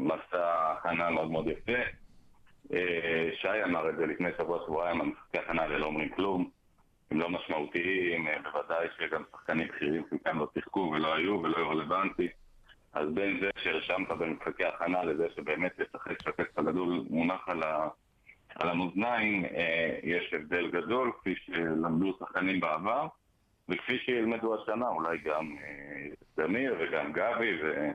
מסע 0.00 0.72
הכנה 0.78 1.10
מאוד 1.10 1.30
מאוד 1.30 1.46
יפה. 1.46 1.78
שי 3.40 3.64
אמר 3.64 3.90
את 3.90 3.96
זה 3.96 4.06
לפני 4.06 4.28
שבוע 4.38 4.58
שבועיים, 4.66 5.00
המשחקי 5.00 5.38
הכנה 5.38 5.62
האלה 5.62 5.78
לא 5.78 5.86
אומרים 5.86 6.08
כלום. 6.08 6.50
הם 7.10 7.20
לא 7.20 7.30
משמעותיים, 7.30 8.26
אה, 8.26 8.36
בוודאי 8.42 8.86
שגם 8.98 9.22
שחקנים 9.32 9.68
בכירים 9.68 10.02
חלקם 10.10 10.38
לא 10.38 10.48
שיחקו 10.54 10.92
ולא 10.94 11.14
היו 11.14 11.40
ולא 11.42 11.56
היו 11.56 11.68
רלוונטי. 11.68 12.28
אז 12.92 13.08
בין 13.14 13.40
זה 13.40 13.50
שהרשמת 13.62 14.08
במשחקי 14.08 14.64
הכנה 14.64 15.04
לזה 15.04 15.26
שבאמת 15.36 15.72
לשחק 15.78 16.22
שהטקסט 16.22 16.58
הגדול 16.58 17.04
מונח 17.10 17.48
על, 17.48 17.62
ה, 17.62 17.88
על 18.54 18.68
המאזניים, 18.68 19.44
אה, 19.44 19.98
יש 20.02 20.34
הבדל 20.34 20.70
גדול, 20.70 21.12
כפי 21.20 21.34
שלמדו 21.46 22.16
שחקנים 22.18 22.60
בעבר, 22.60 23.06
וכפי 23.68 23.98
שילמדו 23.98 24.62
השנה, 24.62 24.88
אולי 24.88 25.18
גם 25.18 25.56
אה, 25.62 26.46
וגם 26.80 27.12
גבי 27.12 27.62
ו, 27.62 27.90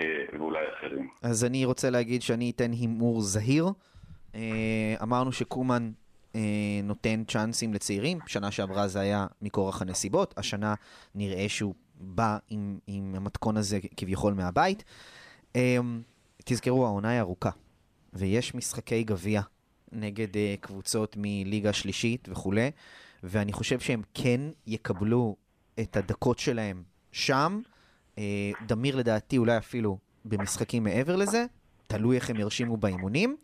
אה, 0.00 0.24
ואולי 0.38 0.64
אחרים. 0.78 1.08
אז 1.22 1.44
אני 1.44 1.64
רוצה 1.64 1.90
להגיד 1.90 2.22
שאני 2.22 2.50
אתן 2.50 2.72
הימור 2.72 3.20
זהיר. 3.20 3.66
אה, 4.34 4.94
אמרנו 5.02 5.32
שקומן 5.32 5.90
אה, 6.34 6.40
נותן 6.84 7.24
צ'אנסים 7.28 7.74
לצעירים, 7.74 8.18
שנה 8.26 8.50
שעברה 8.50 8.88
זה 8.88 9.00
היה 9.00 9.26
מכורח 9.42 9.82
הנסיבות, 9.82 10.34
השנה 10.36 10.74
נראה 11.14 11.48
שהוא 11.48 11.74
בא 12.00 12.38
עם, 12.48 12.78
עם 12.86 13.14
המתכון 13.16 13.56
הזה 13.56 13.78
כביכול 13.96 14.34
מהבית. 14.34 14.84
אה, 15.56 15.76
תזכרו, 16.44 16.86
העונה 16.86 17.08
היא 17.08 17.20
ארוכה, 17.20 17.50
ויש 18.12 18.54
משחקי 18.54 19.04
גביע 19.04 19.40
נגד 19.92 20.36
אה, 20.36 20.54
קבוצות 20.60 21.16
מליגה 21.18 21.72
שלישית 21.72 22.28
וכולי, 22.30 22.70
ואני 23.22 23.52
חושב 23.52 23.80
שהם 23.80 24.02
כן 24.14 24.40
יקבלו 24.66 25.36
את 25.80 25.96
הדקות 25.96 26.38
שלהם 26.38 26.82
שם. 27.12 27.60
אה, 28.18 28.50
דמיר 28.66 28.96
לדעתי 28.96 29.38
אולי 29.38 29.58
אפילו 29.58 29.98
במשחקים 30.24 30.84
מעבר 30.84 31.16
לזה, 31.16 31.44
תלוי 31.86 32.16
איך 32.16 32.30
הם 32.30 32.36
ירשימו 32.36 32.76
באימונים. 32.76 33.36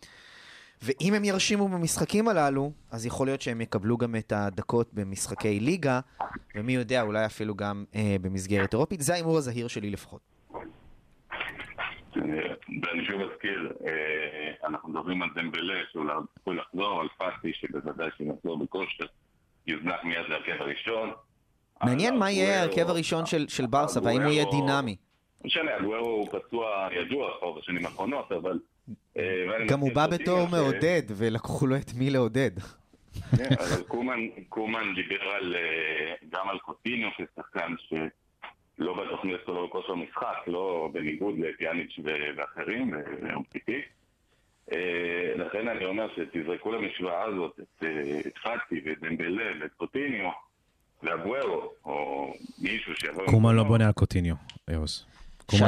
ואם 0.83 1.15
הם 1.15 1.25
ירשימו 1.25 1.69
במשחקים 1.69 2.29
הללו, 2.29 2.73
אז 2.91 3.07
יכול 3.07 3.27
להיות 3.27 3.43
שהם 3.43 3.61
יקבלו 3.61 3.97
גם 3.97 4.17
את 4.17 4.33
הדקות 4.33 4.95
במשחקי 4.95 5.61
ליגה, 5.61 6.01
ומי 6.55 6.73
יודע, 6.73 7.03
אולי 7.03 7.27
אפילו 7.27 7.55
גם 7.55 7.85
אה, 7.95 8.17
במסגרת 8.21 8.73
אירופית. 8.73 9.01
זה 9.01 9.13
ההימור 9.13 9.39
הזהיר 9.39 9.69
שלי 9.69 9.91
לפחות. 9.91 10.21
אה, 10.55 12.23
ואני 12.83 13.05
שוב 13.07 13.21
אזכיר, 13.21 13.73
אה, 13.87 14.69
אנחנו 14.69 14.89
מדברים 14.89 15.23
על 15.23 15.29
דמבלה 15.35 15.75
עוד 15.95 16.27
צפוי 16.39 16.57
לחזור, 16.57 17.01
על 17.01 17.09
פאסי 17.19 17.53
שבוודאי 17.53 18.09
שיחזור 18.17 18.59
בכושר, 18.59 19.07
יוזנח 19.67 20.05
מיד 20.05 20.27
להרכב 20.29 20.63
הראשון. 20.63 21.11
מעניין 21.85 22.19
מה 22.19 22.31
יהיה 22.31 22.61
ההרכב 22.61 22.89
הראשון 22.89 23.27
של, 23.27 23.67
ברסה, 23.67 24.01
והאם 24.03 24.23
הוא 24.23 24.31
יהיה 24.31 24.45
דינמי. 24.51 24.97
לא 25.41 25.47
משנה, 25.47 25.77
אגוארו 25.77 26.09
הוא 26.09 26.29
פצוע 26.29 26.89
ידוע 26.93 27.31
כבר 27.39 27.53
בשנים 27.53 27.87
האחרונות, 27.87 28.33
אבל... 28.33 28.59
אה, 29.17 29.67
גם 29.69 29.81
הוא 29.81 29.93
בא 29.95 30.07
בתור 30.07 30.49
מעודד, 30.49 31.03
ולקחו 31.09 31.67
לו 31.67 31.77
את 31.77 31.95
מי 31.95 32.11
לעודד. 32.11 32.51
כן, 33.37 33.55
אבל 33.59 33.83
קומן, 33.83 34.21
קומן 34.49 34.95
דיבר 34.95 35.23
על, 35.23 35.55
אה, 35.57 36.15
גם 36.31 36.49
על 36.49 36.59
קוטיניו 36.59 37.09
כשחקן 37.11 37.75
שלא 37.79 39.05
בתוכנית 39.05 39.41
שלו 39.47 39.69
בכושר 39.69 39.95
משחק, 39.95 40.37
לא 40.47 40.91
בניגוד 40.93 41.35
לפיאניץ' 41.39 41.99
ואחרים, 42.37 42.95
ואומפיטי. 43.23 43.81
אה, 44.73 45.33
לכן 45.37 45.69
אני 45.69 45.85
אומר 45.85 46.07
שתזרקו 46.17 46.73
למשוואה 46.73 47.23
הזאת 47.23 47.61
את 47.61 47.85
פאטי 48.43 48.81
ואת 48.85 48.99
דמבלה 49.01 49.51
ואת 49.61 49.73
קוטיניו 49.77 50.31
ואבוארו, 51.03 51.73
או 51.85 52.33
מישהו 52.59 52.93
שיבוא... 52.97 53.27
קומן 53.27 53.55
לא. 53.57 53.63
בונה 53.63 53.87
על 53.87 53.93
קוטיניו, 53.93 54.35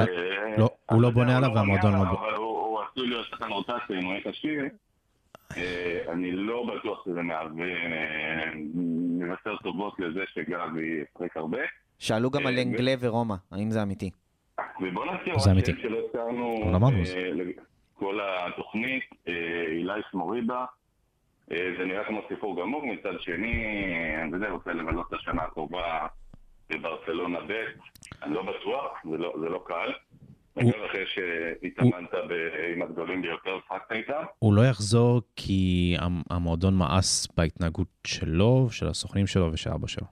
אה, 0.08 0.56
לא, 0.58 0.70
הוא 0.90 1.02
לא 1.02 1.10
בונה 1.10 1.36
עליו 1.36 1.48
הוא 1.48 1.56
לא 1.56 1.60
והמועדון 1.60 1.92
לא 1.92 1.98
בונה. 1.98 2.51
עשוי 2.92 3.08
להיות 3.08 3.26
שחקן 3.26 3.48
רוטציה 3.52 3.98
אם 3.98 4.04
הוא 4.04 4.12
יהיה 4.12 4.32
כשיר. 4.32 4.64
אה, 5.56 5.98
אני 6.12 6.30
לא 6.32 6.66
בטוח 6.74 7.04
שזה 7.04 7.22
מהווה 7.22 7.66
אה, 7.66 8.50
מבשר 9.18 9.56
טובות 9.56 9.94
לזה 10.00 10.20
שגבי 10.34 10.86
ישחק 11.02 11.36
הרבה. 11.36 11.58
שאלו 11.98 12.30
גם 12.30 12.46
על 12.46 12.56
אה, 12.58 12.62
אנגלה 12.62 12.94
ורומא, 13.00 13.34
האם 13.52 13.70
זה 13.70 13.82
אמיתי? 13.82 14.10
ובוא 14.80 15.04
נזכיר 15.06 15.34
אמיתי. 15.52 15.72
שם 15.72 15.82
שלא 15.82 15.98
הזכרנו 16.06 16.62
אבל 16.64 16.74
אמרנו 16.74 16.96
אה, 16.96 17.00
את 17.00 17.06
זה. 17.06 17.30
לג- 17.34 17.60
כל 17.94 18.18
התוכנית, 18.22 19.02
אה, 19.28 19.32
אילי 19.66 20.00
שמוריבה, 20.10 20.64
אה, 21.52 21.70
זה 21.78 21.84
נראה 21.84 22.04
כמו 22.04 22.20
סיפור 22.28 22.60
גמור, 22.60 22.86
מצד 22.86 23.20
שני, 23.20 23.64
אה, 23.94 24.28
אתה 24.28 24.36
יודע, 24.36 24.50
רוצה 24.50 24.72
לבלות 24.72 25.06
את 25.08 25.18
השנה 25.18 25.42
הקרובה 25.42 26.06
בברצלונה 26.70 27.38
ב', 27.40 27.52
אני 28.22 28.34
לא 28.34 28.42
בטוח, 28.42 28.92
זה 29.10 29.18
לא, 29.18 29.34
זה 29.40 29.48
לא 29.48 29.64
קל. 29.66 29.92
אגב, 30.58 30.68
אחרי 30.90 31.04
שהתאמנת 31.06 32.10
ב- 32.28 32.72
עם 32.74 32.82
הגדולים 32.82 33.22
ביותר, 33.22 33.58
שחקת 33.68 33.92
איתם. 33.92 34.22
הוא 34.38 34.54
לא 34.54 34.62
יחזור 34.62 35.22
כי 35.36 35.94
המ- 35.98 36.22
המועדון 36.30 36.74
מאס 36.74 37.28
בהתנהגות 37.36 37.86
שלו, 38.06 38.68
של 38.70 38.88
הסוכנים 38.88 39.26
שלו 39.26 39.52
ושל 39.52 39.70
אבא 39.70 39.86
שלו. 39.86 40.06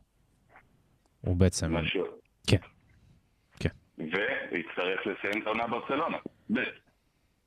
הוא 1.20 1.36
בעצם, 1.36 1.74
משהו. 1.76 2.04
כן, 2.46 2.56
כן. 3.60 3.68
ויצטרך 3.98 5.00
לסיים 5.06 5.42
את 5.42 5.46
העונה 5.46 5.66
ברצלונה. 5.66 6.16
ב'. 6.50 6.58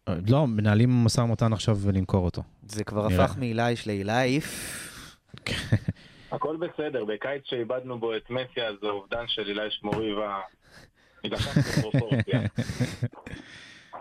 אה, 0.08 0.14
לא, 0.30 0.48
מנהלים 0.48 0.90
משא 1.06 1.22
ומתן 1.22 1.54
עכשיו 1.54 1.76
ולמכור 1.78 2.26
אותו. 2.26 2.42
זה 2.68 2.84
כבר 2.84 3.08
נראה. 3.08 3.26
הפך 3.26 3.38
מאילייש 3.38 3.88
לאילייף. 3.88 4.46
הכל 6.32 6.58
בסדר, 6.58 7.06
בקיץ 7.06 7.42
שאיבדנו 7.46 8.00
בו 8.00 8.16
את 8.16 8.30
מסי, 8.30 8.62
אז 8.62 8.76
זה 8.82 8.88
אובדן 8.88 9.24
של 9.28 9.48
אילי 9.50 9.72
שמוריבה. 9.72 10.40
בפרופורציה. 11.30 12.40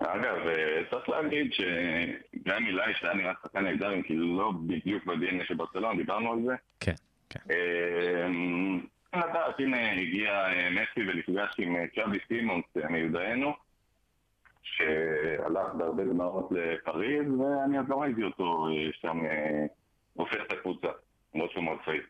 אגב, 0.07 0.47
אה, 0.47 0.83
צריך 0.91 1.09
להגיד 1.09 1.53
שגם 1.53 2.67
אילי 2.67 2.95
שהיה 2.95 3.15
נראה 3.15 3.33
שחקן 3.43 3.65
נהדר, 3.65 3.95
אם 3.95 4.03
כי 4.03 4.15
לא 4.17 4.53
בדיוק 4.67 5.05
ב-DNA 5.07 5.45
של 5.45 5.55
ברצלונה, 5.55 5.97
דיברנו 5.97 6.33
על 6.33 6.39
זה. 6.47 6.55
כן, 6.81 6.95
כן. 7.31 7.41
אה, 7.51 8.29
לדעת, 9.15 9.61
הנה 9.61 9.93
הגיע 9.93 10.31
אה, 10.31 10.71
מסי 10.71 11.11
ונפגש 11.11 11.55
עם 11.59 11.77
צ'אבי 11.95 12.19
סימונס 12.29 12.65
מיודענו, 12.91 13.53
שהלך 14.63 15.75
בהרבה 15.79 16.05
גמרות 16.05 16.49
לפריז, 16.51 17.27
ואני 17.41 17.79
עוד 17.79 17.89
לא 17.89 18.03
ראיתי 18.03 18.23
אותו 18.23 18.67
שם 18.93 19.19
הופך 20.15 20.37
את 20.47 20.53
הקבוצה, 20.53 20.89
למרות 21.35 21.51
שהוא 21.53 21.65
מאוד 21.65 21.79
צעיר. 21.85 22.03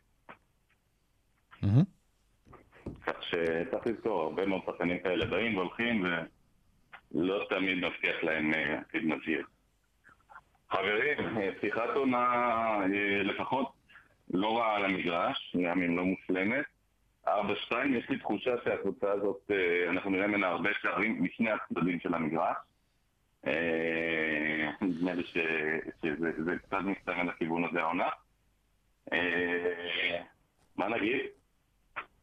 כך 3.07 3.23
שצריך 3.23 3.87
לזכור, 3.87 4.23
הרבה 4.23 4.47
מאוד 4.47 4.61
שחקנים 4.66 4.99
כאלה 4.99 5.27
באים 5.27 5.57
והולכים 5.57 6.05
ולא 7.15 7.47
תמיד 7.49 7.85
מבטיח 7.85 8.23
להם 8.23 8.55
אה, 8.55 8.79
עתיד 8.79 9.05
מזהיר. 9.05 9.47
חברים, 10.70 11.39
אה, 11.39 11.51
פתיחת 11.59 11.91
עונה 11.95 12.27
אה, 12.83 13.23
לפחות 13.23 13.73
לא 14.31 14.59
רעה 14.59 14.77
על 14.77 14.85
המגרש, 14.85 15.57
גם 15.65 15.83
אם 15.83 15.97
לא 15.97 16.05
מושלמת. 16.05 16.65
4-2, 17.27 17.31
יש 17.91 18.11
לי 18.11 18.19
תחושה 18.19 18.51
שהקבוצה 18.65 19.12
הזאת, 19.12 19.51
אנחנו 19.89 20.11
נראה 20.11 20.27
ממנה 20.27 20.49
הרבה 20.49 20.70
שערים 20.81 21.24
משני 21.24 21.51
הצדדים 21.51 22.01
של 22.01 22.15
המגרש. 22.15 22.57
נדמה 24.81 25.15
לי 25.15 25.23
שזה 25.24 26.31
זה 26.45 26.57
קצת 26.59 26.79
מסתמן 26.85 27.27
לכיוון 27.27 27.65
הזה 27.65 27.81
העונה. 27.81 28.09
מה 30.77 30.89
נגיד? 30.89 31.20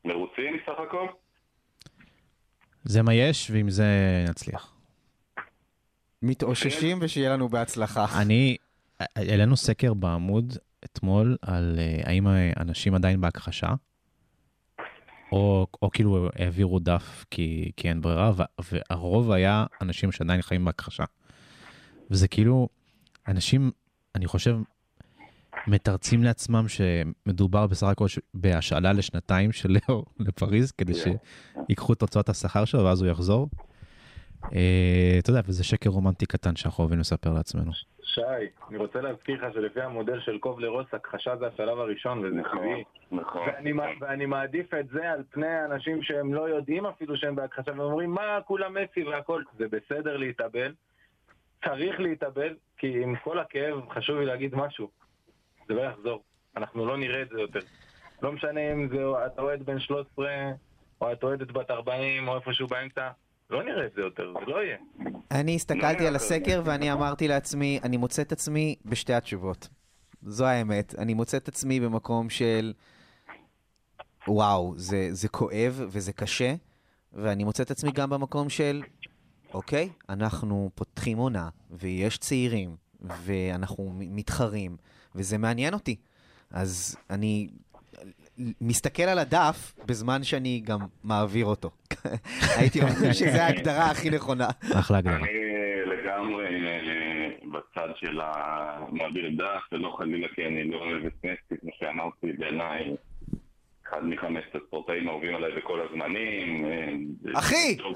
מרוצים 0.05 0.57
סך 0.65 0.79
הכל? 0.87 1.07
זה 2.83 3.01
מה 3.01 3.13
יש, 3.13 3.51
ועם 3.51 3.69
זה 3.69 3.85
נצליח. 4.29 4.73
מתאוששים 6.21 6.97
ושיהיה 7.01 7.33
לנו 7.33 7.49
בהצלחה. 7.49 8.21
אני, 8.21 8.57
העלינו 8.99 9.57
סקר 9.57 9.93
בעמוד 9.93 10.57
אתמול 10.85 11.37
על 11.41 11.79
אה, 11.79 12.01
האם 12.09 12.27
אנשים 12.59 12.95
עדיין 12.95 13.21
בהכחשה, 13.21 13.67
או, 15.31 15.67
או 15.81 15.89
כאילו 15.89 16.29
העבירו 16.35 16.79
דף 16.79 17.25
כי, 17.31 17.71
כי 17.77 17.89
אין 17.89 18.01
ברירה, 18.01 18.31
והרוב 18.71 19.31
היה 19.31 19.65
אנשים 19.81 20.11
שעדיין 20.11 20.41
חיים 20.41 20.65
בהכחשה. 20.65 21.03
וזה 22.11 22.27
כאילו, 22.27 22.69
אנשים, 23.27 23.71
אני 24.15 24.27
חושב, 24.27 24.57
מתרצים 25.67 26.23
לעצמם 26.23 26.65
שמדובר 26.67 27.67
בסך 27.67 27.87
הכל 27.87 28.05
בהשאלה 28.33 28.93
לשנתיים 28.93 29.51
של 29.51 29.69
לאו 29.89 30.05
לפריז, 30.27 30.71
כדי 30.71 30.93
שיקחו 30.93 31.93
את 31.93 31.99
תוצאות 31.99 32.29
השכר 32.29 32.65
שלו 32.65 32.83
ואז 32.83 33.01
הוא 33.01 33.11
יחזור. 33.11 33.47
אה, 34.55 35.15
אתה 35.19 35.29
יודע, 35.29 35.41
וזה 35.45 35.63
שקר 35.63 35.89
רומנטי 35.89 36.25
קטן 36.25 36.55
שאנחנו 36.55 36.81
אוהבים 36.83 36.99
לספר 36.99 37.33
לעצמנו. 37.33 37.71
שי, 38.03 38.21
אני 38.69 38.77
רוצה 38.77 39.01
להזכיר 39.01 39.47
לך 39.47 39.53
שלפי 39.53 39.81
המודל 39.81 40.19
של 40.19 40.37
קוב 40.37 40.59
לרוס, 40.59 40.85
הכחשה 40.93 41.35
זה 41.35 41.47
השלב 41.47 41.79
הראשון 41.79 42.19
וזה 42.25 42.41
טבעי. 42.51 42.83
נכון. 43.11 43.47
ואני, 43.47 43.71
מע- 43.71 43.85
ואני 44.01 44.25
מעדיף 44.25 44.73
את 44.73 44.87
זה 44.87 45.11
על 45.11 45.23
פני 45.29 45.65
אנשים 45.65 46.03
שהם 46.03 46.33
לא 46.33 46.49
יודעים 46.49 46.85
אפילו 46.85 47.17
שהם 47.17 47.35
בהכחשה 47.35 47.71
ואומרים 47.77 48.11
מה 48.11 48.39
כולם 48.45 48.73
מסי 48.73 49.03
והכל, 49.03 49.43
זה 49.57 49.65
בסדר 49.67 50.17
להתאבל, 50.17 50.73
צריך 51.65 51.99
להתאבל, 51.99 52.55
כי 52.77 53.03
עם 53.03 53.15
כל 53.23 53.39
הכאב 53.39 53.89
חשוב 53.89 54.19
לי 54.19 54.25
להגיד 54.25 54.55
משהו, 54.55 54.89
זה 55.69 55.75
לא 55.75 55.81
יחזור, 55.81 56.23
אנחנו 56.57 56.85
לא 56.85 56.97
נראה 56.97 57.21
את 57.21 57.29
זה 57.29 57.41
יותר. 57.41 57.59
לא 58.21 58.31
משנה 58.31 58.73
אם 58.73 58.87
זה 58.89 59.03
אוהד 59.37 59.63
בן 59.65 59.79
13 59.79 60.27
או 61.01 61.11
את 61.11 61.23
אוהדת 61.23 61.51
בת 61.51 61.71
40 61.71 62.27
או 62.27 62.35
איפשהו 62.35 62.67
באמצע, 62.67 63.09
לא 63.49 63.63
נראה 63.63 63.85
את 63.85 63.91
זה 63.95 64.01
יותר, 64.01 64.33
זה 64.39 64.51
לא 64.51 64.63
יהיה. 64.63 64.77
אני 65.31 65.51
לא 65.51 65.55
הסתכלתי 65.55 66.07
על 66.07 66.15
הסקר 66.15 66.61
ואני 66.65 66.91
אמרתי 66.91 67.27
לעצמי, 67.27 67.79
אני 67.83 67.97
מוצא 67.97 68.21
את 68.21 68.31
עצמי 68.31 68.75
בשתי 68.85 69.13
התשובות. 69.13 69.69
זו 70.21 70.45
האמת. 70.45 70.95
אני 70.97 71.13
מוצא 71.13 71.37
את 71.37 71.47
עצמי 71.47 71.79
במקום 71.79 72.29
של, 72.29 72.73
וואו, 74.27 74.73
זה, 74.77 75.07
זה 75.11 75.29
כואב 75.29 75.81
וזה 75.89 76.13
קשה, 76.13 76.53
ואני 77.13 77.43
מוצא 77.43 77.63
את 77.63 77.71
עצמי 77.71 77.91
גם 77.91 78.09
במקום 78.09 78.49
של, 78.49 78.81
אוקיי, 79.53 79.89
אנחנו 80.09 80.69
פותחים 80.75 81.17
עונה, 81.17 81.49
ויש 81.71 82.17
צעירים, 82.17 82.75
ואנחנו 83.01 83.91
מתחרים, 83.95 84.77
וזה 85.19 85.37
מעניין 85.37 85.73
אותי. 85.73 85.95
אז 86.51 86.97
אני 87.09 87.49
מסתכל 88.61 89.03
על 89.03 89.19
הדף 89.19 89.73
בזמן 89.85 90.23
שאני 90.23 90.61
גם 90.65 90.79
מעביר 91.03 91.45
אותו. 91.45 91.69
הייתי 92.57 92.81
אומר 92.81 93.13
שזו 93.13 93.37
ההגדרה 93.37 93.91
הכי 93.91 94.09
נכונה. 94.09 94.47
אחלה 94.79 94.97
הגדרה. 94.97 95.15
אני 95.15 95.27
לגמרי 95.85 96.67
אה, 96.67 97.29
בצד 97.51 97.89
של 97.95 98.19
המעביר 98.23 99.29
דף, 99.37 99.63
ולא 99.71 99.95
חלילה 99.97 100.27
כי 100.35 100.45
אני 100.45 100.63
לא 100.71 100.77
אוהב 100.77 101.05
את 101.05 101.13
מסי, 101.23 101.61
כמו 101.61 101.69
שאמרתי, 101.79 102.33
בעיניי 102.33 102.95
אחד 103.89 104.03
מחמשת 104.03 104.55
הספורטאים 104.55 105.07
האהובים 105.07 105.35
עליי 105.35 105.51
בכל 105.51 105.81
הזמנים. 105.81 106.65
אה, 106.65 107.39
אחי! 107.39 107.77
לא. 107.79 107.93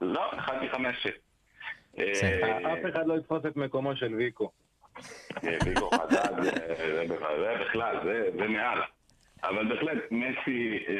לא, 0.00 0.30
אחד 0.38 0.54
מחמשת. 0.62 1.14
אה. 1.98 2.72
אף 2.72 2.78
אחד 2.92 3.06
לא 3.06 3.18
יתפוס 3.18 3.46
את 3.46 3.56
מקומו 3.56 3.96
של 3.96 4.14
ויקו. 4.14 4.50
אה, 5.44 5.58
ויקו 5.66 5.90
חדד, 5.90 6.42
זה- 6.42 7.04
בכלל- 7.60 8.00
זה 8.38 8.48
מעל. 8.48 8.78
אבל 9.44 9.68
בהחלט, 9.68 9.98
מסי, 10.10 10.78
אה, 10.88 10.94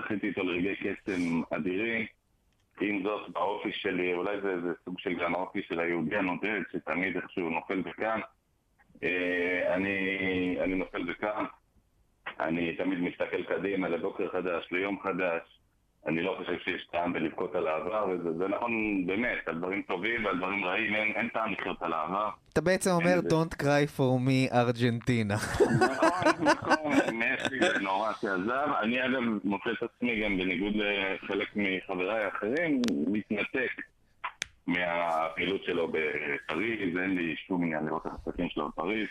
זכיתי 0.00 0.26
איתו 0.28 0.42
לרגעי 0.42 0.76
קסם 0.76 1.42
אדירים. 1.50 2.06
עם 2.80 3.02
זאת, 3.02 3.30
באופי 3.30 3.72
שלי, 3.72 4.14
אולי 4.14 4.40
זה, 4.40 4.60
זה 4.60 4.68
סוג 4.84 4.98
של 4.98 5.14
גם 5.14 5.34
האופי 5.34 5.62
של 5.62 5.80
היהודי 5.80 6.16
הנודד, 6.16 6.60
שתמיד 6.72 7.16
איכשהו 7.16 7.50
נופל 7.50 7.82
וכאן. 7.84 8.20
אה, 9.02 9.74
אני, 9.74 9.98
אני 10.60 10.74
נופל 10.74 11.10
וכאן. 11.10 11.44
אני 12.40 12.76
תמיד 12.76 12.98
מסתכל 13.00 13.42
קדימה 13.42 13.88
לבוקר 13.88 14.28
חדש, 14.32 14.68
ליום 14.72 15.00
חדש. 15.02 15.59
אני 16.06 16.22
לא 16.22 16.34
חושב 16.38 16.58
שיש 16.64 16.86
טעם 16.92 17.12
בלבכות 17.12 17.54
על 17.54 17.66
העבר, 17.66 18.06
וזה 18.10 18.38
זה 18.38 18.48
נכון 18.48 18.72
באמת, 19.06 19.38
על 19.48 19.58
דברים 19.58 19.82
טובים 19.82 20.24
ועל 20.24 20.36
דברים 20.38 20.64
רעים, 20.64 20.94
אין, 20.94 21.12
אין 21.16 21.28
טעם 21.28 21.52
לחיות 21.52 21.82
על 21.82 21.92
העבר. 21.92 22.28
אתה 22.52 22.60
בעצם 22.60 22.90
אומר. 22.90 23.18
Don't 23.28 23.62
cry 23.62 23.96
for 23.96 24.26
me, 24.26 24.54
ארגנטינה. 24.54 25.34
נכון, 25.34 26.46
נכון, 26.46 26.92
מסי 27.18 27.58
זה 27.60 27.78
נורא 27.78 28.12
שעזב. 28.20 28.68
אני 28.82 29.06
אגב 29.06 29.20
מוצא 29.44 29.70
את 29.70 29.82
עצמי 29.82 30.22
גם 30.24 30.38
בניגוד 30.38 30.72
לחלק 30.74 31.48
מחבריי 31.56 32.24
האחרים, 32.24 32.82
מתנתק 33.06 33.70
מהפעילות 34.66 35.64
שלו 35.64 35.88
בפריז, 35.88 36.96
אין 36.96 37.16
לי 37.16 37.34
שום 37.36 37.62
עניין 37.62 37.86
לראות 37.86 38.06
את 38.06 38.12
המשחקים 38.12 38.48
שלו 38.48 38.68
בפריז. 38.68 39.08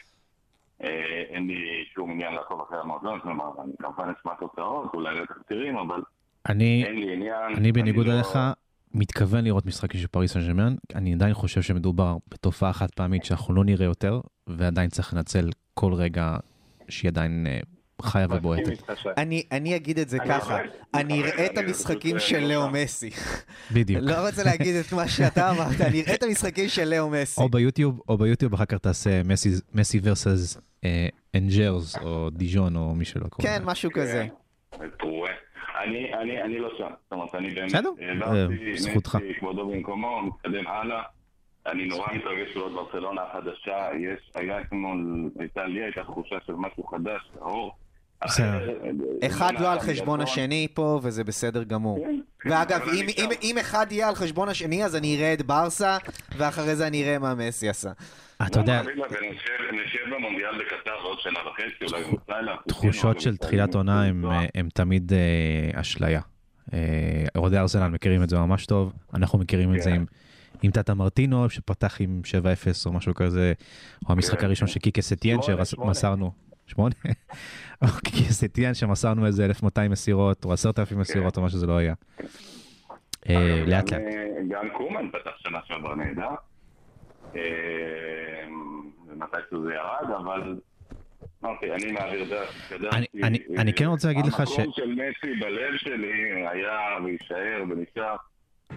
אה, 0.83 1.23
אין 1.29 1.47
לי 1.47 1.85
שום 1.93 2.11
עניין 2.11 2.33
לעקוב 2.33 2.61
אחרי 2.61 2.79
המועדון, 2.79 3.19
כלומר, 3.19 3.51
אני 3.63 3.71
כמובן 3.79 4.13
אשמע 4.19 4.33
תוצאות, 4.39 4.93
אולי 4.93 5.15
לתקצירים, 5.15 5.77
אבל 5.77 6.01
אני, 6.49 6.83
אין 6.87 6.95
לי 6.95 7.13
עניין. 7.13 7.55
אני 7.57 7.71
בניגוד 7.71 8.07
לא- 8.07 8.13
אליך, 8.13 8.37
מתכוון 8.93 9.43
לראות 9.43 9.65
משחקים 9.65 10.01
של 10.01 10.07
פריס 10.07 10.33
סן 10.33 10.47
ג'רמן, 10.47 10.75
אני 10.95 11.13
עדיין 11.13 11.33
חושב 11.33 11.61
שמדובר 11.61 12.17
בתופעה 12.31 12.73
חד 12.73 12.91
פעמית 12.91 13.25
שאנחנו 13.25 13.53
לא 13.53 13.63
נראה 13.63 13.85
יותר, 13.85 14.21
ועדיין 14.47 14.89
צריך 14.89 15.13
לנצל 15.13 15.49
כל 15.73 15.93
רגע 15.93 16.37
שהיא 16.89 17.09
עדיין 17.09 17.47
אה, 17.49 17.59
חיה 18.01 18.27
ובועטת. 18.29 18.89
אני, 19.17 19.43
אני 19.51 19.75
אגיד 19.75 19.99
את 19.99 20.09
זה 20.09 20.17
אני 20.17 20.29
ככה, 20.29 20.57
אני 20.93 21.21
אראה 21.23 21.45
את 21.45 21.57
המשחקים 21.57 22.19
של 22.19 22.35
אה, 22.35 22.47
לאו 22.47 22.61
לא. 22.61 22.69
מסי. 22.69 23.09
בדיוק. 23.71 24.01
לא 24.03 24.27
רוצה 24.27 24.43
להגיד 24.43 24.75
את 24.75 24.93
מה 24.93 25.07
שאתה 25.07 25.49
אמרת, 25.51 25.81
אני 25.81 26.01
אראה 26.01 26.15
את 26.15 26.23
המשחקים 26.23 26.69
של 26.69 26.95
לאו 26.95 27.09
מסי. 27.09 27.41
או 27.41 27.49
ביוטיוב, 27.49 28.01
או 28.09 28.17
ביוטיוב 28.17 28.53
אחר 28.53 28.65
כך 28.65 28.77
תעשה 28.77 29.21
מסי, 29.73 29.99
versus 30.03 30.57
אנג'רס, 31.35 31.97
או 31.97 32.29
דיז'ון, 32.29 32.75
או 32.75 32.95
מי 32.95 33.05
שלא 33.05 33.27
קורא. 33.27 33.47
כן, 33.47 33.61
משהו 33.65 33.91
כזה. 33.93 34.27
אני, 35.83 36.13
אני, 36.13 36.41
אני 36.41 36.59
לא 36.59 36.69
שם, 36.77 36.89
זאת 37.03 37.11
אומרת, 37.11 37.35
אני 37.35 37.49
באמת, 37.49 37.71
בסדר, 37.71 37.89
אה, 38.01 38.47
זכותך. 38.75 39.17
כבודו 39.39 39.67
במקומו, 39.67 40.21
מתקדם 40.21 40.67
הלאה. 40.67 41.03
אני 41.67 41.85
נורא 41.85 42.07
מתרגש 42.13 42.55
לראות 42.55 42.73
ברצלונה 42.73 43.21
החדשה, 43.21 43.89
יש, 43.99 44.31
היה 44.35 44.61
אתמול, 44.61 45.29
הייתה 45.39 45.65
לי 45.65 45.83
הייתה 45.83 46.03
תחושה 46.03 46.35
של 46.45 46.53
משהו 46.53 46.83
חדש, 46.83 47.21
טהור. 47.33 47.75
בסדר. 48.25 48.73
אחד 49.27 49.53
לא 49.59 49.71
על. 49.71 49.79
חשבון 49.79 50.21
השני 50.21 50.67
פה, 50.73 50.99
וזה 51.03 51.23
בסדר 51.23 51.63
גמור. 51.63 51.99
כן, 52.05 52.19
כן, 52.39 52.49
ואגב. 52.49 52.81
אם 53.43 53.57
אחד 53.59 53.85
יהיה 53.91 54.09
על 54.09 54.15
חשבון 54.15 54.49
השני, 54.49 54.85
אז 54.85 54.95
אני 54.95 55.17
אראה 55.17 55.33
את 55.33 55.41
ברסה, 55.41 55.97
ואחרי 56.37 56.75
זה 56.75 56.87
אני 56.87 57.03
אראה 57.03 57.19
מה 57.19 57.35
מסי 57.35 57.69
עשה. 57.69 57.89
אתה 58.47 58.59
יודע, 58.59 58.81
ונשב 58.85 59.83
נשב 59.83 60.15
במונדיאל 60.15 60.59
בקטר 60.59 60.93
עוד 61.01 61.19
שנה 61.19 61.39
וחצי, 61.47 61.93
אולי 61.93 62.03
גם. 62.47 62.55
תחושות 62.67 63.19
של 63.19 63.37
תחילת 63.37 63.75
עונה 63.75 64.05
הם, 64.05 64.25
אה, 64.25 64.45
תמיד 64.73 65.13
אה, 65.13 65.81
אשליה. 65.81 66.21
אה, 66.73 66.79
אוהדי 67.35 67.57
ארסנל 67.57 67.87
מכירים 67.87 68.23
את 68.23 68.29
זה 68.29 68.37
ממש 68.37 68.65
טוב, 68.65 68.93
אנחנו 69.13 69.39
מכירים 69.39 69.75
את 69.75 69.81
זה 69.81 69.89
כן. 69.89 69.95
עם, 69.95 70.05
עם 70.61 70.71
טאטה 70.71 70.93
מרטינו 70.93 71.49
שפתח 71.49 72.01
עם 72.01 72.21
7-0 72.43 72.85
או 72.85 72.93
משהו 72.93 73.13
כזה, 73.15 73.53
או 74.07 74.13
המשחק 74.13 74.39
כן. 74.39 74.45
הראשון 74.45 74.67
של 74.67 74.79
קיקה 74.79 75.01
סטיאן. 75.01 75.37
שמסרנו, 75.63 76.31
שמונה? 76.67 76.95
או 77.81 77.87
קיקה 78.03 78.33
סטיאן 78.33 78.73
שמסרנו 78.73 79.25
איזה 79.25 79.45
1200 79.45 79.91
מסירות 79.91 80.45
או 80.45 80.53
10,000 80.53 80.99
מסירות 80.99 81.37
או 81.37 81.41
מה 81.41 81.49
שזה 81.49 81.67
לא 81.67 81.77
היה. 81.77 81.93
אה, 83.29 83.63
לאט 83.67 83.91
לאט. 83.91 84.01
גם 84.49 84.69
קומן 84.73 85.09
פתח 85.11 85.31
שנה 85.37 85.59
שעברה 85.67 85.95
נהדר. 85.95 86.29
אה, 87.35 88.47
ומתישהו 89.07 89.63
זה 89.63 89.73
ירד, 89.73 90.11
אבל... 90.17 90.59
אמרתי, 91.43 91.71
אני 91.71 91.91
מעביר 91.91 92.29
דרך, 92.29 92.55
התקדמתי. 92.65 92.95
אני- 93.23 93.39
אני- 93.57 93.73
כן 93.73 93.85
רוצה 93.85 94.07
להגיד 94.07 94.25
לך 94.25 94.35
ש- 94.47 94.59
המקום 94.59 94.73
של 94.75 94.91
מסי 94.93 95.39
בלב 95.39 95.77
שלי 95.77 96.11
היה 96.51 96.79
ויישאר 97.05 97.63
ונשאר. 97.69 98.15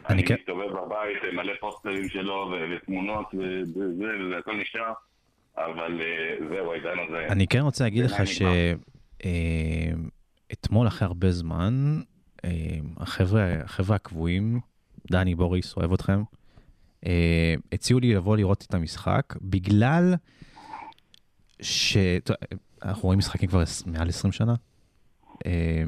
אני 0.08 0.24
כן- 0.24 0.34
מסתובב 0.40 0.68
בבית, 0.72 1.34
מלא 1.34 1.52
פוסטרים 1.60 2.08
שלו 2.08 2.52
ותמונות 2.76 3.26
וזה, 3.34 4.04
והכל 4.30 4.56
נשאר. 4.56 4.92
אבל 5.56 6.00
אה, 6.00 6.36
זהו, 6.48 6.72
העידן 6.72 6.96
הזה. 7.08 7.26
אני 7.28 7.46
כן 7.46 7.58
רוצה 7.60 7.84
להגיד 7.84 8.04
לך 8.04 8.12
בעיניי 8.12 8.74
שאתמול 10.50 10.86
אחרי 10.88 11.06
הרבה 11.06 11.30
זמן, 11.30 12.00
אה, 12.44 12.50
החבר'ה 12.96 13.54
החבר'ה 13.64 13.96
הקבועים, 13.96 14.60
דני 15.10 15.34
בוריס, 15.34 15.76
אוהב 15.76 15.92
אתכם, 15.92 16.12
אה, 16.12 16.22
הציעו 17.72 18.00
לי 18.00 18.14
לבוא 18.14 18.36
לראות 18.36 18.64
את 18.68 18.74
המשחק, 18.74 19.34
בגלל 19.42 20.14
שאנחנו 21.62 23.02
רואים 23.02 23.18
משחקים 23.18 23.48
כבר 23.48 23.62
מעל 23.86 24.08
20 24.08 24.32
שנה. 24.32 24.54
אה, 25.46 25.82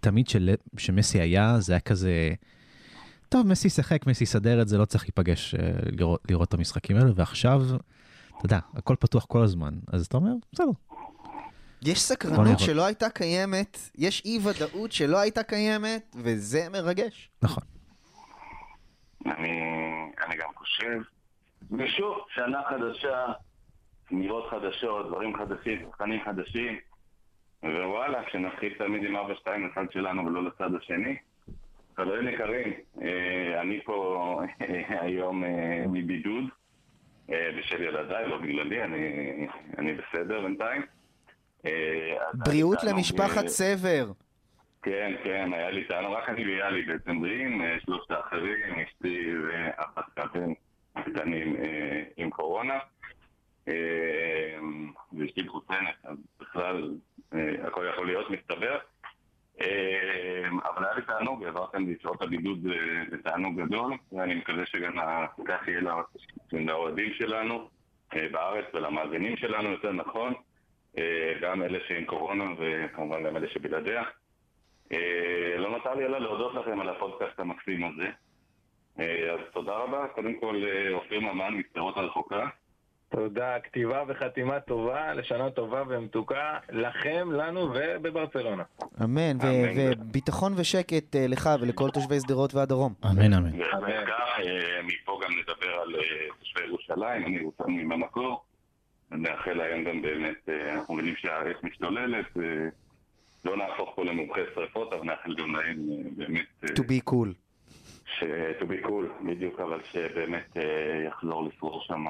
תמיד 0.00 0.28
של- 0.28 0.54
שמסי 0.78 1.20
היה, 1.20 1.60
זה 1.60 1.72
היה 1.72 1.80
כזה, 1.80 2.32
טוב, 3.28 3.46
מסי 3.46 3.70
שיחק, 3.70 4.06
מסי 4.06 4.24
יסדר 4.24 4.62
את 4.62 4.68
זה, 4.68 4.78
לא 4.78 4.84
צריך 4.84 5.04
להיפגש 5.04 5.54
אה, 5.54 5.60
לראות, 5.92 6.20
לראות 6.30 6.48
את 6.48 6.54
המשחקים 6.54 6.96
האלה, 6.96 7.10
ועכשיו, 7.14 7.62
אתה 8.36 8.46
יודע, 8.46 8.58
הכל 8.74 8.96
פתוח 9.00 9.24
כל 9.24 9.42
הזמן, 9.44 9.74
אז 9.92 10.06
אתה 10.06 10.16
אומר, 10.16 10.32
בסדר. 10.52 10.64
יש 11.82 12.02
סקרנות. 12.02 12.58
שלא 12.58 12.86
הייתה 12.86 13.10
קיימת, 13.10 13.78
יש 13.98 14.22
אי 14.24 14.38
ודאות 14.44 14.92
שלא 14.92 15.18
הייתה 15.18 15.42
קיימת, 15.42 16.16
וזה 16.22 16.68
מרגש. 16.72 17.30
נכון. 17.42 17.62
אני, 19.26 19.60
אני 20.26 20.36
גם 20.36 20.48
חושב, 20.56 21.00
ושוב, 21.70 22.18
שנה 22.34 22.62
חדשה, 22.68 23.26
תמירות 24.08 24.50
חדשות, 24.50 25.06
דברים 25.06 25.36
חדשים, 25.36 25.86
שחקנים 25.90 26.20
חדשים, 26.24 26.78
ווואלה, 27.62 28.24
כשנתחיל 28.24 28.74
תמיד 28.78 29.04
עם 29.04 29.16
4-2 29.16 29.20
לצד 29.48 29.92
שלנו 29.92 30.26
ולא 30.26 30.44
לצד 30.44 30.74
השני. 30.74 31.16
חברים 31.96 32.28
יקרים, 32.28 32.72
אה, 33.02 33.60
אני 33.60 33.80
פה 33.84 34.40
היום 34.88 35.44
אה, 35.44 35.84
מבידוד, 35.88 36.44
אה, 37.30 37.48
בשל 37.58 37.82
ילדיי, 37.82 38.28
לא 38.28 38.38
בגללי, 38.38 38.82
אני, 38.84 39.46
אני 39.78 39.92
בסדר 39.92 40.40
בינתיים. 40.40 40.82
אה, 41.66 42.16
בריאות 42.34 42.84
למשפחת 42.84 43.42
אה, 43.44 43.48
סבר. 43.48 44.12
כן, 44.82 45.12
כן, 45.24 45.52
היה 45.52 45.70
לי 45.70 45.84
טענו, 45.84 46.12
רק 46.12 46.28
אני 46.28 46.44
ויאלי 46.44 46.82
בעצם 46.82 47.20
בריאים, 47.20 47.62
אה, 47.62 47.76
שלושת 47.84 48.10
האחרים, 48.10 48.78
אשתי 48.78 49.32
ואחת 49.46 50.04
כלבים 50.14 50.54
קטנים 51.04 51.56
אה, 51.56 52.02
עם 52.16 52.30
קורונה. 52.30 52.78
אה, 53.68 54.58
ואשתי 55.18 55.42
מחוסנת, 55.42 55.94
אז 56.04 56.16
בכלל 56.40 56.94
הכל 57.64 57.86
יכול 57.92 58.06
להיות, 58.06 58.30
מסתבר. 58.30 58.78
אבל 60.64 60.84
היה 60.84 60.94
לי 60.94 61.02
תענוג, 61.02 61.44
העברתם 61.44 61.86
לי 61.86 61.94
שעות 62.02 62.22
הבידוד 62.22 62.58
בתענוג 63.12 63.60
גדול, 63.60 63.92
ואני 64.12 64.34
מקווה 64.34 64.66
שגם 64.66 64.92
כך 65.48 65.68
יהיה 65.68 65.80
לאוהדים 66.52 67.14
שלנו 67.14 67.68
בארץ 68.32 68.64
ולמאזינים 68.74 69.36
שלנו, 69.36 69.68
יותר 69.68 69.92
נכון. 69.92 70.34
גם 71.40 71.62
אלה 71.62 71.78
שעם 71.88 72.04
קורונה 72.04 72.44
וכמובן 72.58 73.22
גם 73.24 73.36
אלה 73.36 73.48
שבלעדיה. 73.48 74.02
אה, 74.92 75.58
לא 75.58 75.70
נותר 75.70 75.94
לי 75.94 76.04
אלא 76.04 76.18
להודות 76.18 76.54
לכם 76.54 76.80
על 76.80 76.88
הפודקאסט 76.88 77.40
המקסים 77.40 77.84
הזה. 77.84 78.06
אה, 79.00 79.32
אז 79.32 79.40
תודה 79.52 79.72
רבה, 79.72 80.06
קודם 80.14 80.40
כל 80.40 80.62
אה, 80.64 80.94
אופיר 80.94 81.20
ממן 81.20 81.54
משדרות 81.54 81.96
הרחוקה. 81.96 82.46
תודה, 83.08 83.60
כתיבה 83.60 84.02
וחתימה 84.08 84.60
טובה, 84.60 85.14
לשנה 85.14 85.50
טובה 85.50 85.82
ומתוקה, 85.88 86.58
לכם, 86.70 87.28
לנו 87.32 87.60
ובברצלונה. 87.60 88.62
אמן. 89.04 89.36
וביטחון 89.76 90.52
ושקט 90.56 91.16
לך 91.28 91.50
ולכל 91.60 91.90
תושבי 91.90 92.20
שדרות 92.20 92.54
והדרום. 92.54 92.94
אמן 93.04 93.32
אמן. 93.32 93.58
בהחלט 93.58 94.06
כך, 94.06 94.40
אה, 94.40 94.82
מפה 94.82 95.20
גם 95.24 95.30
נדבר 95.38 95.74
על 95.82 95.94
תושבי 96.38 96.60
ירושלים, 96.66 97.26
אני 97.26 97.36
ירושלמי 97.36 97.84
במקור. 97.84 98.42
נאחל 99.10 99.52
להם 99.52 99.84
גם 99.84 100.02
באמת, 100.02 100.48
אנחנו 100.48 100.94
מבינים 100.94 101.16
שהאש 101.16 101.56
משתוללת, 101.62 102.26
לא 103.44 103.56
נהפוך 103.56 103.92
פה 103.94 104.04
למומחי 104.04 104.40
שרפות, 104.54 104.92
אבל 104.92 105.04
נאחל 105.04 105.34
גם 105.34 105.56
להם 105.56 105.78
אה, 105.90 106.10
באמת... 106.16 106.46
אה, 106.64 106.68
To 106.68 106.80
be 106.80 107.10
cool. 107.10 107.28
ש... 108.04 108.22
to 108.60 108.64
be 108.64 108.86
cool, 108.86 109.24
בדיוק, 109.26 109.60
אבל 109.60 109.80
שבאמת 109.84 110.56
אה, 110.56 111.04
יחזור 111.06 111.48
לשרור 111.48 111.82
שם 111.82 112.04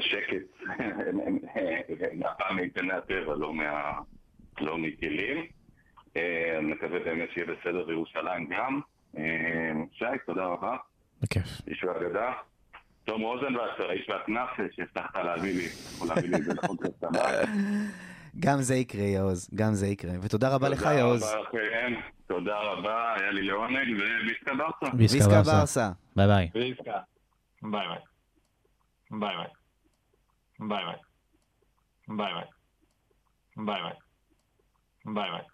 שקט, 0.00 0.66
הפעם 2.24 2.56
מאיתני 2.56 2.92
הטבע, 2.92 3.34
לא, 3.34 3.54
מה... 3.54 3.92
לא. 4.60 4.78
אה, 6.16 6.58
אני 6.58 6.72
מקווה 6.72 6.98
באמת 6.98 7.28
שיהיה 7.34 7.46
בסדר 7.46 7.84
בירושלים 7.84 8.48
גם. 8.50 8.80
אה, 9.18 9.72
שי, 9.92 10.04
תודה 10.26 10.44
רבה, 10.44 10.76
בכיף. 11.22 11.44
איש 11.68 11.84
ואגדה. 11.84 12.32
תום 13.04 13.22
רוזנבסר, 13.22 13.88
האיש 13.88 14.08
והכנף 14.08 14.50
שהבטחת 14.76 15.16
להביא 15.16 15.54
לי, 15.54 15.64
יכול 15.94 16.08
להביא 16.08 16.30
לי 16.30 16.36
את 16.36 16.44
זה 16.44 16.52
לפודקאסט 16.54 17.04
הבא. 17.04 17.42
גם 18.40 18.60
זה 18.60 18.74
יקרה, 18.74 19.02
יעוז, 19.02 19.50
גם 19.54 19.74
זה 19.74 19.86
יקרה. 19.86 20.12
ותודה 20.22 20.54
רבה 20.54 20.68
לך, 20.68 20.78
תודה 20.82 20.94
יעוז. 20.94 21.22
רבה 21.22 21.40
לכם, 21.40 21.94
תודה 22.26 22.58
רבה, 22.58 23.14
היה 23.18 23.30
לי 23.30 23.42
לעונג, 23.42 23.88
וויסקה 23.90 24.52
בארסה. 24.54 24.96
ויסקה 24.98 25.42
בארסה. 25.42 25.90
ביי 26.16 26.26
ביי. 26.26 26.50
ביי. 26.54 26.72
ביי 27.62 27.86
ביי. 27.88 27.98
ביי 30.60 30.84
ביי. 30.84 30.96
ביי 32.08 32.34
ביי. 32.34 32.44
ביי 33.56 33.82
ביי. 33.82 33.92
ביי 35.14 35.30
ביי. 35.30 35.51